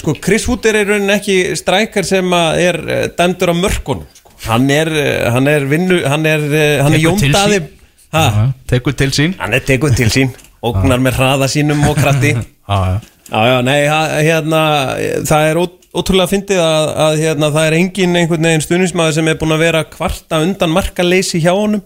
sko, 0.00 0.16
Chris 0.26 0.48
Wood 0.50 0.66
er 0.66 0.80
í 0.80 0.82
rauninni 0.88 1.14
ekki 1.14 1.36
strækar 1.62 2.08
sem 2.08 2.34
að 2.34 2.58
er 2.66 2.80
eh, 2.96 3.04
dæmdur 3.14 3.52
á 3.52 3.56
mörkunum 3.62 4.08
sko. 4.18 4.34
hann 4.48 4.66
er, 4.74 4.90
eh, 4.90 5.30
hann 5.30 5.46
er 5.46 5.68
vinnu 5.70 6.00
hann 6.08 6.26
er, 6.26 6.48
eh, 6.50 6.82
hann 6.82 6.98
er 6.98 7.04
jóndaði 7.06 7.62
tekur 8.70 8.96
til 8.98 9.10
sín. 9.14 9.36
Hann 9.40 9.54
er 9.56 9.64
tekuð 9.66 9.96
til 9.96 10.10
sín. 10.12 10.32
Ógnar 10.62 11.00
með 11.02 11.16
hraða 11.18 11.48
sínum 11.50 11.80
og 11.88 11.96
krafti. 11.98 12.34
Já, 12.72 12.76
já. 12.92 12.98
Já, 13.32 13.40
já, 13.48 13.56
nei, 13.64 13.78
hérna, 14.26 14.58
það 15.24 15.44
er 15.48 15.58
ót- 15.62 15.86
ótrúlega 15.96 16.28
fyndið 16.30 16.58
að, 16.60 16.86
að 17.04 17.14
hérna, 17.22 17.48
það 17.54 17.66
er 17.68 17.74
engin 17.78 18.16
einhvern 18.18 18.44
veginn 18.48 18.64
stuðnismæður 18.64 19.14
sem 19.16 19.30
er 19.32 19.38
búin 19.40 19.54
að 19.56 19.62
vera 19.64 19.80
kvarta 19.88 20.40
undan 20.44 20.72
markaleysi 20.74 21.40
hjá 21.40 21.52
honum. 21.56 21.80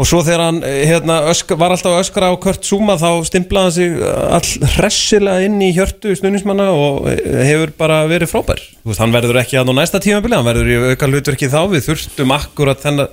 Og 0.00 0.06
svo 0.08 0.22
þegar 0.24 0.44
hann 0.46 0.60
eh, 0.66 0.84
hérna, 0.88 1.16
ösk, 1.32 1.50
var 1.60 1.74
alltaf 1.74 1.98
öskra 2.00 2.30
á 2.30 2.34
Kurt 2.40 2.64
Zuma 2.66 2.94
þá 3.00 3.08
stimplaði 3.28 3.64
hann 3.66 3.74
sig 3.76 4.62
all 4.62 4.70
hressilega 4.78 5.44
inn 5.48 5.58
í 5.66 5.72
hjörtu 5.76 6.14
stuðnismanna 6.18 6.68
og 6.72 7.10
eh, 7.12 7.42
hefur 7.50 7.74
bara 7.82 8.00
verið 8.10 8.30
frábær. 8.32 8.62
Þú 8.84 8.92
veist, 8.92 9.02
hann 9.02 9.14
verður 9.18 9.40
ekki 9.42 9.58
að 9.60 9.74
á 9.74 9.78
næsta 9.82 10.00
tímabili 10.02 10.38
hann 10.38 10.46
verður 10.48 10.70
í 10.72 10.78
auka 10.94 11.10
hlutverki 11.10 11.50
þá. 11.52 11.60
Við 11.74 11.88
þurftum 11.90 12.36
akkurat 12.38 12.80
þennan, 12.86 13.12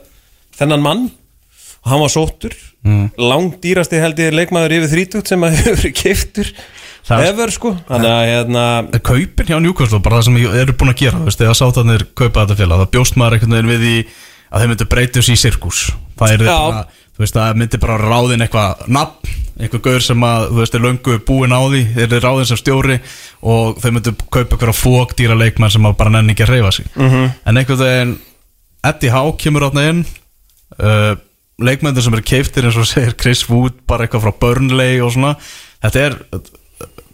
þennan 0.62 0.86
mann 0.86 1.08
og 1.84 1.92
hann 1.94 2.04
var 2.04 2.14
sóttur. 2.14 2.56
Mm. 2.80 3.10
langdýrasti 3.20 4.00
held 4.00 4.20
ég 4.24 4.32
leikmaður 4.32 4.78
yfir 4.78 4.94
30 4.94 5.26
sem 5.28 5.42
að 5.44 5.58
hefur 5.66 5.92
keiftur 5.92 6.52
ever 7.18 7.52
sko. 7.52 7.74
Þannig 7.90 8.14
að 8.14 8.30
hérna 8.30 8.64
kaupin 9.04 9.50
hjá 9.50 9.58
Newcastle, 9.64 10.02
bara 10.04 10.20
það 10.20 10.30
sem 10.30 10.40
eru 10.62 10.76
búin 10.78 10.94
að 10.94 11.02
gera 11.04 11.20
þú 11.20 11.28
veist, 11.28 11.42
þegar 11.42 11.60
sátanir 11.60 12.06
kaupa 12.14 12.46
þetta 12.46 12.60
félag 12.60 12.84
það 12.84 12.92
bjóst 12.96 13.20
maður 13.20 13.38
einhvern 13.38 13.56
veginn 13.58 13.72
við 13.74 13.86
í 13.90 13.98
að 14.50 14.64
þeir 14.64 14.72
myndu 14.72 14.88
breytus 14.90 15.30
í 15.30 15.38
sirkus. 15.40 15.84
Það 16.20 16.34
er 16.36 16.44
bara, 16.48 16.84
þú 17.16 17.24
veist, 17.24 17.38
það 17.38 17.60
myndi 17.62 17.82
bara 17.82 17.98
ráðin 18.02 18.46
eitthvað 18.46 18.84
nafn, 18.96 19.36
eitthvað 19.60 19.84
gaur 19.90 20.06
sem 20.06 20.26
að 20.30 20.46
þú 20.50 20.60
veist, 20.62 20.78
er 20.78 20.86
löngu 20.86 21.20
búin 21.28 21.56
á 21.56 21.62
því 21.62 21.84
þeir 21.96 22.08
eru 22.08 22.22
ráðin 22.26 22.50
sem 22.50 22.62
stjóri 22.62 23.00
og 23.54 23.80
þeir 23.84 23.96
myndu 23.98 24.16
kaupa 24.26 24.58
eitthvað 24.58 24.80
fók 24.80 25.16
dýra 25.20 25.38
leikmenn 25.38 25.74
sem 25.74 25.90
að 25.90 25.98
bara 26.00 26.14
nenni 26.16 26.36
ekki 26.36 26.48
að 26.48 26.54
reyfa 26.56 26.72
sig. 26.80 26.90
-hmm. 26.96 27.32
en 27.46 27.58
einhvern 27.62 27.84
veginn 27.84 28.16
Eddie 28.90 29.12
Howe 29.12 29.36
kemur 29.38 29.68
átna 29.68 29.90
inn 29.90 30.06
uh, 30.80 31.16
leikmennir 31.66 32.04
sem 32.06 32.14
eru 32.18 32.26
keiftir 32.26 32.66
eins 32.70 32.78
og 32.80 32.88
segir 32.90 33.16
Chris 33.20 33.44
Wood, 33.50 33.80
bara 33.88 34.08
eitthvað 34.08 34.26
frá 34.28 34.34
Burnley 34.40 35.00
og 35.04 35.12
svona 35.16 35.36
þetta 35.84 36.06
er 36.08 36.18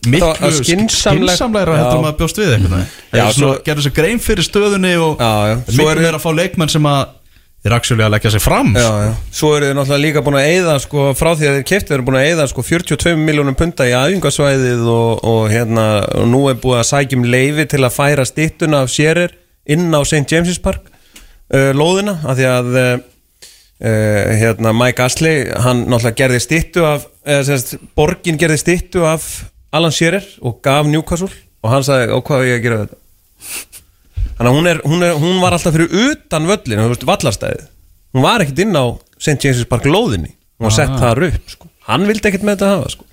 miklu 0.05 0.51
skynsamlegt. 0.53 1.35
skinsamlegra 1.35 1.75
Já. 1.75 1.81
heldur 1.83 2.01
maður 2.05 2.17
bjóst 2.21 2.37
við 2.41 2.55
eitthvað 2.55 2.81
Já, 3.17 3.25
svo- 3.33 3.53
gerðu 3.65 3.85
sér 3.87 3.93
grein 3.97 4.19
fyrir 4.21 4.45
stöðunni 4.45 4.95
og 5.01 5.17
Já, 5.21 5.31
já. 5.49 5.55
Miklu 5.67 5.87
er- 5.91 6.01
meira 6.03 6.17
að 6.19 6.25
fá 6.25 6.31
leikmenn 6.37 6.69
sem 6.69 6.83
að 6.85 7.05
þeir 7.65 7.73
actually 7.73 8.03
að 8.05 8.11
leggja 8.13 8.31
sig 8.35 8.41
fram 8.45 8.75
Já, 8.77 8.89
já. 9.07 9.13
Svo 9.33 9.55
eru 9.57 9.65
þið 9.71 9.73
náttúrulega 9.79 10.03
líka 10.05 10.21
búin 10.21 10.37
að 10.37 10.49
eyða 10.53 10.75
sko, 10.83 11.05
frá 11.17 11.31
því 11.33 11.47
að 11.49 11.55
þeir 11.57 11.65
kefti, 11.71 11.87
þeir 11.89 11.97
eru 11.97 12.05
búin 12.05 12.19
að 12.19 12.27
eyða 12.29 12.47
sko, 12.51 12.61
42 12.61 13.15
miljónum 13.17 13.55
punta 13.57 13.87
í 13.89 13.95
æfingasvæðið 13.97 14.83
og, 14.93 15.23
og, 15.25 15.49
hérna, 15.49 15.87
og 16.21 16.27
nú 16.29 16.43
er 16.51 16.59
búið 16.61 16.79
að 16.83 16.89
sækjum 16.91 17.25
leifi 17.25 17.65
til 17.73 17.81
að 17.81 17.95
færa 17.97 18.25
stittuna 18.29 18.83
af 18.85 18.93
sérir 18.93 19.33
inn 19.65 19.89
á 19.89 20.05
St. 20.05 20.21
James's 20.29 20.61
Park 20.61 20.85
uh, 21.49 21.73
lóðina, 21.73 22.19
af 22.21 22.37
því 22.37 22.45
að 22.45 22.69
uh, 22.77 22.97
uh, 23.83 24.35
hérna, 24.39 24.73
Mike 24.75 25.03
Ashley 25.05 25.45
hann 25.65 25.85
náttúrulega 25.89 26.19
gerði 26.23 26.41
stittu 26.43 26.85
af 26.87 27.07
eða 27.25 27.47
sérst, 27.49 27.75
borgin 27.97 28.39
gerði 28.41 28.61
stittu 28.61 29.05
af 29.07 29.25
Alan 29.75 29.93
Shearer 29.93 30.25
og 30.45 30.61
gaf 30.65 30.87
Newcastle 30.87 31.31
og 31.65 31.71
hann 31.73 31.85
sagði, 31.85 32.13
hvað 32.27 32.43
er 32.43 32.51
ég 32.51 32.59
að 32.59 32.65
gera 32.67 32.83
þetta? 32.83 33.01
Þannig 34.35 34.49
að 34.49 34.57
hún, 34.57 34.67
er, 34.69 34.79
hún, 34.83 35.03
er, 35.07 35.17
hún 35.19 35.37
var 35.41 35.55
alltaf 35.55 35.75
fyrir 35.75 35.93
utan 36.11 36.47
völlin, 36.49 36.81
þú 36.83 36.91
veist, 36.91 37.05
vallarstæðið. 37.07 37.67
Hún 38.15 38.25
var 38.25 38.43
ekkert 38.43 38.61
inn 38.65 38.75
á 38.75 38.85
St. 39.15 39.37
James's 39.39 39.69
Park 39.71 39.87
lóðinni. 39.87 40.33
Hún 40.59 40.67
var 40.67 40.75
sett 40.75 40.91
þar 40.99 41.23
upp, 41.29 41.45
sko. 41.51 41.69
Hann 41.87 42.07
vildi 42.09 42.29
ekkert 42.29 42.43
með 42.47 42.57
þetta 42.57 42.71
hafa, 42.73 42.91
sko. 42.91 43.07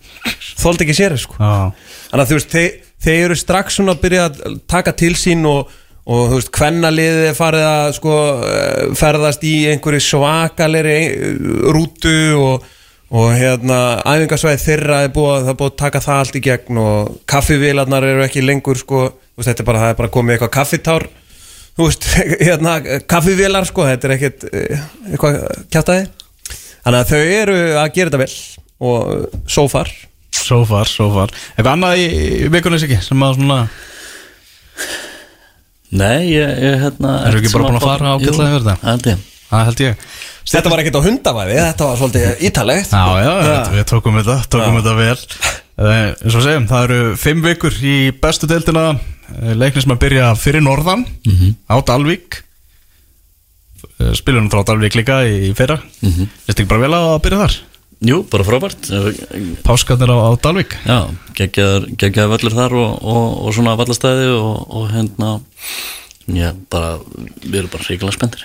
Þóldi 0.62 0.86
ekki 0.86 0.96
sér, 0.98 1.14
sko. 1.22 1.38
Já. 1.38 1.86
Þannig 2.10 2.24
að 2.24 2.32
þú 2.32 2.38
veist, 2.38 2.56
þeir, 2.56 2.90
þeir 3.06 3.24
eru 3.28 3.38
strax 3.38 3.78
svona 3.78 3.94
að 3.94 4.02
byrja 4.02 4.26
að 4.28 4.58
taka 4.74 4.94
til 4.98 5.12
sín 5.18 5.46
og, 5.50 5.70
og 6.06 6.22
þú 6.32 6.36
veist, 6.38 6.50
hvennaliðið 6.58 7.26
er 7.30 7.36
farið 7.38 7.64
að 7.68 7.88
sko, 7.98 8.14
eh, 8.48 8.86
ferðast 8.98 9.44
í 9.46 9.54
einhverju 9.70 10.00
svakaleri 10.02 10.96
rútu 11.74 12.14
og, 12.42 12.64
og 13.12 13.28
hérna, 13.38 13.78
æfingasvæði 14.08 14.62
þeirra 14.64 15.02
er 15.06 15.12
búið, 15.14 15.32
að- 15.36 15.42
það 15.46 15.52
er 15.54 15.58
búið 15.60 15.72
að 15.72 15.80
taka 15.84 16.00
það 16.06 16.22
allt 16.22 16.38
í 16.40 16.44
gegn 16.48 16.80
og 16.82 17.12
kaffivélarnar 17.30 18.06
eru 18.08 18.24
ekki 18.26 18.42
lengur 18.46 18.80
sko, 18.80 19.02
þú 19.12 19.42
veist, 19.42 19.50
þetta 19.52 19.62
er 19.62 19.68
bara, 19.70 19.90
er 19.92 19.98
bara 20.00 20.12
komið 20.16 20.34
eitthvað 20.38 20.54
kaffitár 20.58 21.06
þú 21.76 21.86
veist, 21.86 22.08
hérna, 22.48 22.74
kaffivélar 23.08 23.68
sko, 23.68 23.86
þetta 23.86 24.08
er 24.10 24.16
ekkert 24.18 24.48
eh, 24.50 24.82
eitthvað 25.12 25.38
kjátaði 25.72 26.08
þannig 26.82 26.98
að 26.98 27.12
þau 27.12 27.20
eru 27.38 27.58
að 27.78 27.92
gera 27.94 28.10
þetta 28.10 28.22
vel 28.24 28.34
og 28.82 29.46
so 29.46 29.68
far. 29.70 29.86
So 30.34 30.64
far, 30.66 30.88
so 30.90 31.04
far. 31.14 31.30
Eitthvað 31.54 31.74
annað 31.76 32.00
í, 32.02 32.06
vikunni 32.50 32.80
ekki 32.82 32.96
sem 33.06 33.22
að 33.22 33.36
svona 33.38 33.58
Nei, 35.92 36.32
ég, 36.32 36.52
ég 36.62 36.78
hérna 36.80 37.16
Erum 37.28 37.42
við 37.42 37.46
ekki 37.46 37.52
bara 37.52 37.68
búin 37.68 37.78
að 37.78 37.84
fara 37.84 38.12
yfir 38.16 38.36
þetta? 38.38 38.76
held 38.86 39.08
ég. 39.10 39.24
Það 39.52 39.66
held 39.68 39.80
ég. 39.84 40.04
Þetta 40.52 40.70
var 40.72 40.80
ekkert 40.82 40.96
á 40.96 41.06
hundavæði, 41.06 41.56
þetta 41.58 41.88
var 41.88 41.98
svolítið 42.00 42.44
ítalegt 42.48 42.94
Já, 42.94 43.02
já, 43.20 43.32
já. 43.44 43.58
við 43.74 43.84
tókum 43.90 44.16
þetta, 44.16 44.36
tókum 44.52 44.78
þetta 44.78 44.94
vel. 44.96 45.18
Uh, 45.82 45.90
eins 45.90 46.38
og 46.38 46.46
segjum, 46.46 46.68
það 46.70 46.86
eru 46.86 47.10
fimm 47.20 47.44
vikur 47.44 47.76
í 47.84 47.96
bestu 48.22 48.48
deildina 48.48 48.86
uh, 48.94 49.52
leiknir 49.52 49.84
sem 49.84 49.92
að 49.92 50.00
byrja 50.06 50.30
fyrir 50.40 50.64
norðan 50.64 51.04
á 51.68 51.76
Dalvík. 51.92 52.40
Uh, 54.00 54.14
spilum 54.16 54.48
frá 54.52 54.64
Dalvík 54.72 54.96
líka 54.96 55.20
í, 55.28 55.52
fyrra. 55.58 55.76
Mm 56.00 56.16
-hmm. 56.16 56.32
ekki 56.48 56.68
bara 56.72 56.86
vel 56.86 56.96
að 56.96 57.20
byrja 57.28 57.44
þar 57.44 57.60
Jú, 58.02 58.22
bara 58.26 58.42
frábært. 58.42 58.88
Páskarnir 59.62 60.10
á, 60.10 60.18
á 60.26 60.30
Dalvík. 60.42 60.74
Já, 60.82 61.06
geggjaður 61.38 62.32
völlur 62.34 62.56
þar 62.56 62.72
og, 62.80 62.90
og, 62.98 63.26
og 63.46 63.54
svona 63.54 63.76
vallastæði 63.78 64.32
og, 64.34 64.56
og 64.74 64.88
hérna 64.90 65.36
Já, 66.30 66.52
bara, 66.70 66.98
við 67.42 67.58
erum 67.62 67.70
bara 67.72 67.86
ríkilega 67.86 68.14
spenntir. 68.14 68.42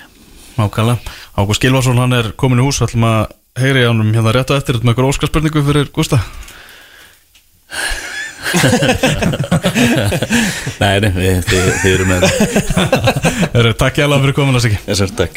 Nákvæmlega, 0.57 0.97
Ágúst 1.37 1.61
Gilvarsson 1.61 1.99
hann 2.01 2.13
er 2.17 2.31
komin 2.37 2.61
í 2.61 2.65
hús. 2.65 2.81
Ætlum 2.85 3.05
að 3.05 3.33
heyri 3.61 3.85
hann 3.85 4.01
hérna 4.13 4.33
rétt 4.33 4.53
á 4.53 4.57
eftir 4.57 4.79
með 4.81 4.93
einhver 4.93 5.09
óskarspurningu 5.11 5.61
fyrir 5.65 5.89
Gústa. 5.93 6.21
Nei, 10.79 10.95
nei, 11.03 11.11
við, 11.11 11.41
þið, 11.49 11.65
þið 11.81 11.91
eru 11.91 12.05
með 12.07 12.21
Takk 13.81 13.99
ég 13.99 14.05
alveg 14.07 14.23
fyrir 14.23 14.37
komin 14.37 14.55
að 14.55 14.77
Þessar 14.87 15.11
takk 15.19 15.35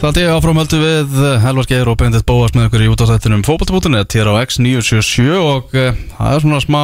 Það 0.00 0.18
er 0.22 0.30
áframhöldu 0.32 0.78
við 0.80 1.18
Helvar 1.42 1.66
Geir 1.68 1.88
og 1.92 1.98
Bendit 2.00 2.24
Bóas 2.28 2.54
með 2.56 2.70
ykkur 2.70 2.82
í 2.86 2.88
útastættinum 2.88 3.42
fótballtabútunni 3.44 4.00
hér 4.00 4.30
á 4.32 4.40
X977 4.46 5.34
og 5.36 5.74
uh, 5.76 5.90
það 6.16 6.36
er 6.38 6.44
svona 6.44 6.60
smá 6.64 6.80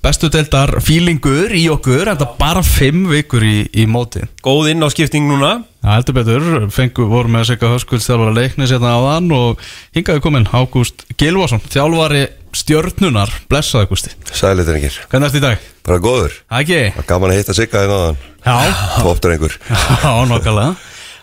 bestu 0.00 0.30
deildar 0.32 0.72
fílingur 0.80 1.52
í 1.52 1.66
okkur 1.68 2.08
en 2.08 2.16
það 2.22 2.32
bara 2.40 2.62
fimm 2.64 3.04
vikur 3.12 3.44
í, 3.44 3.58
í 3.76 3.84
móti. 3.84 4.22
Góð 4.40 4.70
inn 4.72 4.80
á 4.80 4.88
skipting 4.88 5.28
núna. 5.28 5.52
Það 5.84 5.96
heldur 5.98 6.16
betur, 6.16 6.48
fengu 6.72 7.06
voru 7.12 7.32
með 7.36 7.50
Sigga 7.50 7.74
Höskulds 7.74 8.08
þjálfara 8.08 8.32
leiknis 8.40 8.72
hérna 8.72 8.96
á 8.96 9.00
þann 9.04 9.30
og 9.36 9.62
hingaði 9.96 10.24
komin 10.24 10.48
Ágúst 10.48 11.04
Gilvarsson 11.20 11.60
þjálfari 11.68 12.24
stjörnunar, 12.56 13.30
blessaði 13.52 13.84
Ágústi. 13.90 14.16
Sælir 14.32 14.64
drengir, 14.68 14.96
Hvernig 15.12 15.28
ertu 15.28 15.40
í 15.42 15.44
dag? 15.44 15.68
bara 15.84 16.00
góður. 16.04 16.40
Ekki? 16.56 16.80
Gaman 17.08 17.32
að 17.36 17.42
hitta 17.42 17.56
Sigga 17.56 17.84
þinn 17.84 17.96
áðan. 18.00 18.20
Já, 18.40 18.56
Tóptur 19.04 19.36
einhver 19.36 19.56
já, 19.68 20.12
nokkalega 20.28 20.72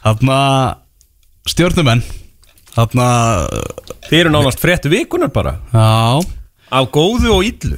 Þarna 0.06 0.42
stjörnumenn. 1.52 2.04
Þarna, 2.78 3.08
Þeir 4.08 4.20
eru 4.28 4.32
nánast 4.36 4.62
fréttu 4.62 4.92
vikunar 4.92 5.32
bara. 5.34 5.56
Já. 5.74 6.22
Af 6.78 6.90
góðu 6.94 7.32
og 7.38 7.46
illu. 7.48 7.78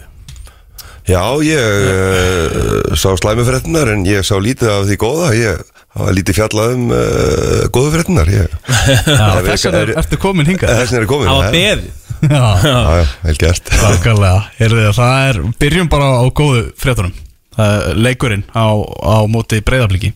Já, 1.10 1.24
ég 1.42 1.58
uh, 1.58 2.96
sá 3.00 3.10
slæmufréttinar 3.18 3.90
en 3.96 4.04
ég 4.06 4.22
sá 4.28 4.36
lítið 4.38 4.70
af 4.76 4.84
því 4.90 4.98
góða. 5.02 5.30
Ég 5.38 5.64
hafa 5.96 6.12
lítið 6.14 6.38
fjallað 6.38 6.74
um 6.76 6.84
uh, 6.94 7.64
góðu 7.74 7.94
fréttinar 7.96 8.30
Ég 8.30 8.52
Já, 9.10 9.40
Ef 9.40 9.48
þess 9.48 9.64
ég- 9.66 9.72
vegna 9.72 9.80
er- 9.88 9.94
ertu 10.04 10.20
komin 10.22 10.46
hingað? 10.52 10.76
Þess 10.84 10.94
vegna 10.94 11.02
er 11.02 11.10
komin 11.10 11.32
Það 11.32 11.40
var 11.42 11.56
beðið. 11.56 11.88
Já, 12.20 12.44
Já, 12.60 12.76
já, 13.00 13.08
vel 13.24 13.38
gert. 13.40 13.70
Það 15.00 15.30
er, 15.32 15.42
byrjum 15.64 15.90
bara 15.90 16.10
á 16.20 16.26
góðu 16.36 16.66
fréttunum. 16.78 17.16
Leikurinn 18.00 18.44
á, 18.56 18.68
á 18.86 19.16
móti 19.28 19.58
breyðabliki 19.66 20.14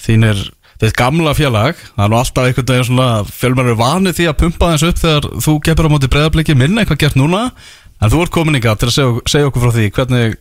Þín 0.00 0.24
er, 0.30 0.38
þetta 0.78 0.88
er 0.88 0.96
gamla 0.98 1.34
félag 1.34 1.82
Það 1.82 2.04
er 2.04 2.12
nú 2.12 2.18
alltaf 2.18 2.48
einhvern 2.48 2.70
veginn 2.70 2.88
svona 2.88 3.08
Fjölmennur 3.26 3.78
vanið 3.78 4.16
því 4.18 4.26
að 4.30 4.38
pumpa 4.44 4.70
þess 4.72 4.88
upp 4.88 5.02
Þegar 5.02 5.28
þú 5.44 5.54
kemur 5.66 5.88
á 5.90 5.92
móti 5.94 6.10
breyðabliki 6.12 6.56
Minna 6.58 6.84
eitthvað 6.84 7.00
gert 7.04 7.18
núna 7.18 7.42
En 7.98 8.12
þú 8.12 8.20
ert 8.22 8.34
komin 8.34 8.58
ykkar 8.60 8.78
til 8.78 8.88
að 8.88 8.94
segja, 8.94 9.22
segja 9.26 9.48
okkur 9.50 9.64
frá 9.64 9.72
því 9.74 9.88
Hvernig 9.96 10.36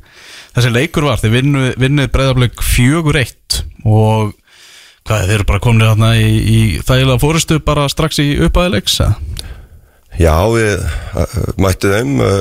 þessi 0.53 0.73
leikur 0.75 1.07
var. 1.07 1.21
Þið 1.23 1.37
vinnuð, 1.39 1.69
vinnuð 1.81 2.11
breyðablik 2.13 2.61
fjögur 2.61 3.17
eitt 3.17 3.61
Og 3.81 4.35
hvað, 5.07 5.25
þeir 5.25 5.35
eru 5.39 5.49
bara 5.49 5.63
komin 5.65 5.87
þarna 5.87 6.13
í, 6.21 6.29
í 6.37 6.59
þægilega 6.85 7.23
fórustu 7.23 7.59
Bara 7.65 7.89
strax 7.89 8.21
í 8.21 8.29
uppæðilegs 8.45 9.01
Já, 10.17 10.33
við 10.49 10.79
uh, 10.81 11.33
mættum 11.61 11.91
þeim 11.93 12.21
uh, 12.25 12.37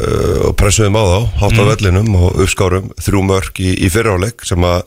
og 0.49 0.55
pressuðum 0.57 0.97
á 0.97 1.05
þá 1.05 1.41
Hátt 1.43 1.59
á 1.61 1.65
vellinum 1.69 2.15
og 2.17 2.39
uppskárum 2.45 2.87
þrjú 3.05 3.25
mörk 3.29 3.61
í, 3.61 3.75
í 3.85 3.91
fyrráleik 3.93 4.45
sem 4.49 4.65
að 4.65 4.87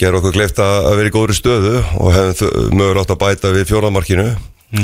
gera 0.00 0.18
okkur 0.20 0.34
kleift 0.36 0.58
að 0.60 0.90
vera 0.98 1.08
í 1.10 1.14
góðri 1.14 1.36
stöðu 1.38 1.78
og 2.02 2.12
hefum 2.14 2.76
mögur 2.76 3.00
átt 3.02 3.14
að 3.14 3.22
bæta 3.22 3.52
við 3.54 3.68
fjóramarkinu 3.70 4.26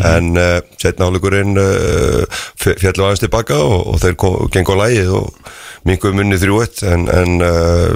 en 0.07 0.29
uh, 0.39 0.61
setna 0.81 1.09
áleikurinn 1.11 1.57
uh, 1.59 2.23
fjallu 2.63 3.03
aðeins 3.05 3.21
tilbaka 3.25 3.57
og, 3.61 3.81
og 3.93 3.99
þeir 4.01 4.15
kom- 4.23 4.47
gengu 4.55 4.77
á 4.79 4.83
lægið 4.85 5.11
og 5.19 5.51
minguðum 5.89 6.21
munni 6.21 6.39
3-1 6.39 6.85
en, 6.87 7.09
en 7.11 7.43
uh, 7.43 7.91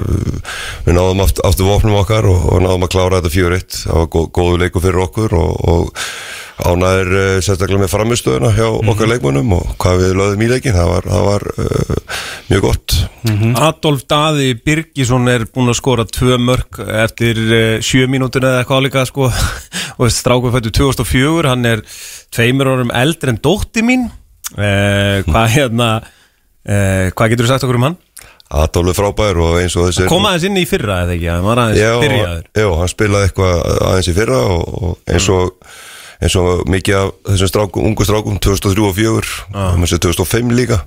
við 0.85 0.97
náðum 0.97 1.23
aft, 1.23 1.39
aftur 1.47 1.69
vopnum 1.71 1.95
okkar 2.01 2.27
og, 2.27 2.43
og 2.51 2.59
náðum 2.65 2.83
að 2.89 2.91
klára 2.97 3.21
þetta 3.23 3.33
4-1 3.37 3.79
það 3.85 4.01
var 4.01 4.09
góð, 4.17 4.27
góðu 4.35 4.59
leikur 4.65 4.83
fyrir 4.83 5.03
okkur 5.07 5.37
og, 5.39 5.55
og 5.71 6.03
ánæður 6.57 7.11
uh, 7.13 7.25
sérstaklega 7.45 7.83
með 7.83 7.91
framistöðuna 7.91 8.51
hjá 8.55 8.65
okkar 8.67 9.11
leikmönnum 9.11 9.53
og 9.59 9.75
hvað 9.81 10.01
við 10.01 10.13
lögðum 10.17 10.43
í 10.43 10.49
leikin 10.49 10.75
það 10.77 10.89
var, 10.89 11.09
það 11.11 11.27
var 11.27 11.45
uh, 11.53 12.15
mjög 12.47 12.63
gott. 12.65 12.95
Adolf 13.67 14.05
Daði 14.09 14.49
Birgisson 14.65 15.29
er 15.31 15.45
búinn 15.51 15.69
að 15.73 15.79
skora 15.81 16.07
tvö 16.09 16.39
mörg 16.41 16.81
eftir 17.03 17.43
uh, 17.45 17.59
sjö 17.85 18.07
mínútur 18.09 18.47
eða 18.47 18.63
eitthvað 18.63 18.87
líka 18.87 19.05
sko. 19.09 19.29
og 19.99 20.13
strákur 20.13 20.53
fættu 20.55 20.73
2004 20.79 21.53
hann 21.53 21.69
er 21.69 21.85
tveimur 22.33 22.73
árum 22.73 22.93
eldri 22.95 23.33
en 23.33 23.41
dótti 23.41 23.85
mín. 23.85 24.09
Hvað 24.47 25.47
hérna 25.51 25.87
hvað 26.63 27.31
getur 27.33 27.47
þú 27.47 27.49
sagt 27.49 27.65
okkur 27.65 27.77
um 27.79 27.85
hann? 27.89 27.95
Adolf 28.47 28.95
frábær 28.95 29.39
og 29.43 29.57
eins 29.59 29.75
og 29.75 29.89
þessi 29.89 30.07
kom 30.07 30.23
aðeins 30.29 30.45
inn 30.47 30.59
í 30.61 30.63
fyrra 30.69 31.01
eða 31.03 31.15
ekki, 31.17 31.27
Já, 31.81 31.91
já, 32.55 32.67
hann 32.79 32.91
spilaði 32.91 33.27
eitthvað 33.27 33.57
aðeins 33.89 34.07
í 34.07 34.15
fyrra 34.15 34.37
og, 34.53 34.77
og 34.77 35.11
eins 35.11 35.27
og 35.33 35.49
eins 36.17 36.35
og 36.39 36.65
mikið 36.69 36.97
af 36.97 37.09
þessum 37.31 37.51
strákum, 37.51 37.87
ungu 37.89 38.05
strákum 38.07 38.37
2003 38.41 38.85
og 38.87 38.95
2004 38.97 39.63
og 39.63 39.81
þessi 39.83 39.99
2005 40.07 40.53
líka. 40.57 40.79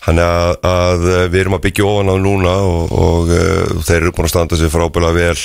Þannig 0.00 0.24
að, 0.24 0.50
að 0.64 1.06
við 1.32 1.38
erum 1.42 1.56
að 1.58 1.64
byggja 1.66 1.86
ofan 1.90 2.12
á 2.12 2.16
núna 2.22 2.52
og, 2.64 2.92
og 2.96 3.32
uh, 3.34 3.80
þeir 3.84 3.98
eru 3.98 4.14
búin 4.16 4.28
að 4.28 4.32
standa 4.32 4.58
sér 4.58 4.72
frábælega 4.72 5.16
vel 5.18 5.42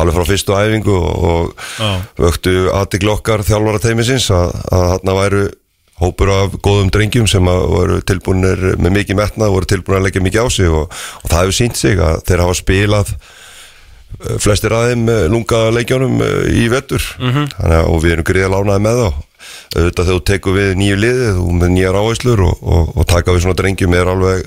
alveg 0.00 0.16
frá 0.16 0.28
fyrstu 0.30 0.56
æfingu 0.56 0.94
og, 0.96 1.24
og 1.28 2.22
vöktu 2.22 2.54
aðtikl 2.72 3.12
okkar 3.12 3.44
þjálfara 3.46 3.82
teimisins 3.84 4.30
að, 4.32 4.54
að 4.72 4.86
þarna 4.94 5.18
væru 5.18 5.42
hópur 5.98 6.30
af 6.30 6.54
góðum 6.62 6.92
drengjum 6.94 7.26
sem 7.30 7.50
að 7.50 7.64
voru 7.72 7.98
tilbúinir 8.06 8.78
með 8.78 8.94
mikið 9.00 9.18
metnað, 9.18 9.54
voru 9.54 9.68
tilbúinir 9.68 10.00
að 10.00 10.06
leggja 10.06 10.24
mikið 10.24 10.46
á 10.46 10.48
sig 10.54 10.70
og, 10.70 10.94
og 11.24 11.32
það 11.32 11.40
hefur 11.42 11.58
sínt 11.58 11.80
sig 11.80 12.02
að 12.02 12.22
þeir 12.28 12.44
hafa 12.44 12.58
spilað 12.60 13.14
flestir 14.42 14.74
aðeim 14.74 15.04
lunga 15.30 15.60
leikjónum 15.76 16.18
eh, 16.24 16.64
í 16.64 16.68
vettur 16.72 17.04
Þannig, 17.54 17.54
að- 17.78 17.88
og 17.92 18.02
við 18.02 18.12
erum 18.16 18.26
greiða 18.28 18.50
lánaði 18.56 18.84
með 18.88 19.00
þá. 19.04 19.08
Auðvitað 19.78 20.04
þegar 20.08 20.18
þú 20.18 20.24
tekur 20.32 20.56
við 20.58 20.70
nýju 20.80 20.96
liðið 20.98 21.38
og 21.44 21.52
með 21.60 21.72
nýjar 21.76 21.98
áherslur 22.00 22.40
og, 22.48 22.62
og, 22.62 22.90
og 22.98 23.06
taka 23.08 23.32
við 23.36 23.44
svona 23.44 23.58
drengjum 23.60 23.94
er 23.94 24.10
alveg 24.14 24.46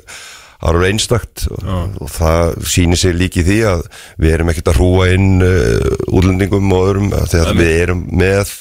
alveg 0.62 0.92
einstakt. 0.92 1.46
Og, 1.50 1.64
og 2.06 2.10
það 2.14 2.52
sýnir 2.70 3.00
sig 3.02 3.16
líki 3.18 3.42
því 3.48 3.60
að 3.72 3.80
við 4.22 4.34
erum 4.36 4.52
ekkert 4.52 4.70
að 4.74 4.78
hrúa 4.82 5.08
inn 5.16 5.42
uh, 5.42 6.14
útlendingum 6.14 6.74
og 6.76 6.84
öðrum. 6.90 7.08
Að 7.18 7.32
við 7.58 7.72
erum 7.86 8.04
með 8.22 8.52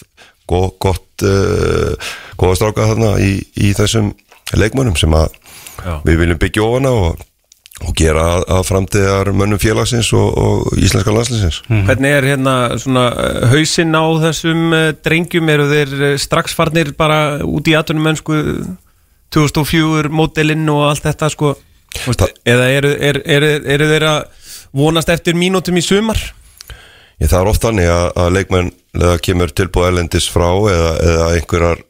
go, 0.49 0.63
gott 0.81 1.27
uh, 1.27 2.55
stráka 2.57 2.87
þarna 2.93 3.17
í, 3.21 3.35
í 3.61 3.73
þessum 3.77 4.15
leikmönnum 4.57 4.97
sem 4.99 5.13
að 5.15 5.29
Já. 5.85 5.99
við 6.07 6.23
viljum 6.23 6.41
byggja 6.41 6.65
ofana 6.65 6.91
og, 6.97 7.21
og 7.81 7.95
gera 7.97 8.25
að, 8.37 8.43
að 8.57 8.67
framtíðar 8.69 9.31
mönnum 9.37 9.61
félagsins 9.61 10.11
og, 10.17 10.29
og 10.37 10.81
íslenska 10.81 11.15
landslinsins 11.15 11.61
Hvernig 11.69 12.17
er 12.17 12.29
hérna 12.33 12.55
svona 12.81 13.07
uh, 13.15 13.47
hausinn 13.53 13.97
á 13.97 14.05
þessum 14.27 14.75
uh, 14.77 14.91
drengjum? 15.01 15.49
Eru 15.55 15.69
þeir 15.71 15.95
uh, 15.97 16.13
strax 16.21 16.57
farnir 16.57 16.93
bara 16.99 17.41
út 17.47 17.71
í 17.71 17.77
atunum 17.79 18.05
mennsku 18.11 18.43
2004 19.33 20.13
módelinn 20.13 20.69
og 20.73 20.89
allt 20.91 21.07
þetta 21.09 21.31
sko? 21.33 21.55
Veist, 22.05 22.27
eða 22.47 22.69
eru, 22.71 22.93
er, 23.01 23.23
er, 23.25 23.49
eru 23.77 23.89
þeir 23.91 24.07
að 24.11 24.21
vonast 24.77 25.11
eftir 25.11 25.39
mínútum 25.39 25.81
í 25.81 25.85
sumar? 25.85 26.21
Ég, 27.21 27.29
það 27.29 27.41
er 27.41 27.51
oft 27.51 27.65
þannig 27.65 27.91
að, 27.93 28.07
að 28.23 28.35
leikmenn 28.37 28.71
kemur 29.25 29.53
tilbúð 29.55 29.89
erlendis 29.91 30.29
frá 30.33 30.49
eða, 30.51 30.93
eða 31.05 31.27
einhverjar 31.37 31.83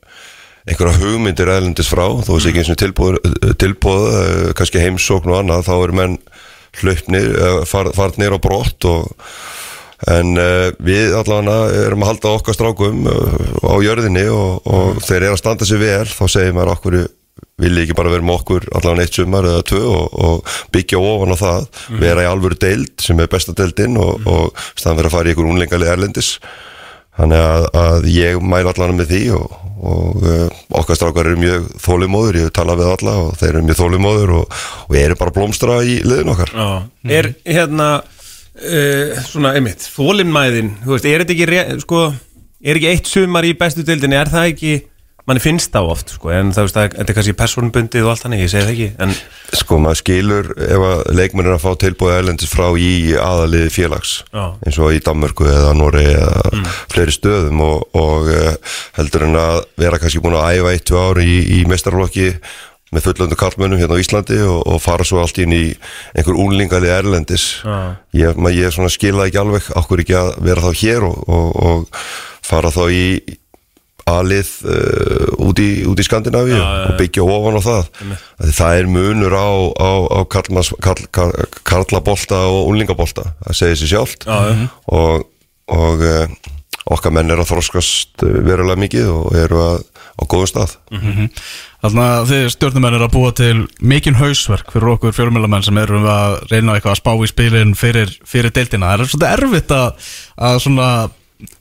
einhverja 0.68 1.00
hugmyndir 1.00 1.50
erlendis 1.50 1.88
frá 1.90 2.04
þó 2.24 2.34
þessi 2.34 2.50
ekki 2.50 2.62
eins 2.64 2.72
og 2.74 4.10
eh, 4.10 4.50
kannski 4.58 4.82
heimsókn 4.82 5.32
og 5.32 5.40
annað 5.40 5.66
þá 5.68 5.74
eru 5.78 5.96
menn 5.96 6.18
hlaupnir, 6.80 7.32
eh, 7.32 7.62
far, 7.68 7.90
farnir 7.96 8.36
og 8.36 8.42
brott 8.44 8.86
og 8.88 9.10
en 10.08 10.32
uh, 10.40 10.70
við 10.80 11.12
allavega 11.12 11.84
erum 11.84 12.04
að 12.04 12.08
halda 12.14 12.30
okkar 12.38 12.56
strákum 12.56 13.02
uh, 13.04 13.34
á 13.68 13.76
jörðinni 13.84 14.22
og, 14.32 14.64
og 14.64 15.00
þeir 15.04 15.26
eru 15.26 15.34
að 15.34 15.42
standa 15.42 15.68
sig 15.68 15.80
vel 15.82 16.06
þá 16.08 16.22
segir 16.24 16.54
maður 16.56 16.72
okkur 16.72 16.96
vilja 17.60 17.84
ekki 17.84 17.96
bara 17.98 18.12
vera 18.14 18.24
með 18.24 18.38
okkur 18.38 18.68
allavega 18.78 19.04
eitt 19.04 19.18
sumar 19.18 19.48
eða 19.50 19.66
tvö 19.68 19.82
og, 19.90 20.16
og 20.24 20.54
byggja 20.72 21.02
ofan 21.04 21.36
á 21.36 21.42
það 21.42 21.68
vera 22.00 22.24
í 22.24 22.30
alvöru 22.30 22.56
deild 22.64 22.94
sem 23.04 23.20
er 23.20 23.28
besta 23.32 23.52
deildin 23.56 24.00
og, 24.00 24.24
og 24.24 24.64
staðan 24.72 25.02
vera 25.02 25.12
að 25.12 25.16
fara 25.18 25.28
í 25.28 25.34
einhver 25.34 25.52
unlengali 25.52 25.92
erlendis 25.92 26.32
þannig 27.20 27.42
að, 27.46 27.66
að 27.80 28.06
ég 28.14 28.40
mæla 28.42 28.72
allavega 28.72 28.98
með 28.98 29.10
því 29.12 29.20
og, 29.36 29.58
og 29.90 30.24
uh, 30.24 30.62
okkar 30.80 30.98
strákar 30.98 31.30
eru 31.30 31.40
mjög 31.40 31.68
þólumóður, 31.84 32.38
ég 32.40 32.48
hef 32.48 32.54
talað 32.56 32.82
við 32.82 32.92
alla 32.94 33.16
og 33.24 33.34
þeir 33.40 33.50
eru 33.52 33.66
mjög 33.68 33.80
þólumóður 33.82 34.34
og, 34.38 34.56
og 34.86 34.98
eru 35.02 35.18
bara 35.20 35.36
blómstra 35.36 35.80
í 35.84 35.98
liðin 36.06 36.32
okkar. 36.34 36.54
Er 37.20 37.32
hérna 37.44 37.90
uh, 38.00 39.20
svona 39.28 39.54
einmitt, 39.58 39.84
þólimmæðin 39.96 40.74
þú 40.84 40.94
veist, 40.94 41.10
er 41.10 41.24
þetta 41.24 41.36
ekki 41.36 41.82
sko, 41.84 42.04
er 42.60 42.80
ekki 42.80 42.92
eitt 42.94 43.10
sumar 43.10 43.48
í 43.48 43.56
bestu 43.58 43.84
deildinni, 43.86 44.18
er 44.20 44.32
það 44.32 44.52
ekki 44.54 44.74
manni 45.28 45.42
finnst 45.42 45.72
það 45.74 45.90
oft, 45.92 46.14
sko, 46.16 46.30
en 46.34 46.52
það 46.54 46.78
er 46.86 47.12
kannski 47.16 47.34
persónbundið 47.38 48.06
og 48.06 48.12
allt 48.14 48.24
þannig, 48.24 48.44
ég 48.44 48.52
segi 48.52 48.66
það 48.66 48.72
ekki 48.74 48.88
en 49.04 49.14
Sko 49.60 49.80
maður 49.82 49.98
skilur 50.00 50.48
ef 50.62 50.84
að 50.86 51.02
leikmenn 51.18 51.48
er 51.48 51.56
að 51.56 51.64
fá 51.64 51.70
tilbúið 51.82 52.16
erlendis 52.20 52.52
frá 52.52 52.66
í 52.78 52.90
aðaliði 53.18 53.72
félags 53.74 54.14
Já. 54.30 54.44
eins 54.66 54.78
og 54.80 54.94
í 54.94 55.02
Danmörku 55.04 55.48
eða 55.50 55.74
Nóri 55.78 56.06
eða 56.12 56.64
fleiri 56.92 57.14
stöðum 57.14 57.62
og, 57.66 57.86
og 57.98 58.30
uh, 58.30 58.74
heldur 58.98 59.26
en 59.26 59.38
að 59.40 59.60
vera 59.80 60.00
kannski 60.00 60.22
búin 60.22 60.38
að 60.38 60.60
æfa 60.60 60.74
eitt, 60.74 60.86
tvö 60.90 61.04
ári 61.10 61.26
í, 61.26 61.38
í 61.58 61.62
mestarlokki 61.70 62.30
með 62.90 63.06
fullöndu 63.06 63.38
kallmönnum 63.38 63.78
hérna 63.78 63.98
á 63.98 64.02
Íslandi 64.02 64.40
og, 64.42 64.64
og 64.66 64.80
fara 64.82 65.06
svo 65.06 65.20
allt 65.22 65.38
inn 65.42 65.54
í 65.54 65.64
einhver 66.14 66.38
úlingali 66.42 66.90
erlendis 66.90 67.60
Já. 67.62 67.98
ég, 68.16 68.38
maður, 68.38 68.58
ég 68.64 68.90
skilða 68.94 69.28
ekki 69.28 69.42
alveg 69.42 69.70
okkur 69.78 70.02
ekki 70.04 70.18
að 70.18 70.32
vera 70.46 70.64
þá 70.64 70.82
hér 70.82 71.06
og, 71.06 71.20
og, 71.30 71.60
og 71.70 72.02
fara 72.46 72.72
þá 72.74 72.82
í 72.90 73.04
aðlið 74.10 74.52
uh, 74.66 75.26
út, 75.46 75.62
í, 75.62 75.68
út 75.88 76.00
í 76.00 76.06
Skandinavíu 76.06 76.56
Já, 76.56 76.62
já, 76.62 76.84
og 76.88 77.00
byggja 77.00 77.26
ofan 77.26 77.58
á 77.58 77.62
það. 77.64 77.90
Því 78.40 78.54
það 78.60 78.78
er 78.78 78.92
munur 78.96 79.36
á, 79.36 79.50
á, 79.78 79.90
á 80.16 80.20
karlmas, 80.32 80.72
karl, 80.84 81.04
karl, 81.14 81.48
karlabolta 81.66 82.44
og 82.50 82.70
unlingabolta 82.72 83.30
það 83.44 83.60
segir 83.60 83.82
sér 83.82 83.92
sjálft. 83.94 84.26
Já, 84.26 84.38
já. 84.50 84.68
og, 84.96 85.28
og 85.76 86.06
uh, 86.06 86.54
okkar 86.90 87.14
menn 87.14 87.30
er 87.32 87.42
að 87.42 87.52
þroskast 87.52 88.24
uh, 88.26 88.38
verulega 88.46 88.80
mikið 88.80 89.10
og 89.14 89.36
eru 89.38 89.62
að, 89.64 89.84
á 90.16 90.22
góðum 90.24 90.50
stað. 90.50 90.76
Þannig 91.80 92.02
að 92.04 92.26
þið 92.28 92.42
stjórnumenn 92.52 92.96
er 92.98 93.06
að 93.06 93.14
búa 93.14 93.30
til 93.36 93.54
mikinn 93.80 94.18
hausverk 94.20 94.74
fyrir 94.74 94.92
okkur 94.96 95.14
fjölmjölamenn 95.16 95.64
sem 95.64 95.78
eru 95.80 96.02
að 96.04 96.34
reyna 96.50 96.74
eitthvað 96.76 96.92
að 96.92 97.00
spá 97.00 97.12
í 97.14 97.30
spilin 97.30 97.72
fyrir, 97.78 98.12
fyrir 98.28 98.52
deildina. 98.52 98.90
Það 98.90 99.06
er 99.06 99.10
svolítið 99.14 99.32
erfitt 99.38 99.72
að, 99.78 100.10
að 100.50 100.60
svona 100.66 100.90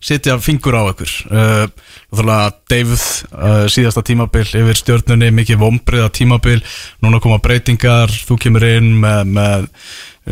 sitja 0.03 0.37
fingur 0.43 0.77
á 0.77 0.83
ykkur. 0.91 1.13
Uh, 1.29 1.95
Þannig 2.09 2.33
að 2.33 2.57
David 2.73 3.03
uh, 3.03 3.65
síðasta 3.69 4.03
tímabil 4.05 4.45
yfir 4.47 4.79
stjórnunni, 4.79 5.29
mikið 5.35 5.61
vombriða 5.61 6.09
tímabil, 6.13 6.57
núna 7.05 7.21
koma 7.21 7.37
breytingar, 7.43 8.09
þú 8.25 8.39
kemur 8.41 8.65
inn 8.65 8.95
með, 9.03 9.29
með 9.35 9.69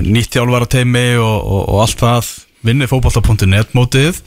nýtt 0.07 0.33
þjálfarateimi 0.33 1.07
og, 1.21 1.37
og, 1.37 1.63
og 1.63 1.81
allt 1.85 2.01
það, 2.01 2.33
vinni 2.65 2.89
fótbolta.net 2.89 3.77
mótið. 3.77 4.21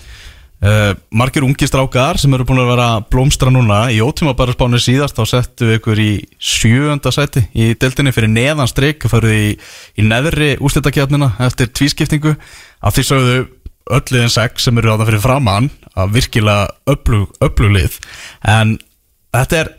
Uh, 0.60 0.92
margir 1.16 1.40
ungi 1.47 1.64
strákar 1.64 2.18
sem 2.20 2.34
eru 2.36 2.44
búin 2.44 2.60
að 2.60 2.70
vera 2.74 2.88
blómstra 3.09 3.48
núna. 3.51 3.86
Í 3.90 4.02
ótíma 4.05 4.34
bara 4.36 4.52
spánu 4.52 4.78
síðast 4.82 5.16
þá 5.16 5.22
settu 5.30 5.70
ykkur 5.78 6.02
í 6.02 6.10
sjöönda 6.36 7.09
sæti 7.16 7.47
í 7.56 7.70
deltinni 7.80 8.12
fyrir 8.12 8.28
neðan 8.28 8.68
strik 8.68 9.09
farið 9.09 9.38
í, 9.38 9.47
í 9.97 10.05
neðri 10.05 10.51
úrslitakjarnina 10.60 11.32
eftir 11.48 11.72
tvískiptingu. 11.72 12.36
Af 12.84 12.94
því 12.97 13.06
sögðu 13.09 13.40
öll 13.90 14.07
liðin 14.12 14.32
sex 14.32 14.66
sem 14.66 14.78
eru 14.81 14.94
á 14.94 14.98
það 15.01 15.11
fyrir 15.11 15.24
framann 15.24 15.69
að 15.98 16.16
virkilega 16.16 16.69
öflug, 16.90 17.31
öfluglið 17.43 17.98
en 18.48 18.77
þetta 19.35 19.62
er 19.65 19.73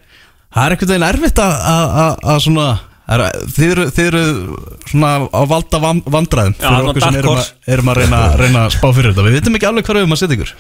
það 0.52 0.64
er 0.64 0.76
einhvern 0.76 0.94
veginn 0.94 1.08
erfitt 1.08 1.42
að, 1.42 1.54
að, 1.72 1.86
að, 2.04 2.16
að 2.34 2.42
svona 2.46 2.68
er, 3.12 3.24
þið, 3.56 3.66
eru, 3.70 3.88
þið 3.96 4.10
eru 4.10 4.24
svona 4.92 5.12
að 5.40 5.50
valda 5.54 5.82
van, 5.86 6.04
vandræðum 6.18 6.58
Já, 6.58 6.62
fyrir 6.62 6.76
svona 6.76 6.92
okkur 6.92 7.06
sem 7.06 7.20
erum, 7.22 7.42
að, 7.42 7.50
erum 7.76 7.92
að 7.92 8.02
reyna, 8.02 8.22
reyna 8.42 8.66
að 8.66 8.76
spá 8.78 8.88
fyrir 8.90 9.14
þetta 9.14 9.28
við 9.28 9.38
veitum 9.40 9.60
ekki 9.60 9.70
alveg 9.72 9.88
hvað 9.88 10.00
við 10.00 10.06
erum 10.06 10.16
að 10.18 10.24
setja 10.24 10.40
ykkur 10.40 10.56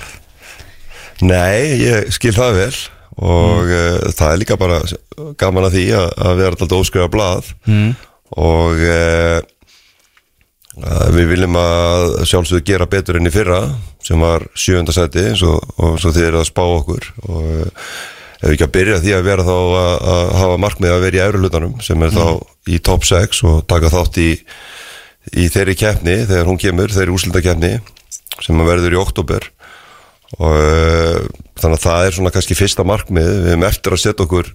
Nei, 1.22 1.57
ég 1.84 2.13
skil 2.15 2.34
það 2.34 2.55
vel 2.57 2.76
og 3.22 3.68
mm. 3.68 4.13
það 4.18 4.30
er 4.31 4.39
líka 4.41 4.57
bara 4.57 4.80
gaman 5.38 5.68
að 5.68 5.76
því 5.76 5.84
að, 5.99 6.07
að 6.26 6.39
vera 6.39 6.55
alltaf 6.55 6.77
óskrifa 6.80 7.11
blað 7.11 7.51
mm. 7.68 7.89
og 8.41 8.85
uh, 8.88 9.41
við 10.80 11.34
viljum 11.34 11.57
að 11.60 12.06
sjálfsögðu 12.30 12.64
gera 12.69 12.88
betur 12.88 13.19
enn 13.19 13.27
í 13.27 13.34
fyrra 13.34 13.60
sem 14.03 14.22
var 14.23 14.45
sjöfunda 14.56 14.95
sæti 14.95 15.26
eins 15.31 15.43
og, 15.43 15.60
og 15.76 15.98
þið 15.99 16.27
eru 16.30 16.39
að 16.41 16.48
spá 16.48 16.61
okkur. 16.64 17.07
Og 17.27 17.41
uh, 17.43 17.88
ef 18.41 18.45
við 18.48 18.56
ekki 18.56 18.68
að 18.68 18.76
byrja 18.77 18.99
því 19.03 19.15
að 19.18 19.26
vera 19.27 19.48
þá 19.48 19.56
að, 19.56 19.95
að 20.14 20.31
hafa 20.39 20.61
markmið 20.64 20.93
að 20.95 21.03
vera 21.06 21.18
í 21.18 21.23
efri 21.26 21.41
hlutanum 21.41 21.76
sem 21.84 22.06
er 22.06 22.15
þá 22.15 22.26
í 22.72 22.80
top 22.88 23.07
6 23.10 23.43
og 23.52 23.60
taka 23.69 23.91
þátt 23.93 24.22
í, 24.23 24.30
í 25.38 25.49
þeirri 25.52 25.77
keppni 25.77 26.15
þegar 26.23 26.49
hún 26.49 26.61
kemur, 26.61 26.95
þeirri 26.95 27.15
úrslita 27.18 27.43
keppni 27.45 27.76
sem 28.41 28.64
verður 28.65 28.95
í 28.95 29.02
oktober 29.02 29.52
og 30.39 30.56
uh, 30.56 31.19
þannig 31.60 31.77
að 31.77 31.85
það 31.85 32.07
er 32.07 32.15
svona 32.15 32.31
kannski 32.31 32.56
fyrsta 32.56 32.88
markmið. 32.88 33.27
Við 33.27 33.52
hefum 33.52 33.68
eftir 33.68 33.98
að 33.98 34.03
setja 34.06 34.26
okkur 34.26 34.53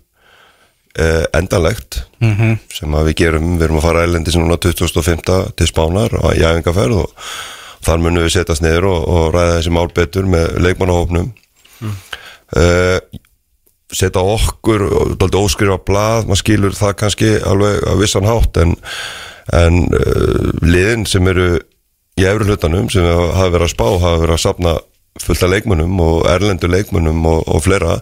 uh, 1.01 1.25
endanlegt 1.37 2.01
-hmm. 2.21 2.57
sem 2.73 2.97
við 3.09 3.15
gerum, 3.23 3.59
við 3.59 3.69
erum 3.69 3.81
að 3.81 3.87
fara 3.89 4.07
ælendi 4.07 4.33
sem 4.33 4.43
núna 4.43 4.57
2005 4.57 5.53
til 5.57 5.69
Spánar 5.69 6.17
í 6.35 6.43
æfingarferð 6.43 7.05
og 7.05 7.13
þar 7.87 8.03
munum 8.03 8.25
við 8.25 8.35
setjast 8.39 8.63
niður 8.65 8.91
og, 8.91 9.09
og 9.09 9.35
ræða 9.35 9.59
þessi 9.59 9.75
mál 9.77 9.89
betur 9.95 10.27
með 10.27 10.59
leikmannahópnum 10.65 11.31
mm. 11.81 11.95
setja 13.93 14.21
okkur 14.21 14.83
óskrifa 15.39 15.79
blað, 15.87 16.27
maður 16.27 16.43
skilur 16.43 16.75
það 16.75 16.99
kannski 17.03 17.31
alveg 17.47 17.87
að 17.87 18.03
vissan 18.03 18.27
hátt 18.27 18.57
en, 18.57 18.77
en 19.53 19.87
uh, 19.95 20.51
liðin 20.63 21.07
sem 21.07 21.27
eru 21.29 21.61
í 22.17 22.25
efri 22.25 22.49
hlutanum 22.49 22.89
sem 22.91 23.05
hafa 23.05 23.53
verið 23.53 23.69
að 23.69 23.75
spá, 23.75 23.87
hafa 24.01 24.21
verið 24.23 24.37
að 24.39 24.45
sapna 24.47 24.77
fullt 25.21 25.45
af 25.45 25.53
leikmönnum 25.53 26.01
og 26.01 26.27
erlendu 26.29 26.69
leikmönnum 26.71 27.25
og, 27.29 27.45
og 27.49 27.63
fleira, 27.65 27.99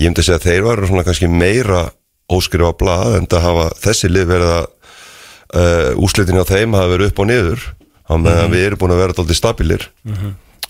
ég 0.00 0.08
myndi 0.08 0.24
segja 0.24 0.38
að 0.40 0.46
þeir 0.48 0.66
varu 0.66 0.88
svona 0.88 1.04
kannski 1.06 1.30
meira 1.32 1.86
óskrifa 2.28 2.74
blað 2.78 3.16
en 3.18 3.28
það 3.30 3.46
hafa 3.46 3.68
þessi 3.84 4.10
lið 4.12 4.26
verið 4.32 4.52
að 4.56 4.66
uh, 4.68 6.02
úslitin 6.04 6.40
á 6.40 6.44
þeim 6.48 6.76
hafa 6.76 6.92
verið 6.92 7.12
upp 7.12 7.22
og 7.24 7.30
niður 7.30 7.64
á 8.08 8.12
meðan 8.16 8.52
við 8.52 8.66
erum 8.66 8.80
búin 8.80 8.94
að 8.94 9.00
vera 9.02 9.14
alltaf 9.16 9.38
stabilir. 9.38 9.88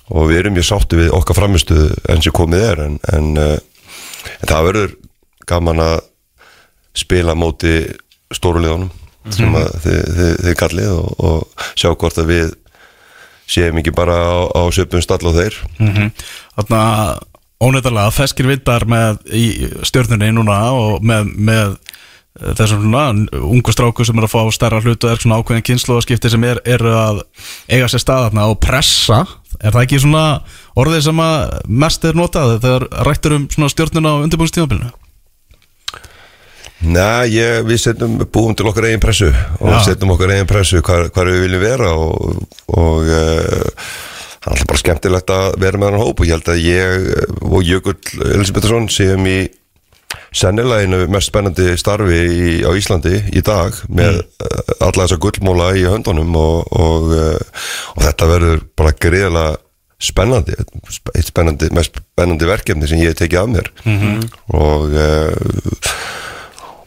Og 0.09 0.31
við 0.31 0.39
erum 0.41 0.55
mjög 0.57 0.69
sáttu 0.71 0.97
við 0.99 1.11
okkar 1.13 1.37
framistuð 1.37 1.91
enn 2.09 2.23
sem 2.25 2.33
komið 2.35 2.63
er 2.65 2.85
en, 2.87 2.95
en, 3.13 3.27
uh, 3.37 3.59
en 4.41 4.49
það 4.49 4.69
verður 4.71 4.95
gaman 5.49 5.83
að 5.85 5.99
spila 6.99 7.35
móti 7.39 7.75
stórulegunum 8.35 8.91
sem 9.35 9.55
að 9.59 9.69
þið, 9.85 10.01
þið, 10.17 10.33
þið 10.47 10.57
kallið 10.63 10.91
og, 10.95 11.09
og 11.29 11.67
sjá 11.77 11.91
hvort 11.93 12.19
að 12.23 12.31
við 12.33 12.55
séum 13.49 13.81
ekki 13.81 13.93
bara 13.97 14.17
á, 14.17 14.37
á 14.57 14.63
söpum 14.73 15.03
stall 15.05 15.25
og 15.29 15.37
þeir. 15.37 15.57
Þarna 16.57 16.83
óneittalega 17.63 18.15
feskir 18.15 18.49
vindar 18.49 18.87
með 18.89 19.19
í 19.35 19.47
stjórnunni 19.87 20.31
núna 20.35 20.59
og 20.77 21.03
með, 21.07 21.33
með 21.35 21.79
þessum 22.39 22.85
svona 22.85 23.41
ungu 23.43 23.75
stráku 23.75 24.07
sem 24.07 24.19
er 24.21 24.29
að 24.29 24.35
fá 24.35 24.55
stærra 24.55 24.79
hlutu 24.85 25.11
er 25.11 25.19
svona 25.19 25.41
ákveðin 25.41 25.65
kynnslóðaskipti 25.67 26.31
sem 26.31 26.45
er, 26.47 26.61
eru 26.69 26.93
að 26.95 27.25
eiga 27.67 27.89
sér 27.91 28.05
staðarna 28.05 28.47
og 28.53 28.61
pressa 28.63 29.25
er 29.59 29.75
það 29.75 29.83
ekki 29.83 30.01
svona 30.05 30.25
orðið 30.79 31.05
sem 31.09 31.23
að 31.25 31.59
mest 31.83 32.07
er 32.07 32.19
notað 32.19 32.55
þegar 32.63 32.87
rættur 33.09 33.37
um 33.41 33.49
svona 33.51 33.73
stjórnuna 33.73 34.15
á 34.15 34.23
undirbúinstíðabilinu? 34.23 34.93
Nei, 36.79 37.35
ég, 37.35 37.65
við 37.67 37.81
setjum 37.83 38.21
búum 38.31 38.55
til 38.55 38.69
okkar 38.71 38.87
eigin 38.87 39.03
pressu 39.03 39.33
og 39.33 39.73
Já. 39.73 39.81
setjum 39.89 40.15
okkar 40.15 40.37
eigin 40.37 40.51
pressu 40.51 40.79
hvar, 40.79 41.09
hvar 41.11 41.27
við 41.27 41.43
viljum 41.49 41.65
vera 41.65 41.91
og, 41.91 42.45
og 42.71 43.11
uh, 43.11 43.89
það 44.49 44.55
er 44.55 44.63
alltaf 44.63 44.73
bara 44.73 44.83
skemmtilegt 44.83 45.33
að 45.35 45.47
vera 45.63 45.81
með 45.81 45.91
hann 45.91 46.03
hóp 46.03 46.21
og 46.21 46.29
ég 46.29 46.37
held 46.37 46.51
að 46.53 46.65
ég 46.65 47.09
og 47.45 47.65
Jökull 47.67 48.29
Elisabethsson 48.33 48.89
séum 48.93 49.29
í 49.29 49.39
sennilega 50.33 50.85
einu 50.85 51.05
mest 51.13 51.31
spennandi 51.31 51.75
starfi 51.81 52.19
í, 52.19 52.51
á 52.65 52.71
Íslandi 52.77 53.15
í 53.37 53.43
dag 53.45 53.77
með 53.89 54.23
mm. 54.23 54.77
alla 54.85 55.05
þessa 55.05 55.21
gullmóla 55.21 55.71
í 55.77 55.85
höndunum 55.89 56.37
og, 56.39 56.69
og, 56.73 57.09
uh, 57.13 57.65
og 57.97 58.05
þetta 58.07 58.31
verður 58.33 58.63
bara 58.79 58.95
greiðlega 58.97 59.57
spennandi 59.99 60.55
eitt 60.55 61.27
spennandi, 61.27 61.73
mest 61.75 61.99
spennandi 61.99 62.49
verkefni 62.49 62.89
sem 62.89 63.01
ég 63.03 63.13
hef 63.13 63.19
tekið 63.19 63.41
af 63.43 63.49
mér 63.51 63.73
og 64.55 64.95
uh, 64.95 65.89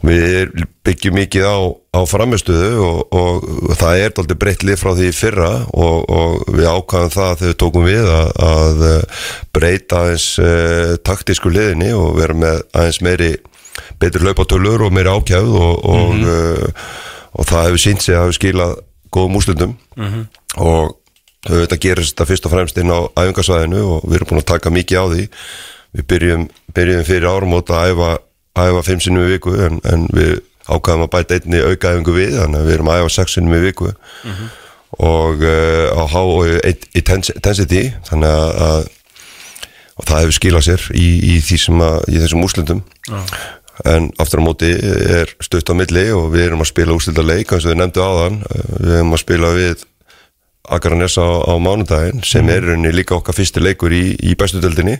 Við 0.02 0.64
byggjum 0.82 1.14
mikið 1.14 1.44
á, 1.46 1.58
á 1.94 2.00
framistöðu 2.10 2.70
og, 2.82 3.14
og, 3.14 3.44
það 3.78 4.00
er 4.00 4.16
aldrei 4.18 4.38
breytt 4.40 4.64
lið 4.66 4.80
frá 4.80 4.90
því 4.98 5.10
fyrra 5.14 5.50
og, 5.70 6.08
og 6.10 6.48
við 6.50 6.66
ákvæðum 6.66 7.12
það 7.14 7.34
þegar 7.38 7.52
við 7.52 7.58
tókum 7.62 7.86
við 7.86 8.08
að, 8.10 8.30
að 8.46 8.82
eh, 8.88 9.20
breyta 9.54 10.00
aðeins 10.00 10.26
uh, 10.42 10.94
taktísku 11.06 11.52
liðinni 11.54 11.92
og 11.94 12.16
vera 12.18 12.34
með 12.34 12.64
aðeins 12.72 12.98
meiri 13.06 13.30
betri 14.02 14.26
laupatölur 14.26 14.88
og 14.88 14.96
meiri 14.96 15.12
ákjæð 15.12 15.54
og, 15.60 15.86
og, 15.94 16.26
uh, 16.26 16.90
og 17.38 17.48
það 17.52 17.68
hefur 17.68 17.84
sínt 17.84 18.02
sig 18.02 18.16
að 18.16 18.26
hefur 18.26 18.38
skilað 18.40 18.74
góðum 19.14 19.38
úslundum 19.38 19.78
og 20.58 20.98
þetta 21.46 21.78
gerist 21.82 22.14
þetta 22.14 22.28
fyrst 22.30 22.46
og 22.46 22.54
fremst 22.54 22.82
inn 22.82 22.90
á 22.90 23.06
æfingarsvæðinu 23.18 23.86
og 23.86 24.04
við 24.06 24.18
erum 24.18 24.30
búin 24.30 24.42
að 24.42 24.50
taka 24.50 24.70
mikið 24.74 24.98
á 24.98 25.06
því. 25.12 25.24
Við 25.92 26.06
byrjum, 26.08 26.44
byrjum 26.74 27.02
fyrir 27.08 27.28
árum 27.28 27.56
að 27.58 27.72
æfa 27.92 28.12
æfa 28.58 28.82
fimm 28.86 29.04
sinnum 29.04 29.26
í 29.26 29.34
viku 29.34 29.54
en, 29.66 29.78
en 29.88 30.08
við 30.12 30.40
ákvæðum 30.68 31.06
að 31.06 31.12
bæta 31.14 31.38
einni 31.38 31.62
aukaæfingu 31.62 32.16
við 32.16 32.34
þannig 32.38 32.60
að 32.60 32.66
við 32.68 32.74
erum 32.76 32.90
að 32.92 33.00
æfa 33.02 33.14
sex 33.16 33.36
sinnum 33.36 33.56
í 33.56 33.62
viku. 33.66 33.92
Og 35.02 35.40
uh, 35.40 35.88
á 35.96 36.02
há 36.12 36.22
intensity 37.00 37.86
þannig 38.10 38.28
að, 38.28 38.50
að 38.66 38.90
og 39.92 40.08
það 40.08 40.22
hefur 40.22 40.36
skilað 40.36 40.66
sér 40.68 40.84
í, 40.96 41.08
í 41.32 41.34
að 41.38 42.06
í 42.08 42.20
þessum 42.22 42.44
úslundum 42.46 42.82
en 43.88 44.10
aftur 44.20 44.42
á 44.42 44.46
móti 44.46 44.70
er 44.72 45.30
stutt 45.42 45.70
á 45.72 45.74
milli 45.76 46.04
og 46.14 46.30
við 46.34 46.46
erum 46.46 46.62
að 46.64 46.70
spila 46.72 46.96
úslunda 46.96 47.24
leik 47.24 47.52
eins 47.52 47.64
og 47.64 47.72
við 47.72 47.78
nefndu 47.80 48.04
áðan. 48.04 48.38
Við 48.78 48.94
erum 48.98 49.16
að 49.16 49.22
spila 49.22 49.52
við 49.56 49.84
Akaranes 50.70 51.16
á, 51.18 51.26
á 51.26 51.52
mánudaginn 51.58 52.20
sem 52.22 52.46
er 52.48 52.62
í 52.62 52.68
rauninni 52.70 52.92
líka 52.94 53.16
okkar 53.16 53.34
fyrsti 53.34 53.58
leikur 53.62 53.90
í, 53.92 54.14
í 54.22 54.36
bestudeldinni 54.38 54.98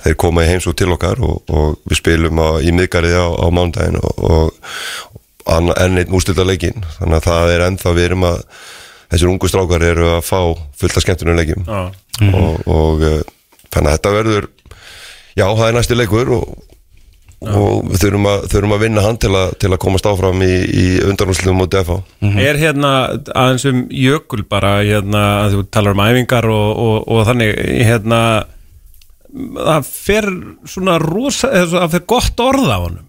þeir 0.00 0.16
koma 0.16 0.44
í 0.44 0.48
heims 0.48 0.66
og 0.70 0.76
til 0.80 0.88
okkar 0.94 1.20
og, 1.20 1.42
og 1.52 1.76
við 1.90 1.98
spilum 2.00 2.40
á, 2.40 2.48
í 2.64 2.72
miðgarið 2.72 3.18
á, 3.20 3.26
á 3.36 3.46
mánudaginn 3.52 4.00
og, 4.00 4.24
og 4.24 5.52
anna- 5.52 5.76
enn 5.84 5.98
einn 6.00 6.14
úrstölda 6.16 6.46
leikin 6.48 6.80
þannig 6.96 7.18
að 7.20 7.26
það 7.28 7.52
er 7.52 7.66
ennþá 7.68 7.92
við 7.98 8.04
erum 8.08 8.24
að 8.30 8.40
þessir 9.12 9.28
ungu 9.34 9.48
strákar 9.52 9.84
eru 9.84 10.06
að 10.16 10.22
fá 10.24 10.40
fullt 10.80 10.96
af 10.96 11.04
skemmtunum 11.04 11.36
leikjum. 11.36 11.66
Já. 11.68 11.82
og, 12.32 12.62
og 12.66 13.02
uh, 13.04 13.20
þannig 13.74 13.90
að 13.90 13.98
þetta 13.98 14.14
verður 14.16 14.48
já 15.36 15.44
það 15.52 15.66
er 15.68 15.76
næsti 15.76 15.98
leikur 16.00 16.32
og, 16.38 16.54
og 17.50 17.84
við 17.90 18.00
þurfum 18.04 18.26
að, 18.30 18.44
þurfum 18.52 18.74
að 18.76 18.82
vinna 18.84 19.02
hann 19.04 19.18
til 19.20 19.30
að, 19.36 19.52
til 19.62 19.70
að 19.74 19.80
komast 19.84 20.06
áfram 20.08 20.42
í, 20.46 20.52
í 20.64 20.84
undanúsluðum 21.08 21.62
og 21.66 21.70
defa 21.74 21.96
Er 22.40 22.58
hérna 22.60 22.90
aðeins 23.34 23.64
um 23.70 23.82
jökul 23.92 24.44
bara 24.48 24.76
hérna 24.86 25.24
að 25.44 25.56
þú 25.58 25.64
talar 25.74 25.96
um 25.96 26.04
æfingar 26.06 26.48
og, 26.50 26.68
og, 26.86 26.96
og 27.14 27.24
þannig 27.28 27.54
hérna 27.88 28.20
það 29.34 29.88
fer 29.90 30.28
svona 30.70 30.98
rosa, 31.02 31.48
eða 31.50 31.66
svo- 31.72 31.80
það 31.84 31.94
fer 31.96 32.04
gott 32.14 32.42
orð 32.44 32.68
á 32.70 32.78
honum. 32.84 33.06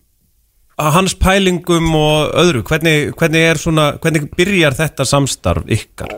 Að 0.76 0.92
hans 0.98 1.14
pælingum 1.16 1.92
og 1.96 2.34
öðru 2.42 2.64
hvernig, 2.68 3.12
hvernig 3.16 3.46
er 3.52 3.60
svona, 3.62 3.86
hvernig 4.04 4.26
byrjar 4.36 4.74
þetta 4.76 5.06
samstarf 5.08 5.70
ykkar? 5.72 6.18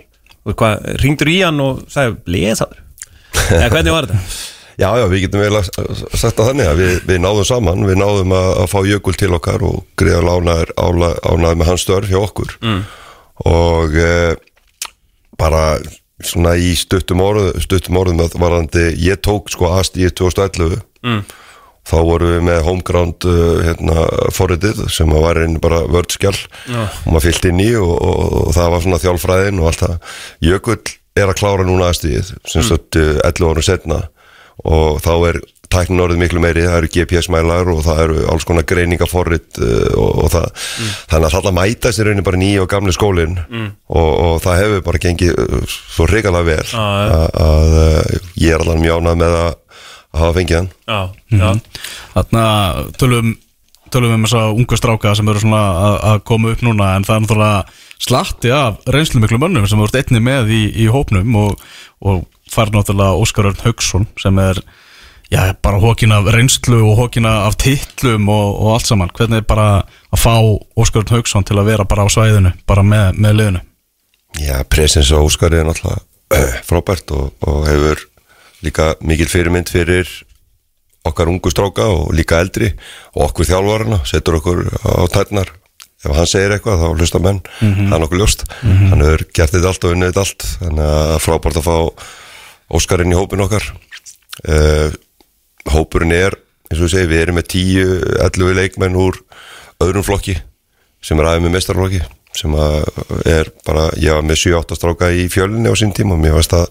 Ringdur 1.03 1.27
í 1.29 1.41
hann 1.43 1.59
og 1.61 1.83
sagði 1.91 2.15
blesaður 2.25 2.79
eða 3.51 3.67
hvernig 3.73 3.93
var 3.93 4.07
þetta? 4.07 4.21
Já, 4.77 4.91
já, 4.93 5.07
við 5.09 5.23
getum 5.25 5.41
vel 5.41 5.57
að 5.57 5.69
að 5.73 6.41
þannig 6.43 6.67
að 6.69 6.79
við, 6.81 6.97
við 7.09 7.21
náðum 7.23 7.45
saman, 7.49 7.85
við 7.87 7.97
náðum 7.97 8.33
að, 8.37 8.49
að 8.61 8.67
fá 8.69 8.77
jökul 8.85 9.13
til 9.17 9.31
okkar 9.33 9.63
og 9.65 9.79
greiða 9.97 10.19
lánaður 10.27 10.73
ánaður 10.77 11.57
með 11.57 11.69
hans 11.71 11.85
störf 11.87 12.11
hjá 12.11 12.19
okkur. 12.21 12.53
Mm. 12.61 12.83
og 13.49 13.95
e, 13.97 14.11
bara 15.37 15.63
svona 16.25 16.55
í 16.57 16.71
stuttum 16.77 17.21
orð, 17.25 17.51
stuttum 17.61 17.97
orðum 17.97 18.21
að 18.25 18.37
varandi, 18.41 18.85
ég 19.01 19.21
tók 19.25 19.51
sko 19.53 19.71
aðst 19.75 19.97
í 19.97 20.07
2011 20.09 20.77
mm. 21.05 21.23
þá 21.89 21.97
vorum 21.97 22.33
við 22.33 22.45
með 22.47 22.61
homeground 22.65 23.27
uh, 23.29 23.61
hérna, 23.65 24.05
forritið 24.33 24.83
sem 24.93 25.13
að 25.13 25.25
var 25.25 25.41
einn 25.43 25.57
bara 25.61 25.83
vördskjál 25.85 26.35
og 26.35 27.09
maður 27.09 27.27
fyllt 27.29 27.49
inn 27.51 27.63
í 27.65 27.71
og, 27.77 27.93
og, 27.93 28.37
og 28.43 28.53
það 28.57 28.73
var 28.73 28.85
svona 28.85 29.01
þjálfræðin 29.05 29.61
og 29.61 29.71
allt 29.71 29.85
það. 29.85 29.97
Jökull 30.49 30.79
er 31.17 31.31
að 31.31 31.39
klára 31.41 31.65
núna 31.65 31.89
aðstíð 31.91 32.33
sem 32.49 32.65
stöttu 32.65 33.07
11 33.21 33.49
árum 33.49 33.65
setna 33.65 34.01
og 34.65 35.01
þá 35.03 35.13
er 35.29 35.39
tæknin 35.71 36.01
orðið 36.03 36.21
miklu 36.21 36.41
meiri, 36.41 36.65
það 36.65 36.77
eru 36.79 36.89
GPS-mælar 36.95 37.71
og 37.71 37.81
það 37.85 38.01
eru 38.05 38.25
alls 38.31 38.45
konar 38.47 38.65
greiningaforrit 38.67 39.59
uh, 39.59 39.89
og, 39.99 40.11
og 40.23 40.29
það, 40.33 40.45
þannig 41.11 41.27
að 41.27 41.47
það 41.47 41.57
mæta 41.57 41.93
sér 41.95 42.09
raunin 42.09 42.27
bara 42.27 42.41
nýja 42.41 42.63
og 42.63 42.69
gamli 42.71 42.95
skólin 42.95 43.39
og, 43.43 44.11
og 44.11 44.37
það 44.45 44.61
hefur 44.61 44.85
bara 44.87 45.01
gengið 45.03 45.41
uh, 45.43 45.65
svo 45.67 46.07
hrikalega 46.07 46.47
vel. 46.47 46.69
Já. 46.71 46.85
að, 47.17 47.25
að 47.47 47.75
uh, 47.81 48.29
ég 48.39 48.55
er 48.55 48.63
alveg 48.63 48.85
mjög 48.85 49.01
ánað 49.01 49.19
með 49.23 49.35
að, 49.41 49.49
að 50.13 50.23
hafa 50.23 50.37
fengið 50.39 50.61
hann. 50.61 50.71
Já, 50.87 51.01
já, 51.41 51.83
Þarna 52.15 52.45
tölum, 53.01 53.35
tölum 53.91 54.13
við 54.13 54.17
um 54.19 54.29
þessa 54.29 54.45
ungu 54.55 54.79
stráka 54.79 55.17
sem 55.19 55.33
eru 55.33 55.43
svona 55.43 55.65
að, 55.89 55.99
að 56.13 56.23
koma 56.31 56.55
upp 56.55 56.63
núna 56.65 56.93
en 56.95 57.07
það 57.07 57.19
er 57.19 57.27
náttúrulega 57.27 57.83
slatti 58.07 58.53
af 58.53 58.87
reynslu 58.93 59.19
miklu 59.19 59.41
mönnum 59.41 59.67
sem 59.67 59.79
voru 59.81 59.99
einni 59.99 60.23
með 60.23 60.51
í, 60.53 60.63
í 60.85 60.89
hópnum 60.93 61.35
og, 61.43 61.69
og 62.05 62.25
fær 62.53 62.71
náttúrulega 62.73 63.17
Óskar 63.21 63.49
Örn 63.51 63.63
Haugsson 63.63 64.07
sem 64.21 64.39
er 64.41 64.61
já, 65.31 65.53
bara 65.61 65.79
hókin 65.81 66.13
af 66.15 66.29
reynslu 66.33 66.81
og 66.91 66.97
hókin 67.01 67.27
af 67.29 67.57
titlum 67.59 68.29
og, 68.29 68.61
og 68.61 68.73
allt 68.75 68.89
saman. 68.89 69.11
Hvernig 69.17 69.43
er 69.43 69.47
bara 69.47 69.69
að 70.11 70.21
fá 70.21 70.35
Óskar 70.77 71.03
Örn 71.03 71.15
Haugsson 71.17 71.47
til 71.47 71.59
að 71.59 71.71
vera 71.71 71.87
bara 71.87 72.07
á 72.07 72.09
svæðinu 72.11 72.53
bara 72.67 72.85
með, 72.85 73.17
með 73.17 73.39
liðinu? 73.41 73.63
Já, 74.43 74.61
presens 74.69 75.11
og 75.15 75.27
Óskar 75.29 75.55
er 75.57 75.67
náttúrulega 75.67 76.03
uh, 76.37 76.57
frábært 76.67 77.13
og, 77.15 77.29
og 77.47 77.67
hefur 77.67 78.07
líka 78.65 78.93
mikil 79.05 79.29
fyrirmynd 79.29 79.69
fyrir 79.69 80.09
okkar 81.07 81.29
ungu 81.31 81.51
stráka 81.53 81.85
og 81.87 82.11
líka 82.15 82.41
eldri 82.41 82.73
og 83.15 83.29
okkur 83.29 83.47
þjálfarana, 83.47 84.01
setur 84.09 84.41
okkur 84.41 84.65
á 84.83 85.07
tætnar 85.13 85.53
ef 86.05 86.13
hann 86.13 86.29
segir 86.29 86.53
eitthvað 86.53 86.81
þá 86.83 86.87
hlusta 86.93 87.21
menn. 87.23 87.41
Það 87.59 87.95
er 87.95 88.01
nokkuð 88.03 88.21
ljóst. 88.21 88.45
Hann 88.61 89.03
hefur 89.03 89.25
gert 89.33 89.53
þetta 89.55 89.71
allt 89.71 89.87
og 89.87 89.95
unnið 89.95 90.11
þetta 90.11 90.25
allt. 90.25 90.47
Þannig 90.61 90.91
að 90.93 91.13
frábært 91.25 91.59
að 91.61 91.67
fá 91.67 91.77
Óskar 92.73 93.03
inn 93.03 93.13
í 93.13 93.17
hópin 93.17 93.43
okkar. 93.45 93.63
Uh, 94.43 94.91
hópurinn 95.71 96.13
er 96.15 96.35
eins 96.67 96.81
og 96.81 96.87
ég 96.89 96.93
segi, 96.93 97.09
við 97.09 97.23
erum 97.23 97.39
með 97.39 97.49
10-11 97.53 98.57
leikmenn 98.57 98.99
úr 98.99 99.17
öðrum 99.83 100.05
flokki 100.05 100.35
sem 101.03 101.19
er 101.19 101.29
aðeins 101.29 101.45
með 101.47 101.55
mestarflokki 101.55 102.01
sem 102.37 102.53
er 103.25 103.49
bara, 103.65 103.87
ég 103.97 104.13
var 104.13 104.25
með 104.27 104.41
7-8 104.43 104.77
stráka 104.77 105.09
í 105.15 105.25
fjölinni 105.31 105.71
á 105.71 105.75
sín 105.79 105.93
tíma 105.95 106.13
og 106.17 106.21
mér 106.21 106.35
varst 106.35 106.53
það 106.53 106.67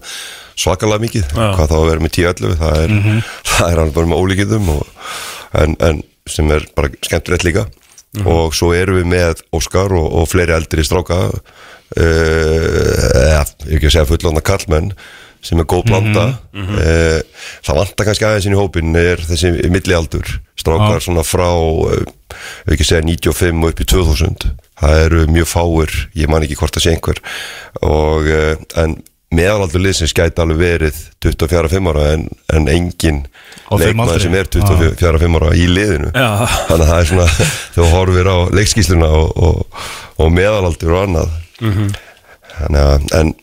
svakalega 0.57 1.03
mikið, 1.03 1.25
Já. 1.33 1.47
hvað 1.57 1.71
þá 1.71 1.75
að 1.77 1.89
vera 1.89 2.05
með 2.05 2.13
10-11 2.17 2.55
það 2.61 2.77
er, 2.83 2.93
það 3.51 3.73
er 3.73 3.81
hann 3.81 3.93
bara 3.97 4.11
með 4.11 4.23
ólíkiðum 4.23 4.71
og, 4.77 4.95
en, 5.63 5.75
en 5.89 6.01
sem 6.27 6.55
er 6.55 6.65
bara 6.77 6.91
skemmtilegt 7.03 7.47
líka. 7.47 7.67
Og 8.25 8.55
svo 8.55 8.71
erum 8.73 8.97
við 8.97 9.09
með 9.11 9.41
Óskar 9.53 9.91
og, 9.93 10.05
og 10.17 10.25
fleiri 10.31 10.55
eldri 10.55 10.85
stráka 10.87 11.17
uh, 11.27 11.41
eða, 11.99 13.43
ég 13.67 13.77
ekki 13.77 13.89
að 13.89 13.93
segja 13.93 14.07
fullóna 14.09 14.41
kallmenn 14.45 14.93
sem 15.47 15.63
er 15.63 15.69
góð 15.69 15.85
blanda 15.87 16.27
uh, 16.35 17.19
það 17.63 17.81
vantar 17.81 18.09
kannski 18.09 18.27
aðeins 18.27 18.47
inn 18.49 18.57
í 18.57 18.59
hópin 18.59 18.95
er 18.99 19.23
þessi 19.23 19.53
millialdur 19.71 20.37
strákar 20.59 21.03
svona 21.03 21.23
frá 21.23 21.49
uh, 21.49 22.01
ef 22.67 22.73
ekki 22.75 22.83
að 22.83 22.89
segja 22.91 23.05
95 23.07 23.63
og 23.63 23.71
upp 23.71 23.83
í 23.83 23.91
2000 23.95 24.49
það 24.77 25.03
eru 25.05 25.27
mjög 25.33 25.49
fáir, 25.49 25.93
ég 26.17 26.31
man 26.31 26.45
ekki 26.45 26.57
hvort 26.59 26.75
það 26.77 26.85
sé 26.85 26.93
einhver. 26.93 27.21
Og 27.85 28.27
uh, 28.29 28.65
en 28.81 28.97
meðalaldur 29.37 29.83
liðsins 29.83 30.13
gæti 30.15 30.39
alveg 30.39 30.59
verið 30.61 30.99
24-5 31.25 31.89
ára 31.91 32.03
en, 32.13 32.27
en 32.55 32.69
engin 32.71 33.23
leikmaður 33.73 34.23
sem 34.23 34.37
er 34.39 34.47
24-5 34.53 35.39
ára 35.39 35.49
í 35.57 35.65
liðinu. 35.71 36.13
Já. 36.15 36.29
þannig 36.69 36.85
að 36.85 36.91
það 36.91 36.99
er 36.99 37.09
svona 37.11 37.49
þú 37.75 37.89
horfir 37.91 38.31
á 38.31 38.37
leikskísluna 38.55 39.09
og, 39.17 39.33
og, 39.49 39.81
og 40.23 40.31
meðalaldur 40.35 40.95
og 40.95 41.03
annað. 41.07 41.35
Þannig 42.57 42.81
að 42.85 43.11
en 43.19 43.35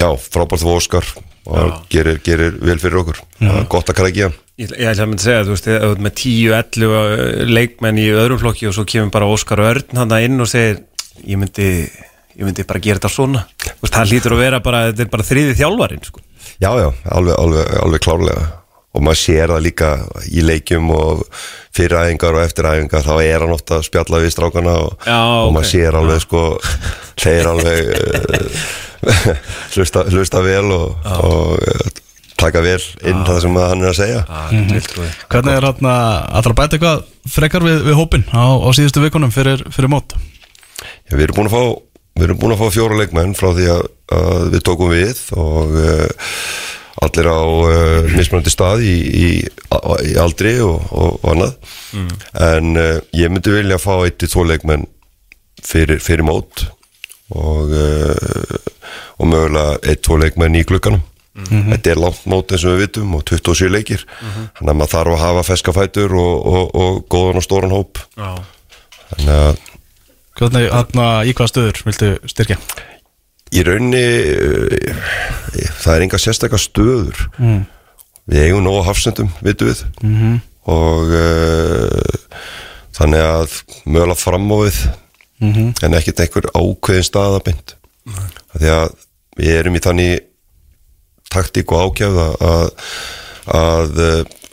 já, 0.00 0.08
frábært 0.28 0.64
þú 0.64 0.76
Óskar. 0.76 1.08
Og 1.48 1.86
gerir, 1.88 2.18
gerir 2.20 2.58
vel 2.60 2.76
fyrir 2.80 3.00
okkur. 3.00 3.22
Gott 3.72 3.88
að 3.88 4.02
krækja. 4.02 4.28
Ég, 4.58 4.72
ég 4.74 4.90
ætla 4.90 5.06
að 5.06 5.10
mynda 5.12 5.22
að 5.22 5.28
segja, 5.28 5.46
þú 5.46 5.54
veist, 5.54 5.68
ert 5.78 6.02
með 6.04 6.14
10-11 6.20 7.52
leikmenn 7.54 8.00
í 8.02 8.08
öðrum 8.10 8.40
flokki 8.42 8.68
og 8.68 8.74
svo 8.76 8.84
kemur 8.90 9.12
bara 9.14 9.30
Óskar 9.30 9.62
Örn 9.64 10.00
hann 10.00 10.14
inn 10.18 10.42
og 10.42 10.50
segir 10.50 10.82
ég 11.24 11.40
myndi, 11.40 11.68
ég 12.34 12.44
myndi 12.44 12.66
bara 12.68 12.82
gera 12.84 13.00
þetta 13.00 13.12
svona. 13.14 13.44
Þú 13.64 13.86
veist, 13.86 13.94
það 13.94 14.12
hlýtur 14.12 14.36
að 14.36 14.42
vera 14.44 14.60
bara, 14.64 14.82
þetta 14.90 15.06
er 15.06 15.12
bara 15.14 15.28
þriði 15.30 15.58
þjálfarinn 15.62 16.08
sko. 16.10 16.24
Já, 16.58 16.70
já, 16.74 16.88
alveg, 17.14 17.34
alveg, 17.38 17.70
alveg 17.86 18.04
klárlega 18.04 18.48
og 18.96 19.04
maður 19.04 19.20
sér 19.20 19.52
það 19.52 19.64
líka 19.66 19.92
í 20.32 20.42
leikjum 20.44 20.90
og 20.96 21.22
fyrir 21.76 21.98
æfingar 22.00 22.38
og 22.38 22.44
eftir 22.44 22.68
æfingar 22.70 23.04
þá 23.06 23.14
er 23.20 23.44
hann 23.44 23.54
ofta 23.54 23.78
að 23.78 23.86
spjalla 23.88 24.20
við 24.22 24.34
strákana 24.34 24.74
og, 24.86 24.94
Já, 25.04 25.18
og 25.44 25.52
maður 25.54 25.66
ok. 25.66 25.72
sér 25.74 25.98
alveg 26.00 26.22
sko 26.24 26.44
þeir 27.20 27.50
alveg 27.52 27.90
hlusta, 29.74 30.04
hlusta 30.10 30.42
vel 30.44 30.72
og, 30.74 31.10
og 31.18 31.58
uh, 31.60 31.90
taka 32.38 32.62
vel 32.64 32.80
inn 33.06 33.20
það 33.26 33.42
sem 33.44 33.60
hann 33.60 33.84
er 33.84 33.92
að 33.92 33.98
segja 34.00 34.22
mm 34.24 34.64
-hmm. 34.70 35.12
Hvernig 35.28 35.54
er 35.54 35.68
hann 35.68 35.90
að 35.92 36.54
bæta 36.54 36.76
eitthvað 36.76 37.04
frekar 37.28 37.62
við, 37.62 37.84
við 37.84 37.98
hópin 37.98 38.24
á, 38.32 38.46
á 38.56 38.68
síðustu 38.72 39.04
vikunum 39.04 39.30
fyrir, 39.34 39.62
fyrir 39.70 39.90
mót? 39.90 40.16
Já, 41.10 41.16
við 41.16 41.28
erum 41.28 41.36
búin 41.36 41.50
að 41.50 41.56
fá 41.56 41.64
við 42.18 42.24
erum 42.24 42.38
búin 42.38 42.52
að 42.54 42.62
fá 42.62 42.70
fjóra 42.74 42.98
leikmenn 42.98 43.34
frá 43.34 43.52
því 43.54 43.66
að, 43.70 43.82
að 44.16 44.50
við 44.54 44.62
tókum 44.66 44.90
við 44.90 45.20
og 45.36 45.76
uh, 45.76 46.08
allir 47.04 47.28
á 47.30 47.40
uh, 47.40 48.08
mismunandi 48.14 48.52
stað 48.52 48.82
í, 48.86 48.94
í, 48.98 49.28
í 50.08 50.14
aldri 50.20 50.56
og, 50.64 50.88
og, 50.90 51.18
og 51.22 51.28
annað. 51.34 51.76
En 52.48 52.72
uh, 52.78 52.96
ég 53.16 53.30
myndi 53.32 53.54
vilja 53.54 53.80
fá 53.82 53.94
eitt 54.00 54.18
til 54.22 54.30
tvo 54.32 54.46
leikmenn 54.48 54.88
fyrir, 55.64 56.02
fyrir 56.02 56.26
mót 56.26 56.66
og 57.34 57.70
uh, 57.76 58.58
og 59.18 59.30
mögulega 59.30 59.78
eitt, 59.82 60.02
tvo 60.06 60.18
leikmenn 60.20 60.58
í 60.58 60.66
glugganum. 60.66 61.04
Þetta 61.38 61.92
er 61.92 62.00
langt 62.02 62.24
mót 62.26 62.50
eins 62.50 62.64
og 62.66 62.74
við 62.74 62.80
vitum 62.86 63.14
og 63.14 63.24
27 63.28 63.70
leikir. 63.70 64.02
Þannig 64.58 64.72
að 64.72 64.78
maður 64.80 64.92
þarf 64.94 65.14
að 65.14 65.22
hafa 65.22 65.44
feskafætur 65.46 66.14
og, 66.18 66.46
og, 66.50 66.62
og 66.74 67.00
góðan 67.12 67.38
og 67.38 67.46
stóran 67.46 67.74
hóp. 67.74 68.00
Já, 68.18 68.32
þannig 69.12 69.34
að 69.38 69.66
Hvernig, 70.38 70.68
hann 70.70 71.26
í 71.26 71.32
hvað 71.34 71.48
stöður 71.50 71.78
viltu 71.82 72.08
styrkja? 72.30 72.56
Í 73.56 73.62
raunni 73.64 74.04
uh, 74.34 75.02
það 75.80 75.94
er 75.94 76.04
enga 76.06 76.20
sérstakar 76.20 76.60
stöður 76.60 77.16
Mm. 77.38 77.64
við 78.28 78.42
eigum 78.44 78.64
nóg 78.66 78.80
að 78.82 78.88
hafsendum, 78.90 79.30
vitum 79.42 79.68
við 79.70 79.84
Mhm. 80.04 80.40
og 80.68 81.12
uh, 81.16 82.16
þannig 82.98 83.22
að 83.24 83.54
mögulega 83.86 84.18
fram 84.20 84.50
á 84.52 84.56
við 84.66 84.78
Mhm. 85.40 85.74
en 85.82 85.94
ekkert 85.94 86.20
einhver 86.20 86.48
ákveðin 86.52 87.06
staðabind 87.08 87.74
því 88.58 88.68
að 88.74 88.94
við 89.38 89.54
erum 89.60 89.76
í 89.76 89.80
þannig 89.80 90.20
taktík 91.30 91.70
og 91.72 91.92
ákjæð 91.94 92.16
að, 92.18 92.70
að, 93.54 94.00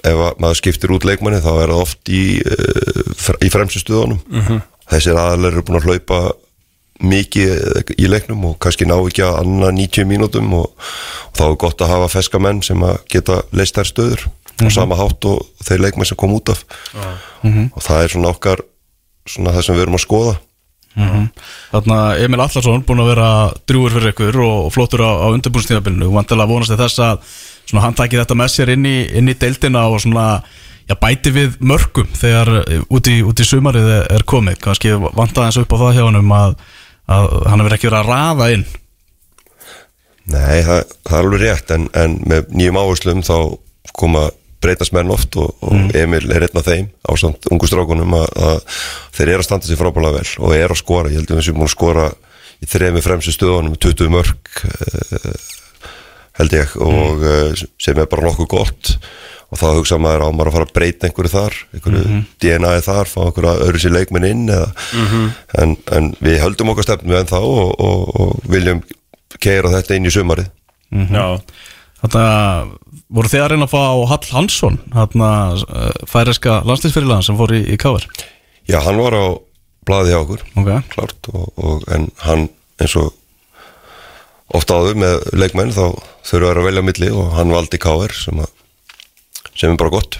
ef 0.06 0.16
að 0.28 0.40
maður 0.40 0.60
skiptir 0.62 0.92
út 0.94 1.04
leikmanni 1.08 1.40
þá 1.42 1.52
er 1.64 1.72
það 1.74 1.82
oft 1.82 2.10
í, 2.14 2.24
í 3.42 3.50
fremstu 3.50 3.80
stuðunum 3.82 4.22
Mhm. 4.30 4.62
þessir 4.92 5.18
aðalir 5.18 5.52
eru 5.56 5.64
búin 5.66 5.82
að 5.82 5.88
hlaupa 5.90 6.20
mikið 7.04 7.96
í 8.00 8.08
leiknum 8.08 8.46
og 8.52 8.58
kannski 8.64 8.86
ná 8.88 8.96
ekki 9.02 9.24
að 9.26 9.42
anna 9.42 9.72
90 9.76 10.08
mínútum 10.08 10.54
og, 10.56 10.72
og 11.28 11.36
þá 11.36 11.44
er 11.50 11.58
gott 11.66 11.82
að 11.84 11.92
hafa 11.92 12.08
feska 12.14 12.40
menn 12.40 12.62
sem 12.64 12.80
að 12.88 12.98
geta 13.12 13.42
leist 13.52 13.76
þær 13.76 13.92
stöður 13.92 14.26
Mhm. 14.56 14.70
á 14.70 14.72
sama 14.72 14.96
hátt 14.96 15.26
og 15.28 15.42
þeir 15.68 15.82
leikmenn 15.84 16.08
sem 16.08 16.16
kom 16.16 16.32
út 16.32 16.48
af. 16.48 16.62
Og 17.44 17.82
það 17.84 18.04
er 18.06 18.08
svona 18.14 18.30
okkar 18.32 18.62
svona 19.28 19.52
það 19.52 19.66
sem 19.66 19.76
við 19.76 19.82
erum 19.84 19.98
að 19.98 20.04
skoða. 20.06 20.36
Þarna 21.74 21.98
Emil 22.24 22.40
Allarsson 22.40 22.84
búin 22.88 23.02
að 23.04 23.10
vera 23.12 23.30
drúur 23.68 23.92
fyrir 23.92 24.14
ykkur 24.14 24.38
og 24.46 24.70
flottur 24.72 25.04
á, 25.04 25.12
á 25.12 25.28
undirbúrstíðabilinu 25.36 26.08
vantilega 26.14 26.48
vonast 26.48 26.72
þið 26.72 26.84
þess 26.86 27.02
að 27.04 27.20
svona, 27.68 27.84
hann 27.84 27.98
taki 28.00 28.16
þetta 28.22 28.38
með 28.40 28.54
sér 28.54 28.72
inn 28.78 28.86
í, 28.88 28.96
inn 29.20 29.28
í 29.28 29.36
deildina 29.36 29.84
og 29.92 30.00
svona, 30.06 30.26
já, 30.88 30.96
bæti 31.04 31.34
við 31.36 31.58
mörgum 31.60 32.08
þegar 32.16 32.54
eh, 32.64 32.80
út 32.88 33.12
í, 33.12 33.18
út 33.28 33.44
í 33.44 33.48
sumarið 33.50 33.92
er, 34.08 34.24
komið. 34.24 34.62
Kannski 34.64 34.96
vanta 35.20 35.50
eins 35.50 35.60
upp 35.60 35.76
á 35.76 35.82
það 35.84 35.98
hjá 36.00 36.06
hann 36.08 36.32
að, 36.40 36.56
að 37.12 37.36
hann 37.50 37.62
hefur 37.62 37.78
ekki 37.78 37.90
verið 37.90 38.02
að 38.02 38.12
raða 38.12 38.50
inn. 38.56 38.66
Nei, 40.26 40.64
það, 40.66 40.80
það 41.06 41.18
er 41.18 41.22
alveg 41.22 41.44
rétt 41.44 41.76
en, 41.76 41.86
en 41.94 42.18
með 42.26 42.50
nýjum 42.58 42.82
áherslum 42.82 43.22
þá 43.26 43.38
koma 43.96 44.26
breytast 44.66 44.96
menn 44.96 45.14
oft 45.14 45.36
og, 45.38 45.52
og 45.66 45.96
Emil 45.98 46.26
er 46.34 46.48
einn 46.48 46.60
af 46.60 46.66
þeim 46.66 46.88
á 47.06 47.12
samt 47.20 47.46
ungu 47.54 47.68
strákunum 47.70 48.16
að, 48.18 48.64
þeir 49.14 49.36
eru 49.36 49.44
að 49.44 49.48
standa 49.48 49.70
sér 49.70 49.80
frábælega 49.80 50.18
vel 50.18 50.32
og 50.42 50.56
eru 50.58 50.74
að 50.76 50.82
skora, 50.82 51.12
ég 51.12 51.22
held 51.22 51.34
að 51.34 51.40
við 51.40 51.48
séum 51.50 51.66
að 51.66 51.74
skora 51.76 52.08
í 52.64 52.70
þrejum 52.72 53.04
fremstu 53.06 53.36
stöðunum 53.36 53.76
með 53.76 53.84
20 53.86 54.14
mörg 54.16 54.52
uh, 54.72 55.36
held 56.40 56.58
ég 56.58 56.76
og 56.82 57.26
uh, 57.26 57.66
sem 57.82 58.02
er 58.02 58.10
bara 58.10 58.26
nokkuð 58.26 58.50
gott 58.56 58.96
og 59.56 59.62
þá 59.62 59.68
hugsa 59.78 60.00
maður 60.02 60.26
á 60.28 60.30
maður 60.36 60.52
að 60.52 60.58
fara 60.58 60.68
að 60.68 60.74
breyta 60.76 61.08
einhverju 61.08 61.32
þar, 61.32 61.56
einhverju 61.78 62.20
DNA-ið 62.44 62.84
þar, 62.90 63.12
fá 63.12 63.20
einhverju 63.24 63.54
öðru 63.70 63.82
sér 63.82 63.96
leikmenn 63.96 64.28
inn 64.28 64.44
eða, 64.52 64.68
en, 65.64 65.78
en 65.96 66.12
við 66.20 66.42
höldum 66.44 66.74
okkar 66.74 66.90
stefnum 66.90 67.16
en 67.16 67.32
þá 67.32 67.40
og, 67.40 67.72
og, 67.80 68.04
og 68.20 68.52
viljum 68.52 68.84
keira 69.40 69.72
þetta 69.74 69.98
inn 69.98 70.10
í 70.10 70.14
sumarið. 70.14 70.52
Já, 70.92 71.40
Þarna 72.06 72.76
voru 73.16 73.32
þið 73.32 73.42
að 73.42 73.52
reyna 73.54 73.66
að 73.66 73.74
fá 73.74 73.84
Hall 74.12 74.32
Hansson 74.36 74.80
þarna 74.94 75.30
uh, 75.64 75.92
færiska 76.10 76.60
landslýsfyrirlega 76.68 77.26
sem 77.26 77.38
fór 77.40 77.54
í, 77.56 77.62
í 77.74 77.78
káver 77.82 78.06
Já, 78.70 78.80
hann 78.82 79.00
var 79.00 79.16
á 79.16 79.26
blaði 79.86 80.14
hjá 80.14 80.20
okkur. 80.24 80.44
Ok. 80.58 80.70
klárt 80.94 81.30
og, 81.32 81.46
og, 81.62 81.86
en 81.94 82.10
hann 82.26 82.48
eins 82.82 82.96
og 82.98 83.14
ofta 84.56 84.80
áður 84.80 85.00
með 85.02 85.28
leikmenn 85.38 85.74
þá 85.76 85.86
þurfa 86.26 86.54
að 86.56 86.68
velja 86.68 86.82
á 86.82 86.88
milli 86.90 87.12
og 87.14 87.34
hann 87.38 87.54
valdi 87.54 87.82
K.R. 87.82 88.16
sem, 88.18 88.42
að, 88.42 88.65
sem 89.56 89.72
er 89.72 89.80
bara 89.82 89.94
gott 89.96 90.20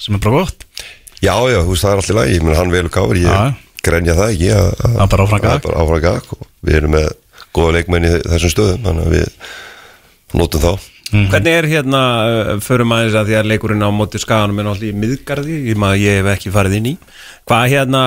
sem 0.00 0.16
er 0.16 0.24
bara 0.24 0.44
gott 0.44 0.66
Já, 1.24 1.36
já, 1.48 1.60
þú 1.62 1.70
veist 1.70 1.84
það 1.84 1.92
er 1.92 2.00
alltaf 2.00 2.16
lægi, 2.18 2.40
menn 2.44 2.58
hann 2.58 2.72
velur 2.74 2.92
K.R. 2.92 3.20
ég 3.20 3.28
Já. 3.30 3.44
grenja 3.86 4.16
það 4.18 4.32
ekki 4.34 4.50
að, 4.52 4.66
að, 4.74 4.96
Það 4.96 5.46
er 5.52 5.62
bara 5.68 6.16
og 6.34 6.48
við 6.64 6.80
erum 6.80 6.92
með 6.98 7.06
góða 7.54 7.76
leikmenn 7.78 8.08
í 8.08 8.10
þessum 8.26 8.52
stöðum 8.52 8.84
þannig 8.88 9.06
að 9.06 9.14
við 9.14 9.54
notum 10.34 10.64
þá 10.64 10.90
Hvernig 11.14 11.52
er 11.54 11.66
hérna, 11.70 12.00
uh, 12.26 12.52
förum 12.64 12.92
aðeins 12.96 13.16
að 13.18 13.28
því 13.28 13.36
að 13.38 13.48
leikurinn 13.52 13.84
á 13.86 13.90
móti 13.94 14.18
skaganum 14.18 14.58
er 14.58 14.66
náttúrulega 14.66 14.96
í 14.96 15.02
miðgarði, 15.02 15.58
ég, 15.68 15.82
ég 16.00 16.16
hef 16.18 16.30
ekki 16.32 16.52
farið 16.54 16.78
inn 16.80 16.88
í. 16.90 16.94
Hvað 17.46 17.66
hérna, 17.70 18.00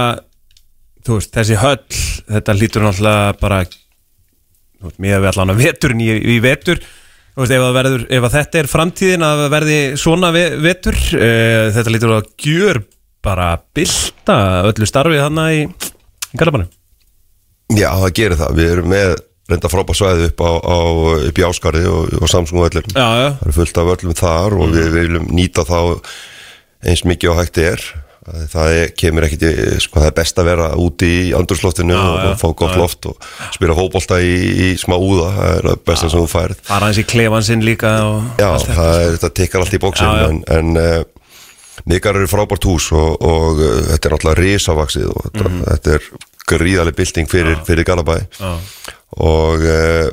þú 1.07 1.19
veist, 1.19 1.31
þessi 1.38 1.59
höll, 1.61 1.99
þetta 2.34 2.55
hlýtur 2.57 2.84
náttúrulega 2.84 3.38
bara, 3.39 3.61
þú 3.69 4.89
veist, 4.89 4.99
mér 5.03 5.15
hefur 5.15 5.29
allan 5.31 5.53
að 5.53 5.63
veturinn 5.63 6.03
í, 6.03 6.09
í 6.35 6.38
vetur, 6.43 6.81
veist, 7.38 7.53
ef, 7.53 7.68
verður, 7.77 8.05
ef 8.18 8.27
þetta 8.34 8.61
er 8.61 8.72
framtíðin 8.72 9.27
að 9.27 9.43
verði 9.53 9.80
svona 9.99 10.31
ve 10.35 10.45
vetur, 10.64 10.97
uh, 11.18 11.68
þetta 11.76 11.93
hlýtur 11.93 12.15
að 12.18 12.31
gjör 12.43 12.81
bara 13.26 13.51
bylta 13.76 14.38
öllu 14.69 14.88
starfið 14.88 15.23
þarna 15.26 15.47
í, 15.55 15.64
í 15.68 16.39
Garabanu. 16.39 16.69
Já, 17.76 17.89
það 17.99 18.14
gerir 18.15 18.39
það, 18.39 18.59
við 18.61 18.73
erum 18.76 18.93
með 18.93 19.15
reynda 19.47 19.72
frábæð 19.72 19.99
svæði 19.99 20.27
upp 20.30 20.43
á, 20.43 20.51
á 20.59 20.77
upp 21.30 21.39
í 21.39 21.45
Áskarði 21.47 21.85
og, 21.88 22.15
og 22.19 22.31
Samsung 22.31 22.64
völlur 22.65 22.88
Já, 22.91 23.07
já, 23.22 23.30
það 23.39 23.47
er 23.47 23.55
fullt 23.55 23.80
af 23.80 23.91
öllum 23.93 24.18
þar 24.18 24.57
og 24.57 24.73
við 24.76 24.89
viljum 24.95 25.30
nýta 25.31 25.64
þá 25.68 25.80
eins 26.88 27.03
mikið 27.07 27.31
og 27.31 27.39
hægt 27.39 27.61
er 27.64 27.85
það 28.28 28.74
er, 28.76 28.90
kemur 28.99 29.26
ekkit 29.28 29.44
í, 29.48 29.52
sko, 29.84 30.02
það 30.02 30.10
er 30.10 30.16
best 30.18 30.41
að 30.41 30.49
vera 30.49 30.68
úti 30.84 31.10
í 31.10 31.34
andurslóttinu 31.38 31.95
Já, 31.95 32.02
og, 32.04 32.32
fá 32.41 32.48
gott 32.52 32.76
já. 32.76 32.80
loft 32.82 33.08
og 33.12 33.28
spila 33.56 33.78
fótbolta 33.78 34.20
í, 34.24 34.34
í 34.68 34.72
smá 34.80 34.98
úða. 34.98 35.30
Það 35.38 35.54
er 35.54 35.70
það 35.70 35.84
besta 35.91 36.10
sem 36.12 36.24
þú 36.24 36.32
færð. 36.32 36.64
Fara 36.68 36.90
aðeins 36.90 37.02
í 37.04 37.06
klefan 37.08 37.48
sinn 37.48 37.64
líka 37.66 37.94
Já, 38.41 38.49
það 38.66 38.91
er, 38.95 39.14
þetta 39.16 39.32
tikkar 39.41 39.64
allt 39.64 39.78
í 39.78 39.82
bóksin 39.84 40.10
Já, 40.10 40.20
já. 40.20 40.28
en, 40.28 40.41
en 40.58 40.82
uh, 40.82 40.98
Mikar 41.88 42.18
eru 42.20 42.28
frábært 42.28 42.68
hús 42.68 42.90
og, 42.95 43.22
og 43.24 43.62
uh, 43.62 43.74
þetta 43.94 44.10
er 44.10 44.16
náttúrulega 44.18 44.41
risavaksið 44.41 45.10
og 45.14 45.28
þetta, 45.28 45.52
þetta 45.72 45.98
er 45.98 46.08
gríðaleg 46.48 46.95
bylting 46.98 47.30
fyrir, 47.32 47.60
fyrir 47.68 47.88
Galabæ 47.88 48.22
og 49.24 49.64
uh, 49.64 50.08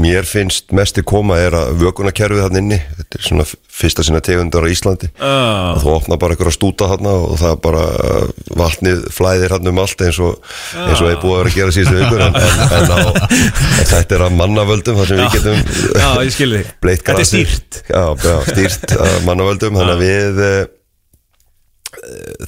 mér 0.00 0.26
finnst 0.28 0.72
mest 0.74 0.98
í 1.00 1.04
koma 1.06 1.38
er 1.42 1.54
að 1.58 1.72
vökunarkerfið 1.82 2.42
hann 2.44 2.58
inni 2.60 2.78
þetta 2.98 3.18
er 3.18 3.24
svona 3.28 3.46
fyrsta 3.74 4.04
sinna 4.06 4.20
tegundar 4.24 4.66
á 4.66 4.68
Íslandi. 4.70 5.08
Já. 5.18 5.32
og 5.74 5.80
þú 5.82 5.90
opnar 5.94 6.20
bara 6.22 6.36
einhverja 6.36 6.54
stúta 6.54 6.88
hann 6.92 7.08
og 7.10 7.34
það 7.40 7.56
bara 7.64 7.82
uh, 7.94 8.28
vatnið 8.58 9.06
flæðir 9.14 9.56
hann 9.56 9.72
um 9.72 9.80
allt 9.82 10.04
eins 10.06 10.20
og, 10.22 10.38
eins 10.84 11.02
og 11.02 11.10
er 11.10 11.18
búið 11.22 11.34
að 11.34 11.40
vera 11.40 11.52
að 11.52 11.58
gera 11.58 11.74
síðustu 11.78 11.98
vikur 12.02 12.24
en, 12.28 12.38
en, 12.38 12.62
en, 12.78 12.94
á, 12.94 12.98
en 13.34 13.90
þetta 13.94 14.18
er 14.18 14.26
að 14.28 14.38
mannavöldum 14.38 15.00
þar 15.00 15.10
sem 15.10 15.22
við 15.22 15.36
getum 15.38 15.60
Já, 15.98 16.08
Þetta 17.14 17.26
er 17.26 17.28
stýrt. 17.30 17.82
Já, 17.90 18.04
já, 18.24 18.36
stýrt 18.52 18.96
að 18.98 19.20
mannavöldum 19.28 19.78
þannig 19.80 19.94
að 19.98 20.04
við 20.04 20.42
uh, 20.44 20.64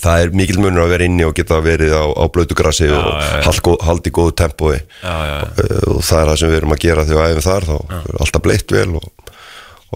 það 0.02 0.22
er 0.24 0.32
mikil 0.36 0.58
munur 0.62 0.84
að 0.84 0.92
vera 0.94 1.06
inni 1.08 1.24
og 1.26 1.34
geta 1.38 1.58
verið 1.64 1.94
á, 1.96 2.04
á 2.12 2.24
blötu 2.32 2.56
grassi 2.58 2.88
og 2.92 3.06
hald, 3.46 3.60
gó- 3.66 3.78
haldi 3.86 4.12
góðu 4.14 4.34
tempói. 4.38 4.78
Já, 5.02 5.14
já. 5.30 5.36
Uh, 5.60 5.96
og 5.96 6.02
það 6.06 6.20
er 6.22 6.30
það 6.32 6.40
sem 6.42 6.52
við 6.52 6.58
erum 6.60 6.74
að 6.76 6.82
gera 6.86 7.04
þegar 7.08 7.22
við 7.30 7.36
æfum 7.36 7.46
þar 7.50 7.68
þá 7.70 7.76
er 8.00 8.20
alltaf 8.26 8.44
bleitt 8.46 8.74
vel 8.76 8.88
og, 9.00 9.08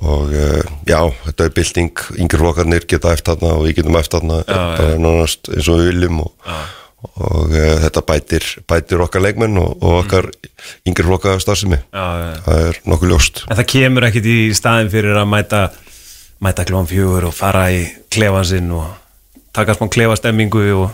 og 0.00 0.34
uh, 0.34 0.74
já, 0.88 1.00
þetta 1.28 1.46
er 1.48 1.54
bylting. 1.60 2.04
Yngri 2.24 2.42
flokkarnir 2.44 2.86
geta 2.94 3.14
eftir 3.16 3.34
þarna 3.34 3.54
og 3.58 3.64
við 3.68 3.78
getum 3.80 4.00
eftir 4.00 4.20
þarna 4.20 4.42
það 4.50 4.84
er 4.94 5.02
nánast 5.06 5.50
eins 5.56 5.68
og 5.72 5.80
við 5.82 5.90
viljum 5.92 6.22
og, 6.24 6.32
og 7.24 7.52
þetta 7.84 8.02
bætir, 8.08 8.48
bætir 8.68 9.00
okkar 9.06 9.22
leikmenn 9.24 9.56
og, 9.60 9.76
og 9.80 10.00
okkar 10.04 10.30
yngri 10.88 11.06
flokkar 11.06 11.40
starfsemi. 11.40 11.78
Það 11.92 12.64
er 12.70 12.80
nokkuð 12.92 13.12
ljóst. 13.14 13.44
En 13.48 13.56
það 13.60 13.70
kemur 13.72 14.08
ekkit 14.10 14.26
í 14.28 14.38
staðin 14.56 14.90
fyrir 14.92 15.16
að 15.20 15.30
mæta 15.32 15.62
mæta 16.40 16.64
klóðan 16.64 16.88
fjögur 16.88 17.26
og 17.28 17.34
fara 17.36 17.66
í 17.72 17.82
klefan 18.12 18.46
sinn 18.48 18.70
og 18.72 18.86
taka 19.56 19.76
smá 19.76 19.88
klefastemmingu 19.92 20.64
og, 20.78 20.88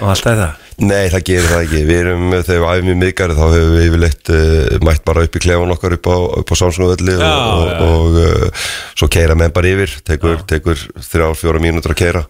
og 0.00 0.08
allt 0.14 0.26
þetta 0.26 0.54
Nei, 0.78 1.08
það 1.10 1.22
gerir 1.26 1.46
það 1.50 1.62
ekki. 1.64 1.78
Við 1.88 1.96
erum, 2.04 2.26
þegar 2.46 2.60
við 2.62 2.68
æfum 2.70 2.88
í 2.92 2.96
miðgari 3.00 3.34
þá 3.34 3.40
hefur 3.50 3.72
við 3.72 3.86
yfirleitt 3.88 4.28
uh, 4.30 4.76
mætt 4.86 5.00
bara 5.08 5.24
upp 5.26 5.38
í 5.38 5.40
klefan 5.42 5.72
okkar 5.74 5.94
upp 5.96 6.06
á, 6.06 6.16
á 6.38 6.54
Sámsnúvöldi 6.60 7.16
og, 7.16 7.22
Já, 7.24 7.32
og, 7.34 7.64
já. 7.66 7.80
og 7.88 8.18
uh, 8.20 8.68
svo 9.00 9.08
keira 9.10 9.34
menn 9.38 9.54
bara 9.56 9.72
yfir, 9.72 9.96
tekur, 10.06 10.36
tekur 10.46 10.84
þrjár, 11.02 11.34
fjóra 11.40 11.62
mínútur 11.64 11.96
að 11.96 11.98
keira 11.98 12.22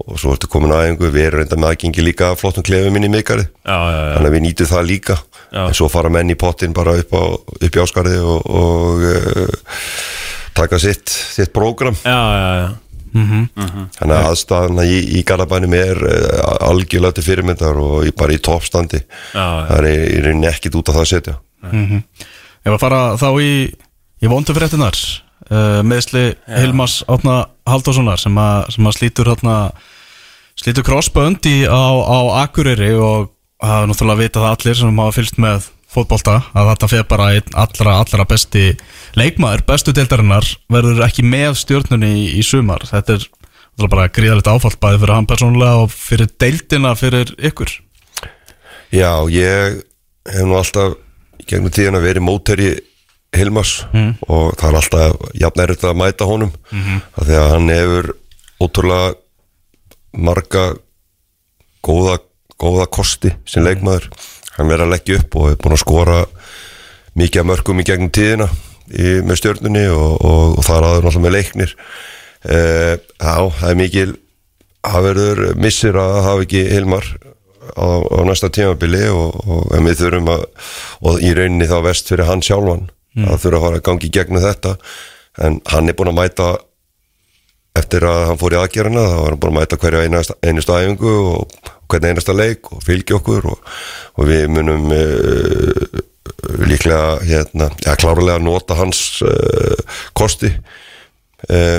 og 0.00 0.16
svo 0.20 0.32
ertu 0.32 0.48
komin 0.48 0.72
að 0.72 0.86
æfingu. 0.86 1.10
Við 1.12 1.26
erum 1.26 1.42
reynda 1.42 1.58
með 1.60 1.74
aðgengi 1.74 2.06
líka 2.06 2.30
að 2.30 2.40
flottum 2.40 2.64
klefum 2.64 2.96
inn 2.96 3.08
í. 3.10 3.12
Já, 3.12 3.36
já, 3.36 3.76
já, 3.76 4.14
Þannig 4.14 4.30
að 4.30 4.36
við 4.38 4.44
nýtum 4.46 4.70
það 4.72 4.88
líka. 4.88 5.18
Já. 5.44 5.60
En 5.66 5.76
svo 5.76 5.90
fara 5.92 6.14
menn 6.16 6.32
í 6.32 6.38
pottin 6.40 6.72
bara 6.72 6.96
upp, 7.02 7.12
á, 7.12 7.24
upp 7.60 7.68
í 7.68 7.82
áskarði 7.84 8.16
og, 8.24 8.48
og 8.48 9.04
uh, 9.12 9.68
taka 10.56 10.80
sitt, 10.80 11.12
sitt 11.12 11.52
prógram. 11.52 12.00
já, 12.00 12.16
já, 12.16 12.48
já. 12.64 12.66
Þannig 13.14 14.16
að 14.16 14.28
aðstæðana 14.30 14.84
í, 14.90 14.96
í 15.18 15.22
Garabænum 15.28 15.74
er 15.78 16.00
uh, 16.02 16.68
algjörlega 16.68 17.14
til 17.18 17.24
fyrirmyndar 17.28 17.78
og 17.78 18.06
í, 18.08 18.12
bara 18.16 18.34
í 18.34 18.40
toppstandi. 18.42 19.02
Það 19.68 19.74
er 19.78 19.88
í, 19.90 19.96
rauninni 20.26 20.48
ekkit 20.50 20.78
út 20.80 20.88
af 20.90 20.98
það 20.98 21.04
að 21.04 21.10
setja. 21.12 21.36
Ef 22.64 22.72
að 22.74 22.80
fara 22.82 23.02
þá 23.20 23.28
í, 23.44 23.50
í 24.24 24.30
vondu 24.32 24.54
fréttinar 24.56 24.96
uh, 25.50 25.80
meðsli 25.86 26.24
Hilmas 26.48 27.02
Átna 27.08 27.44
Halldórssonar 27.68 28.18
sem, 28.20 28.34
að- 28.40 28.70
sem 28.74 28.86
að 28.90 28.96
slítur 28.98 29.30
þarna 29.34 29.56
slítur 30.58 30.84
crossbönd 30.86 31.46
í, 31.50 31.64
á, 31.68 31.82
á 32.04 32.18
Akureyri 32.44 32.92
og 32.98 33.30
það 33.64 33.80
er 33.82 33.88
náttúrulega 33.90 34.20
vita 34.24 34.42
það 34.42 34.52
allir 34.56 34.78
sem 34.80 34.98
hafa 35.02 35.14
fylgst 35.16 35.38
með 35.42 35.70
fótbolta 35.94 36.40
að 36.52 36.70
þetta 36.72 36.90
fer 36.90 37.06
bara 37.10 37.30
einn 37.36 37.56
allra, 37.64 37.96
allra 38.02 38.26
besti 38.28 38.66
leikmaður, 39.18 39.64
bestu 39.68 39.94
deildarinnar 39.94 40.48
verður 40.72 41.04
ekki 41.06 41.24
með 41.26 41.58
stjórnunni 41.62 42.10
í, 42.10 42.26
í 42.40 42.42
sumar. 42.46 42.84
Þetta 42.88 43.18
er 43.18 43.88
bara 43.88 44.10
gríðalegt 44.12 44.50
áfall 44.50 44.74
bæði 44.80 45.02
fyrir 45.02 45.14
hann 45.16 45.30
persónulega 45.30 45.84
og 45.84 45.94
fyrir 45.94 46.30
deildina 46.40 46.94
fyrir 46.98 47.34
ykkur. 47.38 47.72
Já, 48.94 49.10
ég 49.32 49.80
hef 50.30 50.46
nú 50.46 50.58
alltaf 50.58 50.98
gegnum 51.48 51.72
tíðina 51.74 52.02
verið 52.02 52.24
móteri 52.24 52.74
Hilmas 53.34 53.80
og 54.30 54.54
það 54.60 54.68
er 54.68 54.76
alltaf 54.78 55.24
jafn 55.40 55.62
erfitt 55.64 55.86
að 55.88 55.98
mæta 55.98 56.28
honum 56.28 56.52
af 56.70 57.24
því 57.26 57.38
að 57.40 57.48
hann 57.50 57.72
hefur 57.72 58.10
ótrúlega 58.62 59.08
marga 60.14 60.64
góða, 61.82 62.20
góða 62.60 62.86
kosti 62.86 63.34
sem 63.50 63.66
leikmaður 63.66 64.06
hann 64.56 64.70
verður 64.70 64.86
að 64.86 64.94
leggja 64.94 65.20
upp 65.20 65.38
og 65.40 65.50
er 65.50 65.60
búin 65.62 65.76
að 65.76 65.82
skora 65.82 66.18
mikið 67.18 67.42
af 67.42 67.48
mörgum 67.50 67.80
í 67.82 67.86
gegnum 67.86 68.12
tíðina 68.14 68.48
í, 68.90 69.20
með 69.26 69.40
stjörnunni 69.40 69.84
og, 69.92 70.10
og, 70.18 70.58
og 70.58 70.66
það 70.66 70.76
er 70.76 70.88
aður 70.88 71.06
náttúrulega 71.06 71.26
með 71.26 71.36
leiknir. 71.38 71.76
Uh, 72.44 72.94
Já, 73.18 73.36
það 73.60 73.70
er 73.70 73.78
mikil 73.80 74.10
það 74.84 75.06
verður 75.08 75.44
missir 75.64 75.96
að 75.96 76.18
hafa 76.26 76.44
ekki 76.44 76.64
Hilmar 76.68 77.06
á, 77.72 77.88
á 78.04 78.20
næsta 78.28 78.50
tímabili 78.52 79.06
og, 79.08 79.38
og 79.48 79.72
við 79.72 80.02
þurfum 80.02 80.30
að 80.34 80.44
og 81.08 81.24
í 81.24 81.32
rauninni 81.36 81.70
þá 81.70 81.78
vest 81.86 82.12
fyrir 82.12 82.28
hann 82.28 82.44
sjálfan 82.44 82.90
að 83.14 83.40
þurfa 83.44 83.58
að 83.58 83.64
fara 83.64 83.78
að 83.78 83.86
gangi 83.88 84.10
gegnum 84.12 84.42
þetta. 84.42 84.76
En 85.44 85.58
hann 85.70 85.90
er 85.90 85.96
búin 85.98 86.12
að 86.12 86.18
mæta 86.18 86.48
eftir 87.78 88.06
að 88.06 88.20
hann 88.28 88.38
fór 88.38 88.54
í 88.54 88.58
aðgerina 88.60 89.06
þá 89.08 89.16
var 89.18 89.32
hann 89.32 89.40
búin 89.42 89.54
að 89.54 89.60
mæta 89.60 89.78
hverja 89.82 90.04
einustu 90.44 90.76
æfingu 90.76 91.14
og 91.32 91.72
hvernig 91.94 92.14
einasta 92.14 92.34
leik 92.36 92.72
og 92.74 92.82
fylgja 92.84 93.18
okkur 93.20 93.48
og, 93.52 93.72
og 94.18 94.28
við 94.28 94.48
munum 94.52 94.90
uh, 94.94 96.02
líklega 96.64 97.20
hérna, 97.24 97.70
ja, 97.84 97.94
klárlega 98.00 98.42
nota 98.42 98.76
hans 98.78 99.22
uh, 99.24 100.00
kosti 100.16 100.50
uh, 101.48 101.78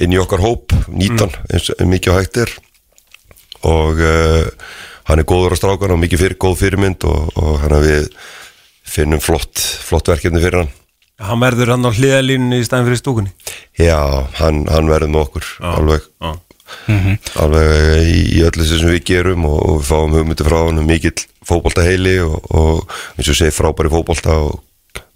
inn 0.00 0.14
í 0.14 0.20
okkar 0.20 0.42
hóp 0.42 0.74
nýtan 0.90 1.32
eins 1.50 1.70
eins 1.76 1.90
mikið 1.94 2.14
á 2.14 2.18
hægt 2.20 2.42
er. 2.44 2.52
Og 3.68 3.98
hann 5.04 5.20
er 5.20 5.26
góður 5.28 5.52
á 5.52 5.60
strákan 5.60 5.92
og 5.92 5.98
mikið 6.00 6.22
fyrir, 6.22 6.36
góð 6.40 6.54
fyrirmynd 6.62 7.04
og, 7.04 7.26
og 7.36 7.58
hann 7.60 7.74
að 7.76 7.88
við 7.90 8.06
finnum 8.88 9.20
flott, 9.20 9.60
flott 9.60 10.08
verkefni 10.08 10.40
fyrir 10.40 10.62
hann. 10.62 10.70
Hann 11.20 11.42
verður 11.42 11.74
hann 11.74 11.84
á 11.84 11.92
hliðalínunni 11.92 12.62
í 12.62 12.64
stæðin 12.64 12.88
fyrir 12.88 13.02
stúkunni? 13.02 13.34
Já, 13.76 14.00
hann, 14.40 14.62
hann 14.72 14.88
verður 14.88 15.12
með 15.12 15.26
okkur 15.26 15.50
alveg, 15.74 16.06
Já, 16.90 17.16
alveg 17.44 18.06
í, 18.06 18.20
í 18.38 18.40
öllu 18.46 18.64
þessu 18.64 18.80
sem 18.82 18.92
við 18.94 19.04
gerum 19.12 19.46
og, 19.48 19.58
og 19.60 19.80
við 19.80 19.90
fáum 19.90 20.16
hugmyndi 20.16 20.46
frá 20.46 20.58
hann 20.62 20.82
mikill 20.86 21.16
fótbolta 21.46 21.84
heili 21.86 22.16
og, 22.24 22.38
og 22.50 22.96
eins 23.16 23.30
og 23.30 23.38
segir 23.38 23.56
frábæri 23.56 23.92
fótbolta 23.92 24.38
og 24.46 24.60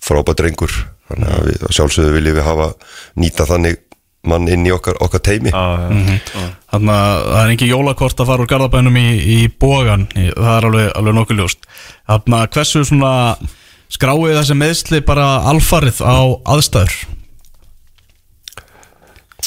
frábæri 0.05 0.40
drengur 0.43 0.76
þannig 1.10 1.35
að 1.35 1.48
við 1.51 1.66
að 1.68 1.74
sjálfsögðu 1.78 2.14
viljum 2.18 2.39
við 2.39 2.48
hafa 2.48 2.70
nýta 3.20 3.48
þannig 3.48 3.82
mann 4.24 4.48
inn 4.48 4.64
í 4.64 4.72
okkar, 4.72 4.97
okkar 5.05 5.20
teimi 5.24 5.52
já, 5.52 5.64
já, 5.85 6.20
já. 6.32 6.47
Þannig 6.72 6.94
að 6.94 7.18
það 7.24 7.40
er 7.40 7.52
ekki 7.55 7.68
jólakort 7.68 8.22
að 8.22 8.31
fara 8.31 8.44
úr 8.44 8.51
garðabænum 8.51 8.97
í, 8.98 9.09
í 9.20 9.39
bógan, 9.60 10.06
það 10.14 10.55
er 10.55 10.68
alveg, 10.70 10.89
alveg 10.98 11.16
nokkuð 11.18 11.43
ljóst. 11.43 11.68
Þannig 12.09 12.39
að 12.40 12.48
hversu 12.56 12.85
svona 12.89 13.12
skráið 13.94 14.39
þessi 14.40 14.56
meðsli 14.59 15.02
bara 15.06 15.28
alfarið 15.52 16.01
á 16.02 16.18
aðstæður? 16.55 16.97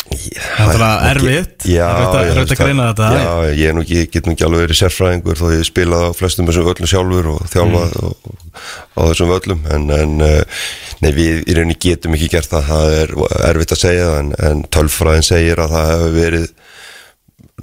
Það 0.03 0.71
er 0.73 0.81
það 0.81 1.05
erfitt, 1.11 1.65
erfitt 2.31 2.53
að, 2.53 2.59
greina 2.61 2.87
þetta. 2.91 3.07
Já, 3.17 3.55
ég 3.61 3.75
nú 3.77 3.83
ekki, 3.85 4.01
get 4.13 4.27
nú 4.27 4.33
ekki 4.35 4.45
alveg 4.47 4.63
verið 4.65 4.79
sérfræðingur 4.81 5.39
þó 5.41 5.45
ég 5.55 5.65
spilað 5.67 6.05
á 6.07 6.11
flestum 6.17 6.49
þessum 6.49 6.67
völlum 6.69 6.91
sjálfur 6.93 7.29
og 7.35 7.47
þjálfað 7.53 7.97
Mm. 7.97 8.33
á 8.97 9.01
þessum 9.11 9.29
völlum 9.29 9.59
en, 9.69 9.83
en 9.93 10.21
eh, 10.25 10.63
nei, 11.03 11.11
við 11.13 11.43
í 11.45 11.53
rauninni 11.57 11.75
getum 11.81 12.15
ekki 12.17 12.29
gert 12.33 12.49
það, 12.49 12.63
það 12.71 12.95
er 12.97 13.11
erfitt 13.51 13.73
að 13.75 13.81
segja 13.83 14.07
það 14.07 14.17
en, 14.23 14.31
en 14.47 14.63
tölfræðin 14.73 15.27
segir 15.27 15.61
að 15.61 15.75
það 15.75 15.91
hefur 15.91 16.15
verið 16.17 16.47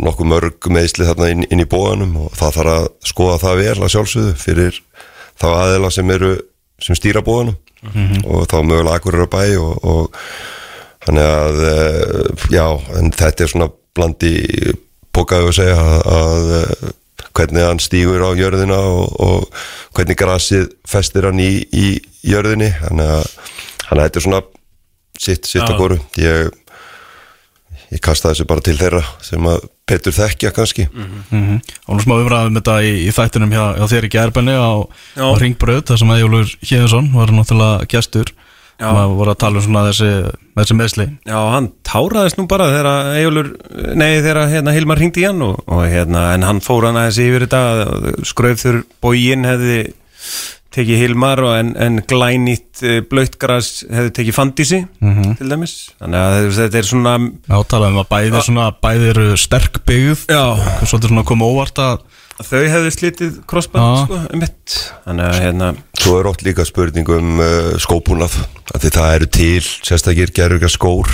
nokkuð 0.04 0.30
mörg 0.30 0.68
meðsli 0.74 1.08
þarna 1.08 1.30
inn, 1.34 1.44
inn 1.50 1.62
í 1.64 1.68
bóðanum 1.70 2.14
og 2.24 2.32
það 2.38 2.56
þarf 2.60 2.72
að 2.74 2.86
skoða 3.10 3.40
það 3.42 3.60
vel 3.62 3.76
að 3.80 3.92
sjálfsögðu 3.94 4.34
fyrir 4.44 4.80
þá 5.42 5.46
aðeila 5.50 5.90
sem 5.94 6.14
eru 6.14 6.32
sem 6.82 6.98
stýra 6.98 7.22
bóðanum 7.26 7.58
og 8.24 8.46
þá 8.48 8.56
mögulega 8.64 8.96
akkur 8.98 9.18
eru 9.18 9.26
að 9.26 9.34
bæ 9.34 9.44
og, 9.60 9.74
og 9.84 10.20
Þannig 11.04 11.30
að, 11.30 11.62
eh, 11.70 12.44
já, 12.54 12.66
en 12.98 13.12
þetta 13.12 13.44
er 13.44 13.52
svona 13.52 13.70
blandi 13.94 14.34
pókaðu 15.14 15.50
að 15.50 15.58
segja 15.58 15.76
að, 15.78 15.98
að 16.18 16.52
eh, 16.58 16.92
hvernig 17.34 17.66
hann 17.66 17.82
stígur 17.82 18.24
á 18.24 18.30
jörðina 18.38 18.78
og, 18.78 19.14
og 19.20 19.62
hvernig 19.96 20.18
grasið 20.18 20.68
festir 20.88 21.28
hann 21.28 21.42
í, 21.42 21.64
í 21.74 21.86
jörðinni. 22.24 22.72
Þannig 22.80 23.14
að, 23.18 23.30
þannig 23.84 24.00
að 24.00 24.04
þetta 24.04 24.20
er 24.20 24.26
svona 24.28 24.42
sitt, 25.18 25.48
sitt 25.50 25.66
að 25.66 25.80
góru. 25.80 26.00
Ég, 26.20 26.50
ég 27.92 28.02
kasta 28.04 28.32
þessu 28.32 28.48
bara 28.48 28.64
til 28.64 28.78
þeirra 28.80 29.04
sem 29.24 29.50
að 29.50 29.70
Petur 29.84 30.14
þekkja 30.16 30.48
kannski. 30.56 30.86
Mm 30.88 31.58
Og 31.86 31.96
nú 31.96 32.00
smá 32.00 32.14
umræðum 32.16 32.54
þetta 32.56 32.78
í, 32.80 32.92
í 33.04 33.10
þættinum 33.12 33.52
hjá, 33.52 33.64
hjá 33.76 33.84
þér 33.90 34.06
í 34.06 34.12
gerbenni 34.14 34.54
á, 34.56 34.72
á 35.20 35.28
Ringbröð, 35.36 35.82
þar 35.90 36.00
sem 36.00 36.12
Æjólfur 36.14 36.54
Hjeðursson 36.64 37.10
var 37.12 37.32
náttúrulega 37.36 37.88
gestur. 37.92 38.32
Já. 38.74 38.88
Maður 38.90 39.12
voru 39.20 39.30
að 39.34 39.38
tala 39.44 39.60
um 39.60 39.64
svona 39.68 39.84
þessi, 39.86 40.08
þessi 40.58 40.76
meðsli. 40.78 41.04
Já, 41.30 41.36
hann 41.52 41.68
táraðist 41.86 42.40
nú 42.40 42.46
bara 42.50 42.66
þegar 42.72 42.88
Eyjólfur, 43.20 43.50
nei 44.00 44.08
þegar 44.18 44.40
hérna, 44.50 44.74
Hilmar 44.74 44.98
hringdi 44.98 45.22
í 45.22 45.28
hann 45.28 45.44
og, 45.46 45.60
og 45.70 45.84
hérna, 45.86 46.24
en 46.34 46.46
hann 46.48 46.62
fór 46.64 46.88
hann 46.88 46.98
aðeins 46.98 47.20
yfir 47.22 47.46
þetta 47.46 48.24
skröfður 48.26 48.80
bógin 49.04 49.46
hefði 49.46 49.78
tekið 50.74 51.02
Hilmar 51.04 51.38
og 51.46 51.52
en, 51.54 51.70
en 51.78 52.00
glænýtt 52.10 52.82
blöytgras 53.10 53.84
hefði 53.86 54.10
tekið 54.16 54.34
Fandísi 54.40 54.80
til 55.38 55.50
dæmis, 55.52 55.76
þannig 56.02 56.24
að 56.24 56.48
þetta 56.58 56.80
er 56.80 56.88
svona 56.88 57.12
Átala 57.54 57.92
um 57.92 58.00
að 58.02 58.08
bæði, 58.10 58.42
svona, 58.48 58.66
bæði 58.82 59.12
eru 59.12 59.28
sterk 59.38 59.78
byggð, 59.86 60.26
Já. 60.34 60.42
svolítið 60.82 61.12
svona 61.12 61.26
koma 61.30 61.46
óvart 61.46 61.78
að 61.84 62.02
þau 62.42 62.62
hefðu 62.66 62.92
slitið 62.94 63.36
crossband 63.50 64.04
sko, 64.04 64.20
um 64.34 64.42
mitt, 64.42 64.76
þannig 65.04 65.28
að 65.28 65.42
hérna 65.44 65.72
Svo 66.04 66.16
er 66.18 66.28
ótt 66.28 66.42
líka 66.44 66.66
spurning 66.66 67.08
um 67.14 67.38
uh, 67.40 67.74
skópúnað 67.80 68.34
af 68.74 68.82
því 68.82 68.90
það 68.96 69.14
eru 69.18 69.28
til 69.38 69.62
sérstakir 69.62 70.34
gerurgar 70.34 70.72
skór 70.72 71.12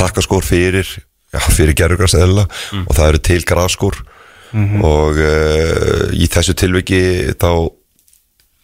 takkaskór 0.00 0.44
fyrir 0.44 0.86
já, 0.86 1.40
fyrir 1.54 1.76
gerurgar 1.78 2.12
eðla 2.18 2.46
og 2.84 2.94
það 2.96 3.06
eru 3.08 3.22
til 3.30 3.42
graskór 3.48 4.00
og 4.84 5.20
uh, 5.22 6.08
í 6.12 6.26
þessu 6.30 6.56
tilviki 6.58 7.02
þá 7.38 7.70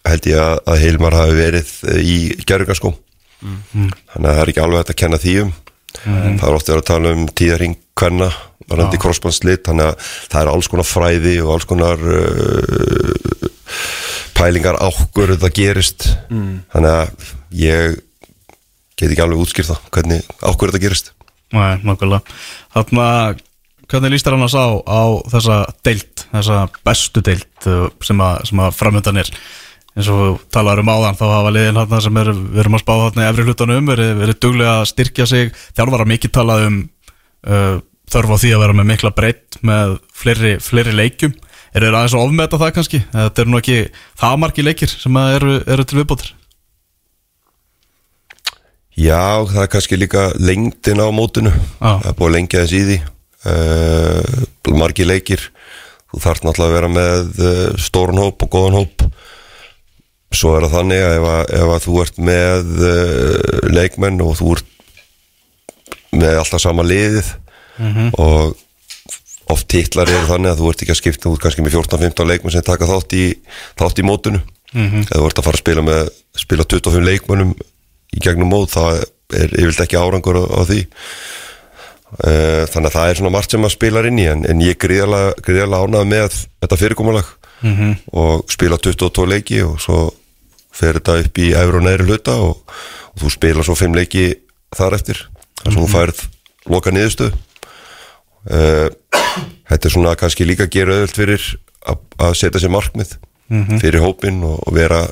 held 0.07 0.27
ég 0.31 0.39
að, 0.39 0.59
að 0.67 0.83
Hilmar 0.83 1.15
hafi 1.15 1.37
verið 1.39 1.73
uh, 1.87 2.01
í 2.03 2.19
gerurgarskó 2.47 2.93
þannig 3.41 3.95
að 4.17 4.35
það 4.35 4.43
er 4.43 4.53
ekki 4.53 4.65
alveg 4.65 4.83
hægt 4.83 4.93
að 4.95 5.01
kenna 5.05 5.23
því 5.23 5.39
um. 5.45 5.55
Það 5.97 6.47
er 6.49 6.55
oft 6.57 6.69
verið 6.69 6.81
að 6.83 6.89
tala 6.91 7.13
um 7.15 7.23
tíðarring 7.39 7.77
kvenna 7.97 8.29
varandi 8.71 9.01
crossbandslit 9.03 9.67
þannig 9.69 9.93
að 9.93 10.09
það 10.31 10.41
er 10.41 10.53
alls 10.53 10.71
konar 10.73 10.89
fræði 10.89 11.37
og 11.45 11.53
alls 11.55 11.69
konar 11.69 12.03
uh, 12.03 13.47
pælingar 14.37 14.81
ákkur 14.83 15.35
þetta 15.35 15.53
gerist. 15.55 16.09
Þannig 16.75 16.93
að 16.93 17.35
ég 17.57 17.99
get 18.97 19.11
ekki 19.11 19.23
alveg 19.25 19.43
útskýrt 19.45 19.71
það 19.71 19.91
hvernig 19.95 20.33
ákkur 20.41 20.73
þetta 20.73 20.85
gerist. 20.87 21.13
Nei, 21.55 21.79
nokkulega 21.87 22.25
Þannig 22.75 23.03
að 23.05 23.45
hvernig 23.87 24.13
líst 24.13 24.27
þér 24.27 24.35
annars 24.35 24.57
á, 24.59 24.67
á 24.83 25.03
þessa 25.31 25.61
deilt, 25.87 26.27
þessa 26.33 26.65
bestu 26.87 27.23
deilt 27.25 27.69
uh, 27.71 27.87
sem 28.03 28.21
að, 28.23 28.43
sem 28.51 28.63
að 28.65 28.75
framöndan 28.75 29.23
er? 29.23 29.31
Eins 29.97 30.09
og 30.13 30.19
við 30.21 30.41
talaður 30.53 30.83
um 30.83 30.91
áðan 30.93 31.17
þá 31.17 31.27
hafa 31.31 31.53
liðin 31.55 31.79
hérna 31.81 32.01
sem 32.05 32.19
er, 32.21 32.31
við 32.37 32.59
erum 32.61 32.77
að 32.77 32.83
spá 32.83 32.93
hérna 32.99 33.23
í 33.23 33.29
efri 33.31 33.45
hlutanum 33.47 33.87
verið, 33.89 34.11
verið 34.19 34.41
duglega 34.45 34.75
að 34.83 34.89
styrkja 34.91 35.27
sig. 35.31 35.55
Þjálfara 35.79 36.09
mikið 36.11 36.35
talað 36.37 36.65
um 36.67 36.81
uh, 37.47 37.79
þörf 38.13 38.33
á 38.33 38.37
því 38.43 38.55
að 38.55 38.63
vera 38.65 38.79
með 38.79 38.91
mikla 38.93 39.13
breytt 39.17 39.61
með 39.67 39.99
fleiri, 40.15 40.57
fleiri 40.63 40.95
leikjum. 40.95 41.37
Er 41.77 41.85
þeir 41.85 41.99
aðeins 41.99 42.17
að 42.17 42.25
ofmeta 42.25 42.61
það 42.61 42.75
kannski? 42.79 43.03
Þetta 43.13 43.43
eru 43.43 43.53
nú 43.53 43.61
ekki 43.61 43.79
það 44.17 44.37
margi 44.41 44.65
leikir 44.65 44.93
sem 44.93 45.19
eru, 45.21 45.59
eru 45.67 45.85
til 45.85 45.99
viðbótir 45.99 46.33
Já, 48.97 49.45
það 49.45 49.61
er 49.61 49.69
kannski 49.75 49.97
líka 50.01 50.23
lengdin 50.41 51.03
á 51.05 51.13
mótinu. 51.13 51.51
Já. 51.53 52.01
Það 52.01 52.07
er 52.09 52.15
búið 52.17 52.31
að 52.31 52.37
lengja 52.37 52.63
þess 52.63 52.77
í 52.77 52.85
því. 52.87 52.97
Uh, 53.47 54.77
Margi 54.81 55.05
leikir. 55.05 55.43
Þú 56.09 56.21
þarf 56.25 56.47
náttúrulega 56.47 56.71
að 56.71 56.77
vera 56.79 56.91
með 56.95 57.43
uh, 57.45 57.75
stórun 57.77 58.23
hóp 58.23 58.47
og 58.47 58.51
góðan 58.55 58.79
hóp. 58.79 59.05
Svo 60.33 60.55
er 60.57 60.65
það 60.65 60.79
þannig 60.79 61.05
að 61.05 61.17
ef, 61.19 61.27
að, 61.35 61.53
ef 61.59 61.75
að 61.75 61.85
þú 61.85 61.99
ert 62.07 62.23
með 62.31 62.73
uh, 62.89 63.69
leikmenn 63.77 64.25
og 64.25 64.33
þú 64.41 64.57
ert 64.57 64.73
með 66.17 66.41
alltaf 66.41 66.65
sama 66.65 66.87
liðið 66.87 67.29
og 68.19 68.57
oft 69.53 69.69
titlar 69.71 70.11
eru 70.11 70.27
þannig 70.27 70.53
að 70.53 70.61
þú 70.61 70.71
ert 70.71 70.83
ekki 70.83 70.95
að 70.95 71.01
skipta 71.01 71.31
út 71.31 71.43
kannski 71.43 71.63
með 71.63 71.77
14-15 71.79 72.31
leikmenn 72.31 72.55
sem 72.55 72.67
taka 72.67 72.89
þátt 72.89 73.15
í, 73.15 73.25
þátt 73.79 74.03
í 74.03 74.07
mótinu. 74.07 74.43
Eða 75.07 75.21
þú 75.21 75.29
ert 75.29 75.41
að 75.41 75.47
fara 75.47 75.59
að 75.59 75.63
spila 75.63 75.85
með 75.87 76.11
spila 76.37 76.67
25 76.67 77.07
leikmennum 77.07 77.53
í 78.17 78.23
gegnum 78.23 78.51
mót 78.51 78.75
það 78.75 79.05
er 79.37 79.55
yfirleitt 79.55 79.85
ekki 79.87 80.01
árangur 80.01 80.41
á, 80.43 80.45
á 80.51 80.61
því. 80.67 80.81
Uh, 82.17 82.63
þannig 82.71 82.91
að 82.91 82.95
það 82.95 83.09
er 83.09 83.19
svona 83.19 83.35
margt 83.35 83.55
sem 83.55 83.67
að 83.67 83.75
spilar 83.75 84.07
inn 84.07 84.21
í 84.23 84.27
en, 84.31 84.45
en 84.47 84.61
ég 84.63 84.79
gríðarlega, 84.79 85.33
gríðarlega 85.47 85.89
ánað 85.89 86.11
með 86.11 86.37
þetta 86.63 86.81
fyrirkomulag. 86.83 87.33
Og 88.13 88.53
spila 88.53 88.79
22 88.83 89.27
leiki 89.31 89.63
og 89.65 89.81
svo 89.83 90.03
fer 90.77 90.99
þetta 90.99 91.21
upp 91.23 91.39
í 91.41 91.53
efru 91.57 91.81
og 91.81 91.87
neðri 91.87 92.07
hluta 92.11 92.37
og, 92.43 92.75
og 93.15 93.23
þú 93.23 93.33
spila 93.33 93.65
svo 93.67 93.79
5 93.79 93.97
leiki 93.97 94.29
þar 94.77 94.99
eftir. 94.99 95.23
Þar 95.63 95.73
sem 95.73 95.83
þú 95.83 95.91
færð 95.95 96.25
loka 96.67 96.93
niðurstöð 96.93 97.35
þetta 98.47 99.89
er 99.89 99.93
svona 99.93 100.17
kannski 100.19 100.47
líka 100.47 100.67
að 100.67 100.75
gera 100.77 100.97
auðvöld 100.97 101.17
fyrir 101.19 101.47
að, 101.87 102.35
setja 102.39 102.63
sér 102.63 102.73
markmið 102.75 103.17
fyrir 103.81 104.03
hópin 104.03 104.43
og, 104.47 104.61
og 104.67 104.75
vera 104.75 105.05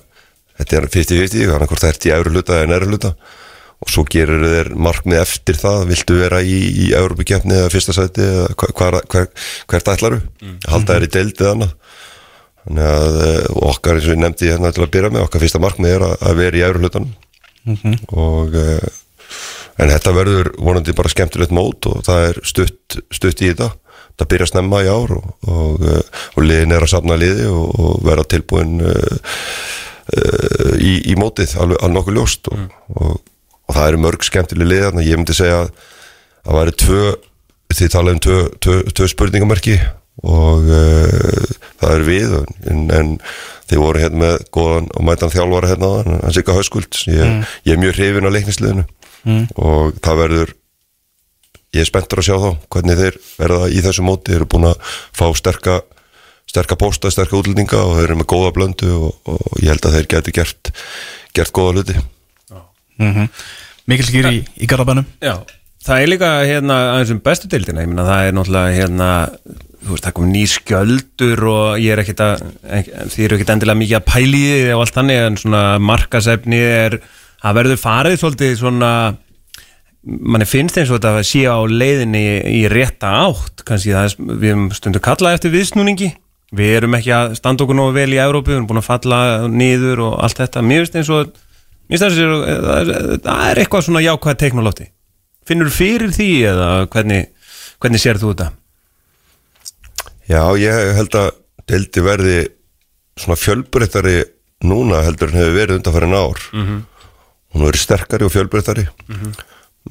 þetta 0.58 0.78
er 0.78 0.86
50-50, 0.90 1.48
þannig 1.50 1.70
hvort 1.70 1.82
það 1.82 1.92
ert 1.92 2.06
í 2.06 2.12
efru 2.14 2.34
hluta 2.34 2.58
eða 2.58 2.70
neðri 2.70 2.90
hluta. 2.92 3.12
Og 3.84 3.90
svo 3.90 4.04
gerir 4.08 4.44
þér 4.48 4.70
markmið 4.80 5.20
eftir 5.20 5.58
það 5.60 5.82
viltu 5.90 6.16
vera 6.16 6.40
í, 6.40 6.56
í 6.86 6.86
Európa-kjefni 6.96 7.56
eða 7.58 7.72
fyrsta 7.74 7.94
sæti 7.96 8.24
eða 8.24 8.46
hva, 8.54 8.68
hva, 8.78 9.00
hva, 9.12 9.24
hvert 9.72 9.90
ætlaru 9.92 10.20
halda 10.70 10.96
þér 10.96 11.06
í 11.06 11.10
deild 11.18 11.42
eða 11.42 11.54
annað. 11.56 11.74
Þannig 12.64 12.90
að 12.94 13.18
eh, 13.26 13.48
okkar 13.68 13.98
eins 13.98 14.06
og 14.06 14.14
ég 14.14 14.20
nefndi 14.22 14.48
hérna 14.48 14.70
til 14.72 14.86
að 14.86 14.92
byrja 14.94 15.10
með 15.12 15.26
okkar 15.26 15.42
fyrsta 15.42 15.60
markmið 15.60 15.96
er 15.98 16.06
að, 16.06 16.14
að 16.30 16.38
vera 16.40 16.56
í 16.56 16.64
efru 16.64 16.84
hlutanum. 16.84 17.10
Og 18.14 18.56
uh, 18.60 18.86
en 19.78 19.90
þetta 19.90 20.14
verður 20.14 20.52
vonandi 20.58 20.94
bara 20.96 21.12
skemmtilegt 21.12 21.54
mót 21.54 21.88
og 21.90 22.04
það 22.06 22.28
er 22.28 22.42
stutt, 22.46 22.98
stutt 23.14 23.42
í 23.42 23.50
þetta. 23.50 23.72
Það 24.14 24.30
byrja 24.30 24.46
snemma 24.52 24.82
í 24.86 24.90
ár 24.90 25.16
og, 25.16 25.30
og, 25.50 25.82
uh, 25.82 26.20
og 26.38 26.46
liðin 26.46 26.74
er 26.76 26.84
að 26.86 26.92
safna 26.92 27.18
liði 27.18 27.48
og, 27.50 27.72
og 27.82 28.04
vera 28.06 28.26
tilbúin 28.30 28.76
uh, 28.78 29.16
uh, 30.14 30.74
í, 30.78 31.00
í 31.10 31.16
mótið 31.18 31.56
alveg, 31.58 31.80
alveg 31.80 31.96
nokkuð 31.98 32.18
ljóst 32.20 32.50
og, 32.52 32.62
og, 32.94 33.16
og 33.66 33.74
það 33.74 33.88
eru 33.88 34.02
mörg 34.04 34.26
skemmtileg 34.28 34.70
lið 34.70 34.86
þannig 34.86 35.02
að 35.02 35.10
ég 35.10 35.20
myndi 35.20 35.36
segja 35.36 35.58
að 35.64 35.72
það 36.44 36.58
væri 36.60 36.76
tvö 36.84 37.02
þið 37.74 37.92
talaðum 37.96 38.22
tvö, 38.22 38.38
tvö, 38.62 38.78
tvö 38.94 39.10
spurningamerki 39.10 39.76
og 40.22 40.70
uh, 40.70 41.54
það 41.82 41.96
er 41.96 42.06
við 42.06 42.34
en, 42.70 42.84
en 42.94 43.14
þið 43.70 43.80
voru 43.80 44.02
hérna 44.04 44.20
með 44.20 44.44
góðan 44.54 44.90
og 44.94 45.06
mætan 45.08 45.32
þjálfara 45.32 45.70
hérna 45.72 45.90
hann 46.04 46.34
Sigga 46.36 46.54
Hauskuld 46.54 47.00
ég, 47.10 47.40
ég 47.66 47.74
er 47.74 47.80
mjög 47.80 47.98
hrifin 47.98 48.28
á 48.28 48.34
leiknisliðinu 48.36 48.84
og 49.24 49.96
það 50.04 50.20
verður 50.20 50.54
ég 51.74 51.82
er 51.82 51.88
spenntur 51.88 52.22
að 52.22 52.28
sjá 52.28 52.36
þá 52.38 52.50
hvernig 52.70 53.00
þeir 53.00 53.18
verða 53.38 53.72
í 53.72 53.82
þessu 53.82 54.06
móti, 54.06 54.30
þeir 54.30 54.42
eru 54.42 54.50
búin 54.54 54.68
að 54.70 54.94
fá 55.16 55.26
sterka 55.34 55.80
sterka 56.50 56.78
pósta, 56.78 57.10
sterka 57.10 57.38
útlendinga 57.38 57.80
og 57.82 57.98
þeir 57.98 58.08
eru 58.08 58.20
með 58.20 58.30
góða 58.30 58.54
blöndu 58.54 58.92
og, 58.94 59.18
og 59.26 59.60
ég 59.62 59.72
held 59.72 59.88
að 59.88 59.98
þeir 59.98 60.08
geti 60.12 60.34
gert 60.36 60.70
gert 61.34 61.50
góða 61.56 61.80
hluti. 61.80 61.98
Mikil 63.90 64.06
skýr 64.06 64.30
í, 64.30 64.40
í 64.62 64.68
Garabænum 64.70 65.06
Já, 65.24 65.40
það 65.84 66.02
er 66.02 66.10
líka 66.12 66.30
hérna 66.46 66.76
aðeins 66.94 67.14
um 67.16 67.22
bestu 67.24 67.50
deildina, 67.50 67.82
ég 67.82 67.90
meina 67.90 68.06
það 68.06 68.28
er 68.28 68.36
náttúrulega 68.38 68.76
hérna, 68.78 69.08
þú 69.82 69.96
veist, 69.96 70.06
það 70.06 70.16
kom 70.20 70.30
ný 70.30 70.44
skjöldur 70.52 71.44
og 71.50 71.82
ég 71.82 71.96
er 71.96 72.04
ekkit 72.04 72.22
að 72.24 72.46
því 73.12 73.26
eru 73.26 73.38
ekkit 73.38 73.52
endilega 73.56 73.80
mikið 73.82 73.98
að 73.98 74.06
pæli 74.12 74.44
í 74.44 74.54
því 74.54 74.76
og 74.76 74.84
allt 74.84 74.98
þannig, 75.00 75.20
en 75.24 75.40
svona 75.42 75.64
markasefni 75.90 76.62
er, 76.62 76.98
það 77.44 77.56
verður 77.60 77.80
farið 77.84 78.18
svolítið 78.22 78.56
svona 78.60 78.90
manni 80.04 80.44
finnst 80.48 80.76
eins 80.80 80.90
og 80.92 80.98
þetta 81.00 81.22
sé 81.24 81.44
á 81.48 81.56
leiðinni 81.64 82.24
í 82.50 82.64
rétta 82.68 83.12
átt, 83.24 83.62
kannski 83.64 83.94
það 83.94 84.08
er, 84.10 84.16
við 84.42 84.50
erum 84.50 84.66
stundu 84.76 85.00
kallað 85.04 85.38
eftir 85.38 85.52
viðsnúningi. 85.54 86.10
Við 86.54 86.74
erum 86.78 86.94
ekki 86.98 87.10
að 87.16 87.32
standa 87.38 87.64
okkur 87.64 87.74
nógu 87.78 87.94
vel 87.96 88.10
í 88.12 88.18
Európu, 88.20 88.52
við 88.52 88.58
erum 88.58 88.66
búin 88.68 88.82
að 88.82 88.86
falla 88.90 89.20
niður 89.48 90.02
og 90.10 90.18
allt 90.22 90.38
þetta, 90.42 90.60
mér 90.62 90.84
finnst 90.84 90.98
eins 91.00 91.10
og 91.14 91.32
mér 91.88 91.96
finnst 91.96 92.04
eins 92.04 92.20
og 92.20 92.44
það 92.44 92.76
er- 92.82 93.22
það 93.24 93.46
er 93.48 93.60
eitthvað 93.64 93.86
svona 93.88 94.04
jákvæð 94.04 94.36
teiknulótti 94.44 94.86
finnur 95.48 95.72
fyrir 95.72 96.12
því 96.16 96.28
eða 96.52 96.68
hvernig, 96.92 97.26
hvernig 97.82 98.00
sér 98.04 98.20
þú 98.20 98.30
þetta? 98.34 98.50
Já, 100.30 100.40
ég 100.56 100.94
held 100.96 101.16
að 101.20 101.30
deildi 101.68 102.04
verði 102.04 102.38
svona 103.20 103.36
fjölbreyttari 103.40 104.16
núna 104.64 105.02
heldur 105.04 105.32
en 105.32 105.40
hefur 105.40 105.58
verið 105.58 105.78
undanfærin 105.80 106.16
ár 106.16 106.40
hún 107.54 107.66
verið 107.68 107.84
sterkari 107.84 108.26
og 108.26 108.32
fjölbreyttari 108.34 108.86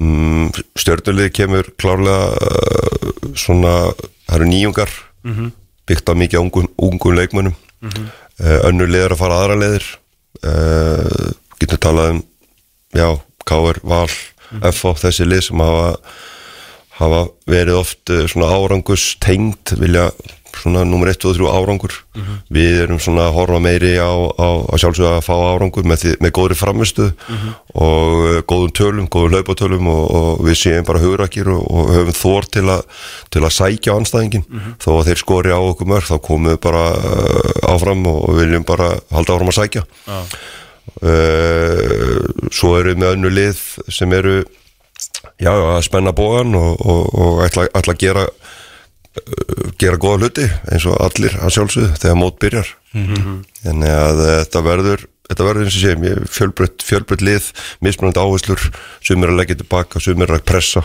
mm, 0.00 0.52
stjörnulið 0.78 1.32
kemur 1.34 1.70
klárlega 1.80 2.30
uh, 2.36 3.32
svona, 3.34 3.74
það 4.28 4.36
eru 4.38 4.50
nýjungar 4.52 4.94
byggt 5.88 6.10
á 6.10 6.14
mikið 6.16 6.40
ungum, 6.44 6.68
ungum 6.78 7.18
leikmönnum 7.18 7.56
mm 7.84 8.12
önnur 8.66 8.88
lið 8.90 9.04
er 9.06 9.12
að 9.14 9.20
fara 9.20 9.34
aðra 9.38 9.56
leiðir 9.60 9.84
uh, 10.42 11.28
getum 11.60 11.78
talað 11.78 12.08
um 12.16 12.22
já, 12.90 13.08
K.R. 13.46 13.78
Val 13.86 14.10
F.O. 14.72 14.94
þessi 14.98 15.26
lið 15.28 15.44
sem 15.48 15.62
hafa 15.62 15.92
hafa 16.98 17.20
verið 17.50 17.78
oft 17.78 18.10
uh, 18.10 18.24
svona 18.30 18.50
árangus 18.54 19.12
tengd 19.22 19.74
vilja 19.78 20.08
svona 20.60 20.84
nummer 20.88 21.10
1 21.10 21.26
og 21.28 21.36
3 21.36 21.50
árangur. 21.50 21.94
Við 22.52 22.80
erum 22.84 23.00
svona 23.02 23.26
að 23.28 23.36
horfa 23.38 23.60
meiri 23.62 23.92
á, 23.98 24.10
á, 24.10 24.48
á 24.70 24.74
sjálfsögða 24.80 25.18
að 25.18 25.26
fá 25.26 25.34
árangur 25.34 25.86
með, 25.88 26.06
með 26.22 26.34
góðri 26.38 26.58
framistu 26.58 27.10
og 27.74 28.16
uh, 28.24 28.40
góðum 28.46 28.74
tölum, 28.78 29.08
góðum 29.10 29.36
hlaupatölum 29.36 29.90
og, 29.90 30.02
og 30.18 30.42
við 30.46 30.58
séum 30.62 30.88
bara 30.88 31.02
hugrakir 31.02 31.50
og, 31.52 31.62
og 31.66 31.92
höfum 31.94 32.18
þór 32.18 32.50
til, 32.56 32.66
a, 32.70 32.80
til 33.34 33.44
að 33.44 33.56
sækja 33.58 33.96
anstæðingin 33.98 34.44
þó 34.82 34.90
að 34.98 35.06
þeir 35.10 35.22
skori 35.22 35.54
á 35.54 35.60
okkur 35.60 35.90
mörg 35.90 36.10
þá 36.10 36.18
komum 36.22 36.52
við 36.52 36.60
bara 36.64 36.84
uh, 36.98 37.72
áfram 37.74 38.04
og 38.10 38.36
viljum 38.38 38.66
bara 38.68 38.92
halda 39.14 39.38
áfram 39.38 39.54
að 39.54 39.58
sækja. 39.62 39.86
Uh, 41.00 42.20
svo 42.54 42.76
eru 42.78 42.92
við 42.92 43.00
með 43.00 43.16
önnu 43.16 43.32
lið 43.32 43.64
sem 43.92 44.12
eru 44.14 44.42
já, 45.40 45.52
að 45.52 45.82
spenna 45.86 46.12
bóðan 46.16 46.54
og, 46.58 46.80
og, 46.84 47.14
og 47.14 47.44
ætla, 47.46 47.66
ætla 47.74 47.94
að 47.94 48.02
gera 48.02 48.24
gera 49.80 49.98
góða 50.00 50.24
hluti 50.24 50.46
eins 50.72 50.86
og 50.90 50.98
allir 51.02 51.34
að 51.38 51.56
sjálfsögðu 51.56 51.98
þegar 52.02 52.20
mót 52.20 52.38
byrjar. 52.42 52.70
Þannig 52.94 53.98
að 53.98 54.22
uh, 54.22 54.30
þetta 54.44 54.64
verður 54.68 55.04
þetta 55.24 55.48
verður 55.48 55.66
eins 55.66 55.76
og 55.76 55.82
séum, 55.82 56.08
fjölbreytt, 56.30 56.84
fjölbreytt 56.84 57.22
lið 57.24 57.50
mismunandi 57.84 58.20
áherslur, 58.20 58.64
sumir 59.04 59.32
að 59.32 59.38
leggja 59.40 59.60
tilbaka, 59.62 60.02
sumir 60.02 60.34
að 60.34 60.44
pressa 60.46 60.84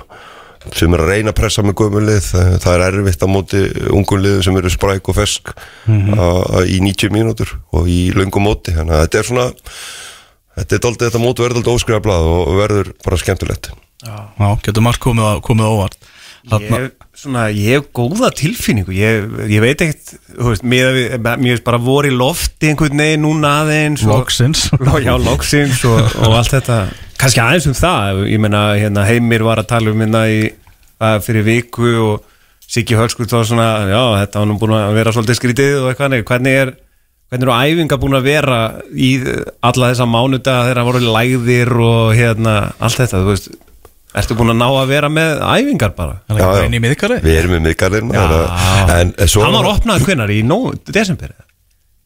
sumir 0.76 1.04
að 1.04 1.14
reyna 1.14 1.32
að 1.32 1.38
pressa 1.40 1.64
með 1.64 1.78
gömulið 1.80 2.20
það, 2.26 2.54
það 2.64 2.74
er 2.76 2.86
erfitt 2.90 3.24
á 3.24 3.28
móti 3.32 3.62
ungum 3.96 4.22
liðum 4.24 4.46
sem 4.46 4.60
eru 4.60 4.72
spræk 4.74 5.12
og 5.12 5.16
fesk 5.16 5.54
a, 5.56 5.60
a, 5.88 6.64
í 6.68 6.80
90 6.84 7.14
mínútur 7.16 7.54
og 7.76 7.88
í 7.90 8.10
löngum 8.16 8.44
móti, 8.48 8.76
þannig 8.76 8.98
að 8.98 9.06
þetta 9.06 9.22
er 9.22 9.30
svona 9.30 9.46
þetta 10.60 10.76
er 10.76 10.84
daldið, 10.86 11.06
þetta 11.06 11.24
móti 11.24 11.46
verður 11.46 11.62
daldið 11.62 11.80
óskriða 11.80 12.04
blað 12.04 12.28
og 12.34 12.60
verður 12.60 12.92
bara 13.06 13.22
skemmtilegt. 13.22 13.72
Já, 14.04 14.50
getur 14.66 14.84
margt 14.84 15.04
komið, 15.04 15.42
komið 15.48 15.68
á 15.68 15.72
óvart 15.72 16.09
Þarna, 16.48 16.78
Ég, 16.80 16.91
svona, 17.20 17.41
ég 17.52 17.74
hef 17.76 17.90
góða 17.99 18.30
tilfinningu. 18.40 18.94
Ég, 18.95 19.26
ég 19.52 19.60
veit 19.64 19.82
ekkert 19.84 20.14
þú 20.38 20.48
veist, 20.53 20.64
mér, 20.64 20.99
er 21.20 21.64
bara 21.66 21.82
voru 21.84 22.07
í 22.07 22.16
lofti 22.16 22.70
einhvern 22.72 23.02
veginn 23.03 23.26
núna 23.26 23.52
aðeins 23.66 24.06
og- 24.07 24.14
Loksins. 24.22 24.70
Lo- 24.88 25.02
Já, 25.03 25.14
loksins 25.20 25.84
og, 25.90 25.99
og 26.24 26.38
allt 26.40 26.56
þetta. 26.56 26.80
Kannski 27.20 27.44
aðeins 27.44 27.68
um 27.68 27.76
það 27.76 28.24
ég 28.32 28.40
meina, 28.40 28.64
hérna, 28.80 29.03
Heimir 29.10 29.44
var 29.44 29.60
að 29.60 29.68
tala 29.74 29.91
um 29.91 29.99
hérna 30.06 30.24
í, 30.32 30.41
fyrir 31.26 31.44
viku 31.48 31.91
og 32.06 32.26
Siggi 32.70 32.94
Hölskurt 32.95 33.32
var 33.34 33.48
svona 33.49 33.68
já, 33.90 34.02
þetta 34.22 34.40
var 34.44 34.48
nú 34.48 34.56
búin 34.61 34.76
að 34.78 34.94
vera 34.99 35.11
svolítið 35.16 35.38
skrítið 35.40 35.78
og 35.82 35.88
eitthvað 35.90 36.22
hvernig 36.30 36.57
er 36.61 36.72
hvernig 37.30 37.45
eru 37.45 37.56
æfinga 37.56 37.98
búin 38.02 38.18
að 38.18 38.28
vera 38.30 38.60
í 38.94 39.10
alla 39.66 39.90
þessa 39.91 40.06
mánuda 40.10 40.56
þegar 40.68 40.80
það 40.82 40.88
voru 40.90 41.02
lægðir 41.16 41.72
og 41.86 42.14
hérna, 42.18 42.53
allt 42.78 43.02
þetta, 43.02 43.24
þú 43.26 43.32
veist 43.34 43.49
ertu 44.18 44.36
búin 44.38 44.53
að 44.53 44.57
ná 44.57 44.68
að 44.69 44.90
vera 44.90 45.10
með 45.14 45.44
æfingar 45.45 45.94
bara? 45.98 46.15
Er 46.34 46.65
í 46.73 46.81
miðkari 46.81 47.19
Við 47.22 47.38
erum 47.44 47.53
með 48.10 48.15
Já. 48.18 48.23
svo 49.30 49.44
hann 49.45 49.57
var 49.60 49.69
opnað 49.76 50.06
hvenar 50.07 50.34
í 50.34 50.40
desember 50.90 51.34
eða? 51.36 51.45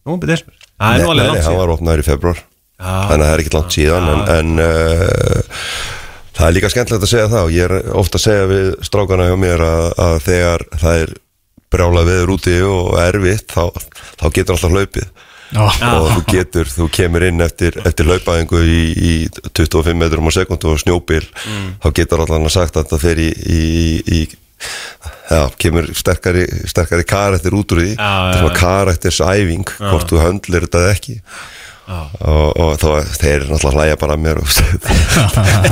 nóvember, 0.03 0.33
desember. 0.33 0.57
Er 0.83 0.99
nei, 0.99 1.27
langt 1.29 1.47
hann 1.47 1.59
var 1.61 1.73
opnaður 1.77 2.03
í 2.03 2.07
februar 2.07 2.39
Já. 2.41 2.93
Þannig 3.07 3.23
að 3.23 3.27
það 3.27 3.33
er 3.33 3.43
ekki 3.43 3.55
langt 3.55 3.75
síðan 3.77 4.07
En, 4.11 4.23
en 4.33 4.63
uh, 4.63 5.67
það 6.33 6.47
er 6.47 6.55
líka 6.57 6.71
skemmtilegt 6.73 7.05
að 7.07 7.11
segja 7.13 7.29
það. 7.31 7.43
Og 7.47 7.53
ég 7.55 7.67
er 7.69 7.91
ofta 8.03 8.19
að 8.19 8.25
segja 8.25 8.47
við 8.51 8.71
strákana 8.89 9.27
hjá 9.29 9.35
mér 9.39 9.63
Að, 9.63 9.85
að 10.07 10.15
þegar 10.27 10.65
það 10.81 11.03
er 11.03 11.13
brjála 11.73 12.03
veður 12.09 12.33
úti 12.35 12.57
og 12.67 12.89
erfitt 13.01 13.53
Þá, 13.53 13.63
þá 14.19 14.25
getur 14.35 14.57
alltaf 14.57 14.75
hlaupið. 14.75 15.07
Já. 15.07 15.32
Og 15.57 16.07
þú 16.13 16.21
getur, 16.31 16.69
þú 16.69 16.87
kemur 16.93 17.25
inn 17.27 17.43
eftir, 17.45 17.77
eftir 17.85 18.09
laupaðingu 18.09 18.61
í, 18.65 18.79
í 18.93 19.13
25 19.53 19.97
metrum 19.99 20.29
á 20.29 20.31
sekundu 20.33 20.73
og 20.73 20.81
snjóbil 20.81 21.25
þá 21.83 21.89
getur 21.93 22.23
allan 22.25 22.47
að 22.47 22.55
sagt 22.57 22.79
að 22.79 22.93
það 22.93 23.05
fer 23.07 23.21
í, 23.23 23.29
í, 23.33 23.63
í 24.03 24.21
já, 25.29 25.49
kemur 25.57 25.89
sterkari, 25.95 26.45
sterkari 26.69 27.03
karakter 27.07 27.55
út 27.57 27.75
úr 27.75 27.83
því. 27.83 27.91
Þetta 27.97 28.29
er 28.29 28.39
svona 28.39 28.61
karaktersæfing 28.61 29.75
hvort 29.79 30.09
þú 30.11 30.23
höndlir 30.23 30.67
þetta 30.67 30.87
ekki. 30.93 31.19
Og, 31.83 32.53
og 32.63 32.77
þá 32.79 33.09
þeir 33.19 33.41
náttúrulega 33.49 33.73
hlæja 33.75 33.95
bara 33.99 34.15
að 34.15 34.21
mér 34.23 34.37
og 34.39 34.47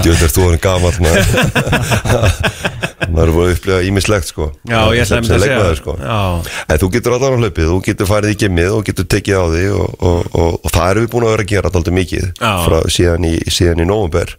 djöður 0.03 0.33
þú 0.35 0.41
erum 0.49 0.59
gamall 0.65 0.97
maður 3.11 3.23
er 3.27 3.33
búin 3.35 3.47
að 3.47 3.55
upplifa 3.55 3.79
ímislegt 3.87 4.29
sko. 4.31 4.49
Já, 4.67 4.79
ég 4.95 5.05
ætlaði 5.05 5.17
einmitt 5.17 5.31
sem 5.31 5.37
að 5.37 5.45
segja 5.45 5.55
leikmaður 5.55 5.79
sko. 5.81 5.95
En 6.67 6.81
þú 6.81 6.91
getur 6.95 7.15
allan 7.17 7.35
á 7.35 7.39
hlaupið, 7.41 7.71
þú 7.71 7.79
getur 7.87 8.11
farið 8.11 8.33
í 8.35 8.39
gimmið 8.43 8.75
og 8.77 8.85
getur 8.89 9.09
tekið 9.15 9.41
á 9.41 9.45
því 9.55 9.65
og, 9.77 9.97
og, 10.11 10.29
og, 10.31 10.59
og 10.61 10.75
það 10.75 10.91
erum 10.91 11.05
við 11.07 11.11
búin 11.15 11.25
að 11.27 11.33
vera 11.35 11.45
að 11.47 11.51
gera 11.55 11.71
alltaf 11.71 11.97
mikið 11.97 12.29
frá, 12.41 12.77
síðan 12.97 13.27
í, 13.27 13.35
síðan 13.51 13.83
í 13.83 13.89
nóvumber 13.89 14.35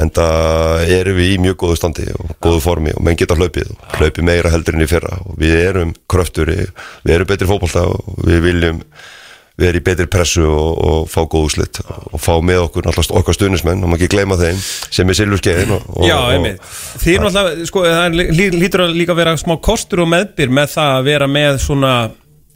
en 0.00 0.08
það 0.16 0.90
erum 0.96 1.18
við 1.20 1.32
í 1.34 1.40
mjög 1.44 1.56
góðu 1.60 1.76
standi 1.76 2.06
og 2.16 2.30
góðu 2.40 2.60
formi 2.64 2.94
og 2.96 3.02
menn 3.04 3.18
geta 3.20 3.36
hlaupið 3.36 3.74
hlaupið 3.98 4.24
meira 4.24 4.52
heldur 4.54 4.78
enn 4.78 4.86
í 4.86 4.88
fyrra. 4.88 5.18
Og 5.26 5.36
við 5.40 5.58
erum 5.66 5.92
kröfturi, 6.08 6.62
við 7.04 7.16
erum 7.18 7.28
betri 7.28 7.48
fótbolta 7.50 7.84
og 7.90 8.22
við 8.24 8.40
viljum 8.46 8.80
vera 9.60 9.76
í 9.78 9.82
betri 9.84 10.06
pressu 10.10 10.44
og, 10.48 10.78
og 10.80 11.10
fá 11.12 11.20
góðu 11.28 11.50
slitt 11.52 11.80
og 11.84 12.20
fá 12.22 12.32
með 12.44 12.62
okkur 12.66 12.88
alltaf 12.88 13.10
okkar 13.12 13.36
stuðnismenn 13.36 13.82
og 13.84 13.90
maður 13.92 14.06
ekki 14.06 14.14
gleyma 14.14 14.38
þeim 14.40 14.62
sem 14.62 15.12
er 15.12 15.74
og, 15.76 16.06
Já, 16.08 16.16
einmitt 16.32 16.62
Þið 17.02 17.12
er 17.18 17.26
náttúrulega, 17.26 17.66
sko, 17.68 17.84
það 17.84 18.16
lí- 18.32 18.54
lítur 18.56 18.86
að 18.86 18.96
líka 18.96 19.16
vera 19.18 19.36
smá 19.36 19.56
kostur 19.60 20.04
og 20.06 20.10
meðbyr 20.12 20.54
með 20.56 20.72
það 20.76 20.96
að 20.96 21.04
vera 21.10 21.28
með 21.28 21.60
svona 21.66 21.92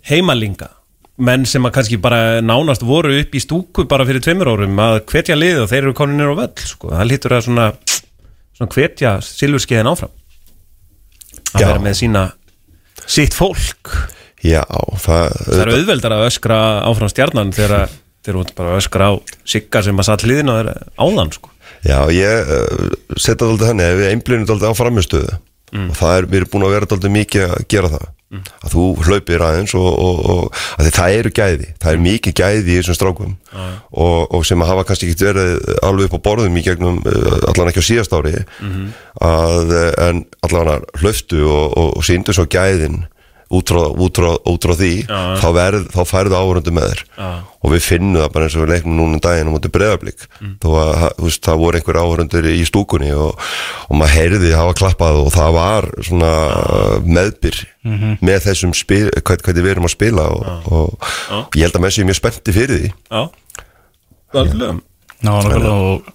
heimalinga 0.09 0.71
menn 1.17 1.47
sem 1.49 1.65
að 1.65 1.77
kannski 1.79 1.99
bara 2.01 2.41
nánast 2.45 2.85
voru 2.85 3.15
upp 3.21 3.37
í 3.37 3.41
stúku 3.41 3.87
bara 3.89 4.05
fyrir 4.09 4.25
tveimur 4.25 4.51
árum 4.53 4.81
að 4.85 4.99
hvetja 5.09 5.37
lið 5.37 5.63
og 5.65 5.71
þeir 5.71 5.83
eru 5.87 5.95
konin 5.97 6.21
nýr 6.21 6.33
á 6.33 6.41
völl 6.43 6.67
sko. 6.69 6.91
það 6.93 7.09
lítur 7.13 7.37
að 7.37 7.47
svona, 7.49 7.69
svona 8.57 8.75
hvetja 8.77 9.15
silfurskeiðin 9.25 9.93
áfram 9.93 10.13
að 11.57 11.61
Já. 11.63 11.67
vera 11.71 11.81
með 11.81 11.97
sína 12.03 12.25
sitt 13.07 13.37
fólk 13.37 13.95
Já, 14.47 14.63
það, 15.03 15.37
það 15.43 15.63
er 15.63 15.73
auðveldar 15.75 16.17
að 16.17 16.27
öskra 16.29 16.59
áfram 16.87 17.13
stjarnan 17.13 17.55
þegar 17.57 17.89
eru 18.27 18.43
bara 18.57 18.79
öskra 18.81 19.11
á 19.11 19.13
sigga 19.47 19.83
sem 19.87 20.03
að 20.03 20.09
satt 20.09 20.25
hliðin 20.27 20.51
og 20.51 20.59
þeir 20.61 20.73
áðan 20.99 21.33
sko. 21.35 21.53
Já, 21.87 21.99
ég 22.15 22.51
uh, 22.51 22.97
setja 23.15 23.47
þetta 23.47 23.71
þannig 23.71 23.93
að 23.93 24.01
við 24.01 24.13
einblýnum 24.13 24.49
þetta 24.51 24.73
á 24.73 24.79
framistöðu 24.79 25.39
og 25.77 25.97
það 25.99 26.13
er, 26.17 26.27
við 26.31 26.39
erum 26.41 26.51
búin 26.53 26.65
að 26.67 26.77
vera 26.77 26.89
þetta 26.91 27.11
mikið 27.13 27.43
að 27.47 27.65
gera 27.73 27.91
það. 27.97 28.13
Að 28.37 28.73
þú 28.73 28.85
hlaupir 29.07 29.43
aðeins 29.47 29.73
og, 29.79 29.87
og, 29.87 30.21
og 30.33 30.61
að 30.83 30.89
það 30.97 31.17
eru 31.21 31.31
gæði, 31.37 31.69
það 31.83 31.93
er 31.93 32.01
mikið 32.03 32.35
gæði 32.41 32.73
í 32.73 32.79
þessum 32.81 32.97
strákum. 32.99 33.35
Og, 33.55 34.35
og 34.35 34.47
sem 34.49 34.63
að 34.63 34.71
hafa 34.73 34.87
kannski 34.89 35.11
ekki 35.11 35.29
verið 35.29 35.53
alveg 35.87 36.09
upp 36.09 36.17
á 36.19 36.27
borðum 36.27 36.59
í 36.59 36.65
gegnum 36.67 36.99
uh, 37.07 37.37
allan 37.53 37.71
ekki 37.71 37.85
á 37.87 37.89
síðast 37.91 38.17
ári. 38.17 38.35
Að, 39.23 39.75
uh, 39.77 39.93
en 40.09 40.25
allan 40.49 40.73
að 40.75 40.89
og, 41.45 41.77
og 41.87 42.03
síndu 42.07 42.35
svo 42.35 42.49
gæðin 42.51 43.05
út 43.55 43.71
frá, 43.71 43.83
út 43.95 44.19
frá, 44.19 44.31
út 44.51 44.65
frá 44.67 44.73
því 44.75 44.89
þá, 45.07 45.45
verð, 45.55 45.85
þá 45.95 46.01
færðu 46.11 46.35
áhörundu 46.41 46.73
með 46.75 46.89
þér. 46.91 47.03
Já. 47.17 47.29
og 47.63 47.71
við 47.73 47.85
finnum 47.87 48.17
það 48.19 48.33
bara 48.35 48.47
eins 48.49 48.57
og 48.57 48.63
við 48.65 48.73
leiknum 48.73 48.97
núna 48.99 49.17
um 49.19 49.23
daginn 49.23 49.51
á 49.51 49.55
móti 49.55 49.71
að 50.83 50.91
ha- 51.03 51.13
þú 51.19 51.29
veist, 51.29 51.43
það 51.47 51.61
voru 51.63 51.79
einhver 51.81 51.99
áhörundur 52.03 52.49
í 52.51 52.65
stúkunni 52.67 53.13
og, 53.15 53.39
og 53.87 53.95
maður 54.01 54.15
heyrði 54.17 54.51
hafa 54.59 54.75
klappað 54.83 55.21
og 55.23 55.31
það 55.37 55.53
var 55.61 55.89
svona 56.11 56.33
meðbyr 57.07 57.61
með 58.27 58.43
þessum 58.49 58.75
spil, 58.75 59.07
hvað, 59.23 59.43
hvað 59.47 59.63
við 59.63 59.71
erum 59.77 59.87
að 59.89 59.95
spila 59.95 60.27
og, 60.35 60.69
og 60.75 61.57
ég 61.59 61.67
held 61.69 61.79
að 61.79 61.87
menn 61.87 61.95
séu 61.95 62.07
mjög 62.09 62.19
spennti 62.21 62.55
fyrir 62.57 62.83
því. 62.83 62.93
Já, 63.15 63.23
alveg 64.37 64.83
Já, 65.23 65.31
nákvæmlega 65.31 65.73
og 65.73 66.11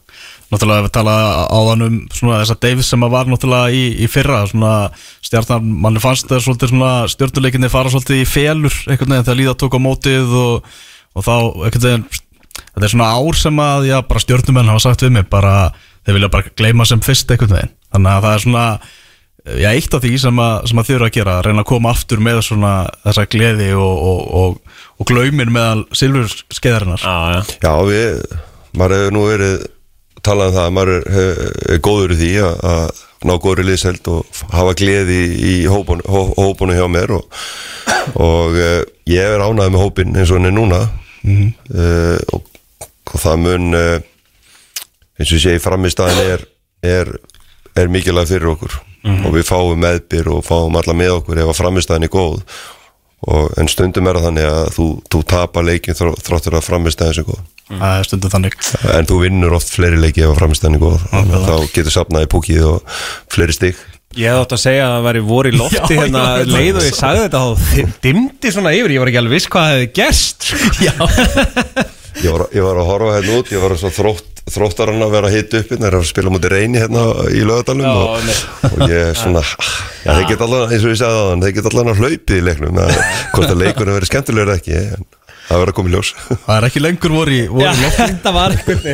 náttúrulega 0.51 0.85
við 0.85 0.93
tala 0.97 1.15
áðan 1.47 1.85
um 1.85 1.97
svona 2.11 2.41
þessa 2.41 2.57
Davis 2.65 2.89
sem 2.91 3.05
að 3.05 3.13
var 3.15 3.29
náttúrulega 3.31 3.75
í, 3.75 3.83
í 4.03 4.09
fyrra 4.11 4.41
svona 4.51 4.73
stjarnan, 5.23 5.69
manni 5.83 6.01
fannst 6.03 6.27
það 6.29 6.43
svolítið 6.45 6.73
svona 6.73 6.91
stjórnuleikinni 7.11 7.71
fara 7.71 7.93
svolítið 7.93 8.23
í 8.23 8.27
felur 8.27 8.75
einhvern 8.87 9.15
veginn 9.15 9.27
þegar 9.29 9.39
líða 9.39 9.57
tók 9.61 9.77
á 9.77 9.85
mótið 9.85 10.35
og, 10.41 10.73
og 11.15 11.27
þá 11.27 11.35
einhvern 11.37 11.85
veginn 11.87 12.07
þetta 12.71 12.87
er 12.87 12.93
svona 12.95 13.11
ár 13.15 13.39
sem 13.39 13.61
að, 13.63 13.87
já, 13.91 13.97
bara 14.07 14.23
stjórnumenn 14.25 14.73
hafa 14.73 14.83
sagt 14.83 15.05
við 15.05 15.15
mig, 15.15 15.29
bara, 15.31 15.55
þeir 16.05 16.17
vilja 16.17 16.33
bara 16.33 16.55
gleyma 16.59 16.87
sem 16.87 17.03
fyrst 17.03 17.31
einhvern 17.31 17.55
veginn, 17.55 17.73
þannig 17.95 18.11
að 18.11 18.27
það 18.27 18.35
er 18.35 18.45
svona 18.45 18.65
já, 19.63 19.69
eitt 19.71 19.95
af 19.97 20.03
því 20.03 20.13
sem 20.21 20.41
að, 20.43 20.55
sem 20.69 20.81
að 20.81 20.89
þið 20.89 20.97
eru 20.97 21.07
að 21.07 21.15
gera, 21.17 21.35
að 21.39 21.45
reyna 21.47 21.63
að 21.63 21.69
koma 21.71 21.93
aftur 21.95 22.23
með 22.23 22.41
svona 22.47 22.73
þessa 23.05 23.27
gleði 23.31 23.69
og, 23.75 24.07
og, 24.11 24.23
og, 24.41 24.79
og 24.99 25.11
glöymin 25.11 25.53
meðal 25.53 25.85
silfur 25.97 26.31
skeiðarinnar 26.53 27.05
Já, 27.05 27.15
já. 27.37 27.41
Já, 27.63 27.73
við, 27.87 28.41
maður 28.77 28.97
hefur 28.99 29.15
nú 29.15 29.23
verið 29.29 29.55
talað 30.25 30.51
um 30.51 30.57
það 30.57 30.67
að 30.67 30.75
maður 30.75 30.91
er, 30.97 31.39
er 31.75 31.81
góður 31.85 32.13
í 32.15 32.19
því 32.19 32.31
að, 32.45 32.59
að 32.71 33.01
ná 33.27 33.33
góðri 33.41 33.65
liðseld 33.67 34.07
og 34.09 34.41
hafa 34.53 34.73
gleði 34.77 35.19
í 35.45 35.53
hópunu, 35.69 36.05
hó, 36.09 36.21
hópunu 36.37 36.77
hjá 36.77 36.87
mér 36.89 37.13
og, 37.19 37.41
og 38.17 38.57
uh, 38.57 38.79
ég 39.09 39.35
er 39.35 39.43
ánægð 39.43 39.75
með 39.75 39.83
hópin 39.83 40.15
eins 40.15 40.31
og 40.31 40.39
hann 40.39 40.49
er 40.49 40.55
núna. 40.55 40.81
Uh, 41.21 42.17
og, 42.33 42.47
og 42.81 43.21
það 43.21 43.43
mun 43.43 43.77
uh, 43.77 43.97
eins 45.19 45.29
og 45.29 45.37
ég 45.37 45.45
segi 45.45 45.61
framistæðin 45.61 46.33
er, 46.33 46.45
er, 46.81 47.13
er 47.77 47.93
mikilvæg 47.93 48.33
fyrir 48.33 48.55
okkur. 48.55 48.79
Og 49.25 49.31
við 49.33 49.47
fáum 49.47 49.79
meðbyr 49.81 50.27
og 50.29 50.43
fáum 50.45 50.77
alla 50.77 50.93
með 50.97 51.15
okkur 51.19 51.41
ef 51.41 51.53
að 51.53 51.57
framistæðin 51.61 52.05
er 52.05 52.13
góð. 52.13 52.43
Og, 53.21 53.51
en 53.61 53.69
stundum 53.69 54.09
er 54.09 54.17
það 54.17 54.27
þannig 54.27 54.47
að 54.49 54.67
þú, 54.73 54.85
þú 55.13 55.19
tapar 55.29 55.65
leikin 55.65 55.97
þró, 55.97 56.15
þráttur 56.25 56.57
að 56.57 56.65
framistæðin 56.65 57.19
sem 57.19 57.27
góð 57.27 57.41
það 57.79 57.95
er 58.01 58.09
stundum 58.09 58.33
þannig. 58.35 58.57
En 58.97 59.07
þú 59.09 59.19
vinnur 59.23 59.55
oft 59.57 59.71
fleiri 59.75 60.01
leiki 60.01 60.25
ef 60.25 60.33
að 60.33 60.39
framistæðan 60.41 60.77
er 60.77 60.83
góð. 60.83 61.07
Þá 61.47 61.55
getur 61.77 61.95
sapnað 61.95 62.27
í 62.27 62.31
púkið 62.35 62.67
og 62.71 62.99
fleiri 63.31 63.55
stig. 63.57 63.81
Ég 64.19 64.27
hef 64.27 64.41
átt 64.43 64.53
að 64.57 64.59
segja 64.65 64.87
að 64.89 64.93
það 64.97 65.05
væri 65.07 65.19
voru 65.23 65.51
í 65.51 65.55
lofti 65.55 65.93
Já, 65.95 66.01
hérna 66.01 66.23
veit 66.35 66.49
leið 66.51 66.79
og 66.81 66.87
ég 66.89 66.97
sagði 66.97 67.21
þetta 67.23 67.43
og 67.47 67.61
þi- 67.69 67.85
dimdi 68.03 68.51
svona 68.51 68.73
yfir, 68.75 68.91
ég 68.91 68.99
var 69.05 69.11
ekki 69.13 69.21
alveg 69.21 69.37
viss 69.37 69.47
hvað 69.53 69.69
hefði 69.71 69.85
gerst 70.01 70.49
Já, 70.87 70.91
ég 72.25 72.33
var, 72.35 72.43
ég 72.51 72.65
var 72.65 72.81
að 72.81 72.89
horfa 72.89 73.13
hérna 73.15 73.37
út, 73.39 73.53
ég 73.55 73.63
var 73.63 73.77
svo 73.79 73.91
þrótt 73.95 74.27
þróttarann 74.51 75.03
að 75.05 75.13
vera 75.13 75.29
að 75.29 75.35
hita 75.37 75.59
upp 75.61 75.69
hérna, 75.71 75.87
er 75.87 75.95
að 75.99 76.07
spila 76.09 76.31
mútið 76.33 76.51
reyni 76.57 76.81
hérna 76.81 77.05
í 77.31 77.43
lögadalum 77.45 77.85
Já, 77.85 77.91
og, 77.93 78.25
nei. 78.25 78.71
og 78.73 78.83
ég 78.89 78.97
er 79.05 79.15
svona 79.21 79.43
já, 79.45 80.11
þeir 80.17 80.27
geta 80.33 80.47
allan, 80.49 80.65
eins 80.73 80.83
og 80.87 80.91
ég 80.91 80.99
sagði 81.05 81.19
aðan 81.23 81.45
þeir 81.45 81.55
geta 81.59 81.71
allan 81.71 81.91
að 81.93 82.01
hlaupið 82.03 82.39
í 82.41 82.45
leiknum 82.49 82.79
að, 82.83 82.93
hvort 83.35 83.53
að 83.53 83.61
leikunum 83.63 83.95
verið 83.99 84.11
skemmtilegur 84.11 84.53
ekki 84.57 84.75
en 84.81 85.05
það 85.51 85.61
verður 85.61 85.73
að 85.73 85.77
koma 85.79 85.91
í 85.91 85.95
ljós. 85.95 86.11
Það 86.45 86.53
er 86.57 86.67
ekki 86.69 86.83
lengur 86.83 87.15
voru 87.15 87.35
í, 87.35 87.41
voru 87.51 87.71
í 87.71 87.81
lofti 87.85 88.05
þetta 88.11 88.35
var 88.35 88.55
einhvern 88.57 88.87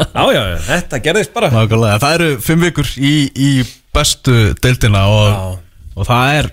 Já, 0.00 0.22
já, 0.34 0.40
já, 0.40 0.56
þetta 0.70 1.02
gerðist 1.08 1.34
bara. 1.36 1.50
Nákvæmlega, 1.54 2.00
það 2.04 2.16
eru 2.18 2.30
fimm 2.44 2.64
vikur 2.68 2.94
í, 2.96 3.12
í 3.34 3.50
bestu 3.94 4.38
deildina 4.62 5.04
og, 5.10 5.60
og 5.98 6.08
það 6.08 6.40
er 6.40 6.50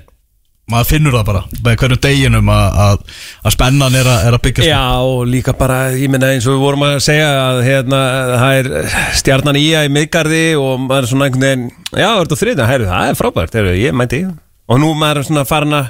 maður 0.68 0.88
finnur 0.90 1.16
það 1.16 1.28
bara 1.30 1.42
með 1.64 1.76
hverjum 1.80 2.00
deginum 2.04 2.50
að, 2.52 2.80
að, 2.84 3.20
að 3.48 3.54
spennan 3.56 3.96
er 3.96 4.10
að, 4.12 4.26
er 4.28 4.36
að 4.36 4.42
byggja 4.44 4.66
Já, 4.68 4.82
og 5.00 5.22
líka 5.32 5.54
bara, 5.56 5.78
ég 5.96 6.12
minna 6.12 6.34
eins 6.34 6.48
og 6.48 6.58
við 6.58 6.66
vorum 6.66 6.84
að 6.90 6.98
segja 7.06 7.30
að 7.46 7.60
hérna, 7.64 8.02
það 8.34 8.58
er 8.58 8.98
stjarnan 9.22 9.60
í 9.62 9.68
að 9.80 9.88
í 9.88 9.94
miðgarði 9.96 10.42
og 10.60 10.84
maður 10.84 11.08
er 11.08 11.12
svona 11.14 11.30
einhvern 11.30 11.46
veginn, 11.48 11.70
já, 11.94 12.10
er 12.10 12.20
þetta 12.26 12.40
þriðna, 12.42 12.68
heyrðu, 12.74 12.90
það 12.92 13.14
er 13.14 13.20
frábært, 13.22 13.56
heyrðu, 13.60 13.78
ég 13.80 13.96
mæti. 13.96 14.22
Og 14.68 14.82
nú 14.84 14.92
maður 15.00 15.22
er 15.22 15.30
svona 15.30 15.46
farin 15.48 15.78
að 15.80 15.88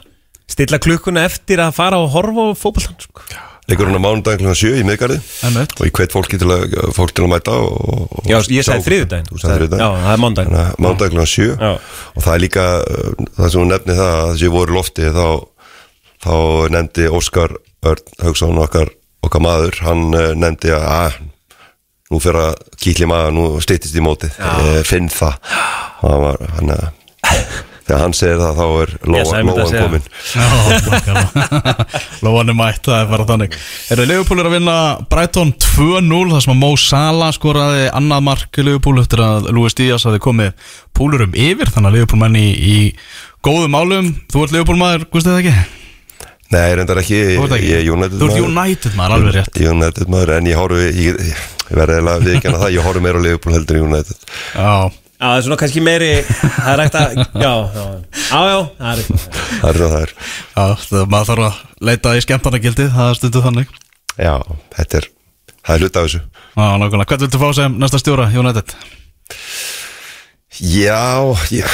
stilla 0.51 0.79
klukkuna 0.81 1.25
eftir 1.27 1.61
að 1.63 1.75
fara 1.77 1.99
og 2.01 2.11
horfa 2.15 2.47
á 2.47 2.57
fótbollan, 2.57 2.95
sko. 3.03 3.25
leikurinn 3.67 3.99
á 3.99 4.01
mánudaginn 4.01 4.47
kl. 4.47 4.55
7 4.55 4.79
í 4.79 4.85
miðgarði 4.87 5.17
og 5.19 5.83
ég 5.83 5.93
hvet 5.99 6.15
fólki 6.15 6.39
til 6.39 6.49
að, 6.55 6.77
fólk 6.95 7.13
til 7.15 7.25
að 7.25 7.31
mæta 7.33 7.57
og, 7.59 8.07
og 8.15 8.29
Já, 8.31 8.39
ég 8.55 8.67
sagði 8.67 8.87
þriðjudaginn 8.87 9.27
Já, 9.81 9.89
það 9.91 10.11
er 10.13 10.21
mánudaginn. 10.23 10.55
Þannig 10.55 10.63
að 10.63 10.83
Mánudaginn 10.85 11.19
kl. 11.19 11.27
7 11.33 11.47
Já. 11.51 11.71
og 12.13 12.25
það 12.25 12.33
er 12.33 12.43
líka 12.45 12.67
uh, 12.79 13.25
það 13.39 13.53
sem 13.53 13.63
hún 13.63 13.73
nefni 13.75 13.97
það 13.99 14.13
að 14.15 14.29
þessi 14.31 14.53
voru 14.55 14.77
lofti 14.77 15.11
þá, 15.17 15.25
þá 16.27 16.35
nefndi 16.77 17.09
Óskar 17.19 17.57
Örn 17.87 18.15
Haugsson 18.23 18.61
okkar, 18.63 18.93
okkar 19.27 19.43
maður 19.43 19.81
hann 19.83 20.07
uh, 20.15 20.29
nefndi 20.39 20.71
að 20.73 20.87
að 20.95 21.19
nú 22.07 22.21
fyrir 22.23 22.39
að 22.39 22.61
kýtli 22.79 23.07
maður, 23.09 23.33
nú 23.35 23.47
stýttist 23.63 23.97
í 23.99 24.03
mótið 24.03 24.37
ég 24.71 24.87
finn 24.87 25.09
það 25.11 25.41
hann 25.99 26.21
var, 26.23 26.45
hann, 26.55 26.71
uh, 26.71 26.87
þegar 27.87 28.01
hann 28.03 28.15
segir 28.17 28.41
það 28.41 28.57
þá 28.57 28.65
er 28.67 28.91
lóan, 29.13 29.71
komin. 29.71 30.03
Lóan 32.25 32.51
er 32.51 32.57
mætt, 32.57 32.83
það 32.83 32.99
er 32.99 33.07
bara 33.13 33.27
þannig. 33.29 33.55
Er 33.93 34.01
það 34.01 34.13
er 34.35 34.49
að 34.49 34.55
vinna 34.57 34.77
Brighton 35.11 35.53
2-0 35.63 36.21
þar 36.33 36.45
sem 36.45 36.53
að 36.55 36.61
Mo 36.65 36.71
Salah 36.81 37.31
skoraði 37.35 37.87
annað 37.95 38.27
mark 38.27 38.61
Leifupúl 38.61 38.97
eftir 39.01 39.23
að 39.23 39.49
Luis 39.55 39.77
Díaz 39.77 40.07
hafi 40.09 40.21
komið 40.23 40.69
púlurum 40.97 41.33
yfir 41.37 41.71
þannig 41.71 41.89
að 41.91 41.97
Leifupúl 41.99 42.21
menn 42.25 42.37
í, 42.39 42.47
í 42.51 42.77
góðum 43.45 43.79
álum 43.79 44.13
Þú 44.27 44.45
ert 44.45 44.55
Leifupúl 44.57 44.79
maður, 44.81 45.07
gústu 45.13 45.31
það 45.31 45.43
ekki? 45.45 45.55
Nei, 46.47 46.75
reyndar 46.79 47.01
ekki, 47.01 47.17
ekki? 47.35 47.67
ég 47.67 47.81
er 47.81 47.89
United 47.91 48.21
Þú 48.21 48.27
ert 48.29 48.45
United 48.45 48.93
maður, 48.95 49.15
alveg 49.17 49.35
rétt. 49.35 49.57
United 49.67 50.11
maður, 50.11 50.31
en 50.37 50.47
ég 50.47 50.59
horfi 50.59 50.85
ég, 50.85 51.17
ég, 51.27 51.41
verði 51.67 51.97
eiginlega 51.97 52.13
að 52.15 52.29
viðkjanna 52.29 52.61
það, 52.61 52.71
ég 52.77 52.87
horfi 52.87 53.03
meira 53.03 53.19
á 53.19 53.25
Liverpool 53.25 53.55
heldur 53.57 53.81
United. 53.83 54.21
Já, 54.55 54.71
Já, 55.17 55.25
það 55.25 55.37
er 55.37 55.45
svona 55.47 55.59
kannski 55.61 55.81
meiri 55.81 56.11
Það 56.27 56.67
er 56.73 56.83
ekkert 56.83 56.99
að 57.01 57.15
Já, 57.41 57.53
já, 57.73 57.85
já, 58.27 58.41
já 58.51 58.59
það 58.77 58.91
er 58.91 59.01
ekki 59.01 59.21
Það 59.57 59.69
er 59.71 59.79
það 59.81 59.95
það 59.95 60.03
er 60.03 60.11
já, 60.13 60.65
það 60.83 61.09
maður 61.09 61.31
þarf 61.31 61.47
að 61.47 61.63
leita 61.83 62.15
í 62.17 62.23
skemmtarnagildið, 62.25 62.91
það 62.93 63.11
er 63.11 63.19
stundu 63.19 63.43
þannig. 63.45 63.73
Já, 64.17 64.35
þetta 64.77 64.99
er, 65.01 65.09
það 65.61 65.73
er 65.75 65.83
hluta 65.85 66.01
af 66.01 66.07
þessu. 66.07 66.21
Já, 66.57 66.67
nákvæmlega, 66.81 67.09
hvern 67.11 67.25
viltu 67.25 67.41
fá 67.41 67.49
sem 67.57 67.81
næsta 67.81 68.01
stjóra 68.01 68.29
United? 68.33 68.77
Já, 70.57 71.37
já, 71.53 71.67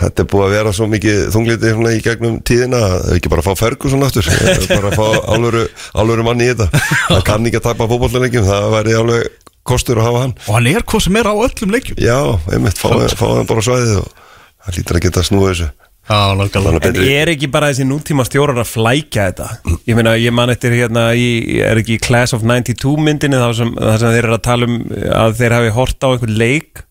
þetta 0.00 0.24
er 0.24 0.28
búið 0.32 0.46
að 0.48 0.54
vera 0.56 0.72
svo 0.74 0.88
mikið 0.90 1.20
þungliti 1.30 1.74
svona 1.76 1.92
í 1.94 2.00
gegnum 2.02 2.40
tíðina. 2.42 2.80
Að 2.96 3.12
ekki 3.20 3.30
bara 3.30 3.44
fá 3.46 3.52
Ferguson 3.60 4.02
aftur 4.02 4.26
eh, 4.26 4.64
bara 4.72 4.90
fá 4.96 5.04
álveru, 5.30 6.26
manni 6.26 6.48
í 6.48 6.50
þetta. 6.50 6.82
Það 7.06 7.22
kann 7.28 7.46
ekki 7.46 7.60
að 7.60 7.68
tapa 7.68 7.86
fótbollalegjum 7.92 8.48
það 8.48 8.66
væri 8.74 8.98
alveg 8.98 9.30
kostur 9.66 10.00
að 10.00 10.08
hafa 10.08 10.24
hann. 10.24 10.34
Og 10.46 10.56
hann 10.56 10.70
er 10.70 10.86
hvað 10.86 11.04
sem 11.06 11.20
er 11.20 11.28
á 11.30 11.34
öllum 11.34 11.74
leikjum. 11.74 12.00
Já, 12.00 12.18
einmitt, 12.52 12.80
fá, 12.80 12.90
hann 12.94 13.48
bara 13.50 13.62
á 13.62 13.68
svæðið 13.68 14.00
og 14.00 14.26
hann 14.66 14.76
lítur 14.76 14.98
að 14.98 15.06
geta 15.06 15.24
snúið 15.26 15.50
þessu. 15.52 15.70
Já, 16.10 16.20
nákvæmlega. 16.34 16.80
Þannig 16.82 16.98
að 16.98 17.00
En 17.04 17.18
er 17.20 17.30
ekki 17.30 17.50
bara 17.52 17.68
þessi 17.70 17.86
nútíma 17.86 18.24
stjórar 18.26 18.58
að 18.58 18.70
flækja 18.72 19.26
þetta? 19.28 19.48
Ég 19.86 19.98
meina, 19.98 20.16
ég 20.18 20.34
man 20.34 20.50
eftir 20.50 20.74
hérna 20.74 21.04
í, 21.14 21.28
er 21.62 21.78
ekki 21.78 21.98
í 21.98 22.02
Class 22.02 22.34
of 22.34 22.42
92 22.42 22.96
myndinni 22.98 23.38
þar 23.38 23.54
sem, 23.60 23.70
þar 23.78 24.00
sem 24.02 24.16
þeir 24.16 24.24
eru 24.24 24.38
að 24.38 24.46
tala 24.48 24.66
um 24.66 24.80
að 25.20 25.36
þeir 25.38 25.56
hafi 25.58 25.74
hort 25.76 26.02
á 26.02 26.08
einhvern 26.10 26.40
leik 26.40 26.82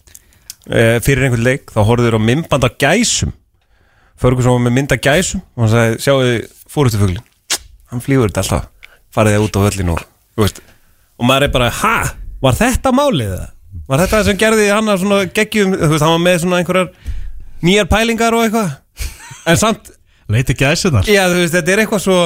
e, 0.69 0.83
fyrir 1.03 1.25
einhvern 1.27 1.47
leik, 1.49 1.73
þá 1.73 1.81
horfðu 1.81 2.07
þeir 2.07 2.19
á 2.21 2.27
mymband 2.29 2.69
af 2.69 2.77
gæsum. 2.79 3.33
Ferguson 4.19 4.55
var 4.55 4.63
með 4.69 4.77
mynd 4.77 4.95
af 4.95 5.03
gæsum 5.03 5.43
og 5.57 5.65
hann 5.65 5.73
sagði, 5.73 5.99
sjáu 6.05 6.23
þið 6.23 6.39
fórustufuglin 6.69 7.25
hann 7.89 8.03
flýgur 8.03 8.29
þetta 8.29 8.43
alltaf 8.43 8.67
farið 9.15 9.35
þið 9.35 9.45
út 9.45 9.57
á 9.57 9.61
völlin 9.65 9.93
og, 9.95 10.01
þú 10.35 10.45
veist, 10.45 10.59
og 11.17 11.29
maður 11.29 11.47
er 11.47 11.53
bara, 11.55 11.69
ha, 11.81 11.93
var 12.43 12.57
þetta 12.59 12.93
málið 12.95 13.31
það? 13.35 13.47
Var 13.89 14.03
þetta 14.03 14.15
það 14.17 14.27
sem 14.29 14.37
gerði 14.41 14.67
hann 14.73 14.91
að 14.93 15.01
svona 15.03 15.21
geggjum, 15.39 15.73
þú 15.77 15.89
veist, 15.93 16.03
hann 16.05 16.13
var 16.15 16.21
með 16.25 16.37
svona 16.43 16.59
einhverjar 16.61 16.91
nýjar 17.65 17.89
pælingar 17.91 18.37
og 18.37 18.45
eitthvað? 18.45 18.75
En 19.49 19.57
samt, 19.59 19.91
Leiti 20.29 20.53
gæsunar 20.57 21.09
já 21.09 21.23
þú 21.31 21.41
veist, 21.41 21.55
þetta 21.57 21.73
er 21.73 21.83
eitthvað 21.85 22.05
svo 22.05 22.19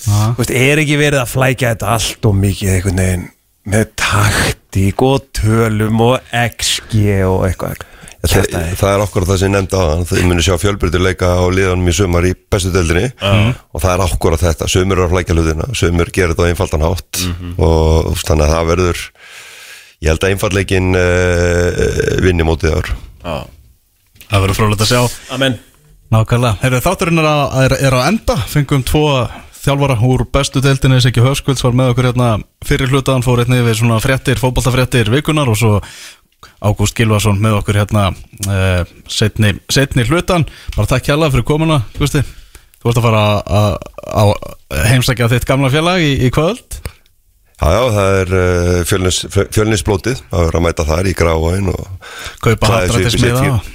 Já. 0.00 0.32
þú 0.32 0.40
veist, 0.40 0.54
er 0.56 0.80
ekki 0.80 0.96
verið 1.00 1.20
að 1.20 1.32
flækja 1.34 1.74
þetta 1.74 1.92
allt 1.96 2.28
og 2.30 2.36
mikið 2.40 2.74
einhvern 2.76 3.02
veginn 3.04 3.28
með 3.70 3.90
taktík 4.00 5.02
og 5.04 5.26
tölum 5.36 6.00
og 6.06 6.30
XG 6.32 6.94
og 7.28 7.44
eitthvað? 7.50 7.86
Það, 8.20 8.50
það 8.76 8.90
er 8.92 9.02
okkur 9.04 9.24
það 9.24 9.38
sem 9.40 9.48
ég 9.48 9.52
nefndi 9.54 9.78
á 9.80 9.84
hann 9.94 10.02
þið 10.08 10.24
munir 10.28 10.44
sjá 10.44 10.56
fjölbyrjuleika 10.60 11.28
á 11.40 11.44
liðanum 11.56 11.88
í 11.88 11.94
sumar 11.96 12.26
í 12.28 12.34
bestu 12.52 12.72
deildinni 12.74 13.06
og 13.24 13.80
það 13.80 13.92
er 13.94 14.02
okkur 14.04 14.36
þetta. 14.40 14.68
Sumir 14.68 14.98
eru 14.98 15.06
að 15.06 15.14
flækja 15.14 15.36
hlutina, 15.38 15.68
sumir 15.72 16.10
gerir 16.12 16.34
þetta 16.34 16.44
á 16.44 16.50
einfaldan 16.52 16.84
hátt. 16.84 17.22
Og 17.56 18.10
úst, 18.12 18.26
þannig 18.28 18.44
að 18.44 18.52
það 18.52 18.68
verður 18.74 19.00
ég 20.00 20.12
held 20.12 20.24
að 20.24 20.34
einfaldleikin 20.34 20.94
uh, 20.96 21.82
vinni 22.24 22.46
mótið 22.46 22.78
ár. 22.78 22.92
Það 24.30 24.44
verður 24.44 24.58
frólægt 24.58 24.84
að 24.86 24.92
sjá. 24.92 25.02
Amen. 25.34 25.58
Nákvæmlega, 26.10 26.58
Heyrðu, 26.64 26.80
þátturinn 26.82 27.22
er, 27.22 27.28
að, 27.30 27.56
er, 27.64 27.74
er 27.86 27.94
á 27.94 28.00
enda. 28.08 28.36
Fengum 28.50 28.82
tvo 28.86 29.04
þjálfara 29.60 29.98
úr 30.06 30.24
bestu 30.32 30.62
deildinni. 30.64 30.98
Siggi 31.04 31.22
Höskulds 31.22 31.62
var 31.62 31.76
með 31.76 31.92
okkur 31.92 32.08
hérna 32.10 32.30
fyrir 32.66 32.90
hlutaðan 32.90 33.26
fór 33.26 33.44
hérna 33.44 33.60
yfir 33.60 33.78
svona 33.78 34.00
fréttir, 34.02 34.40
fótboltafréttir 34.40 35.12
vikunar 35.12 35.50
og 35.50 35.60
svo 35.60 35.76
Ágúst 36.64 36.96
Gilvason 36.96 37.36
með 37.40 37.58
okkur 37.58 37.78
hérna 37.82 38.06
uh, 38.10 38.82
setni, 39.08 39.54
setni 39.72 40.06
hlutan. 40.08 40.46
Bara 40.76 40.88
takk 40.94 41.10
hjálpa 41.10 41.30
fyrir 41.34 41.46
komuna 41.48 41.82
Gusti. 41.98 42.24
þú 42.80 42.90
ert 42.90 43.00
að 43.00 43.06
fara 43.06 43.24
að, 43.28 43.76
að, 44.22 44.30
að 44.72 44.86
heimsækja 44.90 45.28
þitt 45.34 45.48
gamla 45.48 45.70
félag 45.72 46.04
í, 46.04 46.14
í 46.26 46.30
kvöld 46.32 46.80
Já, 47.60 47.68
já, 47.76 47.82
það 47.92 48.14
er 48.20 48.30
uh, 48.32 48.78
fjölnis, 48.88 49.18
fjölnisblótið 49.52 50.22
að 50.32 50.46
vera 50.46 50.60
að 50.60 50.64
mæta 50.64 50.86
þar 50.88 51.10
í 51.10 51.14
gráin 51.18 51.68
og 51.68 52.10
kaupa 52.40 52.80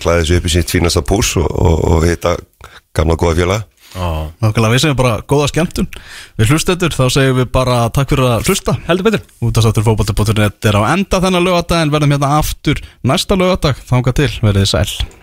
klæði 0.02 0.26
sig 0.26 0.40
upp 0.40 0.50
í 0.50 0.54
sitt 0.56 0.74
fínasta 0.74 1.06
pús 1.06 1.36
og, 1.38 1.46
og, 1.46 1.86
og 1.94 2.08
hitta 2.10 2.34
gamla 2.98 3.18
góða 3.20 3.38
félag 3.44 3.72
Nákvæmlega, 3.96 4.72
við 4.74 4.82
segjum 4.84 4.98
bara 5.00 5.20
góða 5.24 5.48
skemmtun. 5.52 5.88
Við 6.40 6.52
hlustendur, 6.52 6.96
þá 6.96 7.06
segjum 7.16 7.38
við 7.40 7.52
bara 7.56 7.78
takk 7.96 8.12
fyrir 8.12 8.28
að 8.28 8.50
hlusta. 8.50 8.76
Heldur 8.90 9.08
betur. 9.08 9.24
Útastáttur 9.46 9.86
fótbolti.net 9.88 10.68
er 10.68 10.80
á 10.84 10.92
enda 10.92 11.22
þennan 11.24 11.48
lögadag 11.48 11.86
en 11.86 11.94
verðum 11.96 12.18
hérna 12.18 12.36
aftur 12.42 12.82
næsta 13.08 13.40
lögadag, 13.40 13.80
þanga 13.88 14.16
til, 14.20 14.34
verðið 14.44 14.74
sæl 14.74 15.16